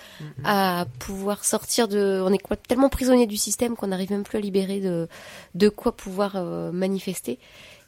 à 0.44 0.86
pouvoir 0.98 1.44
sortir 1.44 1.86
de. 1.86 2.20
On 2.24 2.32
est 2.32 2.42
tellement 2.66 2.88
prisonnier 2.88 3.26
du 3.26 3.36
système 3.36 3.76
qu'on 3.76 3.88
n'arrive 3.88 4.10
même 4.10 4.24
plus 4.24 4.38
à 4.38 4.40
libérer 4.40 4.80
de 4.80 5.08
de 5.54 5.68
quoi 5.68 5.92
pouvoir 5.92 6.32
euh, 6.34 6.72
manifester 6.72 7.38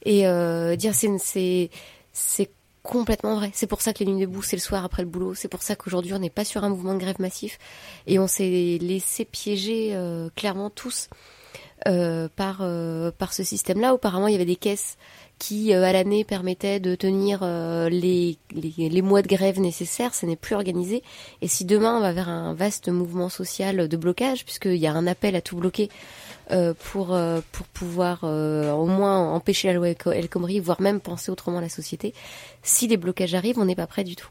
et 0.05 0.27
euh, 0.27 0.77
dire 0.77 0.95
c'est 0.95 1.11
c'est 1.19 1.71
c'est 2.13 2.51
complètement 2.83 3.37
vrai. 3.37 3.51
C'est 3.55 3.67
pour 3.67 3.81
ça 3.81 3.93
que 3.93 4.05
les 4.05 4.13
nuits 4.13 4.21
debout 4.21 4.43
c'est 4.43 4.57
le 4.57 4.61
soir 4.61 4.85
après 4.85 5.03
le 5.03 5.09
boulot. 5.09 5.35
C'est 5.35 5.49
pour 5.49 5.63
ça 5.63 5.75
qu'aujourd'hui 5.75 6.13
on 6.15 6.19
n'est 6.19 6.31
pas 6.31 6.45
sur 6.45 6.63
un 6.63 6.69
mouvement 6.69 6.95
de 6.95 7.01
grève 7.01 7.21
massif 7.21 7.59
et 8.07 8.19
on 8.19 8.29
s'est 8.29 8.79
laissé 8.81 9.25
piéger 9.25 9.91
euh, 9.95 10.29
clairement 10.37 10.71
tous 10.71 11.09
euh, 11.87 12.29
par 12.37 12.59
euh, 12.61 13.11
par 13.11 13.33
ce 13.33 13.43
système-là. 13.43 13.95
Auparavant, 13.95 14.27
il 14.27 14.33
y 14.33 14.37
avait 14.37 14.45
des 14.45 14.57
caisses 14.57 14.97
qui, 15.39 15.75
euh, 15.75 15.85
à 15.85 15.93
l'année, 15.93 16.25
permettaient 16.25 16.81
de 16.81 16.95
tenir 16.95 17.41
euh, 17.43 17.89
les, 17.89 18.39
les 18.53 18.89
les 18.89 19.03
mois 19.03 19.21
de 19.21 19.29
grève 19.29 19.61
nécessaires. 19.61 20.15
Ce 20.15 20.27
n'est 20.27 20.37
plus 20.37 20.55
organisé. 20.55 21.03
Et 21.43 21.49
si 21.49 21.65
demain 21.65 21.97
on 21.99 22.01
va 22.01 22.13
vers 22.13 22.29
un 22.29 22.55
vaste 22.55 22.89
mouvement 22.89 23.29
social 23.29 23.89
de 23.89 23.97
blocage, 23.97 24.45
puisqu'il 24.45 24.77
y 24.77 24.87
a 24.87 24.93
un 24.93 25.07
appel 25.07 25.35
à 25.37 25.41
tout 25.41 25.57
bloquer 25.57 25.91
euh, 26.51 26.73
pour 26.93 27.19
pour 27.53 27.67
pouvoir 27.67 28.25
au 28.25 28.87
moins 28.87 29.33
empêcher 29.35 29.69
la 29.69 29.75
loi 29.75 29.89
El- 29.89 30.29
Khomri, 30.29 30.61
voire 30.61 30.81
même 30.81 31.01
penser 31.01 31.31
autrement 31.31 31.61
la 31.61 31.69
société. 31.69 32.15
Si 32.63 32.87
des 32.87 32.97
blocages 32.97 33.35
arrivent, 33.35 33.59
on 33.59 33.65
n'est 33.65 33.75
pas 33.75 33.87
prêt 33.89 34.05
du 34.05 34.17
tout. 34.17 34.31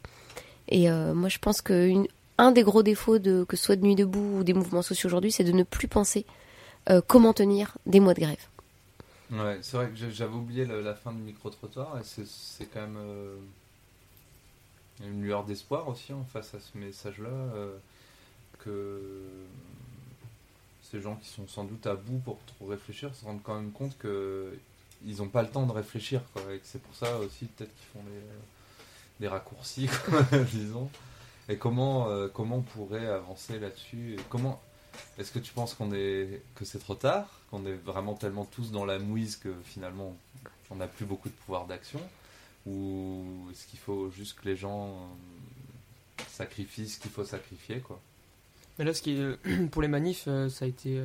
Et 0.69 0.89
moi, 0.89 1.29
je 1.29 1.37
pense 1.39 1.61
que 1.61 1.93
un 2.37 2.51
des 2.51 2.63
gros 2.63 2.81
défauts 2.81 3.19
de 3.19 3.43
que 3.43 3.57
soit 3.57 3.75
de 3.75 3.83
nuit 3.83 3.95
debout 3.95 4.39
ou 4.39 4.43
des 4.43 4.53
mouvements 4.53 4.81
sociaux 4.81 5.07
aujourd'hui, 5.07 5.31
c'est 5.31 5.43
de 5.43 5.51
ne 5.51 5.63
plus 5.63 5.87
penser 5.87 6.25
comment 7.07 7.33
tenir 7.33 7.77
des 7.85 7.99
mois 7.99 8.13
de 8.13 8.21
grève. 8.21 8.47
Ouais, 9.33 9.59
c'est 9.63 9.77
vrai 9.77 9.89
que 9.89 9.95
j'avais 10.11 10.35
oublié 10.35 10.65
la 10.65 10.93
fin 10.93 11.11
du 11.11 11.21
micro-trottoir, 11.21 11.97
et 11.99 12.03
c'est- 12.03 12.65
quand 12.71 12.81
même 12.81 12.97
euh, 12.97 13.35
une 15.01 15.23
lueur 15.23 15.43
d'espoir 15.43 15.87
aussi 15.87 16.13
en 16.13 16.23
face 16.25 16.53
à 16.53 16.59
ce 16.59 16.77
message-là, 16.77 17.29
euh, 17.29 17.75
que 18.59 19.11
ces 20.83 21.01
gens 21.01 21.15
qui 21.15 21.27
sont 21.29 21.47
sans 21.47 21.63
doute 21.63 21.87
à 21.87 21.95
bout 21.95 22.19
pour 22.19 22.37
trop 22.45 22.67
réfléchir 22.67 23.13
se 23.15 23.25
rendent 23.25 23.41
quand 23.43 23.55
même 23.55 23.71
compte 23.71 23.97
que 23.97 24.53
ils 25.05 25.17
n'ont 25.17 25.27
pas 25.27 25.41
le 25.41 25.49
temps 25.49 25.65
de 25.65 25.71
réfléchir, 25.71 26.21
quoi, 26.33 26.43
et 26.53 26.59
que 26.59 26.65
c'est 26.65 26.81
pour 26.81 26.95
ça 26.95 27.17
aussi 27.19 27.45
peut-être 27.45 27.75
qu'ils 27.75 27.87
font 27.87 28.03
des, 29.19 29.27
raccourcis, 29.27 29.89
disons. 30.53 30.89
Et 31.49 31.57
comment, 31.57 32.09
euh, 32.09 32.27
comment 32.33 32.57
on 32.57 32.61
pourrait 32.61 33.07
avancer 33.07 33.59
là-dessus 33.59 34.17
Comment 34.29 34.61
est-ce 35.17 35.31
que 35.31 35.39
tu 35.39 35.53
penses 35.53 35.73
qu'on 35.73 35.93
est 35.93 36.41
que 36.55 36.65
c'est 36.65 36.79
trop 36.79 36.95
tard, 36.95 37.27
qu'on 37.49 37.65
est 37.65 37.73
vraiment 37.73 38.15
tellement 38.15 38.45
tous 38.45 38.71
dans 38.71 38.85
la 38.85 38.99
mouise 38.99 39.35
que 39.35 39.53
finalement 39.63 40.15
on 40.71 40.75
n'a 40.75 40.87
plus 40.87 41.05
beaucoup 41.05 41.29
de 41.29 41.33
pouvoir 41.33 41.65
d'action, 41.67 41.99
ou 42.65 43.47
est-ce 43.51 43.67
qu'il 43.67 43.79
faut 43.79 44.09
juste 44.09 44.39
que 44.39 44.47
les 44.47 44.55
gens 44.55 44.87
euh, 44.87 46.23
sacrifient 46.29 46.89
ce 46.89 46.99
qu'il 46.99 47.11
faut 47.11 47.23
sacrifier, 47.23 47.79
quoi? 47.79 47.99
Mais 48.79 48.85
là, 48.85 48.93
ce 48.93 49.01
qui 49.01 49.17
euh, 49.17 49.35
pour 49.71 49.81
les 49.81 49.87
manifs, 49.87 50.25
euh, 50.27 50.49
ça 50.49 50.65
a 50.65 50.67
été 50.67 50.99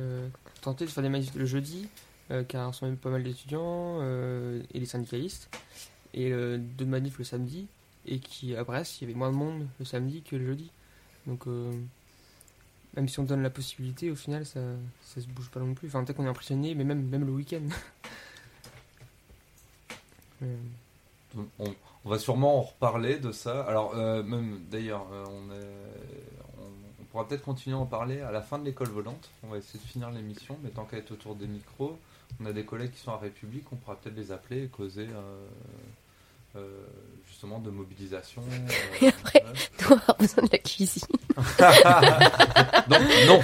tenté 0.61 0.85
de 0.85 0.89
faire 0.89 1.03
des 1.03 1.09
manifs 1.09 1.35
le 1.35 1.45
jeudi, 1.45 1.87
car 2.47 2.75
sont 2.75 2.85
même 2.85 2.97
pas 2.97 3.09
mal 3.09 3.23
d'étudiants 3.23 4.03
et 4.03 4.79
les 4.79 4.85
syndicalistes, 4.85 5.49
et 6.13 6.29
deux 6.31 6.85
manifs 6.85 7.17
le 7.17 7.23
samedi, 7.23 7.67
et 8.05 8.19
qui 8.19 8.55
à 8.55 8.63
Brest, 8.63 9.01
il 9.01 9.05
y 9.05 9.09
avait 9.09 9.17
moins 9.17 9.31
de 9.31 9.35
monde 9.35 9.67
le 9.79 9.85
samedi 9.85 10.21
que 10.21 10.35
le 10.35 10.45
jeudi. 10.45 10.69
Donc, 11.25 11.45
même 12.95 13.07
si 13.07 13.19
on 13.19 13.23
donne 13.23 13.41
la 13.43 13.49
possibilité, 13.49 14.11
au 14.11 14.15
final, 14.15 14.45
ça, 14.45 14.59
ça 15.03 15.21
se 15.21 15.27
bouge 15.27 15.49
pas 15.49 15.59
non 15.59 15.73
plus. 15.73 15.87
Enfin, 15.87 16.03
peut-être 16.03 16.17
qu'on 16.17 16.25
est 16.25 16.29
impressionné, 16.29 16.75
mais 16.75 16.83
même, 16.83 17.03
même 17.07 17.25
le 17.25 17.31
week-end. 17.31 17.61
Euh, 20.41 20.55
on, 21.59 22.09
va 22.09 22.17
sûrement 22.17 22.59
en 22.59 22.61
reparler 22.61 23.19
de 23.19 23.31
ça. 23.31 23.61
Alors, 23.63 23.93
euh, 23.95 24.23
même 24.23 24.61
d'ailleurs, 24.71 25.05
euh, 25.11 25.25
on- 25.27 26.61
on 27.01 27.03
pourra 27.11 27.27
peut-être 27.27 27.41
continuer 27.43 27.75
à 27.75 27.79
en 27.79 27.85
parler 27.85 28.21
à 28.21 28.31
la 28.31 28.41
fin 28.41 28.57
de 28.57 28.65
l'école 28.65 28.87
volante. 28.89 29.29
On 29.43 29.47
va 29.49 29.57
essayer 29.57 29.79
de 29.79 29.85
finir 29.89 30.09
l'émission, 30.11 30.57
mais 30.63 30.69
tant 30.69 30.85
qu'à 30.85 30.97
être 30.97 31.11
autour 31.11 31.35
des 31.35 31.47
micros, 31.47 31.99
on 32.39 32.45
a 32.45 32.53
des 32.53 32.63
collègues 32.63 32.91
qui 32.91 32.99
sont 33.01 33.11
à 33.11 33.17
République, 33.17 33.65
on 33.71 33.75
pourra 33.75 33.95
peut-être 33.97 34.15
les 34.15 34.31
appeler 34.31 34.63
et 34.63 34.67
causer 34.67 35.07
euh, 35.09 35.47
euh, 36.55 36.85
justement 37.27 37.59
de 37.59 37.69
mobilisation. 37.69 38.43
euh, 38.51 39.05
Et 39.05 39.07
après, 39.07 39.43
tu 39.77 39.85
vas 39.85 39.95
avoir 39.95 40.17
besoin 40.17 40.43
de 40.43 40.49
la 40.51 40.57
cuisine. 40.57 41.07
Donc, 42.87 43.01
non. 43.27 43.43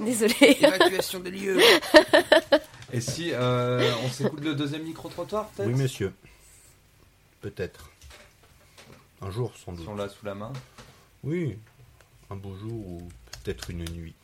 Désolée. 0.00 0.56
Évacuation 0.60 1.20
des 1.20 1.30
lieux. 1.30 1.60
Et 2.92 3.00
si 3.00 3.32
euh, 3.32 3.92
on 4.04 4.08
s'écoute 4.08 4.40
le 4.42 4.54
deuxième 4.54 4.82
micro-trottoir, 4.82 5.48
peut-être? 5.50 5.68
Oui, 5.68 5.74
monsieur. 5.74 6.12
Peut-être. 7.40 7.90
Un 9.22 9.30
jour, 9.30 9.52
sans 9.56 9.72
doute. 9.72 9.82
Ils 9.82 9.86
sont 9.86 9.94
là 9.94 10.08
sous 10.08 10.24
la 10.24 10.34
main. 10.34 10.52
Oui, 11.22 11.58
un 12.30 12.36
beau 12.36 12.56
jour 12.56 12.72
ou 12.72 13.08
peut-être 13.42 13.70
une 13.70 13.84
nuit. 13.90 14.14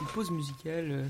Une 0.00 0.06
pause 0.14 0.30
musicale. 0.30 0.88
euh, 0.90 1.04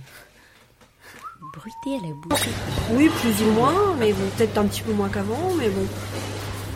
Bruité 1.54 1.96
à 1.96 2.06
la 2.08 2.14
bouche. 2.14 2.48
Oui, 2.92 3.08
plus 3.08 3.42
ou 3.46 3.52
moins, 3.52 3.94
mais 3.98 4.12
bon, 4.12 4.24
peut-être 4.36 4.58
un 4.58 4.64
petit 4.64 4.82
peu 4.82 4.92
moins 4.92 5.08
qu'avant, 5.08 5.52
mais 5.58 5.68
bon. 5.68 5.86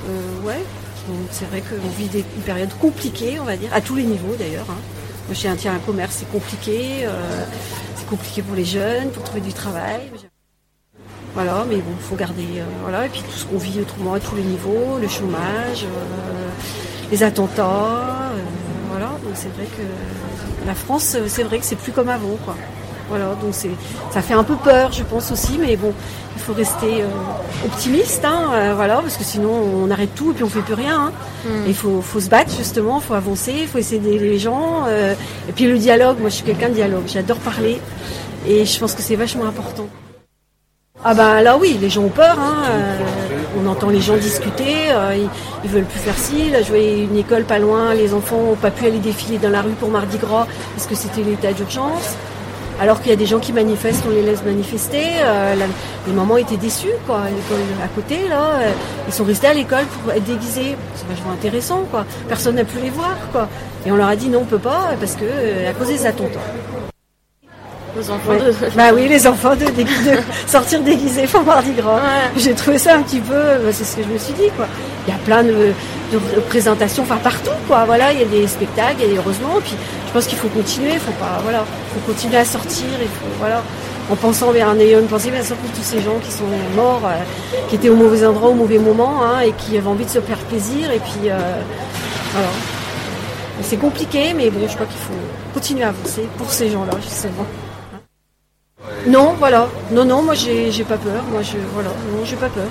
Euh, 0.09 0.41
ouais. 0.47 0.63
Donc 1.09 1.19
c'est 1.31 1.45
vrai 1.47 1.61
qu'on 1.61 1.89
vit 1.91 2.09
des, 2.09 2.21
une 2.37 2.43
période 2.43 2.73
compliquée, 2.81 3.39
on 3.41 3.45
va 3.45 3.57
dire, 3.59 3.69
à 3.75 3.81
tous 3.83 3.95
les 3.95 4.05
niveaux 4.05 4.35
d'ailleurs. 4.39 4.67
hein. 4.71 4.79
Moi, 5.27 5.35
chez 5.35 5.49
un 5.49 5.57
tiers 5.57 5.73
un 5.75 5.79
commerce, 5.79 6.17
c'est 6.21 6.31
compliqué. 6.31 7.01
euh, 7.05 7.45
c'est 7.97 8.07
compliqué 8.07 8.43
pour 8.43 8.55
les 8.57 8.65
jeunes, 8.65 9.11
pour 9.11 9.23
trouver 9.25 9.41
du 9.43 9.53
travail. 9.53 10.11
Voilà, 11.35 11.65
mais 11.69 11.77
bon, 11.77 11.91
il 11.99 12.03
faut 12.03 12.17
garder. 12.17 12.47
euh, 12.59 12.65
voilà, 12.83 13.07
et 13.07 13.09
puis 13.11 13.21
tout 13.23 13.37
ce 13.37 13.45
qu'on 13.45 13.59
vit 13.59 13.81
autrement 13.81 14.15
à 14.15 14.21
tous 14.21 14.35
les 14.37 14.43
niveaux, 14.45 14.99
le 15.01 15.09
chômage, 15.09 15.85
euh, 15.85 16.49
les 17.11 17.23
attentats. 17.23 18.31
euh, 18.33 18.43
voilà, 18.91 19.09
donc 19.25 19.33
c'est 19.35 19.49
vrai 19.49 19.65
que 19.67 19.83
la 20.67 20.75
France, 20.75 21.15
euh, 21.17 21.25
c'est 21.29 21.43
vrai 21.43 21.59
que 21.59 21.65
c'est 21.65 21.77
plus 21.77 21.93
comme 21.93 22.09
avant, 22.09 22.37
quoi. 22.45 22.57
Voilà, 23.11 23.27
donc 23.41 23.51
c'est, 23.53 23.71
ça 24.11 24.23
fait 24.23 24.33
un 24.33 24.45
peu 24.45 24.57
peur, 24.57 24.91
je 24.93 25.03
pense 25.03 25.31
aussi, 25.31 25.59
mais 25.59 25.77
bon, 25.77 25.93
il 26.37 26.41
faut 26.43 26.55
rester 26.55 27.03
euh, 27.03 27.07
optimiste, 27.67 28.25
hein, 28.25 28.51
euh, 28.55 28.73
voilà, 28.75 28.97
parce 29.03 29.19
que 29.19 29.25
sinon 29.25 29.51
on 29.51 29.91
arrête 29.91 30.15
tout 30.15 30.31
et 30.31 30.35
puis 30.35 30.43
on 30.43 30.49
fait 30.49 30.61
plus 30.63 30.73
rien. 30.73 30.99
hein. 31.09 31.13
Mm. 31.45 31.67
Et 31.67 31.69
Il 31.69 31.75
faut, 31.75 32.01
faut 32.01 32.19
se 32.21 32.31
battre 32.31 32.51
justement, 32.57 33.01
il 33.03 33.07
faut 33.07 33.13
avancer, 33.13 33.53
il 33.61 33.69
faut 33.69 33.77
essayer 33.77 34.01
d'aider 34.01 34.19
les 34.19 34.39
gens. 34.39 34.85
euh, 34.89 35.13
et 35.49 35.53
puis 35.53 35.67
le 35.67 35.77
dialogue, 35.77 36.19
moi 36.19 36.31
je 36.31 36.37
suis 36.37 36.45
quelqu'un 36.45 36.71
de 36.71 36.75
dialogue, 36.75 37.03
j'adore 37.07 37.37
parler 37.39 37.79
et 38.49 38.65
je 38.65 38.79
pense 38.81 38.95
que 38.95 39.03
c'est 39.03 39.17
vachement 39.17 39.45
important. 39.47 39.87
Ah 41.05 41.13
ben 41.13 41.43
là 41.43 41.59
oui, 41.59 41.77
les 41.79 41.91
gens 41.91 42.05
ont 42.05 42.09
peur, 42.09 42.39
hein, 42.41 42.63
on 43.65 43.71
entend 43.71 43.89
les 43.89 44.01
gens 44.01 44.17
discuter, 44.17 44.91
euh, 44.91 45.17
ils, 45.65 45.71
veulent 45.71 45.85
plus 45.85 45.99
faire 45.99 46.19
ci. 46.19 46.51
Là 46.51 46.63
je 46.63 46.69
voyais 46.69 47.05
une 47.05 47.17
école 47.17 47.45
pas 47.45 47.59
loin, 47.59 47.95
les 47.95 48.15
enfants 48.15 48.43
n'ont 48.43 48.55
pas 48.55 48.71
pu 48.71 48.87
aller 48.87 48.99
défiler 48.99 49.39
dans 49.39 49.51
la 49.51 49.63
rue 49.63 49.73
pour 49.73 49.91
Mardi 49.91 50.19
Gras 50.19 50.47
parce 50.75 50.87
que 50.87 50.95
c'était 50.95 51.23
l'état 51.23 51.53
d'urgence. 51.53 52.17
Alors 52.81 53.01
qu'il 53.01 53.11
y 53.11 53.13
a 53.13 53.17
des 53.17 53.27
gens 53.27 53.39
qui 53.39 53.53
manifestent, 53.53 54.03
on 54.07 54.11
les 54.11 54.23
laisse 54.23 54.43
manifester. 54.43 55.05
euh, 55.23 55.55
les 56.09 56.13
mamans 56.13 56.37
étaient 56.39 56.57
déçues, 56.57 56.89
l'école 56.89 57.65
à 57.83 57.89
côté, 57.95 58.29
là, 58.29 58.43
euh, 58.55 58.73
ils 59.07 59.15
sont 59.15 59.25
restés 59.25 59.47
à 59.47 59.55
l'école 59.55 59.85
pour 60.03 60.13
être 60.13 60.25
déguisés. 60.25 60.77
C'est 60.97 61.07
vachement 61.07 61.33
intéressant. 61.33 61.85
Personne 62.29 62.57
n'a 62.57 62.65
pu 62.65 62.79
les 62.83 62.91
voir. 62.91 63.17
Et 63.87 63.93
on 63.93 63.97
leur 63.97 64.09
a 64.09 64.17
dit 64.17 64.29
non, 64.29 64.41
on 64.41 64.45
peut 64.45 64.59
pas, 64.59 64.95
parce 64.99 65.15
que 65.15 65.69
à 65.69 65.73
cause 65.73 65.89
des 65.89 66.05
attentats. 66.05 66.41
Aux 67.97 68.11
enfants 68.11 68.31
Ouais. 68.31 68.39
de. 68.41 68.77
Bah 68.77 68.91
oui, 68.93 69.09
les 69.09 69.27
enfants 69.27 69.55
de, 69.55 69.67
sortir 70.47 70.81
déguisés 70.81 71.27
pour 71.27 71.43
Mardi 71.43 71.73
Gras. 71.73 72.01
J'ai 72.37 72.55
trouvé 72.55 72.79
ça 72.79 72.97
un 72.97 73.03
petit 73.03 73.21
peu, 73.21 73.35
bah, 73.35 73.71
c'est 73.73 73.85
ce 73.85 73.97
que 73.97 74.03
je 74.03 74.09
me 74.09 74.19
suis 74.19 74.33
dit, 74.35 74.51
quoi. 74.57 74.67
Il 75.07 75.13
y 75.13 75.17
a 75.17 75.19
plein 75.21 75.45
de, 75.45 75.73
de 76.13 76.19
présentations, 76.49 77.05
enfin 77.05 77.19
partout, 77.19 77.51
quoi. 77.69 77.85
Voilà, 77.85 78.13
il 78.13 78.19
y 78.19 78.23
a 78.23 78.27
des 78.27 78.47
spectacles, 78.49 78.97
des 78.99 79.17
heureusement. 79.17 79.61
Puis 79.63 79.75
je 80.09 80.13
pense 80.13 80.27
qu'il 80.27 80.39
faut 80.39 80.49
continuer, 80.49 80.95
il 80.95 80.99
faut 80.99 81.13
pas, 81.13 81.39
voilà, 81.43 81.65
faut 81.95 82.13
continuer 82.13 82.37
à 82.39 82.45
sortir, 82.45 82.87
il 83.01 83.07
faut, 83.07 83.27
voilà. 83.39 83.63
En 84.11 84.17
pensant 84.17 84.53
bien, 84.53 84.69
en 84.69 84.79
ayant 84.79 84.99
une 85.01 85.07
pensée 85.07 85.31
bien 85.31 85.43
sûr 85.43 85.57
pour 85.57 85.71
tous 85.71 85.83
ces 85.83 86.01
gens 86.03 86.19
qui 86.23 86.31
sont 86.31 86.45
morts, 86.77 87.01
euh, 87.07 87.15
qui 87.69 87.77
étaient 87.77 87.89
au 87.89 87.97
mauvais 87.97 88.27
endroit, 88.27 88.51
au 88.51 88.55
mauvais 88.55 88.79
moment, 88.79 89.23
hein, 89.25 89.41
et 89.41 89.53
qui 89.53 89.79
avaient 89.79 89.87
envie 89.87 90.05
de 90.05 90.11
se 90.11 90.21
faire 90.21 90.37
plaisir, 90.39 90.91
et 90.91 90.99
puis, 90.99 91.31
euh, 91.31 91.39
voilà. 92.33 92.49
C'est 93.63 93.77
compliqué, 93.79 94.35
mais 94.37 94.51
bon, 94.51 94.67
je 94.69 94.75
crois 94.75 94.87
qu'il 94.87 94.99
faut 95.01 95.55
continuer 95.55 95.85
à 95.85 95.89
avancer 95.89 96.29
pour 96.37 96.51
ces 96.51 96.69
gens-là, 96.71 96.93
justement. 97.01 97.47
Non, 99.07 99.35
voilà. 99.39 99.69
Non, 99.91 100.05
non, 100.05 100.23
moi 100.23 100.35
j'ai 100.35 100.71
j'ai 100.71 100.85
pas 100.85 100.97
peur. 100.97 101.23
Moi 101.31 101.43
je 101.43 101.57
voilà, 101.75 101.91
non, 102.13 102.25
j'ai 102.25 102.37
pas 102.37 102.49
peur. 102.49 102.65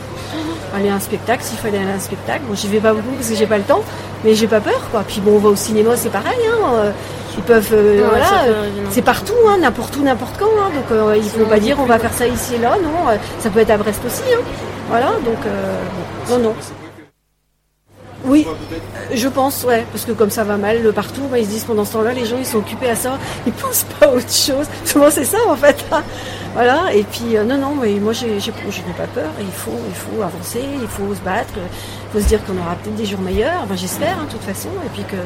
Aller 0.76 0.90
à 0.90 0.96
un 0.96 1.00
spectacle, 1.00 1.44
s'il 1.44 1.58
fallait 1.58 1.78
aller 1.78 1.92
à 1.92 1.96
un 1.96 2.00
spectacle. 2.00 2.42
Bon, 2.48 2.56
j'y 2.56 2.68
vais 2.68 2.80
pas 2.80 2.94
beaucoup 2.94 3.14
parce 3.16 3.30
que 3.30 3.36
j'ai 3.36 3.46
pas 3.46 3.58
le 3.58 3.64
temps, 3.64 3.82
mais 4.24 4.34
j'ai 4.34 4.48
pas 4.48 4.60
peur 4.60 4.82
quoi. 4.92 5.04
Puis 5.08 5.22
bon, 5.22 5.36
on 5.36 5.40
va 5.40 5.50
au 5.50 5.56
cinéma, 5.56 5.96
c'est 5.96 6.10
pareil. 6.10 6.40
Hein. 6.48 6.74
euh, 6.76 6.92
Ils 7.38 7.44
peuvent, 7.44 7.70
euh, 7.74 8.02
Ouais, 8.02 8.08
voilà, 8.10 8.26
peut 8.26 8.50
euh, 8.50 8.70
c'est 8.90 9.02
partout, 9.02 9.34
hein, 9.48 9.58
n'importe 9.60 9.96
où, 9.98 10.04
n'importe 10.04 10.36
quand. 10.40 10.46
Hein. 10.46 10.70
Donc 10.74 10.92
euh, 10.92 11.16
il 11.18 11.30
faut 11.30 11.46
pas 11.46 11.60
dire 11.60 11.78
on 11.80 11.86
va 11.86 12.00
faire 12.00 12.14
ça 12.14 12.28
ici 12.28 12.56
et 12.56 12.60
là. 12.60 12.78
Non, 12.82 13.12
ça 13.40 13.50
peut 13.50 13.60
être 13.60 13.72
à 13.72 13.78
Brest 13.78 14.02
aussi. 14.06 14.24
Hein. 14.34 14.42
Voilà, 14.90 15.08
donc 15.26 15.38
bon, 16.28 16.38
non, 16.38 16.44
non. 16.50 16.56
Oui, 18.26 18.48
je 19.14 19.28
pense, 19.28 19.64
ouais, 19.66 19.86
parce 19.92 20.06
que 20.06 20.14
comme 20.14 20.30
ça 20.30 20.44
va 20.46 20.56
mal 20.58 20.82
le 20.82 20.92
partout, 20.94 21.24
bah, 21.30 21.40
ils 21.40 21.46
se 21.46 21.50
disent 21.50 21.64
pendant 21.66 21.84
ce 21.84 21.94
temps-là, 21.94 22.14
les 22.14 22.26
gens 22.26 22.38
ils 22.40 22.46
sont 22.46 22.60
occupés 22.60 22.90
à 22.90 22.96
ça, 22.96 23.18
ils 23.46 23.52
pensent 23.64 23.86
pas 24.00 24.06
à 24.06 24.10
autre 24.12 24.32
chose. 24.32 24.66
Souvent 24.86 25.10
c'est 25.12 25.26
ça 25.26 25.38
en 25.50 25.56
fait. 25.56 25.84
hein. 25.92 26.02
Voilà, 26.54 26.94
et 26.94 27.04
puis 27.04 27.36
euh, 27.36 27.44
non, 27.44 27.58
non, 27.58 27.76
mais 27.82 27.94
moi 27.96 28.14
j'ai, 28.14 28.40
j'ai- 28.40 28.54
je 28.70 28.78
n'ai 28.78 28.94
pas 28.96 29.08
peur, 29.14 29.30
il 29.40 29.52
faut, 29.52 29.72
il 29.90 29.96
faut 29.96 30.22
avancer, 30.22 30.62
il 30.82 30.88
faut 30.88 31.14
se 31.14 31.20
battre, 31.22 31.54
il 31.58 32.12
faut 32.14 32.20
se 32.20 32.28
dire 32.30 32.40
qu'on 32.46 32.58
aura 32.58 32.76
peut-être 32.76 32.96
des 32.96 33.06
jours 33.06 33.20
meilleurs, 33.22 33.66
ben, 33.68 33.76
j'espère, 33.76 34.18
hein, 34.20 34.26
de 34.28 34.32
toute 34.32 34.44
façon, 34.44 34.70
et 34.86 34.90
puis 34.94 35.04
que. 35.04 35.18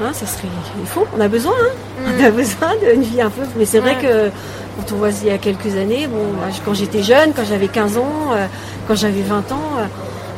Hein, 0.00 0.12
ça 0.12 0.26
serait, 0.26 0.46
il 0.80 0.86
faut, 0.86 1.04
on 1.16 1.20
a 1.20 1.26
besoin, 1.26 1.52
hein. 1.60 2.04
on 2.20 2.24
a 2.24 2.30
besoin 2.30 2.68
d'une 2.92 3.02
vie 3.02 3.20
un 3.20 3.30
peu. 3.30 3.42
Mais 3.56 3.64
c'est 3.64 3.80
vrai 3.80 3.96
que 4.00 4.28
quand 4.76 4.94
on 4.94 4.98
voit 4.98 5.10
il 5.10 5.26
y 5.26 5.30
a 5.30 5.38
quelques 5.38 5.74
années, 5.76 6.06
bon, 6.06 6.22
quand 6.64 6.72
j'étais 6.74 7.02
jeune, 7.02 7.32
quand 7.34 7.42
j'avais 7.44 7.66
15 7.66 7.98
ans, 7.98 8.30
euh, 8.32 8.46
quand 8.86 8.94
j'avais 8.94 9.22
20 9.22 9.50
ans, 9.50 9.58
euh, 9.78 9.84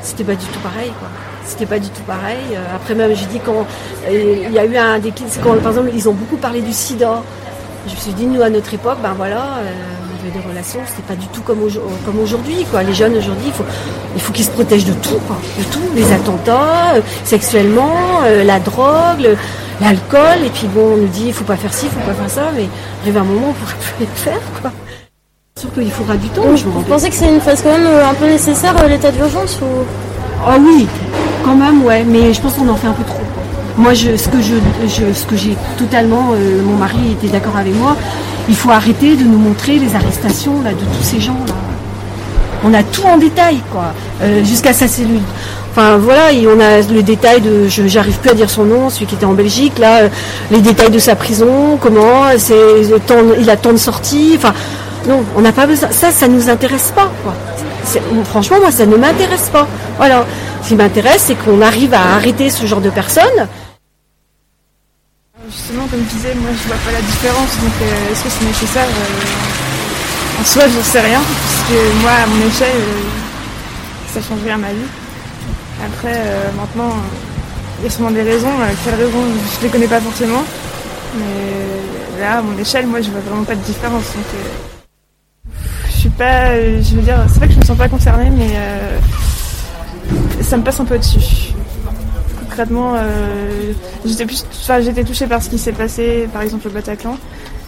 c'était 0.03 0.25
pas 0.25 0.35
du 0.35 0.47
tout 0.47 0.59
pareil, 0.61 0.93
quoi. 0.99 1.09
C'était 1.45 1.67
pas 1.67 1.79
du 1.79 1.89
tout 1.89 2.03
pareil. 2.07 2.39
Euh, 2.53 2.77
Après 2.77 2.95
même, 2.95 3.15
je 3.15 3.25
dis 3.25 3.41
quand 3.45 3.67
euh, 4.09 4.45
il 4.47 4.53
y 4.53 4.59
a 4.59 4.65
eu 4.65 4.77
un 4.77 4.99
déclic, 4.99 5.27
c'est 5.31 5.41
quand 5.43 5.55
par 5.61 5.73
exemple 5.73 5.91
ils 5.95 6.09
ont 6.09 6.13
beaucoup 6.13 6.37
parlé 6.37 6.61
du 6.61 6.73
SIDA. 6.73 7.23
Je 7.89 7.93
me 7.95 7.97
suis 7.99 8.13
dit 8.13 8.27
nous 8.27 8.43
à 8.43 8.51
notre 8.51 8.73
époque, 8.75 8.99
ben 9.03 9.15
voilà, 9.17 9.37
euh, 9.59 9.73
on 10.13 10.29
avait 10.29 10.39
des 10.39 10.47
relations, 10.49 10.81
c'était 10.87 11.03
pas 11.03 11.15
du 11.17 11.27
tout 11.29 11.41
comme, 11.41 11.61
aujo- 11.67 11.81
comme 12.05 12.19
aujourd'hui, 12.21 12.65
quoi. 12.71 12.83
Les 12.83 12.93
jeunes 12.95 13.17
aujourd'hui, 13.17 13.47
il 13.47 13.53
faut, 13.53 13.65
il 14.15 14.21
faut 14.21 14.33
qu'ils 14.33 14.45
se 14.45 14.51
protègent 14.51 14.85
de 14.85 14.93
tout, 14.93 15.19
quoi, 15.27 15.37
de 15.59 15.65
tout, 15.65 15.81
les 15.95 16.13
attentats, 16.13 16.95
sexuellement, 17.25 18.21
la 18.45 18.61
drogue, 18.61 19.35
l'alcool, 19.81 20.45
et 20.45 20.51
puis 20.51 20.67
bon, 20.69 20.93
on 20.93 20.97
nous 20.99 21.09
dit 21.09 21.25
il 21.29 21.33
faut 21.33 21.45
pas 21.45 21.57
faire 21.57 21.73
ci, 21.73 21.87
il 21.87 21.91
faut 21.91 22.07
pas 22.07 22.15
faire 22.15 22.29
ça, 22.31 22.51
mais 22.55 22.67
arrive 23.03 23.17
un 23.17 23.25
moment 23.25 23.49
on 23.49 23.53
pourra 23.55 23.73
plus 23.81 24.05
le 24.05 24.07
faire, 24.15 24.41
quoi. 24.61 24.71
Sûr 25.61 25.71
qu'il 25.75 25.91
faudra 25.91 26.17
du 26.17 26.27
temps. 26.29 26.57
Je 26.57 26.65
vous 26.65 26.81
pensez 26.89 27.11
que 27.11 27.15
c'est 27.15 27.29
une 27.29 27.39
phase 27.41 27.61
quand 27.63 27.71
même 27.71 27.85
euh, 27.87 28.09
un 28.09 28.15
peu 28.15 28.25
nécessaire, 28.25 28.75
euh, 28.83 28.89
l'état 28.89 29.11
d'urgence 29.11 29.59
ou... 29.61 29.67
Ah 30.47 30.57
oui, 30.59 30.87
quand 31.45 31.55
même, 31.55 31.83
ouais, 31.85 32.03
mais 32.03 32.33
je 32.33 32.41
pense 32.41 32.55
qu'on 32.55 32.67
en 32.67 32.77
fait 32.77 32.87
un 32.87 32.93
peu 32.93 33.05
trop. 33.05 33.21
Moi, 33.77 33.93
je, 33.93 34.17
ce 34.17 34.29
que 34.29 34.41
je, 34.41 34.55
je- 34.87 35.13
ce 35.13 35.27
que 35.27 35.37
j'ai 35.37 35.55
totalement, 35.77 36.31
euh, 36.33 36.63
mon 36.65 36.77
mari 36.77 37.13
était 37.13 37.27
d'accord 37.31 37.59
avec 37.59 37.75
moi. 37.77 37.95
Il 38.49 38.57
faut 38.57 38.71
arrêter 38.71 39.17
de 39.17 39.25
nous 39.25 39.37
montrer 39.37 39.79
les 39.79 39.95
arrestations 39.95 40.63
là 40.65 40.71
de 40.71 40.77
tous 40.97 41.03
ces 41.03 41.21
gens 41.21 41.37
là. 41.47 41.53
On 42.65 42.73
a 42.73 42.83
tout 42.83 43.03
en 43.05 43.19
détail, 43.19 43.59
quoi, 43.71 43.93
euh, 44.23 44.43
jusqu'à 44.43 44.73
sa 44.73 44.89
cellule. 44.89 45.21
Enfin 45.73 45.99
voilà, 45.99 46.33
et 46.33 46.47
on 46.47 46.59
a 46.59 46.81
le 46.91 47.03
détail 47.03 47.43
de, 47.43 47.69
je 47.69 47.87
j'arrive 47.87 48.17
plus 48.19 48.31
à 48.31 48.35
dire 48.35 48.49
son 48.49 48.65
nom, 48.65 48.89
celui 48.89 49.05
qui 49.05 49.15
était 49.15 49.27
en 49.27 49.35
Belgique, 49.35 49.79
là, 49.79 49.99
euh, 50.05 50.09
les 50.51 50.61
détails 50.61 50.91
de 50.91 50.99
sa 50.99 51.17
prison, 51.17 51.77
comment, 51.79 52.23
c'est 52.39 52.55
il 53.39 53.51
a 53.51 53.57
tant 53.59 53.73
de 53.73 53.77
sorties. 53.77 54.33
Enfin, 54.39 54.55
non, 55.07 55.25
on 55.37 55.41
n'a 55.41 55.53
pas 55.53 55.67
besoin. 55.67 55.91
Ça, 55.91 56.11
ça 56.11 56.29
nous 56.29 56.49
intéresse 56.49 56.93
pas, 56.95 57.11
Franchement, 58.27 58.59
moi, 58.61 58.71
ça 58.71 58.87
ne 58.87 58.97
m'intéresse 58.97 59.49
pas. 59.53 59.67
Voilà. 59.97 60.25
Ce 60.63 60.69
qui 60.69 60.75
m'intéresse, 60.77 61.25
c'est 61.27 61.35
qu'on 61.35 61.61
arrive 61.61 61.95
à 61.95 62.15
arrêter 62.15 62.51
ce 62.51 62.67
genre 62.67 62.81
de 62.81 62.91
personnes. 62.91 63.49
Justement, 65.51 65.87
comme 65.89 66.05
je 66.09 66.17
disais, 66.17 66.35
moi 66.35 66.51
je 66.53 66.69
vois 66.69 66.77
pas 66.77 66.93
la 66.93 67.01
différence, 67.01 67.59
donc 67.59 67.73
euh, 67.83 68.13
est-ce 68.13 68.23
que 68.23 68.31
c'est 68.31 68.45
nécessaire 68.45 68.87
euh, 68.87 70.41
En 70.41 70.45
soi, 70.45 70.63
j'en 70.69 70.83
sais 70.83 71.01
rien, 71.01 71.19
parce 71.19 71.69
que 71.69 72.03
moi, 72.03 72.11
à 72.23 72.27
mon 72.27 72.47
échelle, 72.47 72.77
euh, 72.77 74.15
ça 74.15 74.21
change 74.21 74.45
rien 74.45 74.55
à 74.55 74.59
ma 74.59 74.69
vie. 74.69 74.91
Après, 75.85 76.23
maintenant, 76.57 76.95
il 77.79 77.85
y 77.85 77.89
a 77.89 77.91
sûrement 77.91 78.11
des 78.11 78.23
raisons. 78.23 78.53
quelles 78.85 78.95
raisons 78.95 79.25
Je 79.57 79.65
les 79.65 79.71
connais 79.71 79.89
pas 79.89 80.01
forcément, 80.01 80.45
mais 81.17 82.21
là, 82.21 82.39
à 82.39 82.43
mon 82.43 82.57
échelle, 82.59 82.87
moi, 82.87 83.01
je 83.01 83.11
vois 83.11 83.21
vraiment 83.21 83.45
pas 83.45 83.55
de 83.55 83.63
différence. 83.63 84.05
Donc, 84.05 84.27
je 84.33 84.80
suis 86.01 86.09
pas, 86.11 86.51
euh, 86.51 86.83
je 86.83 86.97
veux 86.97 87.03
dire, 87.03 87.19
c'est 87.29 87.39
vrai 87.39 87.49
que 87.49 87.55
je 87.55 87.59
me 87.59 87.65
sens 87.65 87.79
pas 87.79 87.89
concernée, 87.89 88.31
mais 88.31 88.51
euh, 88.55 88.99
ça 90.41 90.57
me 90.57 90.63
passe 90.63 90.81
un 90.81 90.85
peu 90.85 90.95
au-dessus 90.97 91.55
concrètement, 92.51 92.95
euh, 92.97 93.73
j'étais 94.05 95.05
touchée 95.05 95.27
par 95.27 95.43
ce 95.43 95.49
qui 95.49 95.57
s'est 95.57 95.73
passé, 95.73 96.29
par 96.33 96.43
exemple 96.43 96.69
au 96.69 96.71
Bataclan. 96.71 97.17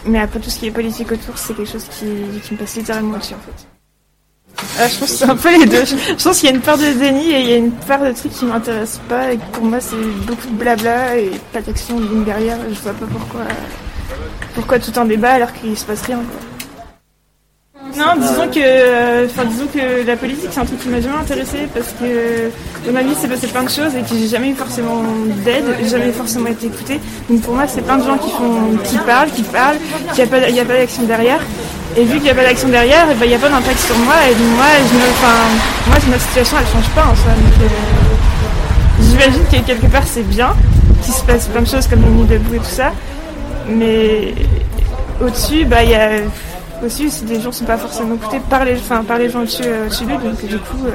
Mais 0.04 0.18
après 0.18 0.40
tout 0.40 0.50
ce 0.50 0.59
qui 0.59 0.66
est 0.66 0.70
politique 0.72 1.12
autour, 1.12 1.38
c'est 1.38 1.54
quelque 1.54 1.70
chose 1.70 1.86
qui, 1.88 2.04
me 2.04 2.56
passe 2.59 2.76
littéralement 2.76 3.14
au-dessus 3.14 3.34
en 3.34 3.38
fait. 3.38 4.82
Euh, 4.82 4.88
je 4.88 4.98
pense 4.98 5.10
que 5.10 5.16
c'est 5.16 5.30
un 5.30 5.36
peu 5.36 5.59
les 5.59 5.66
deux. 5.66 5.84
Je 5.84 6.22
pense 6.22 6.40
qu'il 6.40 6.50
y 6.50 6.52
a 6.52 6.54
une 6.54 6.60
part 6.60 6.76
de 6.76 6.92
déni 6.98 7.30
et 7.30 7.40
il 7.40 7.48
y 7.48 7.52
a 7.52 7.56
une 7.56 7.70
part 7.70 8.04
de 8.04 8.12
trucs 8.12 8.32
qui 8.32 8.44
m'intéressent 8.44 9.00
pas 9.09 9.32
et 9.32 9.38
pour 9.52 9.64
moi 9.64 9.80
c'est 9.80 9.96
beaucoup 10.26 10.48
de 10.48 10.56
blabla 10.56 11.16
et 11.16 11.30
pas 11.52 11.62
d'action 11.62 11.98
ligne 12.00 12.24
derrière. 12.24 12.59
Je 12.68 12.80
vois 12.80 12.92
pas 12.92 13.06
pourquoi, 13.06 13.42
pourquoi 14.54 14.78
tout 14.78 14.92
un 14.96 15.04
débat 15.04 15.32
alors 15.32 15.52
qu'il 15.52 15.78
se 15.78 15.84
passe 15.84 16.02
rien. 16.02 16.18
Quoi. 16.18 16.51
Non, 17.84 18.14
disons 18.16 18.46
que, 18.46 19.26
disons 19.26 19.66
que 19.66 20.06
la 20.06 20.16
politique 20.16 20.50
c'est 20.52 20.60
un 20.60 20.64
truc 20.64 20.80
qui 20.80 20.88
m'a 20.88 21.00
jamais 21.00 21.18
intéressé 21.18 21.68
parce 21.74 21.88
que 21.88 22.50
dans 22.86 22.92
ma 22.92 23.02
vie 23.02 23.14
c'est 23.20 23.28
passé 23.28 23.48
plein 23.48 23.64
de 23.64 23.68
choses 23.68 23.94
et 23.96 24.02
que 24.02 24.16
j'ai 24.16 24.28
jamais 24.28 24.50
eu 24.50 24.54
forcément 24.54 25.02
d'aide, 25.44 25.64
jamais 25.90 26.12
forcément 26.12 26.46
été 26.46 26.66
écoutée. 26.66 27.00
Donc 27.28 27.40
pour 27.42 27.54
moi 27.54 27.64
c'est 27.66 27.82
plein 27.82 27.98
de 27.98 28.04
gens 28.04 28.16
qui 28.18 28.30
font, 28.30 28.78
qui 28.84 28.96
parlent, 28.98 29.30
qui 29.30 29.42
parlent, 29.42 29.78
qu'il 30.14 30.24
n'y 30.24 30.60
a 30.60 30.64
pas, 30.64 30.74
d'action 30.74 31.02
derrière. 31.02 31.40
Et 31.96 32.04
vu 32.04 32.14
qu'il 32.14 32.22
n'y 32.22 32.30
a 32.30 32.34
pas 32.34 32.44
d'action 32.44 32.68
derrière, 32.68 33.06
eh 33.10 33.14
ben, 33.14 33.24
il 33.24 33.28
n'y 33.30 33.34
a 33.34 33.38
pas 33.38 33.48
d'impact 33.48 33.78
sur 33.80 33.98
moi 33.98 34.14
et 34.30 34.34
moi, 34.56 34.64
je 34.78 34.94
me, 34.94 35.10
enfin, 35.10 35.36
moi 35.88 35.96
ma 36.09 36.18
situation 36.18 36.56
elle 36.60 36.66
change 36.66 36.90
pas 36.94 37.02
en 37.02 37.16
soi. 37.16 37.32
Euh, 37.32 37.66
j'imagine 39.02 39.44
que 39.50 39.66
quelque 39.66 39.90
part 39.90 40.06
c'est 40.06 40.26
bien, 40.28 40.54
qu'il 41.02 41.12
se 41.12 41.22
passe 41.24 41.48
plein 41.48 41.62
de 41.62 41.68
choses 41.68 41.88
comme 41.88 42.02
les 42.02 42.10
nuits 42.10 42.28
debout 42.28 42.54
et 42.54 42.59
tout 42.59 42.64
ça, 42.64 42.92
mais 43.68 44.34
au-dessus, 45.20 45.64
bah 45.64 45.82
il 45.82 45.90
y 45.90 45.94
a 45.94 46.10
aussi 46.82 47.10
si 47.10 47.24
des 47.24 47.40
gens 47.40 47.52
sont 47.52 47.64
pas 47.64 47.78
forcément 47.78 48.14
écoutés 48.14 48.40
par 48.50 48.64
les, 48.64 48.76
enfin, 48.78 49.04
par 49.04 49.18
les 49.18 49.28
gens 49.30 49.40
au-dessus 49.40 49.62
euh, 49.64 49.86
au-dessus 49.86 50.04
d'eux, 50.04 50.18
donc 50.18 50.44
du 50.44 50.59
coup. 50.59 50.86
euh, 50.86 50.90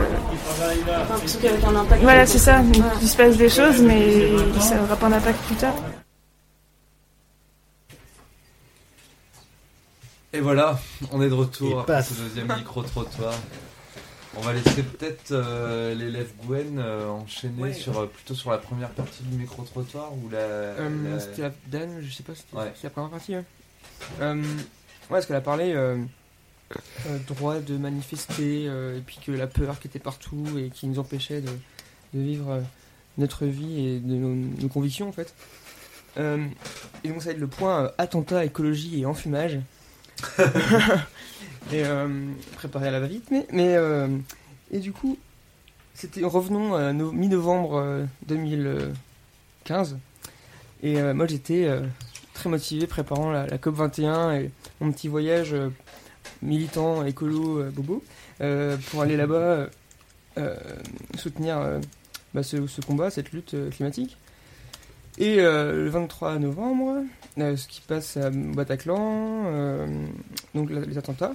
voilà, 2.02 2.26
c'est 2.26 2.38
ça. 2.38 2.60
Donc, 2.62 2.84
il 3.02 3.08
se 3.08 3.18
passe 3.18 3.38
des 3.38 3.50
choses, 3.50 3.82
mais 3.82 4.30
ça 4.60 4.76
n'aura 4.76 4.96
pas 4.96 5.10
d'impact 5.10 5.40
plus 5.46 5.56
tard. 5.56 5.74
Et 10.34 10.40
voilà, 10.42 10.78
on 11.12 11.22
est 11.22 11.30
de 11.30 11.34
retour 11.34 11.80
Et 11.80 11.82
après 11.82 12.04
ce 12.04 12.14
deuxième 12.14 12.54
micro-trottoir. 12.54 13.34
On 14.40 14.42
va 14.42 14.54
laisser 14.54 14.84
peut-être 14.84 15.32
euh, 15.32 15.96
l'élève 15.96 16.30
Gwen 16.46 16.78
euh, 16.78 17.08
enchaîner 17.10 17.60
Ouais. 17.60 17.74
sur, 17.74 17.98
euh, 17.98 18.06
plutôt 18.06 18.36
sur 18.36 18.52
la 18.52 18.60
première 18.60 18.90
partie 18.90 19.24
du 19.24 19.36
micro-trottoir 19.36 20.12
ou 20.14 20.30
la... 20.30 20.38
Euh, 20.38 20.90
la- 21.16 21.20
C'était 21.20 21.42
la 21.44 21.52
dernière, 21.66 21.98
je 22.04 22.14
sais 22.14 22.22
pas, 22.22 22.34
c'était 22.36 22.56
Ouais. 22.56 22.72
c'est 22.76 22.84
la 22.84 22.90
première 22.92 23.10
partie. 23.10 23.34
Ouais, 25.10 25.16
parce 25.16 25.26
qu'elle 25.26 25.36
a 25.38 25.42
parlé 25.42 25.74
euh, 25.74 25.98
euh, 27.08 27.18
droit 27.28 27.60
de 27.60 27.78
manifester, 27.78 28.68
euh, 28.68 28.98
et 28.98 29.02
puis 29.02 29.20
que 29.26 29.32
la 29.32 29.48
peur 29.48 29.80
qui 29.80 29.88
était 29.88 30.00
partout 30.00 30.46
et 30.58 30.70
qui 30.70 30.88
nous 30.88 31.00
empêchait 31.00 31.42
de, 31.42 31.50
de 32.14 32.20
vivre 32.20 32.62
notre 33.18 33.46
vie 33.46 33.86
et 33.88 34.00
de 34.00 34.16
nos, 34.16 34.68
convictions 34.68 35.08
en 35.10 35.14
fait. 35.14 35.34
Et 36.18 37.10
donc 37.10 37.22
ça 37.22 37.26
va 37.26 37.32
être 37.34 37.40
le 37.40 37.48
point 37.48 37.92
attentat, 38.00 38.44
écologie 38.44 39.02
et 39.02 39.06
enfumage. 39.06 39.60
et 41.72 41.84
préparé 42.56 42.88
à 42.88 42.92
la 42.92 43.00
va-vite, 43.00 43.28
mais, 43.30 43.46
mais 43.52 43.78
et 44.72 44.80
du 44.80 44.92
coup, 44.92 45.18
c'était 45.94 46.24
revenons 46.24 46.76
à 46.76 46.94
no- 46.94 47.12
mi-novembre 47.12 47.76
euh, 47.78 48.06
2015. 48.28 49.98
Et 50.84 51.02
moi 51.14 51.26
j'étais 51.26 51.68
très 52.38 52.50
motivé 52.50 52.86
préparant 52.88 53.32
la, 53.32 53.48
la 53.48 53.58
COP 53.58 53.76
21 53.76 54.34
et 54.34 54.52
mon 54.80 54.92
petit 54.92 55.08
voyage 55.08 55.54
euh, 55.54 55.70
militant 56.44 57.04
écolo 57.04 57.60
euh, 57.60 57.72
bobo 57.72 58.04
euh, 58.42 58.78
pour 58.90 59.02
aller 59.02 59.18
là-bas 59.18 59.68
soutenir 61.18 61.58
bah, 62.36 62.44
ce, 62.44 62.82
combat, 62.86 63.10
cette 63.10 63.32
lutte 63.32 63.56
climatique. 63.72 64.18
Et 65.18 65.38
le 65.38 65.90
23 65.90 66.38
novembre, 66.38 66.98
ce 67.38 67.68
qui 67.68 67.82
passe 67.82 68.18
à 68.18 68.30
Bataclan, 68.30 69.88
donc 70.54 70.70
les 70.70 70.96
attentats, 71.00 71.34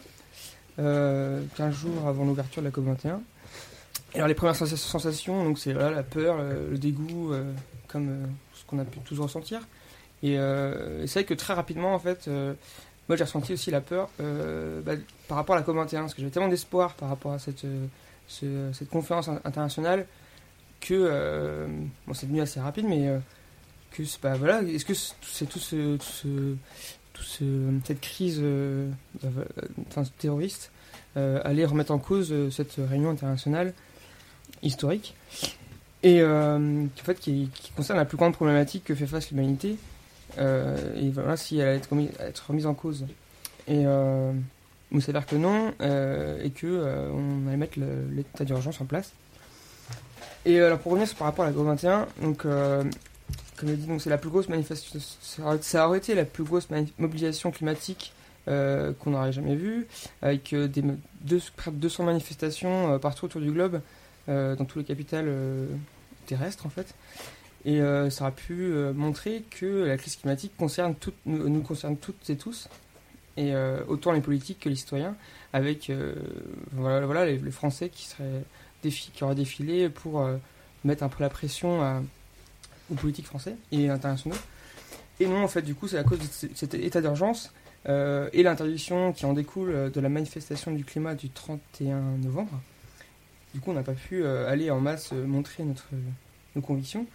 euh, 0.78 1.42
15 1.56 1.74
jours 1.74 2.06
avant 2.06 2.24
l'ouverture 2.24 2.62
de 2.62 2.68
la 2.68 2.72
COP21. 2.72 3.18
Et 4.14 4.18
alors 4.18 4.28
les 4.28 4.34
premières 4.34 4.54
sensa- 4.54 4.76
sensations, 4.76 5.42
donc 5.42 5.58
c'est 5.58 5.72
voilà, 5.72 5.90
la 5.90 6.04
peur, 6.04 6.36
le, 6.70 6.78
dégoût, 6.78 7.32
comme 7.88 8.28
ce 8.54 8.64
qu'on 8.66 8.78
a 8.78 8.84
pu 8.84 9.00
tous 9.00 9.18
ressentir. 9.18 9.66
Et 10.22 10.38
euh, 10.38 11.06
c'est 11.06 11.20
vrai 11.20 11.24
que 11.24 11.34
très 11.34 11.54
rapidement, 11.54 11.94
en 11.94 11.98
fait, 11.98 12.28
euh, 12.28 12.54
moi 13.08 13.16
j'ai 13.16 13.24
ressenti 13.24 13.52
aussi 13.54 13.70
la 13.70 13.80
peur 13.80 14.08
euh, 14.20 14.80
bah, 14.82 14.92
par 15.28 15.36
rapport 15.36 15.56
à 15.56 15.58
la 15.58 15.64
COP21, 15.64 16.00
parce 16.00 16.14
que 16.14 16.20
j'avais 16.20 16.30
tellement 16.30 16.48
d'espoir 16.48 16.94
par 16.94 17.08
rapport 17.08 17.32
à 17.32 17.38
cette, 17.38 17.64
ce- 18.28 18.70
cette 18.72 18.88
conférence 18.88 19.28
in- 19.28 19.40
internationale 19.44 20.06
que 20.80 21.66
bon, 22.06 22.14
c'est 22.14 22.26
devenu 22.26 22.40
assez 22.40 22.60
rapide, 22.60 22.86
mais 22.88 23.08
que 23.92 24.02
pas 24.20 24.34
voilà, 24.34 24.62
est-ce 24.62 24.84
que 24.84 24.94
c'est 24.94 25.46
tout 25.46 25.58
ce, 25.60 25.96
tout 25.96 27.22
ce, 27.22 27.46
cette 27.84 28.00
crise 28.00 28.42
enfin, 29.90 30.02
terroriste 30.18 30.70
allait 31.14 31.64
remettre 31.64 31.92
en 31.92 31.98
cause 31.98 32.34
cette 32.50 32.74
réunion 32.78 33.10
internationale 33.10 33.74
historique 34.62 35.14
et 36.02 36.22
en 36.24 36.78
fait 36.96 37.20
qui, 37.20 37.48
qui 37.54 37.70
concerne 37.72 37.98
la 37.98 38.04
plus 38.04 38.16
grande 38.16 38.34
problématique 38.34 38.82
que 38.84 38.94
fait 38.96 39.06
face 39.06 39.30
l'humanité 39.30 39.76
et 40.38 41.10
voilà 41.10 41.36
si 41.36 41.59
elle 41.59 41.68
allait 41.68 41.76
être, 41.78 41.90
remis- 41.90 42.10
être 42.20 42.46
remise 42.48 42.66
en 42.66 42.74
cause 42.74 43.04
et 43.68 43.84
euh, 43.86 44.32
il 44.90 45.02
s'avère 45.02 45.26
que 45.26 45.36
non 45.36 45.72
euh, 45.80 46.42
et 46.42 46.50
que 46.50 46.66
euh, 46.66 47.10
on 47.12 47.46
allait 47.48 47.56
mettre 47.56 47.78
l'état 48.10 48.44
d'urgence 48.44 48.80
en 48.80 48.84
place 48.84 49.12
et 50.44 50.59
euh, 50.60 50.66
alors 50.66 50.78
pour 50.78 50.92
revenir 50.92 51.09
sur- 51.09 51.16
par 51.18 51.26
rapport 51.28 51.44
à 51.44 51.50
la 51.50 51.54
COP21 51.56 52.06
donc 52.22 52.44
euh, 52.46 52.82
comme 53.56 53.68
je 53.68 53.74
dit 53.74 53.86
donc 53.86 54.00
c'est 54.02 54.10
la 54.10 54.18
plus 54.18 54.30
grosse 54.30 54.48
manifestation 54.48 54.98
ça 55.60 55.86
aurait- 55.86 55.98
été 55.98 56.14
la 56.14 56.24
plus 56.24 56.44
grosse 56.44 56.68
mobilisation 56.98 57.50
climatique 57.50 58.12
euh, 58.48 58.92
qu'on 58.98 59.10
n'aurait 59.10 59.32
jamais 59.32 59.54
vue 59.54 59.86
avec 60.20 60.52
euh, 60.52 60.66
des, 60.66 60.82
deux, 61.20 61.40
près 61.56 61.70
de 61.70 61.76
200 61.76 62.04
manifestations 62.04 62.94
euh, 62.94 62.98
partout 62.98 63.26
autour 63.26 63.40
du 63.40 63.52
globe 63.52 63.80
euh, 64.28 64.56
dans 64.56 64.64
toutes 64.64 64.78
les 64.78 64.84
capitales 64.84 65.26
euh, 65.28 65.66
terrestres 66.26 66.66
en 66.66 66.70
fait. 66.70 66.92
Et 67.64 67.80
euh, 67.80 68.10
ça 68.10 68.24
aurait 68.24 68.34
pu 68.34 68.55
euh, 68.55 68.93
montrer 68.93 69.44
que 69.51 69.84
la 69.84 69.97
crise 69.97 70.16
climatique 70.16 70.52
nous, 71.26 71.60
concerne 71.62 71.97
toutes 71.97 72.30
et 72.30 72.36
tous, 72.36 72.68
et 73.36 73.55
euh, 73.55 73.82
autant 73.86 74.12
les 74.12 74.20
politiques 74.20 74.60
que 74.60 74.68
les 74.68 74.74
citoyens, 74.74 75.14
avec 75.52 75.93
voilà, 76.72 77.06
voilà 77.06 77.26
les, 77.26 77.51
Français 77.51 77.89
qui 77.89 78.06
seraient 78.06 78.44
qui 78.82 79.22
auraient 79.22 79.36
défilé 79.36 79.89
pour 79.89 80.26
mettre 80.82 81.05
un 81.05 81.09
peu 81.09 81.22
la 81.22 81.28
pression 81.28 82.02
aux 82.90 82.94
politiques 82.94 83.26
français 83.26 83.55
et 83.70 83.89
internationaux. 83.89 84.36
Et 85.20 85.26
non, 85.26 85.44
en 85.44 85.48
fait, 85.48 85.62
du 85.62 85.76
coup, 85.76 85.86
c'est 85.86 85.98
à 85.98 86.02
cause 86.02 86.18
de 86.18 86.48
cet 86.55 86.74
état 86.74 87.01
d'urgence 87.01 87.52
et 87.86 88.43
l'interdiction 88.43 89.12
qui 89.12 89.24
en 89.24 89.34
découle 89.34 89.93
de 89.93 90.01
la 90.01 90.09
manifestation 90.09 90.72
du 90.72 90.84
climat 90.84 91.14
du 91.14 91.30
31 91.30 92.01
novembre. 92.24 92.60
Du 93.55 93.60
coup, 93.60 93.70
on 93.70 93.74
n'a 93.74 93.84
pas 93.84 93.93
pu 93.93 94.26
aller 94.26 94.70
en 94.72 94.80
masse 94.80 95.12
montrer 95.12 95.62
notre, 95.62 95.90
nos 96.56 96.62
convictions. 96.62 97.06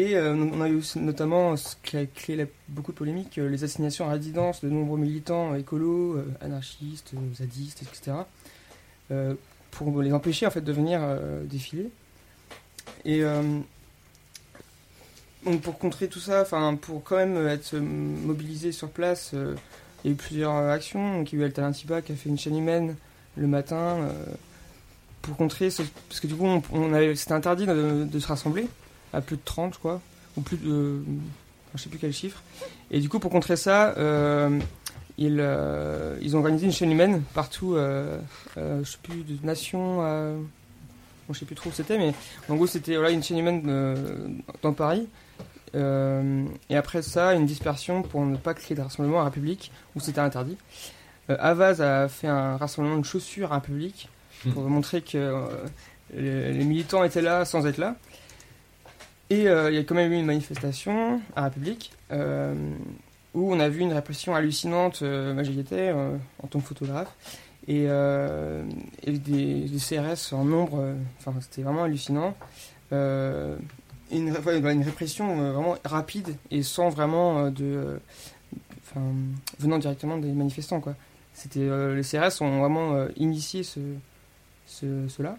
Et 0.00 0.14
euh, 0.14 0.32
on 0.34 0.60
a 0.60 0.68
eu 0.68 0.80
notamment 0.94 1.56
ce 1.56 1.74
qui 1.82 1.96
a 1.96 2.06
créé 2.06 2.46
beaucoup 2.68 2.92
de 2.92 2.96
polémiques, 2.96 3.36
euh, 3.38 3.48
les 3.48 3.64
assignations 3.64 4.06
à 4.08 4.12
résidence 4.12 4.62
de 4.62 4.68
nombreux 4.70 4.98
militants 4.98 5.56
écolos, 5.56 6.18
euh, 6.18 6.24
anarchistes, 6.40 7.14
euh, 7.14 7.34
zadistes, 7.34 7.82
etc. 7.82 8.18
euh, 9.10 9.34
pour 9.72 10.00
les 10.02 10.12
empêcher 10.12 10.46
en 10.46 10.50
fait 10.52 10.60
de 10.60 10.72
venir 10.72 11.00
euh, 11.02 11.42
défiler. 11.44 11.88
Et 13.04 13.24
euh, 13.24 13.42
donc 15.44 15.62
pour 15.62 15.78
contrer 15.78 16.06
tout 16.06 16.20
ça, 16.20 16.44
pour 16.80 17.02
quand 17.02 17.16
même 17.16 17.48
être 17.48 17.74
euh, 17.74 17.80
mobilisé 17.80 18.70
sur 18.70 18.90
place, 18.90 19.32
euh, 19.34 19.56
il 20.04 20.08
y 20.08 20.10
a 20.10 20.12
eu 20.12 20.16
plusieurs 20.16 20.54
euh, 20.54 20.70
actions. 20.72 21.18
Donc 21.18 21.32
il 21.32 21.38
y 21.38 21.42
a 21.42 21.42
eu 21.42 21.46
Alternativa 21.46 22.02
qui 22.02 22.12
a 22.12 22.14
fait 22.14 22.28
une 22.28 22.38
chaîne 22.38 22.56
humaine 22.56 22.94
le 23.36 23.48
matin 23.48 23.76
euh, 24.02 24.12
pour 25.22 25.36
contrer, 25.36 25.70
ce- 25.70 25.82
parce 26.08 26.20
que 26.20 26.28
du 26.28 26.36
coup 26.36 26.46
on, 26.46 26.62
c'était 27.16 27.32
interdit 27.32 27.66
de 27.66 28.18
se 28.20 28.26
rassembler 28.28 28.68
à 29.12 29.20
plus 29.20 29.36
de 29.36 29.42
30 29.44 29.74
je 29.74 29.78
crois, 29.78 30.00
ou 30.36 30.40
plus 30.40 30.56
de, 30.58 31.02
enfin, 31.06 31.76
je 31.76 31.82
sais 31.82 31.88
plus 31.88 31.98
quel 31.98 32.12
chiffre. 32.12 32.42
Et 32.90 33.00
du 33.00 33.08
coup 33.08 33.18
pour 33.18 33.30
contrer 33.30 33.56
ça, 33.56 33.94
euh, 33.98 34.58
ils, 35.18 35.38
euh, 35.40 36.16
ils 36.22 36.36
ont 36.36 36.40
organisé 36.40 36.66
une 36.66 36.72
chaîne 36.72 36.92
humaine 36.92 37.22
partout, 37.34 37.74
euh, 37.74 38.18
euh, 38.56 38.82
je 38.84 38.90
sais 38.92 38.98
plus 39.02 39.22
de 39.24 39.44
nations. 39.46 40.00
à- 40.02 40.32
Bon, 41.26 41.34
je 41.34 41.40
sais 41.40 41.44
plus 41.44 41.56
trop 41.56 41.68
où 41.68 41.72
c'était, 41.74 41.98
mais 41.98 42.14
en 42.48 42.54
gros, 42.54 42.66
c'était 42.66 42.94
voilà, 42.96 43.10
une 43.10 43.22
chaîne 43.22 43.36
humaine 43.38 43.62
euh, 43.68 44.28
dans 44.62 44.72
Paris. 44.72 45.06
Euh, 45.74 46.44
et 46.70 46.76
après 46.76 47.02
ça, 47.02 47.34
une 47.34 47.44
dispersion 47.44 48.02
pour 48.02 48.24
ne 48.24 48.36
pas 48.38 48.54
créer 48.54 48.74
de 48.74 48.80
rassemblement 48.80 49.20
à 49.20 49.24
République, 49.24 49.70
où 49.94 50.00
c'était 50.00 50.20
interdit. 50.20 50.56
Euh, 51.28 51.36
Avaz 51.38 51.82
a 51.82 52.08
fait 52.08 52.28
un 52.28 52.56
rassemblement 52.56 52.96
de 52.96 53.04
chaussures 53.04 53.52
à 53.52 53.56
République, 53.56 54.08
pour 54.54 54.62
montrer 54.70 55.02
que 55.02 55.18
euh, 55.18 55.42
les, 56.16 56.52
les 56.54 56.64
militants 56.64 57.04
étaient 57.04 57.20
là 57.20 57.44
sans 57.44 57.66
être 57.66 57.76
là. 57.78 57.96
Et 59.30 59.46
euh, 59.46 59.70
il 59.70 59.76
y 59.76 59.78
a 59.78 59.84
quand 59.84 59.94
même 59.94 60.12
eu 60.12 60.16
une 60.16 60.24
manifestation 60.24 61.20
à 61.36 61.44
République, 61.44 61.92
euh, 62.12 62.54
où 63.34 63.52
on 63.52 63.60
a 63.60 63.68
vu 63.68 63.80
une 63.80 63.92
répression 63.92 64.34
hallucinante, 64.34 65.00
euh, 65.02 65.34
moi 65.34 65.42
j'y 65.42 65.60
étais, 65.60 65.92
en 65.92 66.46
tant 66.46 66.60
que 66.60 66.66
photographe 66.66 67.12
et, 67.66 67.84
et 67.84 69.12
des, 69.18 69.66
CRS 69.78 70.32
en 70.32 70.44
nombre, 70.44 70.94
enfin 71.18 71.34
c'était 71.40 71.62
vraiment 71.62 71.84
hallucinant. 71.84 72.34
Et 72.90 74.16
une, 74.16 74.30
répression 74.30 75.36
vraiment 75.36 75.76
rapide 75.84 76.34
et 76.50 76.62
sans 76.62 76.88
vraiment 76.88 77.50
de, 77.50 78.00
venant 79.58 79.78
directement 79.78 80.16
des 80.16 80.32
manifestants 80.32 80.80
quoi. 80.80 80.94
Les 81.54 82.02
CRS 82.02 82.40
ont 82.40 82.60
vraiment 82.60 83.06
initié 83.16 83.62
ce, 83.62 83.80
ce 84.66 85.06
cela 85.08 85.36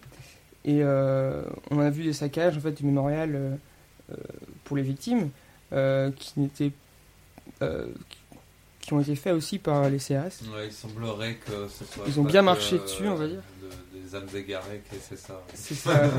et 0.63 0.83
on 0.83 1.79
a 1.79 1.89
vu 1.89 2.03
des 2.03 2.13
saccages 2.13 2.55
en 2.55 2.61
fait 2.61 2.73
du 2.73 2.85
mémorial 2.85 3.57
pour 4.63 4.77
les 4.77 4.83
victimes 4.83 5.29
euh, 5.73 6.11
qui 6.11 6.39
n'étaient 6.39 6.71
euh, 7.61 7.87
qui- 8.81 8.93
ont 8.93 8.99
été 9.01 9.15
faits 9.15 9.33
aussi 9.33 9.59
par 9.59 9.87
les 9.89 9.99
CRS. 9.99 10.41
Ouais, 10.51 10.65
il 10.67 10.71
semblerait 10.73 11.35
que 11.35 11.67
ce 11.67 11.85
soit. 11.85 12.05
Ils 12.07 12.19
ont 12.19 12.23
bien 12.23 12.41
marché 12.41 12.77
euh, 12.77 12.83
dessus, 12.83 13.07
on 13.07 13.13
va 13.15 13.27
dire. 13.27 13.41
de- 13.61 13.99
des 13.99 14.15
âmes 14.15 14.25
égarées, 14.35 14.81
c'est 15.07 15.17
ça. 15.19 15.39
C'est 15.53 15.75
ça. 15.75 16.09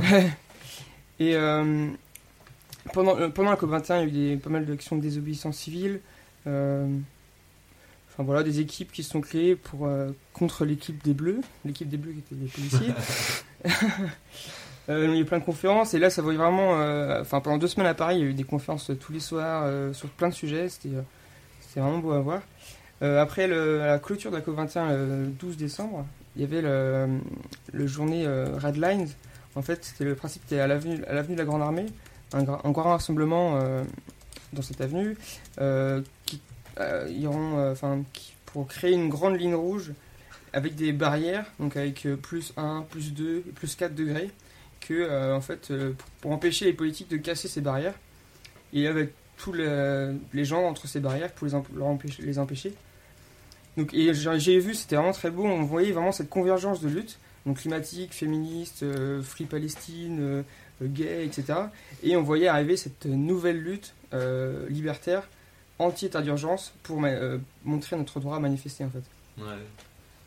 Et 1.18 1.34
euh, 1.34 1.88
pendant, 2.94 3.18
euh, 3.18 3.28
pendant 3.28 3.50
la 3.50 3.56
COP21, 3.56 4.06
il 4.06 4.16
y 4.16 4.28
a 4.28 4.32
eu 4.32 4.34
des, 4.34 4.36
pas 4.36 4.50
mal 4.50 4.66
d'actions 4.66 4.96
de 4.96 5.02
désobéissance 5.02 5.56
civile. 5.56 6.00
euh, 6.46 6.86
enfin 8.12 8.22
voilà, 8.22 8.42
des 8.44 8.60
équipes 8.60 8.92
qui 8.92 9.02
se 9.02 9.10
sont 9.10 9.20
créées 9.20 9.56
pour, 9.56 9.86
euh, 9.86 10.10
contre 10.32 10.64
l'équipe 10.64 11.02
des 11.02 11.12
Bleus. 11.14 11.40
L'équipe 11.64 11.88
des 11.88 11.96
Bleus 11.96 12.12
qui 12.12 12.18
étaient 12.20 12.34
les 12.40 12.46
policiers. 12.48 12.94
Euh, 14.90 15.06
il 15.08 15.16
y 15.16 15.22
a 15.22 15.24
plein 15.24 15.38
de 15.38 15.44
conférences 15.44 15.94
et 15.94 15.98
là 15.98 16.10
ça 16.10 16.20
voyait 16.20 16.38
vraiment. 16.38 16.78
euh, 16.80 17.20
Enfin 17.22 17.40
pendant 17.40 17.56
deux 17.58 17.68
semaines 17.68 17.86
à 17.88 17.94
Paris, 17.94 18.16
il 18.16 18.20
y 18.20 18.26
a 18.26 18.30
eu 18.30 18.34
des 18.34 18.44
conférences 18.44 18.90
tous 19.00 19.12
les 19.12 19.20
soirs 19.20 19.62
euh, 19.64 19.92
sur 19.92 20.08
plein 20.10 20.28
de 20.28 20.34
sujets. 20.34 20.68
C'était 20.68 20.94
euh, 20.96 21.02
vraiment 21.80 21.98
beau 21.98 22.12
à 22.12 22.18
voir. 22.20 22.42
Euh, 23.02 23.22
après 23.22 23.46
la 23.46 23.98
clôture 23.98 24.30
de 24.30 24.36
la 24.36 24.42
COP21 24.42 24.90
le 24.90 25.26
12 25.28 25.56
décembre, 25.56 26.04
il 26.36 26.42
y 26.42 26.44
avait 26.44 26.60
le, 26.62 27.86
journée 27.86 28.26
euh, 28.26 28.58
Red 28.58 28.76
Lines. 28.76 29.08
En 29.54 29.62
fait, 29.62 29.84
c'était 29.84 30.04
le 30.04 30.14
principe 30.14 30.42
à 30.52 30.66
l'avenue 30.66 31.02
à 31.06 31.14
l'avenue 31.14 31.34
de 31.34 31.40
la 31.40 31.46
Grande 31.46 31.62
Armée, 31.62 31.86
un, 32.34 32.40
un 32.40 32.70
grand 32.70 32.90
rassemblement 32.90 33.58
euh, 33.60 33.82
dans 34.52 34.62
cette 34.62 34.80
avenue 34.80 35.16
euh, 35.60 36.02
qui 36.26 36.40
euh, 36.78 37.06
iront, 37.10 37.58
euh, 37.58 37.72
enfin, 37.72 38.02
qui- 38.12 38.34
pour 38.46 38.66
créer 38.66 38.92
une 38.92 39.08
grande 39.08 39.38
ligne 39.38 39.54
rouge 39.54 39.92
avec 40.52 40.74
des 40.74 40.92
barrières, 40.92 41.46
donc 41.60 41.76
avec 41.76 42.04
euh, 42.06 42.16
plus 42.16 42.52
1, 42.56 42.84
plus 42.90 43.12
2, 43.14 43.38
et 43.48 43.52
plus 43.52 43.74
4 43.76 43.94
degrés, 43.94 44.30
que 44.81 44.94
euh, 44.94 45.36
en 45.36 45.40
fait 45.40 45.70
euh, 45.70 45.93
pour, 46.20 46.32
empêcher 46.32 46.65
les 46.65 46.73
politiques 46.73 47.09
de 47.09 47.16
casser 47.16 47.48
ces 47.48 47.61
barrières. 47.61 47.94
Et 48.73 48.86
avec 48.86 49.12
tous 49.36 49.52
les, 49.52 50.44
gens 50.44 50.65
entre 50.65 50.86
ces 50.86 51.01
barrières 51.01 51.32
pour 51.32 51.47
les, 51.47 51.55
empêcher, 51.55 52.23
les 52.23 52.39
empêcher. 52.39 52.74
Donc, 53.77 53.93
j'ai 53.94 54.59
vu, 54.59 54.74
c'était 54.74 54.97
vraiment 54.97 55.12
très 55.12 55.31
beau. 55.31 55.44
On 55.44 55.62
voyait 55.62 55.93
vraiment 55.93 56.12
cette 56.12 56.28
convergence 56.28 56.81
de 56.81 56.89
lutte, 56.89 57.19
donc 57.47 57.59
climatique, 57.59 58.12
féministe, 58.12 58.82
euh, 58.82 59.23
Free 59.23 59.47
Palestine, 59.47 60.19
euh, 60.20 60.43
gay, 60.82 61.24
etc. 61.24 61.59
Et 62.02 62.16
on 62.16 62.23
voyait 62.23 62.48
arriver 62.48 62.77
cette 62.77 63.07
nouvelle 63.07 63.61
lutte 63.61 63.94
libertaire, 64.69 65.28
anti-état 65.78 66.20
d'urgence, 66.20 66.74
pour 66.82 67.01
montrer 67.65 67.97
notre 67.97 68.19
droit 68.20 68.36
à 68.36 68.40
manifester 68.40 68.85
en 68.85 68.90
fait. 68.90 69.05
Ouais. 69.39 69.44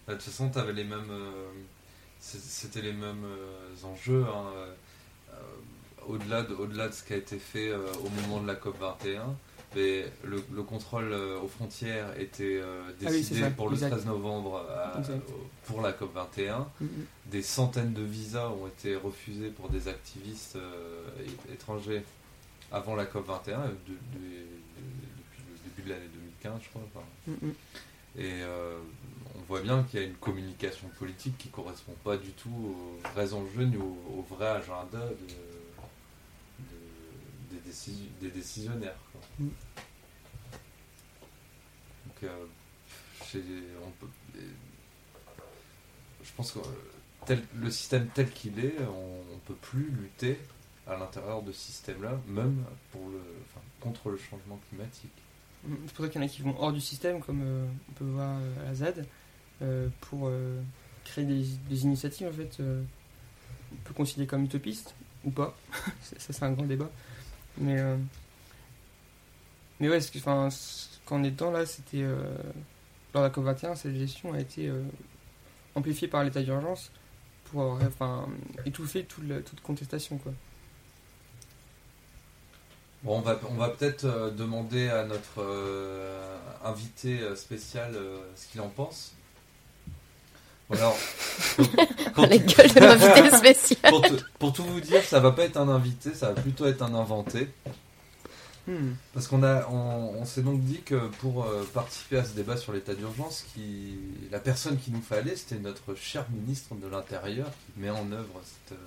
Bah, 0.07 0.13
De 0.13 0.13
toute 0.13 0.23
façon, 0.23 0.49
t'avais 0.49 0.73
les 0.73 0.85
mêmes. 0.85 1.11
C'était 2.25 2.81
les 2.81 2.93
mêmes 2.93 3.25
euh, 3.25 3.85
enjeux. 3.85 4.23
hein, 4.25 4.45
euh, 4.55 4.73
Au-delà 6.07 6.41
de, 6.43 6.53
au-delà 6.55 6.87
de 6.87 6.93
ce 6.93 7.03
qui 7.03 7.13
a 7.13 7.17
été 7.17 7.37
fait 7.37 7.69
euh, 7.69 7.79
au 8.05 8.09
moment 8.21 8.41
de 8.41 8.47
la 8.47 8.55
COP 8.55 8.79
21, 8.79 9.35
mais 9.75 10.05
le, 10.23 10.41
le 10.53 10.63
contrôle 10.63 11.11
aux 11.13 11.47
frontières 11.47 12.17
était 12.19 12.59
euh, 12.61 12.81
Ah 12.87 12.91
oui, 13.09 13.17
décidé 13.17 13.39
pour 13.55 13.67
le 13.69 13.73
exact. 13.75 13.89
13 13.91 14.05
novembre 14.05 14.65
à- 14.69 14.97
au- 15.29 15.47
pour 15.65 15.81
la 15.81 15.91
COP 15.91 16.13
21. 16.13 16.67
Mhm. 16.79 16.87
Des 17.27 17.41
centaines 17.41 17.93
de 17.93 18.03
visas 18.03 18.49
ont 18.49 18.67
été 18.67 18.95
refusés 18.95 19.49
pour 19.49 19.69
des 19.69 19.87
activistes 19.89 20.55
euh, 20.55 21.05
étrangers 21.53 22.03
avant 22.71 22.95
la 22.95 23.05
COP 23.05 23.27
21, 23.27 23.59
euh, 23.59 23.63
de- 23.65 23.69
de- 23.69 24.19
de- 24.19 24.45
depuis 25.17 25.43
le 25.49 25.69
début 25.69 25.89
de 25.89 25.93
l'année 25.93 26.09
2015, 26.13 26.61
je 26.63 26.69
crois. 26.69 26.81
enfin. 26.93 27.05
Et 28.15 28.41
euh, 28.43 28.77
on 28.77 29.02
voit 29.53 29.61
bien 29.61 29.83
qu'il 29.83 29.99
y 29.99 30.03
a 30.03 30.05
une 30.07 30.15
communication 30.15 30.87
politique 30.97 31.37
qui 31.37 31.49
correspond 31.49 31.93
pas 32.03 32.17
du 32.17 32.31
tout 32.31 32.49
aux 32.49 32.99
vrais 33.13 33.33
enjeux 33.35 33.65
ni 33.65 33.77
au, 33.77 33.97
au 34.17 34.21
vrai 34.35 34.47
agenda 34.47 34.97
de, 34.99 35.27
de- 36.63 37.59
des, 37.61 37.69
décis- 37.71 38.09
des 38.19 38.31
décisionnaires. 38.31 38.97
quoi. 39.11 39.21
Mm. 39.39 39.49
Donc, 42.07 42.23
euh, 42.23 42.45
on 43.85 43.91
peut, 43.99 44.07
je 46.23 46.31
pense 46.35 46.51
que 46.51 46.59
euh, 46.59 46.61
tel, 47.27 47.43
le 47.55 47.69
système 47.69 48.07
tel 48.07 48.31
qu'il 48.31 48.57
est, 48.63 48.75
on, 48.79 49.33
ne 49.35 49.39
peut 49.45 49.53
plus 49.55 49.85
lutter 49.91 50.39
à 50.87 50.97
l'intérieur 50.97 51.43
de 51.43 51.51
ce 51.51 51.59
système-là, 51.59 52.19
même 52.27 52.63
pour 52.91 53.07
le, 53.09 53.19
enfin, 53.49 53.61
contre 53.81 54.09
le 54.09 54.17
changement 54.17 54.59
climatique. 54.69 55.11
Mm, 55.63 55.73
C'est 55.85 55.93
pour 55.93 56.05
ça 56.05 56.11
qu'il 56.11 56.21
y 56.21 56.23
en 56.23 56.27
a 56.27 56.29
qui 56.29 56.41
vont 56.41 56.55
hors 56.59 56.73
du 56.73 56.81
système, 56.81 57.21
comme 57.21 57.41
euh, 57.43 57.65
on 57.89 57.93
peut 57.93 58.05
voir 58.05 58.37
à 58.61 58.63
la 58.65 58.73
ZAD, 58.73 59.05
pour 60.01 60.27
euh, 60.27 60.61
créer 61.05 61.25
des, 61.25 61.43
des 61.69 61.83
initiatives 61.83 62.27
en 62.27 62.31
fait. 62.33 62.59
euh, 62.59 62.83
on 63.71 63.75
peut 63.87 63.93
considérer 63.93 64.27
comme 64.27 64.43
utopistes 64.45 64.93
ou 65.25 65.31
pas. 65.31 65.55
ça, 66.01 66.15
c'est 66.19 66.43
un 66.43 66.51
grand 66.51 66.65
débat. 66.65 66.89
Mais, 67.57 67.79
euh, 67.79 67.97
mais 69.79 69.89
ouais, 69.89 69.99
enfin, 70.17 70.49
quand 71.05 71.19
on 71.19 71.23
est 71.23 71.31
dedans 71.31 71.51
là, 71.51 71.65
c'était 71.65 72.01
euh, 72.03 72.35
lors 73.13 73.23
de 73.23 73.27
la 73.29 73.53
COP21, 73.53 73.75
cette 73.75 73.95
gestion 73.95 74.33
a 74.33 74.39
été 74.39 74.67
euh, 74.69 74.83
amplifiée 75.75 76.07
par 76.07 76.23
l'état 76.23 76.41
d'urgence 76.43 76.91
pour 77.45 77.61
euh, 77.75 77.79
enfin, 77.87 78.27
étouffer 78.65 79.05
toute, 79.05 79.27
la- 79.27 79.41
toute 79.41 79.61
contestation 79.61 80.17
quoi. 80.17 80.31
Bon, 83.03 83.17
on 83.17 83.21
va, 83.21 83.39
on 83.49 83.55
va 83.55 83.69
peut-être 83.69 84.05
euh, 84.05 84.31
demander 84.31 84.87
à 84.89 85.03
notre 85.05 85.39
euh, 85.41 86.37
invité 86.63 87.19
euh, 87.19 87.35
spécial 87.35 87.91
euh, 87.95 88.19
ce 88.35 88.47
qu'il 88.47 88.61
en 88.61 88.69
pense. 88.69 89.13
Alors, 90.71 90.97
pour- 92.15 92.25
La 92.25 92.37
gueule 92.37 92.73
de 92.73 92.79
l'invité 92.79 93.37
spécial. 93.37 93.91
Pour, 93.91 94.01
te- 94.01 94.23
pour 94.39 94.53
tout 94.53 94.63
vous 94.63 94.79
dire, 94.79 95.03
ça 95.03 95.19
va 95.19 95.31
pas 95.31 95.43
être 95.43 95.57
un 95.57 95.69
invité, 95.69 96.13
ça 96.13 96.31
va 96.31 96.41
plutôt 96.41 96.65
être 96.65 96.81
un 96.81 96.93
inventé. 96.95 97.49
Hmm. 98.65 98.93
Parce 99.13 99.27
qu'on 99.27 99.43
a, 99.43 99.67
on, 99.67 100.15
on 100.21 100.25
s'est 100.25 100.41
donc 100.41 100.61
dit 100.61 100.81
que 100.85 101.07
pour 101.19 101.43
euh, 101.43 101.67
participer 101.73 102.17
à 102.19 102.23
ce 102.23 102.31
débat 102.33 102.55
sur 102.55 102.71
l'état 102.71 102.95
d'urgence, 102.95 103.43
qui, 103.53 103.97
la 104.31 104.39
personne 104.39 104.77
qu'il 104.77 104.93
nous 104.93 105.01
fallait, 105.01 105.35
c'était 105.35 105.57
notre 105.61 105.95
cher 105.95 106.25
ministre 106.31 106.73
de 106.75 106.87
l'Intérieur 106.87 107.47
qui 107.47 107.81
met 107.81 107.89
en 107.89 108.09
œuvre 108.13 108.41
cette, 108.45 108.77
euh, 108.77 108.81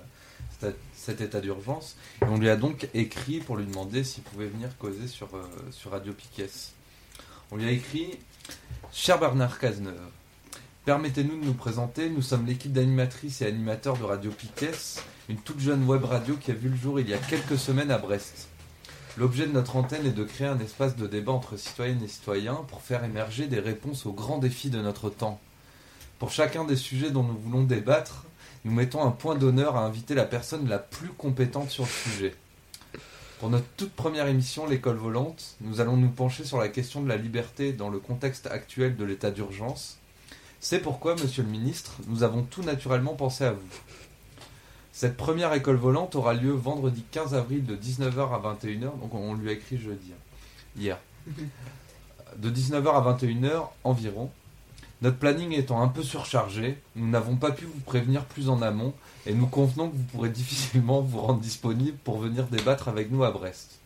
cette- 0.59 0.79
cet 0.95 1.21
état 1.21 1.41
d'urgence. 1.41 1.95
Et 2.23 2.25
on 2.25 2.37
lui 2.37 2.49
a 2.49 2.55
donc 2.55 2.89
écrit 2.95 3.39
pour 3.39 3.55
lui 3.55 3.65
demander 3.67 4.03
s'il 4.03 4.23
pouvait 4.23 4.47
venir 4.47 4.69
causer 4.79 5.07
sur, 5.07 5.27
euh, 5.35 5.43
sur 5.71 5.91
Radio 5.91 6.11
Piquet. 6.11 6.49
On 7.51 7.55
lui 7.57 7.67
a 7.67 7.71
écrit 7.71 8.17
Cher 8.91 9.19
Bernard 9.19 9.59
Cazeneuve, 9.59 9.93
permettez-nous 10.87 11.37
de 11.41 11.45
nous 11.45 11.53
présenter. 11.53 12.09
Nous 12.09 12.21
sommes 12.21 12.45
l'équipe 12.45 12.71
d'animatrices 12.71 13.41
et 13.41 13.45
animateurs 13.45 13.97
de 13.97 14.05
Radio 14.05 14.31
Piquet, 14.31 14.71
une 15.27 15.35
toute 15.35 15.59
jeune 15.59 15.83
web 15.83 16.05
radio 16.05 16.37
qui 16.37 16.51
a 16.51 16.53
vu 16.53 16.69
le 16.69 16.77
jour 16.77 16.97
il 17.01 17.09
y 17.09 17.13
a 17.13 17.17
quelques 17.17 17.57
semaines 17.57 17.91
à 17.91 17.97
Brest. 17.97 18.47
L'objet 19.17 19.47
de 19.47 19.51
notre 19.51 19.75
antenne 19.75 20.05
est 20.05 20.11
de 20.11 20.23
créer 20.23 20.47
un 20.47 20.61
espace 20.61 20.95
de 20.95 21.05
débat 21.05 21.33
entre 21.33 21.57
citoyennes 21.57 22.01
et 22.01 22.07
citoyens 22.07 22.63
pour 22.69 22.81
faire 22.81 23.03
émerger 23.03 23.47
des 23.47 23.59
réponses 23.59 24.05
aux 24.05 24.13
grands 24.13 24.37
défis 24.37 24.69
de 24.69 24.81
notre 24.81 25.09
temps. 25.09 25.41
Pour 26.19 26.31
chacun 26.31 26.63
des 26.63 26.77
sujets 26.77 27.11
dont 27.11 27.23
nous 27.23 27.37
voulons 27.37 27.63
débattre, 27.63 28.23
nous 28.63 28.71
mettons 28.71 29.05
un 29.05 29.11
point 29.11 29.35
d'honneur 29.35 29.75
à 29.75 29.83
inviter 29.83 30.15
la 30.15 30.23
personne 30.23 30.69
la 30.69 30.79
plus 30.79 31.09
compétente 31.09 31.69
sur 31.69 31.83
le 31.83 31.89
sujet. 31.89 32.33
Pour 33.39 33.49
notre 33.49 33.67
toute 33.75 33.91
première 33.91 34.27
émission, 34.27 34.65
L'école 34.65 34.95
volante, 34.95 35.57
nous 35.59 35.81
allons 35.81 35.97
nous 35.97 36.11
pencher 36.11 36.45
sur 36.45 36.59
la 36.59 36.69
question 36.69 37.01
de 37.01 37.09
la 37.09 37.17
liberté 37.17 37.73
dans 37.73 37.89
le 37.89 37.99
contexte 37.99 38.47
actuel 38.47 38.95
de 38.95 39.03
l'état 39.03 39.31
d'urgence. 39.31 39.96
C'est 40.59 40.79
pourquoi, 40.79 41.15
monsieur 41.15 41.43
le 41.43 41.49
ministre, 41.49 41.95
nous 42.07 42.23
avons 42.23 42.43
tout 42.43 42.63
naturellement 42.63 43.13
pensé 43.13 43.43
à 43.43 43.51
vous. 43.51 43.69
Cette 44.91 45.15
première 45.15 45.53
école 45.53 45.75
volante 45.75 46.15
aura 46.15 46.33
lieu 46.33 46.51
vendredi 46.51 47.03
15 47.11 47.35
avril 47.35 47.65
de 47.65 47.75
19h 47.75 48.33
à 48.33 48.55
21h, 48.55 48.99
donc 48.99 49.13
on 49.13 49.35
lui 49.35 49.49
a 49.49 49.51
écrit 49.51 49.77
jeudi, 49.77 50.11
hein, 50.11 50.21
hier. 50.75 50.97
De 52.37 52.51
19h 52.51 52.87
à 52.87 53.17
21h 53.17 53.67
environ. 53.83 54.29
Notre 55.01 55.17
planning 55.17 55.53
étant 55.53 55.81
un 55.81 55.87
peu 55.87 56.03
surchargé, 56.03 56.77
nous 56.95 57.07
n'avons 57.07 57.35
pas 57.35 57.51
pu 57.51 57.65
vous 57.65 57.79
prévenir 57.79 58.25
plus 58.25 58.49
en 58.49 58.61
amont 58.61 58.93
et 59.25 59.33
nous 59.33 59.47
convenons 59.47 59.89
que 59.89 59.95
vous 59.95 60.03
pourrez 60.03 60.29
difficilement 60.29 61.01
vous 61.01 61.19
rendre 61.19 61.39
disponible 61.39 61.97
pour 62.03 62.17
venir 62.17 62.47
débattre 62.47 62.87
avec 62.87 63.11
nous 63.11 63.23
à 63.23 63.31
Brest. 63.31 63.79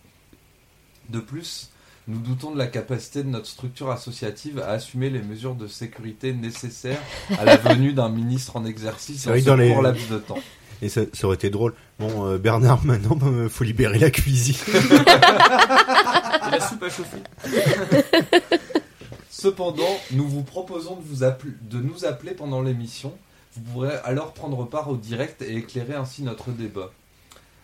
De 1.10 1.20
plus, 1.20 1.71
nous 2.08 2.20
doutons 2.20 2.52
de 2.52 2.58
la 2.58 2.68
capacité 2.68 3.24
de 3.24 3.30
notre 3.30 3.46
structure 3.48 3.92
associative 3.92 4.60
à 4.60 4.70
assumer 4.72 5.10
les 5.10 5.22
mesures 5.22 5.56
de 5.56 5.68
sécurité 5.68 6.34
nécessaires 6.34 7.00
à 7.38 7.46
la 7.46 7.58
venue 7.58 7.94
d'un 7.94 8.10
ministre 8.10 8.56
en 8.58 8.66
exercice 8.66 9.28
en 9.28 9.32
ce 9.40 9.56
les- 9.58 9.72
court 9.74 9.82
laps 9.84 10.10
de 10.10 10.18
temps. 10.18 10.40
Et 10.82 10.90
ça, 10.90 11.02
ça 11.14 11.28
aurait 11.28 11.36
été 11.36 11.52
drôle. 11.52 11.76
Bon, 12.00 12.26
euh, 12.26 12.38
Bernard, 12.40 12.84
maintenant, 12.86 13.16
bah, 13.16 13.28
faut 13.50 13.64
libérer 13.64 14.00
la 14.00 14.10
cuisine. 14.10 14.56
Et 14.74 16.52
la 16.52 16.60
soupe 16.60 16.82
à 16.84 16.90
chauffer. 16.90 17.20
Cependant, 19.30 19.98
nous 20.12 20.28
vous 20.28 20.44
proposons 20.44 20.96
de, 20.96 21.02
vous 21.04 21.24
appeler- 21.24 21.54
de 21.70 21.78
nous 21.80 22.06
appeler 22.06 22.32
pendant 22.34 22.62
l'émission. 22.62 23.14
Vous 23.56 23.62
pourrez 23.62 23.94
alors 24.04 24.34
prendre 24.34 24.66
part 24.66 24.90
au 24.90 24.98
direct 24.98 25.42
et 25.42 25.56
éclairer 25.58 25.94
ainsi 25.94 26.24
notre 26.24 26.52
débat. 26.52 26.92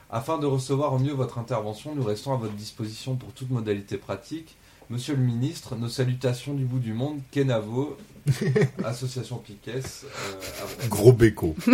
Afin 0.09 0.38
de 0.38 0.45
recevoir 0.45 0.93
au 0.93 0.99
mieux 0.99 1.11
votre 1.13 1.38
intervention, 1.38 1.93
nous 1.95 2.03
restons 2.03 2.34
à 2.34 2.38
votre 2.38 2.53
disposition 2.53 3.15
pour 3.15 3.34
toute 3.34 3.49
modalité 3.49 3.97
pratique. 3.97 4.55
Monsieur 4.89 5.15
le 5.15 5.21
ministre, 5.21 5.75
nos 5.75 5.89
salutations 5.89 6.53
du 6.53 6.63
bout 6.63 6.79
du 6.79 6.93
monde, 6.93 7.19
Kenavo, 7.31 7.97
Association 8.85 9.38
Piquet. 9.38 9.81
euh. 10.05 10.88
Gros 10.88 11.11
béco. 11.11 11.55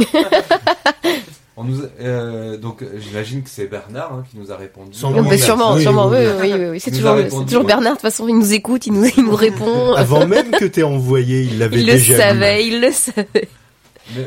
On 1.55 1.63
nous 1.65 1.83
a- 1.83 1.87
euh, 2.01 2.57
donc 2.57 2.83
j'imagine 2.97 3.43
que 3.43 3.49
c'est 3.51 3.67
Bernard 3.67 4.11
hein, 4.13 4.23
qui 4.31 4.39
nous 4.39 4.51
a 4.51 4.57
répondu. 4.57 4.97
Sans 4.97 5.13
Oui, 5.13 5.37
sûrement, 5.37 5.75
oui, 5.75 5.83
sûrement, 5.83 6.07
oui, 6.07 6.17
oui, 6.17 6.25
oui. 6.41 6.53
oui, 6.53 6.59
oui, 6.59 6.69
oui, 6.71 6.79
c'est 6.79 6.89
Il 6.89 6.95
toujours, 6.97 7.11
a 7.11 7.17
c'est 7.17 7.23
répondu, 7.25 7.45
toujours 7.45 7.61
ouais. 7.61 7.67
Bernard. 7.67 7.91
De 7.91 7.97
toute 7.97 8.01
façon, 8.01 8.27
il 8.27 8.39
nous 8.39 8.53
écoute, 8.53 8.87
il 8.87 8.93
nous, 8.93 9.05
il 9.05 9.23
nous 9.23 9.35
répond. 9.35 9.93
Avant 9.93 10.25
même 10.25 10.49
que 10.49 10.65
t'aies 10.65 10.81
envoyé, 10.81 11.43
il 11.43 11.59
l'avait 11.59 11.79
il 11.79 11.85
le 11.85 11.93
déjà 11.93 12.13
lu. 12.13 12.19
savait, 12.19 12.67
il 12.67 12.81
le 12.81 12.91
savait. 12.91 13.47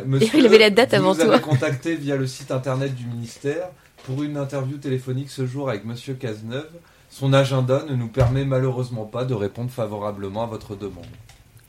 Mais, 0.06 0.18
Et 0.18 0.30
il 0.34 0.46
avait 0.46 0.58
la 0.58 0.70
date 0.70 0.90
vous 0.90 0.96
avant 0.96 1.14
nous 1.14 1.20
avez 1.20 1.30
toi. 1.30 1.38
contacté 1.40 1.96
via 1.96 2.14
le 2.14 2.28
site 2.28 2.52
internet 2.52 2.94
du 2.94 3.04
ministère 3.06 3.70
pour 4.06 4.22
une 4.22 4.36
interview 4.36 4.76
téléphonique 4.78 5.30
ce 5.30 5.46
jour 5.46 5.68
avec 5.68 5.84
Monsieur 5.84 6.14
Cazeneuve. 6.14 6.68
Son 7.10 7.32
agenda 7.32 7.84
ne 7.88 7.94
nous 7.94 8.08
permet 8.08 8.44
malheureusement 8.44 9.04
pas 9.04 9.24
de 9.24 9.34
répondre 9.34 9.70
favorablement 9.70 10.42
à 10.44 10.46
votre 10.46 10.76
demande. 10.76 11.04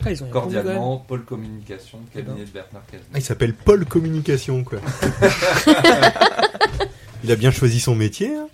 Ah, 0.05 0.11
ils 0.11 0.23
ont 0.23 0.29
Cordialement, 0.29 0.97
Paul 1.07 1.23
Communication, 1.23 1.99
cabinet 2.13 2.45
de 2.45 2.49
Bernard 2.51 2.83
Ah, 2.87 2.91
Cazeneuve. 2.91 3.09
il 3.15 3.21
s'appelle 3.21 3.53
Paul 3.53 3.85
Communication, 3.85 4.63
quoi. 4.63 4.79
il 7.23 7.31
a 7.31 7.35
bien 7.35 7.51
choisi 7.51 7.79
son 7.79 7.95
métier. 7.95 8.35
hein. 8.35 8.47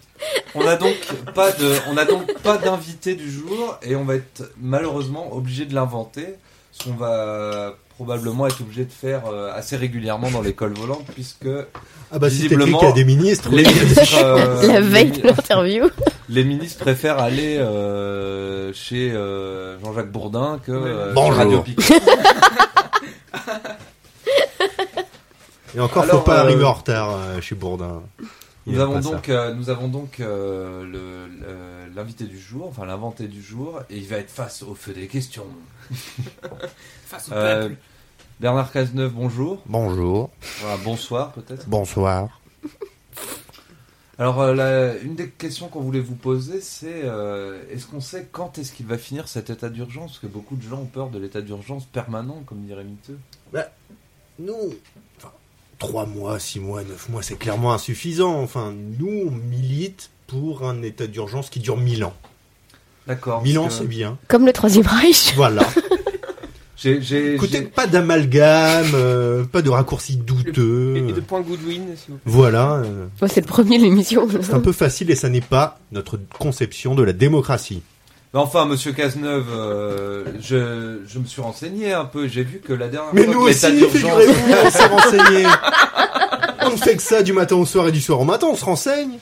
On 0.56 0.64
n'a 0.64 0.76
donc 0.78 0.96
pas 1.36 1.52
de, 1.52 1.74
on 1.90 1.94
n'a 1.94 2.06
donc 2.06 2.32
pas 2.42 2.58
d'invité 2.58 3.16
du 3.16 3.30
jour 3.30 3.78
et 3.82 3.96
on 3.96 4.06
va 4.06 4.16
être 4.16 4.52
malheureusement 4.62 5.34
obligé 5.36 5.66
de 5.66 5.74
l'inventer, 5.76 6.36
ce 6.72 6.84
qu'on 6.86 6.94
va 6.94 7.76
probablement 7.96 8.48
être 8.48 8.62
obligé 8.62 8.86
de 8.86 8.92
faire 8.92 9.24
euh, 9.32 9.52
assez 9.54 9.76
régulièrement 9.78 10.30
dans 10.32 10.42
l'école 10.42 10.74
volante 10.74 11.06
puisque 11.14 11.48
Ah 12.12 12.20
bah, 12.20 12.30
si 12.30 12.44
visiblement, 12.44 12.80
qu'il 12.80 12.88
y 12.88 12.92
a 12.92 12.94
des 12.96 13.04
ministres, 13.06 13.50
les 13.52 13.64
ministres, 13.64 14.18
euh, 14.24 14.68
La 14.68 14.82
veille 14.82 15.12
les- 15.12 15.22
de 15.22 15.28
l'interview. 15.28 15.90
les 16.30 16.44
ministres 16.44 16.80
préfèrent 16.80 17.20
aller 17.20 17.58
euh, 17.58 18.74
chez 18.74 19.12
euh, 19.12 19.80
Jean-Jacques 19.84 20.12
Bourdin 20.12 20.60
que 20.66 20.72
euh, 20.72 21.08
chez 21.10 21.14
Bonjour. 21.14 21.36
Radio 21.38 21.62
Piquet. 21.62 21.84
Et 25.76 25.80
encore, 25.80 26.04
Alors, 26.04 26.18
faut 26.20 26.22
pas 26.26 26.38
euh, 26.40 26.42
arriver 26.44 26.64
en 26.64 26.74
retard 26.74 27.10
euh, 27.12 27.42
chez 27.42 27.56
Bourdin. 27.56 28.04
Il 28.66 28.74
Nous 28.76 28.80
avons, 28.80 29.00
donc, 29.02 29.28
euh, 29.28 29.54
nous 29.54 29.70
avons 29.70 29.90
donc 29.90 30.20
euh, 30.22 31.28
l'invité 31.96 32.24
du 32.26 32.40
jour, 32.40 32.68
enfin 32.70 32.86
l'inventé 32.86 33.28
du 33.28 33.42
jour, 33.42 33.82
et 33.90 33.98
il 33.98 34.08
va 34.08 34.18
être 34.18 34.30
face 34.32 34.64
au 34.64 34.74
feu 34.74 34.94
des 34.94 35.08
questions. 35.08 35.48
Face 37.06 37.30
au 37.30 37.34
Euh, 37.34 37.68
peuple. 37.70 37.76
Bernard 38.40 38.72
Cazeneuve, 38.72 39.12
bonjour. 39.12 39.62
Bonjour. 39.66 40.30
Voilà, 40.62 40.78
bonsoir 40.78 41.32
peut-être. 41.34 41.68
Bonsoir. 41.68 42.40
Alors, 44.18 44.42
euh, 44.42 44.54
la- 44.56 44.96
une 45.00 45.16
des 45.16 45.28
questions 45.30 45.68
qu'on 45.68 45.82
voulait 45.82 46.00
vous 46.00 46.16
poser, 46.16 46.62
c'est 46.62 47.02
euh, 47.04 47.62
est-ce 47.72 47.88
qu'on 47.88 48.00
sait 48.00 48.30
quand 48.32 48.58
est-ce 48.60 48.72
qu'il 48.72 48.86
va 48.86 48.98
finir 48.98 49.28
cet 49.28 49.50
état 49.50 49.70
d'urgence? 49.70 50.12
Parce 50.12 50.20
que 50.20 50.28
beaucoup 50.28 50.56
de 50.56 50.62
gens 50.62 50.80
ont 50.82 50.86
peur 50.86 51.10
de 51.10 51.20
l'état 51.20 51.42
d'urgence 51.42 51.86
permanent, 51.86 52.44
comme 52.46 52.62
dirait 52.62 52.84
Miteux. 52.84 53.18
Bah, 53.52 53.66
nous, 54.40 54.74
trois 55.84 56.06
mois, 56.06 56.40
six 56.40 56.60
mois, 56.62 56.82
neuf 56.84 57.10
mois, 57.10 57.22
c'est 57.22 57.36
clairement 57.36 57.74
insuffisant. 57.74 58.40
Enfin, 58.42 58.74
nous, 59.00 59.28
on 59.28 59.32
milite 59.32 60.12
pour 60.28 60.64
un 60.64 60.82
état 60.82 61.08
d'urgence 61.08 61.50
qui 61.50 61.60
dure 61.60 61.76
mille 61.78 62.04
ans. 62.06 62.14
D'accord. 63.06 63.44
Mille 63.44 63.60
ans, 63.60 63.68
que 63.68 63.74
c'est 63.74 63.86
bien. 63.88 64.18
Comme 64.30 64.46
le 64.46 64.54
Troisième 64.54 64.88
Reich. 64.88 65.34
Voilà. 65.36 65.64
J'ai, 66.78 67.36
Écoutez, 67.36 67.62
pas 67.62 67.88
d'amalgame, 67.88 68.92
euh, 68.94 69.46
pas 69.46 69.62
de 69.62 69.70
raccourcis 69.70 70.18
douteux. 70.18 70.98
Et 70.98 71.14
de 71.14 71.22
points 71.22 71.40
Goodwin, 71.42 71.84
s'il 71.96 72.12
vous 72.14 72.18
plaît. 72.18 72.32
Voilà. 72.32 72.74
euh, 72.84 73.06
Ouais, 73.22 73.30
c'est 73.30 73.40
le 73.42 73.46
premier 73.48 73.78
de 73.78 73.84
l'émission. 73.84 74.28
c'est 74.42 74.54
un 74.54 74.60
peu 74.60 74.74
facile 74.74 75.10
et 75.12 75.16
ça 75.16 75.30
n'est 75.30 75.40
pas 75.40 75.80
notre 75.94 76.20
conception 76.40 76.94
de 76.96 77.04
la 77.04 77.14
démocratie. 77.14 77.84
Mais 78.34 78.40
enfin, 78.40 78.66
monsieur 78.66 78.94
Cazeneuve, 78.94 79.46
euh, 79.54 80.24
je, 80.42 80.98
je 81.08 81.20
me 81.20 81.26
suis 81.26 81.42
renseigné 81.42 81.94
un 81.94 82.06
peu. 82.06 82.28
J'ai 82.28 82.44
vu 82.44 82.60
que 82.66 82.74
la 82.74 82.88
dernière 82.88 83.14
Mais 83.14 83.26
fois 83.26 83.34
nous 83.34 83.44
que 83.44 83.50
l'état 83.50 83.68
aussi, 83.68 83.78
d'urgence. 83.78 83.98
figurez-vous, 83.98 84.54
on 84.66 84.70
s'est 84.72 84.86
renseigné. 84.88 85.46
On 86.66 86.72
ne 86.72 86.78
fait 86.78 86.96
que 86.96 87.02
ça 87.02 87.24
du 87.24 87.34
matin 87.34 87.56
au 87.56 87.66
soir 87.66 87.88
et 87.88 87.92
du 87.92 88.02
soir 88.02 88.20
au 88.20 88.26
matin, 88.26 88.48
on 88.50 88.56
se 88.56 88.66
renseigne. 88.66 89.18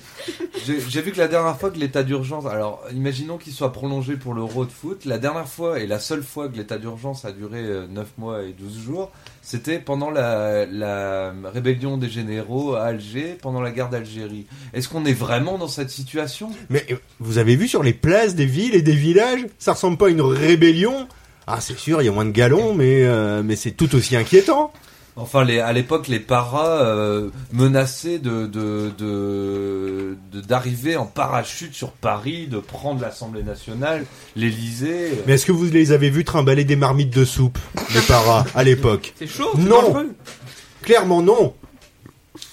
J'ai 0.66 1.02
vu 1.02 1.12
que 1.12 1.18
la 1.18 1.28
dernière 1.28 1.58
fois 1.58 1.72
que 1.72 1.80
l'état 1.80 2.04
d'urgence, 2.04 2.46
alors 2.46 2.84
imaginons 2.94 3.38
qu'il 3.38 3.54
soit 3.54 3.72
prolongé 3.72 4.16
pour 4.16 4.34
l'Euro 4.34 4.66
de 4.66 4.72
foot, 4.72 5.06
la 5.06 5.18
dernière 5.18 5.48
fois 5.48 5.80
et 5.80 5.88
la 5.88 6.00
seule 6.00 6.22
fois 6.24 6.50
que 6.50 6.58
l'état 6.58 6.78
d'urgence 6.78 7.26
a 7.26 7.32
duré 7.32 7.60
euh, 7.60 7.88
9 7.88 8.08
mois 8.18 8.44
et 8.44 8.54
12 8.54 8.80
jours, 8.80 9.12
c'était 9.42 9.80
pendant 9.80 10.12
la, 10.12 10.66
la 10.68 11.34
rébellion 11.46 11.98
des 11.98 12.10
généraux 12.10 12.76
à 12.76 12.84
Alger, 12.84 13.38
pendant 13.42 13.62
la 13.62 13.72
guerre 13.72 13.90
d'Algérie. 13.90 14.46
Est-ce 14.74 14.90
qu'on 14.90 15.06
est 15.06 15.14
vraiment 15.14 15.58
dans 15.58 15.68
cette 15.68 15.90
situation? 15.90 16.52
Mais 16.70 16.86
euh, 16.92 16.96
vous 17.20 17.40
avez 17.40 17.56
vu 17.56 17.68
sur 17.68 17.82
les 17.82 17.94
places 17.94 18.36
des 18.36 18.46
villes 18.46 18.76
et 18.76 18.84
des 18.84 18.96
villages, 18.96 19.46
ça 19.58 19.74
ressemble 19.74 19.98
pas 19.98 20.08
à 20.08 20.10
une 20.10 20.22
rébellion? 20.22 21.08
Ah, 21.48 21.60
c'est 21.60 21.78
sûr, 21.78 22.02
il 22.02 22.06
y 22.06 22.08
a 22.08 22.12
moins 22.12 22.26
de 22.26 22.32
galons, 22.32 22.76
mais, 22.76 23.04
euh, 23.04 23.42
mais 23.44 23.56
c'est 23.56 23.72
tout 23.72 23.96
aussi 23.96 24.16
inquiétant. 24.16 24.72
Enfin, 25.18 25.44
les, 25.44 25.60
à 25.60 25.74
l'époque, 25.74 26.08
les 26.08 26.22
paras 26.22 26.84
euh, 26.86 27.30
menaçaient 27.52 28.18
de 28.18 28.46
de- 28.48 28.92
de- 28.98 30.18
de- 30.32 30.42
d'arriver 30.42 30.96
en 30.96 31.06
parachute 31.06 31.74
sur 31.74 31.92
Paris, 31.92 32.48
de 32.48 32.60
prendre 32.60 33.02
l'Assemblée 33.02 33.44
nationale, 33.44 34.06
l'Élysée. 34.38 35.12
Mais 35.28 35.34
est-ce 35.34 35.46
que 35.46 35.52
vous 35.52 35.66
les 35.66 35.92
avez 35.92 36.10
vus 36.10 36.24
trimballer 36.24 36.64
des 36.64 36.78
marmites 36.78 37.14
de 37.14 37.26
soupe, 37.26 37.60
les 37.94 38.02
paras, 38.02 38.46
à 38.56 38.64
l'époque 38.64 39.14
C'est 39.20 39.28
chaud, 39.28 39.50
c'est 39.56 39.62
Non. 39.62 40.10
Clairement 40.82 41.22
non 41.22 41.54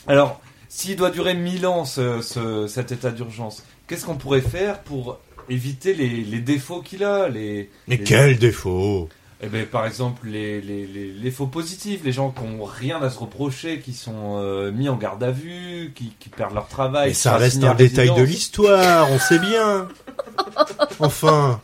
Alors, 0.06 0.40
s'il 0.68 0.96
doit 0.96 1.10
durer 1.10 1.34
1000 1.34 1.66
ans, 1.66 1.84
ce, 1.84 2.20
ce- 2.22 2.66
cet 2.66 2.92
état 2.92 3.10
d'urgence, 3.10 3.62
qu'est-ce 3.86 4.04
qu'on 4.04 4.16
pourrait 4.16 4.40
faire 4.40 4.80
pour 4.80 5.18
éviter 5.48 5.94
les, 5.94 6.08
les 6.08 6.40
défauts 6.40 6.82
qu'il 6.82 7.04
a 7.04 7.28
les, 7.28 7.70
Mais 7.86 7.96
les- 7.96 8.04
quel 8.04 8.38
défaut 8.38 9.08
Eh 9.40 9.46
ben, 9.46 9.64
par 9.66 9.86
exemple, 9.86 10.26
les, 10.26 10.60
les, 10.60 10.84
les, 10.86 11.12
les 11.12 11.30
faux 11.30 11.46
positifs, 11.46 12.00
les 12.02 12.10
gens 12.10 12.30
qui 12.32 12.40
ont 12.42 12.64
rien 12.64 13.00
à 13.00 13.08
se 13.08 13.20
reprocher, 13.20 13.78
qui 13.78 13.94
sont 13.94 14.36
euh, 14.38 14.72
mis 14.72 14.88
en 14.88 14.96
garde 14.96 15.22
à 15.22 15.30
vue, 15.30 15.92
qui, 15.94 16.12
qui 16.18 16.28
perdent 16.28 16.54
leur 16.54 16.66
travail. 16.66 17.10
Mais 17.10 17.14
ça 17.14 17.36
reste 17.36 17.62
un 17.62 17.74
détail 17.74 18.12
de 18.16 18.22
l'histoire, 18.22 19.08
on 19.12 19.18
sait 19.20 19.38
bien. 19.38 19.88
Enfin. 20.98 21.60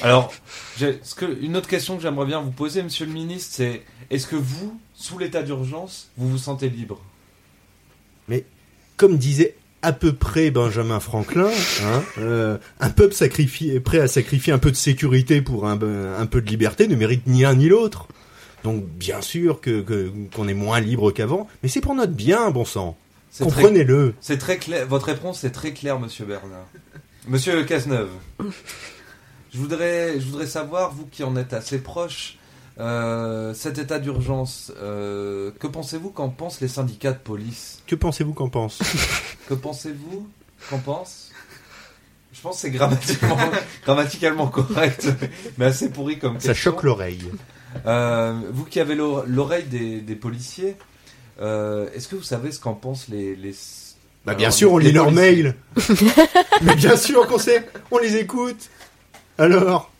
Alors, 0.00 0.32
j'ai- 0.78 0.98
ce 1.02 1.14
que, 1.14 1.38
une 1.42 1.56
autre 1.58 1.68
question 1.68 1.96
que 1.96 2.02
j'aimerais 2.02 2.24
bien 2.26 2.40
vous 2.40 2.52
poser, 2.52 2.82
monsieur 2.82 3.04
le 3.04 3.12
ministre, 3.12 3.50
c'est 3.54 3.82
est-ce 4.10 4.26
que 4.26 4.36
vous, 4.36 4.80
sous 4.94 5.18
l'état 5.18 5.42
d'urgence, 5.42 6.08
vous 6.16 6.30
vous 6.30 6.38
sentez 6.38 6.70
libre? 6.70 6.98
Mais 8.28 8.44
comme 8.96 9.18
disait 9.18 9.56
à 9.82 9.92
peu 9.92 10.12
près 10.12 10.50
Benjamin 10.50 11.00
Franklin, 11.00 11.48
hein, 11.84 12.02
euh, 12.18 12.58
un 12.80 12.90
peuple 12.90 13.14
sacrifié, 13.14 13.78
prêt 13.80 14.00
à 14.00 14.08
sacrifier 14.08 14.52
un 14.52 14.58
peu 14.58 14.70
de 14.70 14.76
sécurité 14.76 15.40
pour 15.42 15.66
un, 15.68 15.78
un 16.18 16.26
peu 16.26 16.40
de 16.40 16.48
liberté 16.48 16.88
ne 16.88 16.96
mérite 16.96 17.26
ni 17.26 17.42
l'un 17.42 17.54
ni 17.54 17.68
l'autre. 17.68 18.08
Donc 18.64 18.84
bien 18.84 19.20
sûr 19.20 19.60
que 19.60 19.84
qu'on 20.34 20.48
est 20.48 20.54
moins 20.54 20.80
libre 20.80 21.12
qu'avant, 21.12 21.46
mais 21.62 21.68
c'est 21.68 21.80
pour 21.80 21.94
notre 21.94 22.12
bien, 22.12 22.50
bon 22.50 22.64
sang. 22.64 22.96
C'est 23.30 23.44
très- 23.46 23.62
Comprenez-le. 23.62 24.14
C'est 24.20 24.38
très 24.38 24.56
clair. 24.56 24.86
Votre 24.88 25.06
réponse 25.06 25.44
est 25.44 25.50
très 25.50 25.72
claire, 25.72 26.00
Monsieur 26.00 26.24
Bernard. 26.24 26.66
Monsieur 27.28 27.62
Cazeneuve, 27.64 28.08
je 29.52 29.58
voudrais, 29.58 30.18
je 30.18 30.24
voudrais 30.26 30.46
savoir, 30.46 30.92
vous 30.94 31.06
qui 31.06 31.22
en 31.22 31.36
êtes 31.36 31.52
assez 31.52 31.78
proche, 31.78 32.37
euh, 32.80 33.54
cet 33.54 33.78
état 33.78 33.98
d'urgence, 33.98 34.72
euh, 34.80 35.50
que 35.58 35.66
pensez-vous 35.66 36.10
qu'en 36.10 36.28
pensent 36.28 36.60
les 36.60 36.68
syndicats 36.68 37.12
de 37.12 37.18
police? 37.18 37.82
Que 37.86 37.94
pensez-vous 37.96 38.34
qu'en 38.34 38.48
pense 38.48 38.78
Que 39.48 39.54
pensez-vous 39.54 40.28
qu'en 40.70 40.78
pensent? 40.78 41.30
Je 42.32 42.40
pense 42.40 42.56
que 42.56 42.60
c'est 42.62 42.70
grammaticalement, 42.70 43.36
grammaticalement 43.84 44.46
correct, 44.46 45.08
mais 45.56 45.64
assez 45.64 45.90
pourri 45.90 46.18
comme 46.20 46.38
Ça 46.38 46.48
question. 46.52 46.70
choque 46.72 46.84
l'oreille. 46.84 47.24
Euh, 47.86 48.38
vous 48.52 48.64
qui 48.64 48.78
avez 48.80 48.94
l'ore- 48.94 49.24
l'oreille 49.26 49.64
des, 49.64 50.00
des 50.00 50.14
policiers, 50.14 50.76
euh, 51.40 51.88
est-ce 51.94 52.06
que 52.06 52.14
vous 52.16 52.22
savez 52.22 52.52
ce 52.52 52.60
qu'en 52.60 52.74
pensent 52.74 53.08
les, 53.08 53.34
les... 53.34 53.50
Bah 54.24 54.32
Alors, 54.32 54.36
bien 54.38 54.50
sûr, 54.52 54.72
on 54.72 54.78
les 54.78 54.86
lit 54.86 54.92
leurs 54.92 55.10
mails. 55.10 55.56
mais 56.62 56.76
bien 56.76 56.96
sûr 56.96 57.26
qu'on 57.26 57.38
sait, 57.38 57.66
on 57.90 57.98
les 57.98 58.16
écoute. 58.16 58.68
Alors 59.36 59.90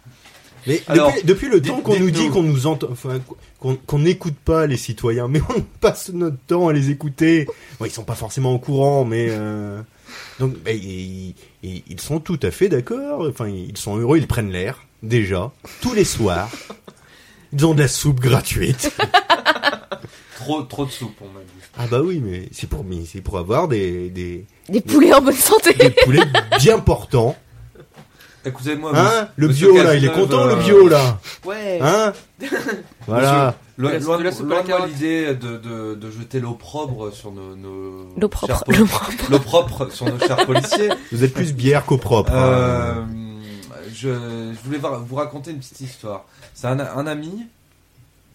mais 0.68 0.82
Alors, 0.86 1.08
depuis, 1.10 1.24
depuis 1.26 1.48
le 1.48 1.60
temps 1.62 1.80
qu'on 1.80 1.98
nous 1.98 2.10
dit 2.12 2.28
qu'on 2.28 2.42
nous 2.44 2.66
entend, 2.68 2.88
enfin, 2.92 3.18
qu'on 3.58 3.98
n'écoute 3.98 4.36
pas 4.44 4.66
les 4.66 4.76
citoyens, 4.76 5.26
mais 5.26 5.40
on 5.56 5.60
passe 5.80 6.10
notre 6.10 6.36
temps 6.46 6.68
à 6.68 6.72
les 6.72 6.90
écouter. 6.90 7.46
Bon, 7.80 7.86
ils 7.86 7.90
sont 7.90 8.04
pas 8.04 8.14
forcément 8.14 8.52
au 8.54 8.58
courant, 8.58 9.04
mais 9.04 9.26
euh, 9.30 9.80
donc 10.38 10.54
bah, 10.58 10.70
ils, 10.72 11.34
ils- 11.62 11.82
ils 11.88 12.00
sont 12.00 12.20
tout 12.20 12.38
à 12.42 12.50
fait 12.52 12.68
d'accord. 12.68 13.26
Enfin, 13.28 13.48
ils 13.48 13.76
sont 13.76 13.96
heureux, 13.98 14.18
ils 14.18 14.26
prennent 14.28 14.52
l'air 14.52 14.84
déjà 15.02 15.50
tous 15.80 15.94
les 15.94 16.04
soirs. 16.04 16.48
Ils 17.52 17.64
ont 17.66 17.74
de 17.74 17.80
la 17.80 17.88
soupe 17.88 18.20
gratuite. 18.20 18.92
Trop, 20.36 20.62
trop 20.62 20.86
de 20.86 20.90
soupe, 20.90 21.16
on 21.20 21.26
m'a 21.26 21.40
dit. 21.40 21.46
Ah 21.76 21.86
bah 21.90 22.00
oui, 22.02 22.22
mais 22.24 22.48
c'est 22.52 22.68
pour 22.68 22.84
c'est 23.06 23.20
pour 23.20 23.38
avoir 23.38 23.68
des 23.68 24.08
des, 24.08 24.46
Des 24.68 24.80
poulets 24.80 25.12
en 25.12 25.20
bonne 25.20 25.34
santé. 25.34 25.74
des 25.74 25.90
poulets 25.90 26.22
bien 26.58 26.78
portants. 26.78 27.36
Écoutez-moi, 28.44 28.92
Hein 28.94 29.28
Le 29.36 29.48
bio 29.48 29.76
là, 29.82 29.94
il 29.94 30.04
est 30.04 30.12
content 30.12 30.46
le 30.46 30.52
euh, 30.52 30.56
bio 30.56 30.88
là. 30.88 31.20
Ouais. 31.44 31.78
Hein 31.82 32.12
Voilà. 33.06 33.54
Monsieur, 33.76 33.98
loin, 34.00 34.18
loin 34.18 34.62
de 34.62 34.68
moi 34.68 34.86
l'idée 34.86 35.34
de, 35.34 35.56
de, 35.56 35.94
de 35.94 36.10
jeter 36.10 36.40
l'opprobre 36.40 37.12
sur 37.12 37.30
nos, 37.32 37.54
nos 37.56 38.08
L'opprobre, 38.16 38.64
l'opprobre. 39.30 39.92
sur 39.92 40.06
nos 40.06 40.18
chers 40.18 40.44
policiers. 40.46 40.88
Vous 41.12 41.24
êtes 41.24 41.32
plus 41.34 41.52
bière 41.52 41.84
qu'au 41.84 41.98
propre. 41.98 42.32
Euh, 42.34 42.92
hein. 42.94 43.06
je, 43.94 44.08
je 44.08 44.58
voulais 44.64 44.78
vous 44.78 45.16
raconter 45.16 45.50
une 45.52 45.58
petite 45.58 45.80
histoire. 45.80 46.24
C'est 46.54 46.66
un, 46.66 46.80
un 46.80 47.06
ami 47.06 47.46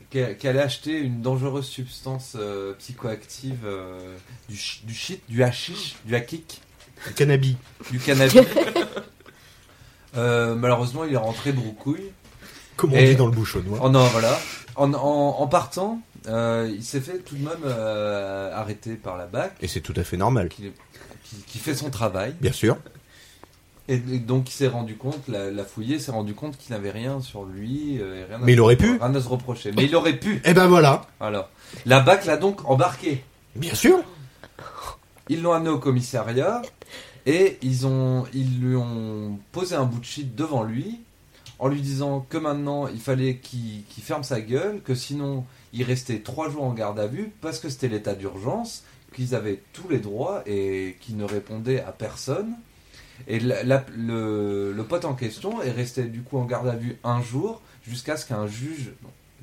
qui, 0.10 0.48
allait 0.48 0.62
acheter 0.62 0.98
une 1.00 1.22
dangereuse 1.22 1.66
substance 1.66 2.36
euh, 2.40 2.74
psychoactive, 2.76 3.58
euh, 3.66 4.16
du, 4.48 4.58
du 4.84 4.94
shit, 4.94 5.22
du 5.28 5.44
hashish, 5.44 5.96
du 6.06 6.16
hakik, 6.16 6.62
Le 7.08 7.14
cannabis. 7.14 7.56
du 7.92 8.00
cannabis. 8.00 8.36
Euh, 10.16 10.56
malheureusement, 10.56 11.04
il 11.06 11.14
est 11.14 11.18
rentré 11.18 11.52
broucouille. 11.52 12.12
Comme 12.78 12.94
on 12.94 12.98
Et- 12.98 13.10
dit 13.10 13.16
dans 13.16 13.26
le 13.28 13.32
bouchonnois. 13.32 13.80
Oh 13.82 13.90
non, 13.90 14.06
voilà. 14.08 14.38
En, 14.76 14.92
en, 14.94 14.98
en 15.40 15.48
partant, 15.48 16.00
euh, 16.28 16.70
il 16.74 16.84
s'est 16.84 17.02
fait 17.02 17.20
tout 17.20 17.36
de 17.36 17.44
même 17.44 17.64
euh, 17.66 18.52
arrêter 18.56 18.96
par 18.96 19.18
la 19.18 19.26
BAC, 19.28 19.54
Et 19.62 19.68
c'est 19.68 19.82
tout 19.82 19.94
à 19.96 20.04
fait 20.04 20.18
normal. 20.18 20.50
qui, 20.50 20.72
qui, 21.24 21.36
qui 21.46 21.58
fait 21.60 21.76
son 21.76 21.90
travail. 21.92 22.34
Bien 22.42 22.52
sûr. 22.52 22.78
Et, 23.90 23.96
et 23.96 24.20
donc 24.20 24.50
il 24.50 24.54
s'est 24.54 24.68
rendu 24.70 24.96
compte, 24.96 25.28
la, 25.28 25.52
la 25.52 25.64
fouillée 25.66 26.00
s'est 26.00 26.12
rendu 26.12 26.34
compte 26.34 26.58
qu'il 26.58 26.74
n'avait 26.74 26.90
rien 26.92 27.20
sur 27.22 27.44
lui. 27.44 27.98
et 27.98 28.24
rien 28.30 28.40
Mais 28.42 28.54
il 28.54 28.62
aurait 28.62 28.78
pu. 28.78 28.98
Rien 28.98 29.14
à 29.14 29.22
se 29.22 29.28
reprocher. 29.28 29.72
Mais 29.76 29.84
il 29.86 29.96
aurait 29.96 30.18
pu. 30.18 30.42
Eh 30.46 30.54
ben 30.54 30.68
voilà. 30.68 31.02
Alors, 31.20 31.50
la 31.86 32.00
BAC 32.00 32.26
l'a 32.26 32.38
donc 32.38 32.68
embarqué. 32.68 33.24
Bien 33.56 33.76
sûr. 33.76 34.00
Ils 35.30 35.42
l'ont 35.42 35.54
amené 35.54 35.70
au 35.70 35.80
commissariat 35.80 36.62
et 37.26 37.58
ils, 37.62 37.86
ont, 37.88 38.26
ils 38.34 38.60
lui 38.60 38.76
ont 38.76 39.40
posé 39.52 39.76
un 39.76 39.86
bout 39.86 40.00
de 40.00 40.06
shit 40.06 40.36
devant 40.36 40.64
lui 40.64 41.00
en 41.60 41.68
lui 41.68 41.82
disant 41.82 42.26
que 42.30 42.38
maintenant 42.38 42.88
il 42.88 43.00
fallait 43.00 43.38
qu'il 43.38 43.84
ferme 44.02 44.24
sa 44.24 44.42
gueule, 44.42 44.82
que 44.82 44.96
sinon 44.96 45.46
il 45.72 45.84
restait 45.84 46.20
trois 46.20 46.50
jours 46.50 46.64
en 46.64 46.74
garde 46.74 47.00
à 47.00 47.08
vue 47.08 47.32
parce 47.42 47.60
que 47.60 47.70
c'était 47.70 47.88
l'état 47.88 48.16
d'urgence, 48.16 48.84
qu'ils 49.14 49.36
avaient 49.36 49.62
tous 49.72 49.88
les 49.88 50.00
droits 50.00 50.44
et 50.46 50.98
qu'ils 51.02 51.18
ne 51.18 51.24
répondaient 51.24 51.82
à 51.82 51.92
personne. 51.92 52.54
Et 53.28 53.40
le, 53.40 54.74
le 54.76 54.84
pote 54.84 55.06
en 55.06 55.14
question 55.14 55.62
est 55.62 55.72
resté 55.72 56.04
du 56.04 56.22
coup 56.24 56.38
en 56.38 56.46
garde 56.46 56.68
à 56.68 56.76
vue 56.76 56.98
un 57.04 57.22
jour 57.22 57.62
jusqu'à 57.88 58.18
ce 58.18 58.26
qu'un 58.26 58.48
juge, 58.48 58.92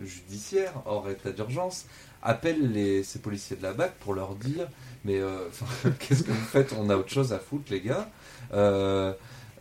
judiciaire 0.05 0.73
hors 0.87 1.09
état 1.09 1.31
d'urgence 1.31 1.87
appelle 2.23 2.73
les, 2.73 3.03
ces 3.03 3.19
policiers 3.19 3.57
de 3.57 3.63
la 3.63 3.73
BAC 3.73 3.95
pour 3.95 4.15
leur 4.15 4.35
dire 4.35 4.69
mais 5.05 5.19
euh, 5.19 5.39
qu'est-ce 5.99 6.23
que 6.23 6.31
vous 6.33 6.45
faites 6.53 6.75
On 6.79 6.91
a 6.91 6.97
autre 6.97 7.11
chose 7.13 7.33
à 7.33 7.39
foutre 7.39 7.71
les 7.71 7.81
gars. 7.81 8.09
Euh, 8.55 9.13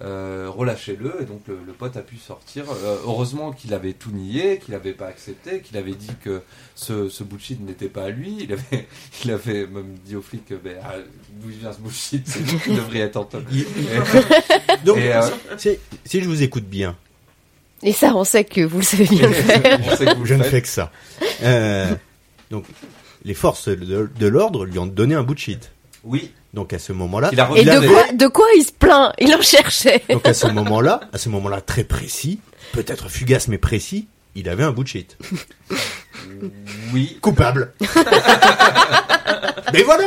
euh, 0.01 0.47
relâchez-le 0.49 1.17
et 1.21 1.25
donc 1.25 1.41
le, 1.49 1.59
le 1.67 1.73
pote 1.73 1.97
a 1.97 2.01
pu 2.01 2.15
sortir. 2.15 2.63
Euh, 2.71 2.97
heureusement 3.05 3.51
qu'il 3.51 3.73
avait 3.73 3.91
tout 3.91 4.11
nié, 4.11 4.57
qu'il 4.59 4.73
n'avait 4.73 4.93
pas 4.93 5.07
accepté, 5.07 5.59
qu'il 5.59 5.75
avait 5.75 5.93
dit 5.93 6.11
que 6.23 6.41
ce, 6.73 7.09
ce 7.09 7.21
bullshit 7.25 7.59
n'était 7.59 7.89
pas 7.89 8.05
à 8.05 8.09
lui. 8.09 8.37
Il 8.39 8.53
avait, 8.53 8.87
il 9.25 9.31
avait 9.31 9.67
même 9.67 9.95
dit 10.05 10.15
aux 10.15 10.21
flics 10.21 10.53
ben, 10.63 10.77
ah, 10.83 10.93
d'où 11.41 11.49
vient 11.49 11.73
ce 11.73 11.79
bullshit, 11.79 12.25
c'est 12.25 12.39
lui 12.39 12.57
qui 12.59 12.69
devrait 12.75 12.99
être 12.99 13.17
en 13.17 13.25
top. 13.25 13.43
Et- 13.53 13.65
Donc, 14.85 14.97
et, 14.99 15.13
euh, 15.13 15.21
si, 15.57 15.77
si 16.05 16.21
je 16.21 16.29
vous 16.29 16.43
écoute 16.43 16.63
bien, 16.65 16.95
Et 17.83 17.91
ça, 17.91 18.15
on 18.15 18.23
sait 18.23 18.45
que 18.45 18.61
vous 18.61 18.77
le 18.77 18.83
savez 18.85 19.03
bien 19.05 19.27
le 19.27 19.33
faire. 19.33 19.79
On 19.85 19.95
sait 19.97 20.05
que 20.05 20.15
vous 20.15 20.21
le 20.21 20.27
je 20.27 20.35
ne 20.35 20.43
fais 20.43 20.61
que 20.61 20.67
ça. 20.69 20.93
Euh, 21.43 21.93
donc, 22.49 22.63
les 23.25 23.33
forces 23.33 23.67
de, 23.69 24.09
de 24.17 24.27
l'ordre 24.27 24.65
lui 24.65 24.79
ont 24.79 24.85
donné 24.87 25.15
un 25.15 25.23
bout 25.23 25.33
de 25.33 25.39
shit. 25.39 25.71
Oui. 26.03 26.31
Donc 26.53 26.73
à 26.73 26.79
ce 26.79 26.93
moment-là, 26.93 27.29
Il 27.31 27.39
a 27.39 27.49
Et 27.55 27.63
de 27.65 27.69
avait- 27.69 27.87
quoi, 27.87 28.03
de 28.13 28.27
quoi 28.27 28.45
il 28.57 28.63
se 28.63 28.71
plaint? 28.71 29.13
Il 29.19 29.33
en 29.35 29.41
cherchait. 29.41 30.01
donc 30.09 30.27
à 30.27 30.33
ce 30.33 30.47
moment-là, 30.47 31.01
à 31.13 31.17
ce 31.17 31.29
moment-là 31.29 31.61
très 31.61 31.83
précis, 31.83 32.39
peut-être 32.73 33.09
fugace 33.09 33.47
mais 33.47 33.57
précis, 33.59 34.07
il 34.35 34.49
avait 34.49 34.63
un 34.63 34.71
bout 34.71 34.83
de 34.83 34.87
shit. 34.89 35.17
Oui. 36.93 37.17
Coupable. 37.21 37.73
mais 39.73 39.83
voilà. 39.83 40.05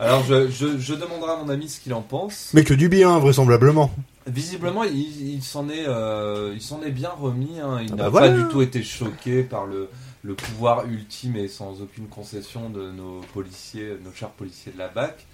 Alors 0.00 0.24
je, 0.24 0.48
je, 0.50 0.78
je 0.78 0.94
demanderai 0.94 1.32
à 1.32 1.36
mon 1.36 1.48
ami 1.48 1.68
ce 1.68 1.80
qu'il 1.80 1.94
en 1.94 2.02
pense. 2.02 2.50
Mais 2.54 2.64
que 2.64 2.74
du 2.74 2.88
bien, 2.88 3.18
vraisemblablement. 3.18 3.90
Visiblement, 4.26 4.84
il, 4.84 5.34
il 5.34 5.42
s'en 5.42 5.68
est, 5.68 5.84
euh, 5.86 6.52
il 6.54 6.60
s'en 6.62 6.82
est 6.82 6.90
bien 6.90 7.10
remis. 7.10 7.60
hein. 7.62 7.78
Il 7.82 7.88
Ah 7.92 7.96
n'a 7.96 8.02
bah 8.04 8.08
voilà. 8.08 8.28
pas 8.28 8.38
du 8.38 8.44
tout 8.48 8.62
été 8.62 8.82
choqué 8.82 9.42
par 9.42 9.66
le, 9.66 9.88
le 10.24 10.34
pouvoir 10.34 10.86
ultime 10.86 11.36
et 11.36 11.46
sans 11.48 11.80
aucune 11.82 12.08
concession 12.08 12.70
de 12.70 12.90
nos 12.90 13.20
policiers, 13.34 13.96
nos 14.04 14.12
chers 14.12 14.30
policiers 14.30 14.72
de 14.72 14.78
la 14.78 14.88
BAC. 14.88 15.26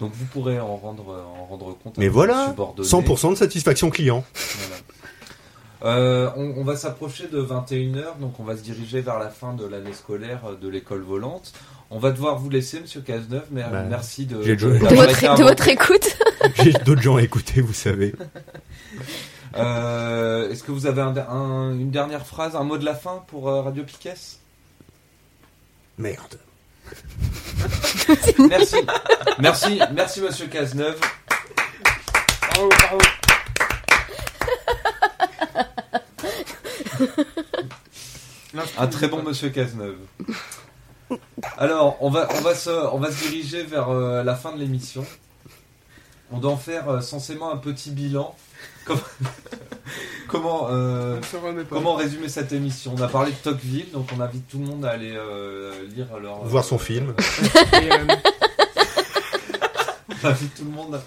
Donc 0.00 0.12
vous 0.14 0.26
pourrez 0.26 0.60
en 0.60 0.76
rendre, 0.76 1.08
en 1.36 1.46
rendre 1.46 1.76
compte. 1.76 1.98
à 1.98 2.00
Mais 2.00 2.08
voilà, 2.08 2.48
subordonnés. 2.50 2.86
100% 2.88 3.30
de 3.30 3.34
satisfaction 3.36 3.90
client. 3.90 4.22
Voilà. 4.60 4.76
Euh, 5.84 6.30
on, 6.36 6.54
on 6.58 6.64
va 6.64 6.76
s'approcher 6.76 7.28
de 7.28 7.40
21h, 7.40 8.18
donc 8.20 8.38
on 8.38 8.44
va 8.44 8.56
se 8.56 8.62
diriger 8.62 9.00
vers 9.00 9.18
la 9.18 9.30
fin 9.30 9.54
de 9.54 9.64
l'année 9.64 9.92
scolaire 9.92 10.40
euh, 10.46 10.56
de 10.56 10.68
l'école 10.68 11.02
volante. 11.02 11.52
On 11.90 11.98
va 11.98 12.10
devoir 12.10 12.36
vous 12.38 12.50
laisser, 12.50 12.80
monsieur 12.80 13.00
Cazeneuve, 13.00 13.46
mais 13.50 13.62
Bah, 13.62 13.84
merci 13.88 14.26
de, 14.26 14.36
de- 14.42 14.54
De 14.54 14.66
votre, 14.94 15.36
de 15.38 15.42
votre 15.42 15.68
écoute. 15.68 16.18
J'ai 16.62 16.72
d'autres 16.84 17.00
gens 17.00 17.16
à 17.16 17.22
écouter, 17.22 17.60
vous 17.62 17.72
savez. 17.72 18.14
Euh, 19.58 20.50
Est-ce 20.50 20.62
que 20.62 20.72
vous 20.72 20.86
avez 20.86 21.02
un- 21.02 21.16
un- 21.16 21.72
une 21.72 21.90
dernière 21.90 22.26
phrase, 22.26 22.54
un 22.56 22.64
mot 22.64 22.78
de 22.78 22.84
la 22.84 22.94
fin 22.94 23.24
pour 23.28 23.48
euh, 23.48 23.62
Radio 23.62 23.84
Piquet 23.84 24.14
Merde. 25.98 26.38
Merci, 28.48 28.76
merci, 29.38 29.78
merci 29.92 30.20
Monsieur 30.22 30.46
Cazeneuve. 30.46 30.98
Bravo, 32.54 32.68
bravo. 32.70 32.98
Un 38.78 38.86
très 38.88 39.08
bon 39.08 39.22
Monsieur 39.22 39.50
Cazeneuve. 39.50 39.98
Alors, 41.56 41.96
on 42.00 42.10
va, 42.10 42.28
on 42.36 42.40
va 42.40 42.54
se, 42.54 42.70
on 42.70 42.98
va 42.98 43.10
se 43.12 43.22
diriger 43.28 43.62
vers 43.62 43.88
euh, 43.90 44.22
la 44.22 44.34
fin 44.34 44.52
de 44.52 44.58
l'émission. 44.58 45.04
On 46.30 46.38
doit 46.38 46.52
en 46.52 46.56
faire 46.56 46.88
euh, 46.88 47.00
censément 47.00 47.52
un 47.52 47.56
petit 47.56 47.90
bilan. 47.90 48.34
Comme- 48.88 49.00
comment, 50.28 50.68
euh, 50.70 51.20
comment 51.70 51.94
résumer 51.94 52.28
cette 52.28 52.52
émission? 52.52 52.94
On 52.98 53.02
a 53.02 53.08
parlé 53.08 53.30
de 53.30 53.36
Tocqueville, 53.36 53.90
donc 53.92 54.08
on 54.16 54.20
invite 54.20 54.48
tout 54.48 54.58
le 54.58 54.64
monde 54.66 54.84
à 54.84 54.90
aller 54.90 55.12
euh, 55.14 55.72
lire 55.94 56.06
leur. 56.20 56.44
Voir 56.44 56.64
son 56.64 56.76
euh, 56.76 56.78
film. 56.78 57.14
Et, 57.74 57.92
euh, 57.92 58.06
on 60.22 60.26
invite 60.26 60.54
tout 60.54 60.64
le 60.64 60.70
monde 60.70 61.00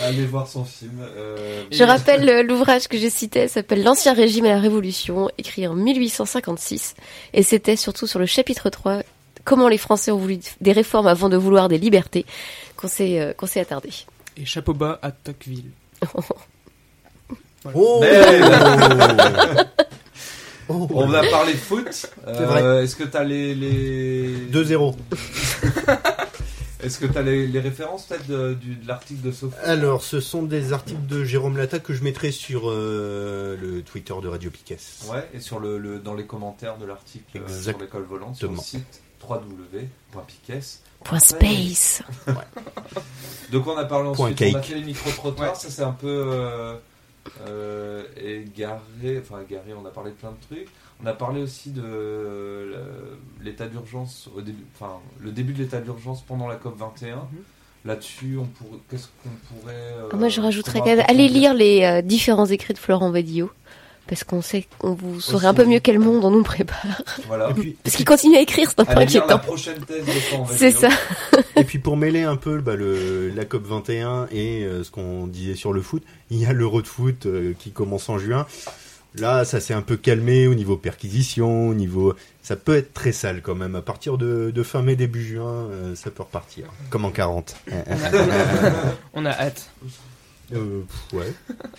à 0.00 0.04
aller 0.06 0.24
voir 0.24 0.46
son 0.48 0.64
film. 0.64 1.00
euh, 1.02 1.64
Je 1.70 1.84
rappelle 1.84 2.46
l'ouvrage 2.46 2.88
que 2.88 2.96
j'ai 2.96 3.10
cité, 3.10 3.48
s'appelle 3.48 3.82
L'Ancien 3.82 4.14
Régime 4.14 4.46
et 4.46 4.50
la 4.50 4.60
Révolution, 4.60 5.30
écrit 5.38 5.66
en 5.66 5.74
1856. 5.74 6.94
Et 7.34 7.42
c'était 7.42 7.76
surtout 7.76 8.06
sur 8.06 8.18
le 8.18 8.26
chapitre 8.26 8.70
3, 8.70 9.02
comment 9.44 9.68
les 9.68 9.78
Français 9.78 10.10
ont 10.10 10.16
voulu 10.18 10.38
des 10.60 10.72
réformes 10.72 11.06
avant 11.08 11.28
de 11.28 11.36
vouloir 11.36 11.68
des 11.68 11.78
libertés, 11.78 12.24
qu'on 12.76 12.88
s'est 12.88 13.20
euh, 13.20 13.32
qu'on 13.34 13.46
s'est 13.46 13.60
attardé. 13.60 13.90
Et 14.36 14.46
chapeau 14.46 14.72
bas 14.72 14.98
à 15.02 15.10
Tocqueville. 15.10 15.70
Oh 17.74 17.98
Mais- 18.02 18.40
Oh. 20.68 20.88
On 20.94 21.12
a 21.12 21.22
parlé 21.26 21.54
foot. 21.54 21.86
C'est 21.90 22.44
vrai. 22.44 22.62
Euh, 22.62 22.82
Est-ce 22.84 22.96
que 22.96 23.02
tu 23.04 23.16
as 23.16 23.24
les. 23.24 23.54
les... 23.54 24.36
2-0. 24.50 24.94
Est-ce 26.82 26.98
que 26.98 27.06
tu 27.06 27.18
as 27.18 27.22
les, 27.22 27.46
les 27.46 27.60
références 27.60 28.06
peut-être 28.06 28.26
de, 28.26 28.54
du- 28.54 28.76
de 28.76 28.88
l'article 28.88 29.20
de 29.20 29.32
Sophie? 29.32 29.54
Alors, 29.64 30.02
ce 30.02 30.18
sont 30.20 30.42
des 30.42 30.72
articles 30.72 31.04
de 31.06 31.24
Jérôme 31.24 31.56
Lata 31.56 31.78
que 31.78 31.92
je 31.92 32.02
mettrai 32.02 32.30
sur 32.32 32.70
euh, 32.70 33.56
le 33.60 33.82
Twitter 33.82 34.14
de 34.22 34.28
Radio 34.28 34.50
Piquet. 34.50 34.78
Ouais, 35.10 35.28
et 35.34 35.40
sur 35.40 35.60
le, 35.60 35.78
le- 35.78 35.98
dans 35.98 36.14
les 36.14 36.26
commentaires 36.26 36.78
de 36.78 36.86
l'article 36.86 37.38
euh, 37.38 37.62
sur 37.62 37.78
l'école 37.78 38.04
volante, 38.04 38.36
sur 38.36 38.50
le 38.50 38.56
site 38.56 39.02
www.piquet. 39.28 40.60
Point 41.04 41.18
space. 41.20 42.02
Donc 43.50 43.66
on 43.66 43.76
a 43.76 43.84
parlé 43.84 44.10
Point 44.12 44.30
ensuite, 44.30 44.42
on 44.42 44.56
a 44.56 44.60
cake. 44.60 44.64
fait 44.64 44.74
les 44.76 44.84
micro-trottoirs, 44.84 45.56
ça 45.56 45.68
c'est 45.70 45.82
un 45.82 45.92
peu 45.92 46.08
euh, 46.08 46.74
euh, 47.46 48.04
égaré, 48.16 49.20
enfin 49.20 49.42
égaré, 49.48 49.74
on 49.74 49.86
a 49.86 49.90
parlé 49.90 50.10
de 50.10 50.16
plein 50.16 50.32
de 50.32 50.40
trucs. 50.40 50.68
On 51.02 51.06
a 51.06 51.12
parlé 51.12 51.42
aussi 51.42 51.70
de 51.70 51.82
euh, 51.84 53.16
l'état 53.42 53.66
d'urgence 53.66 54.28
au 54.36 54.40
début, 54.40 54.64
enfin 54.74 55.00
le 55.20 55.32
début 55.32 55.52
de 55.52 55.58
l'état 55.58 55.80
d'urgence 55.80 56.22
pendant 56.22 56.48
la 56.48 56.56
COP 56.56 56.78
21. 56.78 57.28
Là-dessus, 57.84 58.38
on 58.38 58.44
pourrait, 58.44 58.78
qu'est-ce 58.88 59.08
qu'on 59.22 59.54
pourrait 59.54 59.74
euh, 59.74 60.08
Ah, 60.12 60.16
Moi, 60.16 60.28
je 60.28 60.40
rajouterais 60.40 60.80
comment 60.80 60.96
qu'à 60.96 61.02
allez 61.02 61.26
lire 61.26 61.52
les 61.52 61.82
euh, 61.82 62.00
différents 62.00 62.46
écrits 62.46 62.74
de 62.74 62.78
Florent 62.78 63.10
Badillot. 63.10 63.50
Parce 64.08 64.24
qu'on 64.24 64.42
sait 64.42 64.66
qu'on 64.78 64.94
vous 64.94 65.20
saurez 65.20 65.46
un 65.46 65.54
peu 65.54 65.64
mieux 65.64 65.78
quel 65.80 65.98
monde 65.98 66.24
on 66.24 66.30
nous 66.30 66.42
prépare. 66.42 67.02
Voilà. 67.28 67.50
Et 67.50 67.54
puis, 67.54 67.76
Parce 67.82 67.96
qu'il 67.96 68.04
continue 68.04 68.36
à 68.36 68.40
écrire, 68.40 68.68
c'est 68.68 68.80
un 68.80 68.84
peu 68.84 68.94
la 68.94 69.00
inquiétant. 69.02 69.38
prochaine 69.38 69.80
thèse 69.84 70.04
de 70.04 70.10
Florent 70.10 70.46
C'est 70.50 70.72
Badillot. 70.72 70.90
ça. 71.32 71.38
et 71.56 71.64
puis 71.64 71.78
pour 71.78 71.96
mêler 71.96 72.22
un 72.22 72.36
peu 72.36 72.58
bah, 72.58 72.74
le, 72.74 73.30
la 73.30 73.44
COP 73.44 73.64
21 73.66 74.26
et 74.32 74.64
euh, 74.64 74.82
ce 74.84 74.90
qu'on 74.90 75.26
disait 75.28 75.54
sur 75.54 75.72
le 75.72 75.80
foot, 75.82 76.02
il 76.30 76.38
y 76.38 76.46
a 76.46 76.52
l'Euro 76.52 76.82
de 76.82 76.86
foot 76.88 77.26
euh, 77.26 77.54
qui 77.58 77.70
commence 77.70 78.08
en 78.08 78.18
juin. 78.18 78.46
Là, 79.14 79.44
ça 79.44 79.60
s'est 79.60 79.74
un 79.74 79.82
peu 79.82 79.96
calmé 79.98 80.46
au 80.46 80.54
niveau 80.54 80.76
perquisition, 80.76 81.68
au 81.68 81.74
niveau... 81.74 82.14
Ça 82.42 82.56
peut 82.56 82.74
être 82.76 82.92
très 82.94 83.12
sale 83.12 83.40
quand 83.42 83.54
même. 83.54 83.76
À 83.76 83.82
partir 83.82 84.18
de, 84.18 84.50
de 84.50 84.62
fin 84.62 84.82
mai, 84.82 84.96
début 84.96 85.22
juin, 85.22 85.68
euh, 85.70 85.94
ça 85.94 86.10
peut 86.10 86.22
repartir. 86.22 86.64
Comme 86.90 87.04
en 87.04 87.10
40. 87.10 87.54
On 89.14 89.24
a 89.26 89.30
hâte. 89.30 89.68
Euh, 90.54 90.82
pff, 91.10 91.18
ouais. 91.20 91.32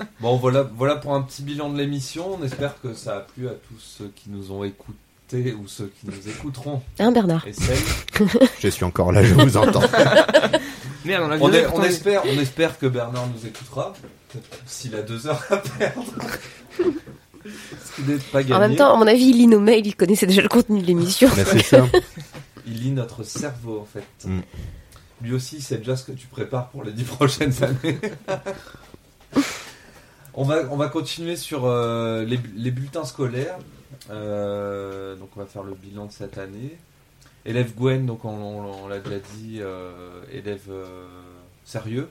Bon, 0.19 0.37
voilà, 0.37 0.63
voilà 0.75 0.95
pour 0.95 1.13
un 1.15 1.21
petit 1.21 1.41
bilan 1.43 1.69
de 1.71 1.77
l'émission. 1.77 2.37
On 2.39 2.43
espère 2.43 2.79
que 2.81 2.93
ça 2.93 3.17
a 3.17 3.19
plu 3.21 3.47
à 3.47 3.51
tous 3.51 3.79
ceux 3.79 4.11
qui 4.15 4.29
nous 4.29 4.51
ont 4.51 4.63
écoutés 4.63 5.53
ou 5.53 5.67
ceux 5.67 5.91
qui 5.99 6.05
nous 6.07 6.29
écouteront. 6.29 6.81
Hein, 6.99 7.11
Bernard 7.11 7.45
Et 7.47 7.53
celles. 7.53 7.77
Je 8.59 8.67
suis 8.67 8.83
encore 8.85 9.11
là, 9.11 9.23
je 9.23 9.33
vous 9.33 9.57
entends. 9.57 9.81
Merde, 11.05 11.23
on 11.27 11.31
a 11.31 11.37
On, 11.39 11.51
est- 11.51 11.65
on 11.73 11.83
espère, 11.83 12.21
on 12.25 12.39
espère 12.39 12.77
que 12.77 12.85
Bernard 12.85 13.27
nous 13.27 13.47
écoutera. 13.47 13.93
S'il 14.65 14.95
a 14.95 15.01
deux 15.01 15.27
heures 15.27 15.43
à 15.49 15.57
perdre. 15.57 16.03
Ce 17.45 17.95
qui 18.01 18.09
n'est 18.09 18.17
pas 18.17 18.41
gagné. 18.41 18.55
En 18.55 18.59
même 18.59 18.75
temps, 18.75 18.93
à 18.93 18.97
mon 18.97 19.05
avis, 19.07 19.25
il 19.29 19.37
lit 19.37 19.47
nos 19.47 19.59
mails, 19.59 19.85
il 19.85 19.95
connaissait 19.95 20.25
déjà 20.27 20.41
le 20.41 20.49
contenu 20.49 20.81
de 20.81 20.87
l'émission. 20.87 21.27
Bah, 21.35 21.43
c'est 21.45 21.63
ça. 21.63 21.85
Il 22.65 22.81
lit 22.81 22.91
notre 22.91 23.23
cerveau 23.23 23.79
en 23.81 23.85
fait. 23.85 24.27
Mm. 24.27 24.39
Lui 25.23 25.33
aussi, 25.33 25.61
c'est 25.61 25.77
déjà 25.77 25.95
ce 25.95 26.03
que 26.03 26.11
tu 26.11 26.27
prépares 26.27 26.69
pour 26.69 26.83
les 26.83 26.91
dix 26.91 27.03
prochaines 27.17 27.63
années. 27.63 27.97
on, 30.33 30.43
va, 30.43 30.63
on 30.71 30.75
va 30.77 30.89
continuer 30.89 31.35
sur 31.35 31.65
euh, 31.65 32.23
les, 32.25 32.39
les 32.55 32.71
bulletins 32.71 33.05
scolaires. 33.05 33.57
Euh, 34.09 35.15
donc 35.15 35.29
on 35.35 35.39
va 35.39 35.45
faire 35.45 35.63
le 35.63 35.73
bilan 35.75 36.05
de 36.07 36.11
cette 36.11 36.37
année. 36.37 36.77
Élève 37.45 37.73
Gwen, 37.75 38.05
donc 38.05 38.25
on, 38.25 38.29
on- 38.29 38.83
on 38.85 38.87
l'a 38.87 38.99
déjà 38.99 39.19
dit, 39.37 39.57
euh, 39.61 40.21
élève 40.31 40.69
sérieux, 41.65 42.09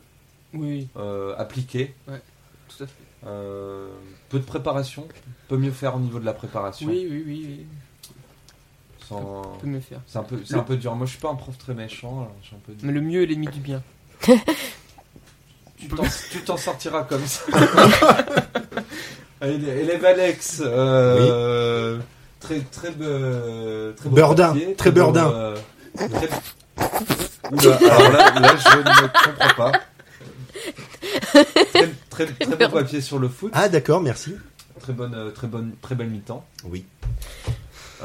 Oui, 0.54 0.88
appliqué, 1.38 1.94
ouais, 2.08 2.20
tout 2.68 2.84
à 2.84 2.86
fait. 2.86 3.26
peu 4.28 4.38
de 4.38 4.44
préparation, 4.44 5.06
peut 5.48 5.56
mieux 5.56 5.70
faire 5.70 5.96
au 5.96 6.00
niveau 6.00 6.18
de 6.18 6.24
la 6.26 6.34
préparation. 6.34 6.86
Oui, 6.88 7.06
oui, 7.10 7.24
oui. 7.26 7.44
oui. 7.48 7.66
Sans- 9.08 9.42
Peut 9.60 9.66
mieux 9.66 9.80
faire. 9.80 10.00
C'est 10.06 10.18
un 10.18 10.22
peu, 10.22 10.38
c'est 10.44 10.54
Le- 10.54 10.60
un 10.60 10.64
peu 10.64 10.76
dur. 10.76 10.94
Moi, 10.94 11.06
je 11.06 11.12
suis 11.12 11.20
pas 11.20 11.30
un 11.30 11.34
prof 11.34 11.56
très 11.58 11.74
méchant. 11.74 12.20
alors 12.20 12.32
je 12.42 12.46
suis 12.48 12.56
un 12.56 12.60
peu 12.66 12.72
dur. 12.72 12.86
Mais 12.86 12.92
le 12.92 13.00
mieux 13.00 13.22
est 13.22 13.26
l'ennemi 13.26 13.48
du 13.48 13.60
bien. 13.60 13.82
Tu 14.20 15.88
t'en- 15.88 16.02
tu 16.30 16.40
t'en 16.40 16.56
sortiras 16.56 17.02
comme 17.04 17.26
ça. 17.26 17.42
Allez, 19.40 19.54
élève 19.68 20.04
Alex, 20.04 20.62
euh, 20.64 21.98
très 22.38 22.60
très 22.60 22.90
be- 22.90 23.94
très 23.96 24.08
beau 24.08 24.14
Beurdin, 24.14 24.52
papier, 24.52 24.74
très 24.76 24.90
beau, 24.92 24.94
beurdin. 25.00 25.30
euh, 25.32 25.56
très- 25.96 26.28
Oula, 27.50 27.74
alors 27.76 28.12
là, 28.12 28.40
là, 28.40 28.56
je 28.56 28.78
ne 28.78 29.08
comprends 29.34 29.54
pas. 29.56 29.72
Très, 31.70 31.90
très, 32.10 32.26
très 32.26 32.56
beau 32.68 32.68
papier 32.72 33.00
sur 33.00 33.18
le 33.18 33.28
foot. 33.28 33.50
Ah 33.54 33.68
d'accord, 33.68 34.00
merci. 34.00 34.36
Très 34.80 34.92
bonne, 34.92 35.14
euh, 35.14 35.30
très 35.30 35.48
bonne, 35.48 35.72
très 35.82 35.94
belle 35.96 36.08
mi-temps. 36.10 36.44
Oui. 36.64 36.84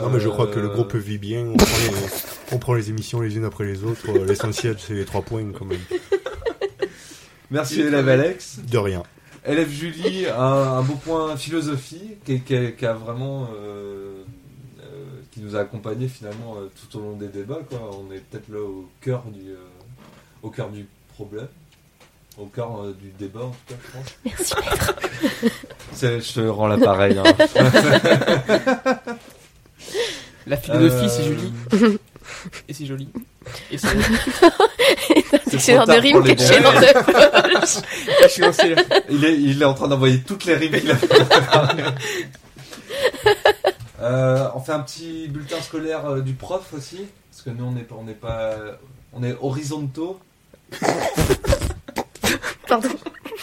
Non, 0.02 0.10
mais 0.10 0.19
je 0.19 0.30
crois 0.30 0.48
que 0.48 0.60
le 0.60 0.69
Euh, 0.69 0.74
groupe 0.74 0.95
vit 0.95 1.18
bien. 1.18 1.45
On 1.48 1.56
prend 1.57 1.78
les, 1.78 1.91
on 2.53 2.57
prend 2.60 2.74
les 2.76 2.90
émissions 2.90 3.22
les 3.22 3.36
unes 3.38 3.45
après 3.45 3.65
les 3.65 3.84
autres. 3.84 4.10
Euh, 4.10 4.26
L'essentiel, 4.26 4.76
c'est 4.80 4.94
les 4.94 5.06
trois 5.06 5.22
points 5.22 5.45
quand 5.57 5.65
même. 5.65 5.80
Merci 7.52 7.82
élève 7.82 8.07
Alex. 8.10 8.60
De 8.69 8.78
rien. 8.78 9.03
Élève 9.45 9.69
Julie, 9.69 10.26
un, 10.28 10.38
un 10.41 10.82
beau 10.82 10.95
point 10.95 11.38
philosophie 11.38 12.15
qui, 12.26 12.41
qui- 12.41 12.74
qui 12.76 12.86
a 12.86 12.94
vraiment 12.94 13.48
euh, 13.56 14.24
euh, 14.82 14.84
qui 15.32 15.40
nous 15.40 15.56
a 15.56 15.60
accompagnés 15.61 16.10
finalement 16.10 16.57
euh, 16.57 16.69
tout 16.76 16.98
au 16.98 17.02
long 17.02 17.14
des 17.15 17.30
débats. 17.30 17.61
Quoi. 17.69 17.80
On 17.94 18.11
est 18.14 18.19
peut-être 18.19 18.49
là 18.49 18.60
au 18.60 18.90
cœur 18.99 19.24
du 19.28 19.52
euh, 19.52 19.56
au 20.44 20.49
cœur 20.49 20.69
du 20.69 20.86
problème, 21.15 21.48
au 22.38 22.45
cœur 22.48 22.84
euh, 22.84 22.94
du 23.02 23.11
débat 23.18 23.44
en 23.45 23.52
tout 23.52 23.74
cas, 23.74 23.76
je 23.86 23.91
pense. 23.98 24.18
Merci 24.26 24.53
maître. 24.56 24.94
Je 25.99 26.34
te 26.34 26.41
rends 26.48 26.68
l'appareil. 26.68 27.18
Hein. 27.18 27.24
La 30.48 30.57
philosophie, 30.57 31.06
Euh, 31.06 31.10
c'est 31.10 31.24
Julie. 31.24 31.53
Et 32.68 32.74
c'est 32.74 32.86
joli. 32.86 33.10
Et 33.72 33.78
c'est. 33.78 33.88
dictionnaire 35.49 35.84
trop 35.86 35.94
de 35.94 35.99
rimes 35.99 36.22
dans 36.22 36.74
ta 36.82 37.03
poche. 37.03 37.78
Je 38.24 38.28
suis 38.28 38.41
lancé 38.41 38.76
là. 38.76 38.82
Il 39.10 39.24
est, 39.26 39.38
il 39.38 39.61
est 39.61 39.65
en 39.65 39.74
train 39.74 39.88
d'envoyer 39.88 40.22
toutes 40.22 40.45
les 40.45 40.56
rimes 40.56 40.72
qu'il 40.80 40.91
a. 40.91 40.95
Euh, 43.99 44.48
on 44.53 44.60
fait 44.60 44.74
un 44.74 44.80
petit 44.82 45.28
bulletin 45.28 45.60
scolaire 45.60 46.06
euh, 46.06 46.22
du 46.22 46.34
prof 46.34 46.72
aussi, 46.78 46.99
parce 47.32 47.41
que 47.41 47.49
nous 47.49 47.65
on 47.65 47.72
n'est 47.72 47.82
pas, 47.82 47.95
on 47.99 48.03
n'est 48.03 48.14
pas, 48.14 48.53
on 49.11 49.24
est 49.24 49.36
horizontaux. 49.41 50.19
Pardon. 52.68 52.90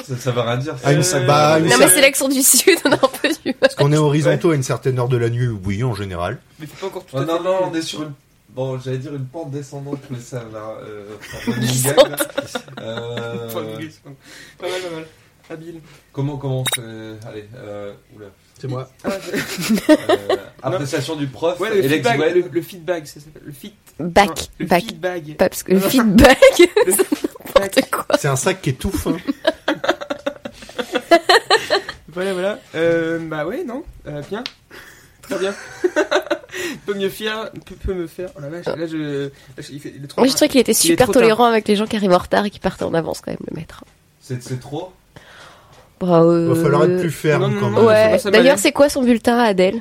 Ça, 0.03 0.17
ça 0.17 0.31
veut 0.33 0.41
rien 0.41 0.57
dire. 0.57 0.75
Ah, 0.83 0.93
une- 0.93 1.03
ça. 1.03 1.21
bah, 1.21 1.59
une 1.61 1.67
Non 1.69 1.77
mais 1.79 1.89
c'est 1.89 2.01
l'accent 2.01 2.29
du 2.29 2.43
sud, 2.43 2.79
on 2.85 2.91
a 2.93 2.95
un 2.95 2.99
peu 2.99 3.29
du 3.29 3.35
mal. 3.47 3.55
Parce 3.61 3.75
qu'on 3.75 3.93
est 3.93 3.97
horizontaux 3.97 4.51
à 4.51 4.55
une 4.57 4.63
certaine 4.63 4.99
heure 4.99 5.09
de 5.09 5.17
la 5.17 5.31
nuit, 5.31 5.49
oui, 5.49 5.85
en 5.85 5.95
général. 5.95 6.41
Mais 6.59 6.67
c'est 6.67 6.81
pas 6.81 6.87
encore 6.87 7.05
tout 7.05 7.15
Oh, 7.17 7.21
à 7.21 7.25
non, 7.25 7.37
fait 7.39 7.45
non, 7.45 7.57
on 7.71 7.75
est 7.75 7.83
sur 7.83 8.03
une. 8.03 8.13
Bon, 8.51 8.79
j'allais 8.79 8.99
dire 8.99 9.15
une 9.15 9.27
pente 9.27 9.51
descendante, 9.51 10.01
mais 10.11 10.19
ça 10.21 10.45
va. 10.51 10.79
Euh, 10.83 11.07
gag, 11.85 11.97
là. 11.97 12.17
Euh, 12.81 13.51
Pas 13.51 13.61
mal, 13.63 13.91
pas 14.59 14.91
mal. 14.95 15.07
Habile. 15.51 15.81
comment, 16.13 16.37
comment 16.39 16.61
on 16.63 16.65
fait 16.75 17.27
Allez, 17.29 17.49
euh, 17.57 17.93
oula. 18.17 18.27
C'est 18.65 18.69
moi. 18.71 18.89
Ah, 19.05 19.11
Euh, 20.71 20.77
appréciation 20.77 21.17
du 21.17 21.27
prof. 21.27 21.61
Ouais, 21.61 21.69
le 21.75 21.83
feedback, 21.87 22.19
le, 22.35 22.45
le 22.51 22.63
feedback, 22.63 23.07
ça 23.07 23.21
s'appelle. 23.21 23.43
Le 23.45 23.53
feed. 23.53 23.73
Back, 24.01 24.29
Non, 24.29 24.35
le 24.61 24.67
back. 24.67 24.85
feedback. 24.85 25.37
Pas 25.37 25.49
parce 25.51 25.63
que 25.63 25.73
le 25.73 25.81
feedback, 25.91 26.39
c'est 27.75 27.91
quoi. 27.91 28.07
C'est 28.19 28.29
un 28.29 28.37
sac 28.37 28.63
qui 28.63 28.71
est 28.71 28.73
tout 28.73 28.91
fin. 28.91 29.17
Voilà, 32.09 32.33
voilà. 32.33 32.59
Euh, 32.77 33.19
bah 33.19 33.45
ouais, 33.45 33.65
non 33.65 33.83
Euh, 34.07 34.23
Bien. 34.31 34.45
Très 35.23 35.37
bien. 35.39 35.53
peut 36.87 36.95
mieux 36.95 37.09
faire, 37.09 37.51
peut, 37.67 37.75
peut 37.75 37.93
me 37.95 38.07
faire. 38.07 38.31
Oh 38.37 38.41
la 38.41 38.49
vache, 38.51 38.67
là 38.67 38.87
je. 38.87 39.25
Là, 39.25 39.31
je- 39.59 39.73
il 39.73 39.81
fait, 39.81 39.93
il 39.97 40.05
est 40.05 40.07
trop 40.07 40.21
Moi 40.21 40.29
je 40.29 40.35
trouvais 40.35 40.49
qu'il 40.49 40.61
était 40.61 40.75
super 40.75 41.07
tard. 41.09 41.15
tolérant 41.15 41.45
avec 41.47 41.67
les 41.67 41.75
gens 41.77 41.87
qui 41.87 41.97
arrivent 41.97 42.13
en 42.13 42.19
retard 42.19 42.45
et 42.45 42.51
qui 42.51 42.61
partent 42.61 42.83
en 42.83 42.95
avance 42.95 43.21
quand 43.21 43.33
même, 43.33 43.41
le 43.51 43.57
maître. 43.57 43.85
C'est 44.21 44.41
c'est 44.43 44.61
trop 44.61 44.93
Bah, 46.07 46.23
euh, 46.23 46.53
Va 46.55 46.63
falloir 46.63 46.85
être 46.85 47.01
plus 47.01 47.11
ferme 47.11 47.55
non, 47.55 47.61
quand 47.61 47.71
même. 47.71 47.85
Ouais. 47.85 48.19
D'ailleurs, 48.31 48.59
c'est 48.59 48.73
quoi 48.73 48.89
son 48.89 49.03
bulletin 49.03 49.39
à 49.39 49.45
Adèle? 49.45 49.81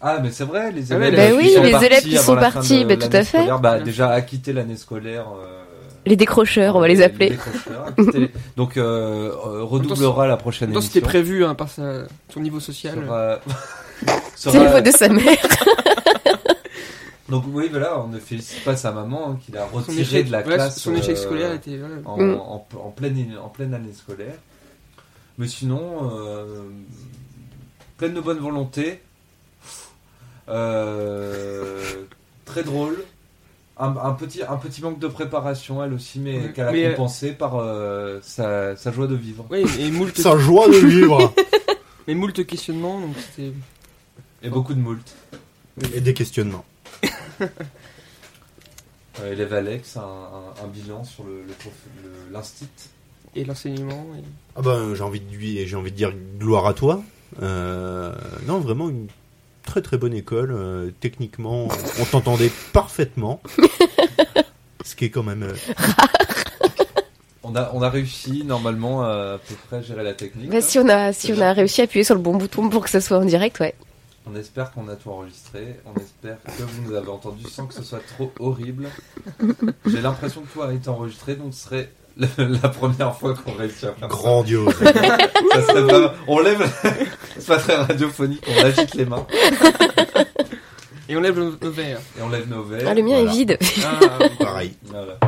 Ah, 0.00 0.18
mais 0.22 0.30
c'est 0.30 0.44
vrai, 0.44 0.70
les 0.72 0.92
Ah 0.92 0.98
ouais, 0.98 1.08
élèves. 1.08 1.32
bah 1.34 1.40
qui 1.40 1.46
oui, 1.46 1.54
sont 1.54 1.62
les 1.62 1.70
partis 1.72 1.86
élèves 1.86 2.02
qui 2.02 2.16
sont 2.18 2.36
partis, 2.36 2.84
bah, 2.84 2.96
tout 2.96 3.06
à 3.12 3.24
fait. 3.24 3.38
scolaire, 3.38 3.60
Bah, 3.60 3.80
déjà, 3.80 4.10
à 4.10 4.20
quitter 4.20 4.52
l'année 4.52 4.76
scolaire. 4.76 5.26
euh, 5.42 5.62
Les 6.04 6.16
décrocheurs, 6.16 6.76
on 6.76 6.80
va 6.80 6.88
les 6.88 7.02
appeler. 7.02 7.36
les- 8.14 8.30
Donc, 8.56 8.76
euh, 8.76 9.30
euh, 9.30 9.62
redoublera 9.64 10.26
la 10.28 10.36
prochaine 10.36 10.70
émission. 10.70 10.88
c'était 10.92 11.04
prévu 11.04 11.44
hein, 11.44 11.54
par 11.54 11.68
sa, 11.68 12.02
son 12.32 12.40
niveau 12.40 12.60
social. 12.60 12.94
Sera- 13.04 13.40
C'est 14.36 14.52
la 14.62 14.70
faute 14.70 14.84
de 14.84 14.90
sa 14.90 15.08
mère. 15.08 15.24
Donc, 17.28 17.42
oui, 17.52 17.66
voilà, 17.70 18.00
on 18.00 18.06
ne 18.06 18.20
félicite 18.20 18.62
pas 18.64 18.76
sa 18.76 18.92
maman 18.92 19.30
hein, 19.32 19.38
qui 19.44 19.50
l'a 19.50 19.64
retiré 19.64 20.02
échec, 20.02 20.26
de 20.28 20.32
la 20.32 20.38
ouais, 20.38 20.44
classe. 20.44 20.78
son 20.78 20.94
échec 20.94 21.16
euh, 21.16 21.20
scolaire 21.20 21.52
était. 21.54 21.76
voilà. 21.76 21.94
en, 22.04 22.16
Mm. 22.18 22.34
en, 22.40 22.66
en 22.84 22.90
pleine, 22.90 23.34
en 23.44 23.48
pleine 23.48 23.74
année 23.74 23.92
scolaire. 23.92 24.34
Mais 25.38 25.48
sinon, 25.48 26.10
euh, 26.12 26.64
pleine 27.98 28.14
de 28.14 28.20
bonne 28.20 28.38
volonté, 28.38 29.00
euh, 30.48 32.04
très 32.44 32.62
drôle. 32.62 33.02
Un, 33.78 33.94
un 33.98 34.12
petit, 34.12 34.42
un 34.42 34.56
petit 34.56 34.80
manque 34.80 34.98
de 34.98 35.06
préparation, 35.08 35.84
elle 35.84 35.92
aussi, 35.92 36.18
mais 36.18 36.50
qu'elle 36.54 36.68
a 36.68 36.72
Mais, 36.72 36.86
euh, 36.86 36.90
compensé 36.92 37.32
par 37.32 37.56
euh, 37.56 38.20
sa, 38.22 38.74
sa 38.74 38.90
joie 38.90 39.06
de 39.06 39.14
vivre. 39.14 39.44
Oui, 39.50 39.66
et 39.78 39.90
moult. 39.90 40.16
Sa 40.16 40.38
joie 40.38 40.66
de 40.68 40.76
vivre. 40.78 41.34
Mais 42.08 42.14
moult 42.14 42.46
questionnements, 42.46 43.00
donc 43.00 43.14
c'était. 43.18 43.52
Et 44.42 44.48
beaucoup 44.48 44.72
de 44.72 44.78
moult. 44.80 45.02
Et 45.94 46.00
des 46.00 46.14
questionnements. 46.14 46.64
Élève 49.24 49.52
Alex, 49.54 49.96
un, 49.96 50.00
un- 50.02 50.64
un 50.64 50.68
bilan 50.68 51.04
sur 51.04 51.24
le, 51.24 51.42
le, 51.42 51.52
prof- 51.52 51.72
le- 52.02 52.32
l'instit. 52.32 52.68
Et 53.36 53.44
l'enseignement. 53.44 54.06
Et... 54.18 54.22
Ah 54.56 54.62
ben, 54.62 54.94
j'ai 54.94 55.02
envie 55.02 55.20
de 55.20 55.30
lui, 55.34 55.66
j'ai 55.66 55.76
envie 55.76 55.92
de 55.92 55.96
dire 55.96 56.12
gloire 56.38 56.66
à 56.66 56.74
toi. 56.74 57.02
Euh, 57.42 58.12
non, 58.46 58.58
vraiment 58.60 58.88
une 58.88 59.06
très 59.64 59.82
très 59.82 59.98
bonne 59.98 60.14
école. 60.14 60.52
euh, 60.52 60.90
techniquement, 61.00 61.68
on 62.00 62.04
t'entendait 62.04 62.50
parfaitement. 62.72 63.40
Ce 64.84 64.94
qui 64.94 65.04
est 65.04 65.10
quand 65.10 65.22
même. 65.22 65.42
euh, 65.42 65.54
On 67.42 67.54
a, 67.54 67.70
on 67.74 67.82
a 67.82 67.90
réussi 67.90 68.42
normalement 68.44 69.02
à, 69.04 69.34
à 69.34 69.38
peu 69.38 69.54
près 69.68 69.82
gérer 69.82 70.02
la 70.02 70.14
technique. 70.14 70.50
Bah, 70.50 70.60
si 70.60 70.78
on 70.80 70.88
a, 70.88 71.12
si 71.12 71.32
on 71.32 71.40
a 71.40 71.52
réussi 71.52 71.80
à 71.80 71.84
appuyer 71.84 72.02
sur 72.04 72.14
le 72.16 72.20
bon 72.20 72.34
bouton 72.36 72.68
pour 72.70 72.82
que 72.84 72.90
ça 72.90 73.00
soit 73.00 73.18
en 73.18 73.24
direct, 73.24 73.60
ouais. 73.60 73.74
On 74.28 74.34
espère 74.34 74.72
qu'on 74.72 74.88
a 74.88 74.96
tout 74.96 75.10
enregistré. 75.10 75.76
On 75.84 75.96
espère 76.00 76.38
que 76.42 76.62
vous 76.62 76.82
nous 76.90 76.96
avez 76.96 77.08
entendu 77.08 77.44
sans 77.48 77.66
que 77.66 77.74
ce 77.74 77.84
soit 77.84 78.00
trop 78.16 78.32
horrible. 78.40 78.88
J'ai 79.86 80.00
l'impression 80.00 80.40
que 80.42 80.52
tout 80.52 80.62
a 80.62 80.72
été 80.74 80.88
enregistré, 80.88 81.36
donc 81.36 81.54
ce 81.54 81.64
serait 81.64 81.90
le- 82.16 82.58
la 82.62 82.68
première 82.68 83.14
fois 83.16 83.34
qu'on 83.34 83.52
réussit 83.52 83.84
à 83.84 83.92
faire 83.92 84.08
Grandiose. 84.08 84.74
ça. 84.78 84.92
Ça 84.92 85.62
serait 85.66 85.82
vraiment- 85.82 86.10
On 86.26 86.38
lève. 86.40 86.68
C'est 87.38 87.46
pas 87.46 87.58
très 87.58 87.76
radiophonique. 87.76 88.44
On 88.48 88.64
agite 88.64 88.94
les 88.94 89.04
mains 89.04 89.26
Et 91.08 91.16
on 91.16 91.20
lève 91.20 91.38
nos, 91.38 91.50
nos 91.60 91.70
verres. 91.70 92.00
et 92.18 92.22
on 92.22 92.28
lève 92.28 92.48
nos 92.48 92.62
verres. 92.64 92.86
Ah, 92.88 92.94
le 92.94 93.02
mien 93.02 93.16
Voilà. 93.20 93.30
est 93.30 93.34
vide. 93.34 93.58
Ah, 93.84 94.18
Pareil. 94.40 94.72
Voilà. 94.86 95.18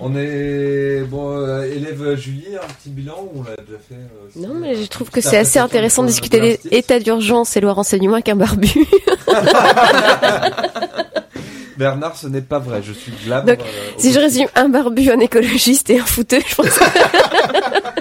On 0.00 0.16
est 0.16 1.02
bon, 1.08 1.30
euh, 1.38 1.62
élève 1.62 2.16
Julie, 2.16 2.56
un 2.56 2.66
petit 2.74 2.88
bilan 2.90 3.14
ou 3.32 3.38
on 3.40 3.42
l'a 3.44 3.54
déjà 3.64 3.78
fait 3.78 3.94
euh, 3.94 4.28
Non, 4.48 4.54
mais 4.54 4.74
je 4.74 4.84
trouve 4.88 5.10
que 5.10 5.20
c'est 5.20 5.36
assez 5.36 5.60
intéressant 5.60 6.02
de 6.02 6.08
discuter 6.08 6.40
de 6.40 6.44
des 6.46 6.76
états 6.76 6.98
d'urgence 6.98 7.56
et 7.56 7.60
loi 7.60 7.72
renseignement 7.72 8.14
avec 8.14 8.28
un 8.28 8.34
barbu. 8.34 8.68
Bernard, 11.76 12.16
ce 12.16 12.26
n'est 12.28 12.40
pas 12.42 12.58
vrai. 12.58 12.82
Je 12.82 12.92
suis 12.92 13.12
glabre. 13.24 13.46
Donc, 13.46 13.60
euh, 13.60 13.90
si 13.98 14.12
je 14.12 14.18
résume, 14.18 14.46
un 14.54 14.68
barbu, 14.68 15.10
un 15.10 15.20
écologiste 15.20 15.90
et 15.90 15.98
un 16.00 16.04
fouteux, 16.04 16.40
je 16.46 16.54
pense 16.54 16.68
que- 16.70 16.84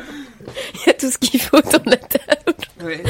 Il 0.75 0.87
y 0.87 0.89
a 0.89 0.93
tout 0.93 1.09
ce 1.09 1.17
qu'il 1.17 1.39
faut 1.41 1.57
autour 1.57 1.79
de 1.79 1.91
la 1.91 1.97
table. 1.97 2.53
ouais. 2.83 3.03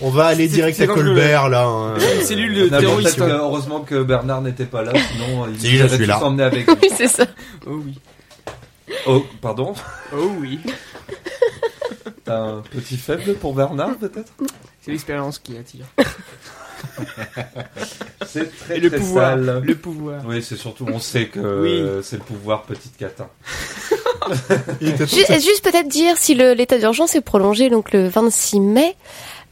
On 0.00 0.10
va 0.10 0.26
aller 0.26 0.48
direct 0.48 0.76
c'est 0.76 0.84
à. 0.84 0.86
Colbert 0.88 1.48
là. 1.48 1.64
hein. 1.64 1.94
Une 2.18 2.22
cellule 2.24 2.54
de 2.54 2.68
Non, 2.68 3.28
heureusement 3.28 3.80
que 3.80 4.02
Bernard 4.02 4.42
n'était 4.42 4.64
pas 4.66 4.82
là, 4.82 4.92
sinon 5.12 5.46
il 5.48 5.58
Si, 5.60 5.76
je 5.76 5.86
suis 5.86 6.06
là. 6.06 6.22
emmené 6.22 6.42
avec 6.42 6.66
lui. 6.68 6.74
Oui, 6.82 6.88
c'est 6.96 7.08
ça. 7.08 7.24
Oh 7.66 7.80
oui. 7.84 7.98
Oh, 9.06 9.24
pardon? 9.40 9.74
Oh 10.14 10.30
oui. 10.40 10.58
T'as 12.24 12.38
un 12.40 12.60
petit 12.62 12.96
faible 12.96 13.34
pour 13.34 13.54
Bernard, 13.54 13.96
peut-être? 13.96 14.32
C'est 14.82 14.90
l'expérience 14.90 15.38
qui 15.38 15.56
attire. 15.56 15.86
C'est 18.26 18.56
très, 18.58 18.76
Et 18.76 18.80
le 18.80 18.88
très 18.90 18.98
pouvoir. 18.98 19.30
sale. 19.30 19.60
Le 19.64 19.74
pouvoir. 19.74 20.22
Oui, 20.26 20.42
c'est 20.42 20.56
surtout, 20.56 20.86
on 20.92 20.98
sait 20.98 21.26
que 21.26 21.40
Oui. 21.62 22.02
c'est 22.02 22.16
le 22.16 22.22
pouvoir 22.22 22.62
petite 22.62 22.96
catin. 22.96 23.28
Il 24.80 24.88
était 24.88 25.06
Ju- 25.06 25.24
Juste 25.40 25.62
peut-être 25.64 25.88
dire 25.88 26.16
si 26.18 26.34
l'état 26.34 26.78
d'urgence 26.78 27.14
est 27.14 27.20
prolongé 27.22 27.70
donc 27.70 27.92
le 27.92 28.08
26 28.08 28.60
mai. 28.60 28.96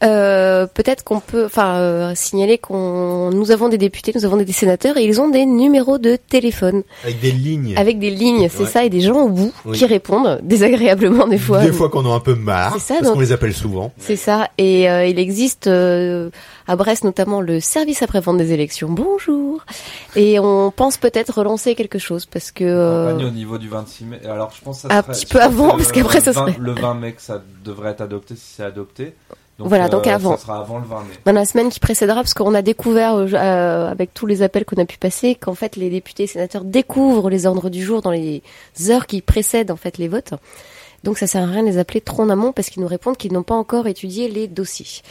Euh, 0.04 0.66
peut-être 0.66 1.04
qu'on 1.04 1.20
peut, 1.20 1.46
enfin, 1.46 1.76
euh, 1.76 2.12
signaler 2.14 2.58
qu'on, 2.58 3.30
nous 3.30 3.50
avons 3.50 3.68
des 3.68 3.78
députés, 3.78 4.12
nous 4.14 4.24
avons 4.24 4.36
des 4.36 4.52
sénateurs 4.52 4.96
et 4.98 5.04
ils 5.04 5.20
ont 5.20 5.28
des 5.28 5.46
numéros 5.46 5.98
de 5.98 6.16
téléphone 6.16 6.82
avec 7.04 7.20
des 7.20 7.32
lignes. 7.32 7.74
avec 7.76 7.98
des 7.98 8.10
lignes, 8.10 8.48
c'est 8.50 8.64
Ouais. 8.64 8.68
ça, 8.68 8.84
et 8.84 8.90
des 8.90 9.00
gens 9.00 9.22
au 9.22 9.28
bout 9.28 9.52
Oui. 9.64 9.78
qui 9.78 9.86
répondent 9.86 10.38
désagréablement 10.42 11.26
des 11.26 11.38
fois. 11.38 11.62
Des 11.64 11.72
fois 11.72 11.88
qu'on 11.88 12.04
a 12.10 12.14
un 12.14 12.20
peu 12.20 12.34
marre. 12.34 12.74
C'est 12.74 12.80
ça, 12.80 12.94
parce 12.94 13.06
donc- 13.06 13.14
qu'on 13.14 13.20
les 13.20 13.32
appelle 13.32 13.54
souvent. 13.54 13.92
C'est 13.98 14.16
ça. 14.16 14.50
Et 14.58 14.90
euh, 14.90 15.06
il 15.06 15.18
existe 15.18 15.66
euh, 15.66 16.28
à 16.66 16.76
Brest 16.76 17.04
notamment 17.04 17.40
le 17.40 17.60
service 17.60 18.02
après-vente 18.02 18.36
des 18.38 18.52
élections. 18.52 18.88
Bonjour. 18.90 19.64
Et 20.14 20.38
on 20.38 20.70
pense 20.70 20.96
peut-être 20.98 21.38
relancer 21.38 21.74
quelque 21.74 21.98
chose 21.98 22.26
parce 22.26 22.50
que 22.52 22.64
euh, 22.64 23.12
Campagne 23.12 23.26
au 23.26 23.30
niveau 23.30 23.56
du 23.58 23.68
26 23.68 24.04
mai. 24.04 24.20
Alors, 24.28 24.52
je 24.56 24.62
pense 24.62 24.82
que 24.82 24.88
ça 24.88 24.94
Un 24.94 25.02
serait- 25.02 25.12
petit 25.12 25.26
je 25.26 25.32
peu 25.32 25.40
avant, 25.40 25.70
parce 25.70 25.90
qu'après, 25.92 26.20
ça 26.20 26.32
20 26.32 26.40
serait- 26.52 26.56
Le 26.58 26.72
20 26.72 26.94
mai 26.94 27.12
que 27.12 27.22
ça 27.22 27.42
devrait 27.64 27.90
être 27.92 28.00
adopté 28.02 28.34
si 28.34 28.42
c'est 28.56 28.62
adopté. 28.64 29.14
Donc, 29.58 29.68
Voilà, 29.68 29.86
euh, 29.86 29.88
donc 29.88 30.06
avant. 30.06 30.36
Ça 30.36 30.42
sera 30.42 30.58
avant 30.60 30.78
le 30.78 30.84
20 30.84 30.96
mai. 31.00 31.14
dans 31.24 31.32
la 31.32 31.44
semaine 31.46 31.68
qui 31.70 31.80
précédera, 31.80 32.16
parce 32.16 32.34
qu'on 32.34 32.54
a 32.54 32.62
découvert 32.62 33.14
euh, 33.14 33.26
euh, 33.32 33.90
avec 33.90 34.12
tous 34.12 34.26
les 34.26 34.42
appels 34.42 34.64
qu'on 34.64 34.80
a 34.80 34.84
pu 34.84 34.98
passer 34.98 35.34
qu'en 35.34 35.54
fait 35.54 35.76
les 35.76 35.88
députés 35.88 36.24
et 36.24 36.26
sénateurs 36.26 36.64
découvrent 36.64 37.30
les 37.30 37.46
ordres 37.46 37.70
du 37.70 37.82
jour 37.82 38.02
dans 38.02 38.10
les 38.10 38.42
heures 38.90 39.06
qui 39.06 39.22
précèdent 39.22 39.70
en 39.70 39.76
fait 39.76 39.96
les 39.98 40.08
votes. 40.08 40.34
Donc 41.04 41.18
ça 41.18 41.26
sert 41.26 41.42
à 41.42 41.46
rien 41.46 41.62
de 41.62 41.68
les 41.68 41.78
appeler 41.78 42.00
trop 42.00 42.22
en 42.22 42.30
amont 42.30 42.52
parce 42.52 42.68
qu'ils 42.68 42.82
nous 42.82 42.88
répondent 42.88 43.16
qu'ils 43.16 43.32
n'ont 43.32 43.42
pas 43.44 43.54
encore 43.54 43.86
étudié 43.86 44.28
les 44.28 44.48
dossiers. 44.48 45.02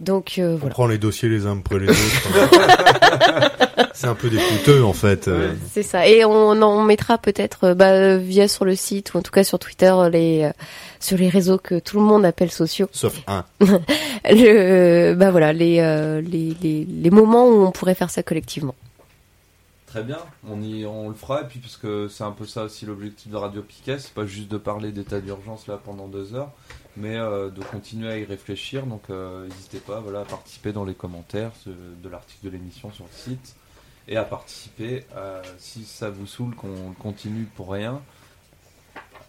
Donc 0.00 0.34
euh, 0.38 0.54
On 0.54 0.56
voilà. 0.56 0.74
prend 0.74 0.86
les 0.86 0.98
dossiers 0.98 1.28
les 1.28 1.46
uns 1.46 1.58
après 1.58 1.78
les 1.78 1.88
autres. 1.88 3.50
c'est 3.94 4.06
un 4.08 4.14
peu 4.14 4.28
des 4.28 4.38
fouteux 4.38 4.84
en 4.84 4.92
fait. 4.92 5.28
euh. 5.28 5.52
C'est 5.72 5.82
ça. 5.82 6.08
Et 6.08 6.24
on 6.24 6.50
en 6.62 6.82
mettra 6.82 7.18
peut-être 7.18 7.64
euh, 7.64 7.74
bah, 7.74 7.90
euh, 7.92 8.16
via 8.18 8.48
sur 8.48 8.64
le 8.64 8.74
site 8.74 9.14
ou 9.14 9.18
en 9.18 9.22
tout 9.22 9.30
cas 9.30 9.44
sur 9.44 9.58
Twitter 9.58 9.94
les 10.10 10.44
euh, 10.44 10.50
sur 11.00 11.16
les 11.18 11.28
réseaux 11.28 11.58
que 11.58 11.78
tout 11.78 11.98
le 11.98 12.04
monde 12.04 12.24
appelle 12.24 12.50
sociaux. 12.50 12.88
Sauf 12.92 13.20
un. 13.28 13.44
le 14.28 15.14
bah 15.14 15.30
voilà 15.30 15.52
les, 15.52 15.78
euh, 15.80 16.20
les 16.20 16.54
les 16.62 16.86
les 16.90 17.10
moments 17.10 17.46
où 17.48 17.64
on 17.64 17.70
pourrait 17.70 17.94
faire 17.94 18.10
ça 18.10 18.22
collectivement. 18.22 18.74
Très 19.96 20.04
bien, 20.04 20.18
on, 20.46 20.60
y, 20.60 20.84
on 20.84 21.08
le 21.08 21.14
fera, 21.14 21.40
et 21.40 21.44
puis 21.46 21.58
parce 21.58 21.78
que 21.78 22.06
c'est 22.06 22.22
un 22.22 22.30
peu 22.30 22.44
ça 22.44 22.64
aussi 22.64 22.84
l'objectif 22.84 23.32
de 23.32 23.36
Radio 23.36 23.62
Piquet, 23.62 23.98
c'est 23.98 24.12
pas 24.12 24.26
juste 24.26 24.50
de 24.50 24.58
parler 24.58 24.92
d'état 24.92 25.22
d'urgence 25.22 25.66
là 25.68 25.80
pendant 25.82 26.06
deux 26.06 26.34
heures, 26.34 26.52
mais 26.98 27.16
euh, 27.16 27.48
de 27.48 27.64
continuer 27.64 28.10
à 28.10 28.18
y 28.18 28.24
réfléchir, 28.26 28.84
donc 28.84 29.04
euh, 29.08 29.48
n'hésitez 29.48 29.78
pas 29.78 30.00
voilà, 30.00 30.20
à 30.20 30.24
participer 30.26 30.72
dans 30.72 30.84
les 30.84 30.92
commentaires 30.92 31.52
de 31.64 32.08
l'article 32.10 32.44
de 32.44 32.50
l'émission 32.50 32.92
sur 32.92 33.06
le 33.06 33.10
site, 33.10 33.56
et 34.06 34.18
à 34.18 34.24
participer, 34.24 35.06
euh, 35.16 35.42
si 35.56 35.86
ça 35.86 36.10
vous 36.10 36.26
saoule 36.26 36.54
qu'on 36.54 36.92
continue 36.98 37.44
pour 37.56 37.72
rien, 37.72 38.02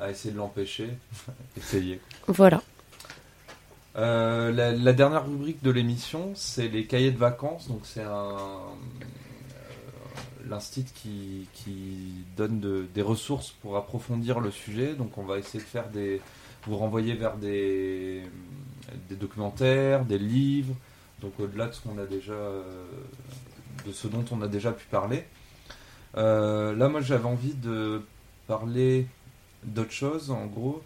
à 0.02 0.10
essayer 0.12 0.34
de 0.34 0.38
l'empêcher, 0.38 0.90
essayez. 1.56 2.02
Voilà. 2.28 2.62
Euh, 3.96 4.52
la, 4.52 4.74
la 4.74 4.94
dernière 4.94 5.26
rubrique 5.26 5.64
de 5.64 5.72
l'émission, 5.72 6.34
c'est 6.36 6.68
les 6.68 6.86
cahiers 6.86 7.12
de 7.12 7.18
vacances. 7.18 7.68
Donc 7.70 7.80
c'est 7.84 8.04
un 8.04 8.38
l'instit 10.48 10.86
qui, 10.86 11.48
qui 11.54 12.26
donne 12.36 12.60
de- 12.60 12.86
des 12.94 13.02
ressources 13.02 13.52
pour 13.62 13.78
approfondir 13.78 14.40
le 14.40 14.52
sujet. 14.52 14.94
Donc 14.96 15.18
on 15.18 15.24
va 15.24 15.38
essayer 15.38 15.60
de 15.60 15.70
faire 15.70 15.90
des 15.90 16.22
vous 16.66 16.76
renvoyer 16.78 17.14
vers 17.14 17.38
des 17.38 18.24
des 19.10 19.16
documentaires, 19.16 20.06
des 20.06 20.18
livres. 20.20 20.74
Donc 21.22 21.34
au-delà 21.40 21.68
de 21.68 21.74
ce 21.74 21.82
qu'on 21.82 21.98
a 21.98 22.06
déjà 22.06 22.34
euh, 22.34 22.64
de 23.86 23.92
ce 23.92 24.08
dont 24.08 24.26
on 24.32 24.42
a 24.42 24.48
déjà 24.48 24.72
pu 24.72 24.86
parler. 24.88 25.24
Euh, 26.16 26.76
là, 26.76 26.88
moi, 26.90 27.02
j'avais 27.02 27.26
envie 27.26 27.54
de 27.54 28.02
parler 28.48 29.06
d'autre 29.64 29.92
chose, 29.92 30.32
en 30.32 30.46
gros. 30.48 30.82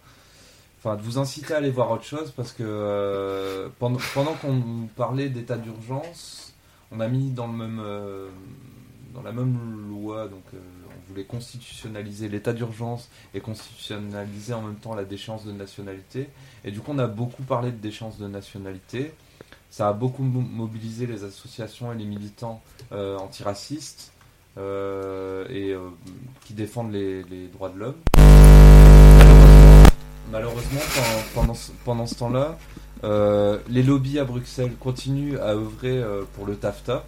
Enfin, 0.78 0.96
de 0.96 1.02
vous 1.02 1.18
inciter 1.18 1.54
à 1.54 1.58
aller 1.58 1.70
voir 1.70 1.90
autre 1.92 2.04
chose 2.04 2.32
parce 2.32 2.52
que 2.52 2.64
euh, 2.66 3.68
pendant, 3.78 3.98
pendant 4.14 4.34
qu'on 4.34 4.88
parlait 4.96 5.28
d'état 5.28 5.56
d'urgence, 5.56 6.52
on 6.90 6.98
a 7.00 7.06
mis 7.08 7.30
dans 7.30 7.46
le 7.46 7.52
même 7.52 7.80
dans 9.14 9.22
la 9.22 9.32
même 9.32 9.56
loi, 9.90 10.26
donc 10.28 10.42
euh, 10.54 10.58
on 10.88 11.08
voulait 11.08 11.24
constitutionnaliser 11.24 12.28
l'état 12.28 12.52
d'urgence 12.52 13.08
et 13.34 13.40
constitutionnaliser 13.40 14.54
en 14.54 14.62
même 14.62 14.76
temps 14.76 14.94
la 14.94 15.04
déchéance 15.04 15.44
de 15.44 15.52
nationalité. 15.52 16.28
Et 16.64 16.70
du 16.70 16.80
coup, 16.80 16.92
on 16.94 16.98
a 16.98 17.06
beaucoup 17.06 17.42
parlé 17.42 17.70
de 17.72 17.76
déchéance 17.76 18.18
de 18.18 18.26
nationalité. 18.26 19.12
Ça 19.70 19.88
a 19.88 19.92
beaucoup 19.92 20.22
mo- 20.22 20.40
mobilisé 20.40 21.06
les 21.06 21.24
associations 21.24 21.92
et 21.92 21.96
les 21.96 22.04
militants 22.04 22.62
euh, 22.92 23.16
antiracistes 23.18 24.12
euh, 24.58 25.46
et 25.48 25.74
qui 26.46 26.54
défendent 26.54 26.92
les, 26.92 27.22
droits 27.52 27.68
de 27.70 27.78
l'homme. 27.78 27.96
Malheureusement, 30.30 30.80
pendant, 31.34 31.54
pendant 31.84 32.06
ce- 32.06 32.14
temps-là, 32.14 32.58
les 33.68 33.82
lobbies 33.82 34.18
à 34.18 34.24
Bruxelles 34.24 34.74
continuent 34.80 35.36
à 35.38 35.50
œuvrer 35.52 36.02
pour 36.34 36.46
le 36.46 36.56
TAFTA. 36.56 37.04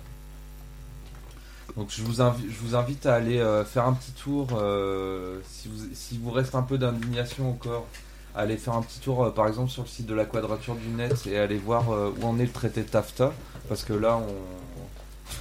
Donc 1.77 1.89
je 1.91 2.03
vous, 2.03 2.21
invi- 2.21 2.49
je 2.49 2.57
vous 2.61 2.77
invite 2.77 3.05
à 3.07 3.15
aller 3.15 3.39
euh, 3.41 3.65
faire 3.65 3.87
un 3.87 3.95
petit 3.95 4.13
tour, 4.13 4.47
euh, 4.57 5.41
si, 5.49 5.69
vous, 5.69 5.85
si 5.93 6.19
vous 6.19 6.31
reste 6.31 6.55
un 6.55 6.63
peu 6.63 6.79
d'indignation 6.79 7.51
encore, 7.51 7.87
à 8.35 8.41
aller 8.43 8.57
faire 8.57 8.75
un 8.75 8.83
petit 8.83 9.01
tour 9.01 9.25
euh, 9.25 9.31
par 9.31 9.49
exemple 9.49 9.71
sur 9.71 9.83
le 9.83 9.89
site 9.89 10.07
de 10.07 10.15
la 10.15 10.25
Quadrature 10.25 10.77
du 10.77 10.89
Net 10.89 11.27
et 11.27 11.37
aller 11.39 11.57
voir 11.59 11.91
euh, 11.93 12.13
où 12.21 12.27
en 12.27 12.39
est 12.39 12.45
le 12.45 12.53
traité 12.53 12.85
TAFTA, 12.85 13.33
parce 13.69 13.83
que 13.83 13.93
là, 13.93 14.21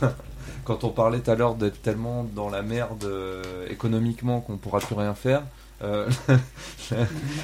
on... 0.02 0.08
quand 0.66 0.84
on 0.84 0.90
parlait 0.90 1.20
tout 1.20 1.32
à 1.32 1.36
l'heure 1.36 1.56
d'être 1.56 1.82
tellement 1.82 2.24
dans 2.24 2.50
la 2.50 2.62
merde 2.62 3.04
euh, 3.06 3.68
économiquement 3.70 4.42
qu'on 4.42 4.58
pourra 4.58 4.80
plus 4.80 4.96
rien 4.96 5.14
faire, 5.14 5.44
euh, 5.84 6.10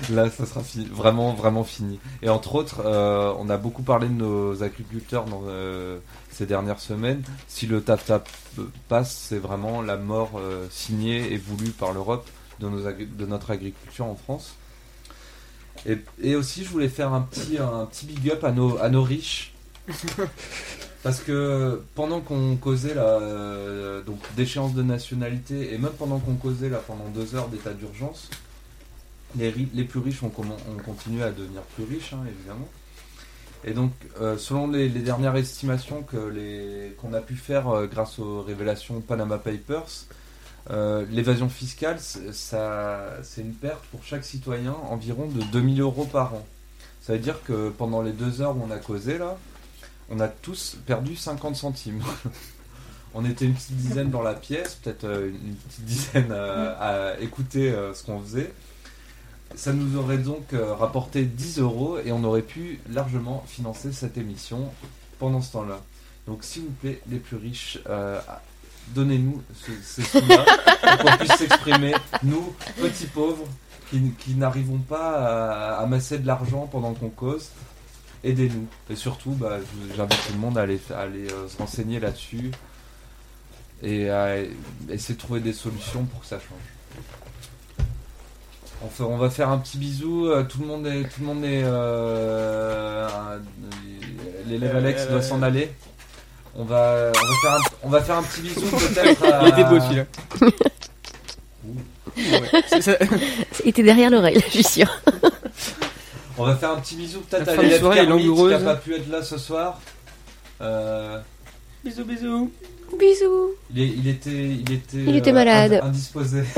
là 0.09 0.29
ça 0.29 0.45
sera 0.45 0.61
vraiment 0.91 1.33
vraiment 1.33 1.63
fini. 1.63 1.99
Et 2.21 2.29
entre 2.29 2.55
autres, 2.55 2.81
euh, 2.85 3.33
on 3.39 3.49
a 3.49 3.57
beaucoup 3.57 3.83
parlé 3.83 4.07
de 4.07 4.13
nos 4.13 4.63
agriculteurs 4.63 5.25
dans 5.25 5.43
ces 6.31 6.45
dernières 6.45 6.79
semaines. 6.79 7.21
Si 7.47 7.67
le 7.67 7.81
TAFTA 7.81 8.19
p- 8.19 8.61
passe, 8.87 9.15
c'est 9.29 9.39
vraiment 9.39 9.81
la 9.81 9.97
mort 9.97 10.39
signée 10.69 11.33
et 11.33 11.37
voulue 11.37 11.71
par 11.71 11.91
l'Europe 11.93 12.27
de 12.59 13.25
notre 13.25 13.51
agriculture 13.51 14.05
en 14.05 14.15
France. 14.15 14.53
Et, 15.85 15.97
et 16.21 16.35
aussi, 16.35 16.63
je 16.65 16.69
voulais 16.69 16.89
faire 16.89 17.13
un 17.13 17.21
petit, 17.21 17.57
un 17.57 17.85
petit 17.85 18.05
big 18.05 18.29
up 18.31 18.43
à 18.43 18.51
nos, 18.51 18.77
à 18.79 18.89
nos 18.89 19.03
riches. 19.03 19.48
Parce 21.03 21.21
que 21.21 21.81
pendant 21.95 22.19
qu'on 22.19 22.57
causait 22.57 22.93
la 22.93 23.03
euh, 23.03 24.01
donc 24.03 24.19
d'échéance 24.35 24.73
de 24.73 24.83
nationalité 24.83 25.73
et 25.73 25.77
même 25.77 25.93
pendant 25.97 26.19
qu'on 26.19 26.35
causait 26.35 26.69
là 26.69 26.81
pendant 26.85 27.07
deux 27.07 27.35
heures 27.35 27.47
d'état 27.47 27.73
d'urgence, 27.73 28.29
les, 29.37 29.53
les 29.73 29.83
plus 29.85 29.99
riches 29.99 30.23
ont, 30.23 30.31
ont 30.37 30.83
continué 30.83 31.23
à 31.23 31.31
devenir 31.31 31.61
plus 31.75 31.85
riches 31.85 32.13
hein, 32.13 32.23
évidemment. 32.27 32.67
Et 33.63 33.71
donc 33.71 33.93
euh, 34.19 34.37
selon 34.37 34.69
les, 34.69 34.89
les 34.89 34.99
dernières 34.99 35.37
estimations 35.37 36.03
que 36.03 36.17
les 36.17 36.95
qu'on 36.97 37.13
a 37.13 37.21
pu 37.21 37.35
faire 37.35 37.69
euh, 37.69 37.87
grâce 37.87 38.19
aux 38.19 38.41
révélations 38.41 38.99
Panama 38.99 39.37
Papers, 39.37 40.05
l'évasion 41.09 41.49
fiscale 41.49 41.97
ça 41.99 43.17
c'est 43.23 43.41
une 43.41 43.53
perte 43.53 43.83
pour 43.85 44.03
chaque 44.03 44.25
citoyen 44.25 44.75
environ 44.89 45.27
de 45.27 45.41
2000 45.51 45.79
euros 45.79 46.05
par 46.05 46.33
an. 46.33 46.45
Ça 47.01 47.13
veut 47.13 47.19
dire 47.19 47.41
que 47.43 47.69
pendant 47.69 48.01
les 48.01 48.11
deux 48.11 48.41
heures 48.41 48.55
où 48.55 48.63
on 48.67 48.69
a 48.69 48.77
causé 48.77 49.17
là, 49.17 49.37
on 50.09 50.19
a 50.19 50.27
tous 50.27 50.77
perdu 50.85 51.15
50 51.15 51.55
centimes. 51.55 52.01
on 53.13 53.25
était 53.25 53.45
une 53.45 53.53
petite 53.53 53.75
dizaine 53.77 54.09
dans 54.09 54.21
la 54.21 54.33
pièce, 54.33 54.75
peut-être 54.75 55.05
euh, 55.05 55.29
une 55.29 55.55
petite 55.55 55.85
dizaine 55.85 56.31
à, 56.31 57.11
à 57.13 57.19
écouter 57.19 57.71
euh, 57.71 57.93
ce 57.93 58.03
qu'on 58.03 58.19
faisait. 58.21 58.53
Ça 59.55 59.73
nous 59.73 59.97
aurait 59.97 60.19
donc 60.19 60.53
euh, 60.53 60.73
rapporté 60.75 61.23
10 61.25 61.59
euros 61.59 61.97
et 62.05 62.11
on 62.11 62.23
aurait 62.23 62.43
pu 62.43 62.79
largement 62.89 63.43
financer 63.47 63.91
cette 63.91 64.17
émission 64.17 64.71
pendant 65.17 65.41
ce 65.41 65.51
temps-là. 65.53 65.81
Donc 66.27 66.43
s'il 66.43 66.63
vous 66.63 66.71
plaît, 66.81 67.01
les 67.09 67.17
plus 67.17 67.37
riches, 67.37 67.79
euh, 67.89 68.19
donnez-nous 68.89 69.41
ce- 69.55 69.71
ces 69.83 70.03
sous-là 70.03 70.45
pour 70.97 71.11
qu'on 71.11 71.17
puisse 71.17 71.35
s'exprimer, 71.35 71.95
nous, 72.21 72.53
petits 72.79 73.07
pauvres, 73.07 73.47
qui, 73.89 74.11
qui 74.19 74.35
n'arrivons 74.35 74.77
pas 74.77 75.15
à 75.77 75.79
amasser 75.81 76.19
de 76.19 76.27
l'argent 76.27 76.67
pendant 76.71 76.93
qu'on 76.93 77.09
cause 77.09 77.49
aidez-nous. 78.23 78.67
Et 78.89 78.95
surtout, 78.95 79.31
bah, 79.31 79.57
j'invite 79.95 80.19
tout 80.27 80.33
le 80.33 80.39
monde 80.39 80.57
à 80.57 80.61
aller, 80.61 80.79
à 80.93 81.01
aller 81.01 81.27
euh, 81.31 81.47
se 81.47 81.57
renseigner 81.57 81.99
là-dessus 81.99 82.51
et 83.81 84.09
à 84.09 84.35
essayer 84.89 85.15
de 85.15 85.19
trouver 85.19 85.39
des 85.39 85.53
solutions 85.53 86.03
pour 86.05 86.21
que 86.21 86.25
ça 86.27 86.37
change. 86.39 86.59
On, 89.01 89.17
va 89.17 89.29
faire 89.29 89.49
un 89.49 89.57
petit 89.57 89.77
bisou. 89.77 90.27
euh, 90.27 90.43
tout 90.43 90.61
le 90.61 90.67
monde 90.67 90.87
est, 90.87 91.03
tout 91.03 91.19
le 91.19 91.25
monde 91.25 91.43
est, 91.43 91.63
euh, 91.65 93.07
l'élève 94.47 94.75
Alex 94.77 95.07
doit 95.09 95.21
s'en 95.21 95.41
aller. 95.41 95.71
On 96.55 96.63
va, 96.63 97.11
on 97.13 97.19
va 97.19 97.35
faire 97.41 97.51
un, 97.53 97.59
on 97.83 97.89
va 97.89 98.01
faire 98.01 98.15
un 98.17 98.23
petit 98.23 98.41
bisou 98.41 98.61
peut-être. 98.77 99.23
à- 99.25 99.43
Il 99.43 99.49
était 99.49 99.63
beau, 99.65 99.79
celui-là. 99.81 100.05
Ouais. 102.17 103.07
Il 103.65 103.69
était 103.69 103.83
derrière 103.83 104.09
l'oreille, 104.09 104.39
je 104.45 104.49
suis 104.51 104.63
sûre. 104.63 105.01
On 106.39 106.45
va 106.45 106.55
faire 106.55 106.71
un 106.71 106.79
petit 106.79 106.95
bisou 106.95 107.19
peut-être 107.21 107.49
à 107.49 107.55
l'élève 107.57 107.81
Kermit 107.93 108.23
qui 108.23 108.43
n'a 108.45 108.59
pas 108.59 108.75
pu 108.75 108.95
être 108.95 109.09
là 109.09 109.21
ce 109.21 109.37
soir. 109.37 109.79
Euh, 110.61 111.19
Bisous, 111.83 112.05
bisous. 112.05 112.51
Bisous. 112.97 113.51
il, 113.73 113.81
est- 113.81 113.87
il 113.87 114.07
était, 114.07 114.29
il 114.31 114.71
était, 114.73 114.97
Il 114.97 115.15
était 115.15 115.29
euh, 115.29 115.33
malade. 115.33 115.73
ind- 115.73 115.83
indisposé. 115.85 116.43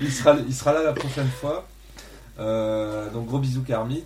il, 0.00 0.12
sera, 0.12 0.36
il 0.46 0.54
sera 0.54 0.72
là 0.72 0.82
la 0.82 0.92
prochaine 0.92 1.28
fois. 1.40 1.66
Euh, 2.38 3.10
donc 3.10 3.26
gros 3.26 3.38
bisous 3.38 3.62
Kermit. 3.62 4.04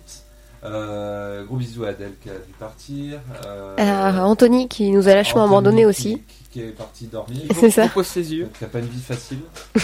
Euh, 0.63 1.43
gros 1.45 1.57
bisous 1.57 1.85
à 1.85 1.89
Adèle 1.89 2.13
qui 2.21 2.29
a 2.29 2.33
dû 2.33 2.53
partir. 2.59 3.19
Euh, 3.45 3.75
Euh, 3.79 4.19
Anthony 4.19 4.67
qui 4.67 4.89
nous 4.91 5.07
a 5.07 5.13
lâchement 5.15 5.43
Anthony 5.43 5.53
abandonné 5.55 5.81
qui- 5.81 5.85
aussi. 5.85 6.21
Qui, 6.51 6.61
est 6.61 6.71
parti 6.71 7.05
dormir. 7.07 7.41
C'est 7.59 7.69
ça. 7.71 7.83
Repose 7.87 8.07
ses 8.07 8.33
yeux. 8.33 8.49
Qui 8.57 8.63
n'a 8.63 8.69
pas 8.69 8.79
une 8.79 8.87
vie 8.87 9.01
facile. 9.01 9.39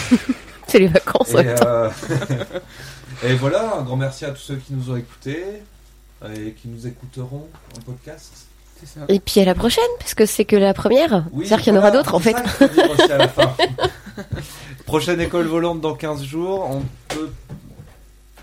C'est 0.66 0.78
les 0.78 0.88
vacances. 0.88 1.34
Et, 1.34 1.54
et 3.22 3.34
voilà, 3.34 3.76
un 3.76 3.82
grand 3.82 3.96
merci 3.96 4.24
à 4.24 4.30
tous 4.30 4.40
ceux 4.42 4.56
qui 4.56 4.72
nous 4.74 4.90
ont 4.90 4.96
écoutés 4.96 5.44
et 6.36 6.52
qui 6.52 6.68
nous 6.68 6.86
écouteront 6.86 7.48
en 7.76 7.80
podcast. 7.80 8.46
Ça. 8.84 9.00
Et 9.08 9.20
puis 9.20 9.40
à 9.40 9.44
la 9.44 9.54
prochaine, 9.54 9.84
parce 10.00 10.14
que 10.14 10.26
c'est 10.26 10.44
que 10.44 10.56
la 10.56 10.74
première. 10.74 11.24
Oui, 11.32 11.46
C'est-à-dire 11.46 11.64
qu'il 11.64 11.72
y 11.72 11.76
en 11.76 11.78
aura 11.78 11.92
d'autres 11.92 12.14
en 12.14 12.18
fait. 12.18 12.32
ça 12.32 12.42
qu'il 12.42 12.50
faut 12.50 12.74
dire 12.74 12.90
aussi 12.90 13.12
à 13.12 13.18
la 13.18 13.28
fin. 13.28 13.54
Prochaine 14.86 15.20
école 15.20 15.46
volante 15.46 15.80
dans 15.80 15.94
15 15.94 16.24
jours. 16.24 16.68
On 16.68 16.82
peut 17.08 17.30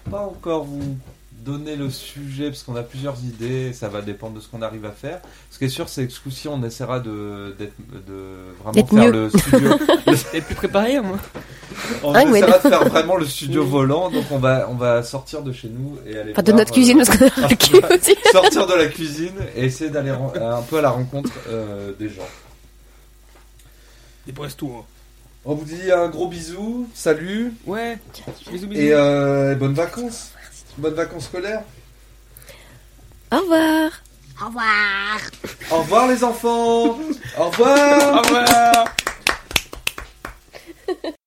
pas 0.09 0.21
encore 0.21 0.63
vous 0.63 0.97
donner 1.43 1.75
le 1.75 1.89
sujet 1.89 2.47
parce 2.49 2.63
qu'on 2.63 2.75
a 2.75 2.83
plusieurs 2.83 3.17
idées. 3.23 3.73
Ça 3.73 3.87
va 3.89 4.01
dépendre 4.01 4.35
de 4.35 4.39
ce 4.39 4.47
qu'on 4.47 4.61
arrive 4.61 4.85
à 4.85 4.91
faire. 4.91 5.19
Ce 5.51 5.57
qui 5.57 5.65
est 5.65 5.69
sûr, 5.69 5.89
c'est 5.89 6.05
que 6.07 6.13
ce 6.13 6.19
coup-ci, 6.19 6.47
on 6.47 6.61
essaiera 6.63 6.99
de, 6.99 7.55
d'être- 7.57 7.73
de 8.07 8.53
vraiment 8.63 8.87
faire 8.87 8.93
mieux. 9.05 9.11
le 9.11 9.29
studio. 9.29 9.71
Et 10.33 10.41
plus 10.41 10.55
préparé, 10.55 10.99
moi. 10.99 11.17
On 12.03 12.13
Ah, 12.13 12.23
ouais. 12.25 12.39
essaiera 12.39 12.57
de 12.57 12.69
faire 12.69 12.85
vraiment 12.89 13.15
le 13.15 13.25
studio 13.25 13.65
volant. 13.65 14.09
Donc, 14.09 14.25
on 14.31 14.37
va, 14.39 14.67
on 14.69 14.75
va 14.75 15.01
sortir 15.03 15.41
de 15.41 15.51
chez 15.51 15.69
nous 15.69 15.97
et 16.05 16.17
aller. 16.17 16.31
Enfin, 16.33 16.43
de 16.43 16.51
notre 16.51 16.71
cuisine, 16.73 16.97
parce 17.03 17.17
qu'on 17.17 17.25
a 17.25 17.29
remarqué 17.29 17.77
aussi. 17.95 18.15
sortir 18.31 18.67
de 18.67 18.73
la 18.73 18.87
cuisine 18.87 19.35
et 19.55 19.65
essayer 19.65 19.89
d'aller 19.89 20.09
un 20.11 20.61
peu 20.61 20.77
à 20.77 20.81
la 20.81 20.89
rencontre 20.89 21.31
euh, 21.49 21.91
des 21.97 22.09
gens. 22.09 22.27
Des 24.27 24.33
toi 24.33 24.85
On 25.45 25.55
vous 25.55 25.65
dit 25.65 25.91
un 25.91 26.07
gros 26.09 26.27
bisou, 26.27 26.87
salut. 26.93 27.53
Ouais. 27.65 27.97
Bisous, 28.51 28.67
bisous. 28.67 28.81
Et 28.81 28.93
euh, 28.93 29.55
bonnes 29.55 29.73
vacances. 29.73 30.33
Bonnes 30.79 30.93
vacances 30.93 31.25
scolaires. 31.25 31.63
Au 33.31 33.37
revoir. 33.37 33.91
Au 34.41 34.45
revoir. 34.45 35.19
Au 35.71 35.77
revoir 35.79 36.07
les 36.07 36.23
enfants. 36.23 36.97
Au 37.37 37.49
revoir. 37.49 38.13
Au 38.13 38.21
revoir. 38.21 38.95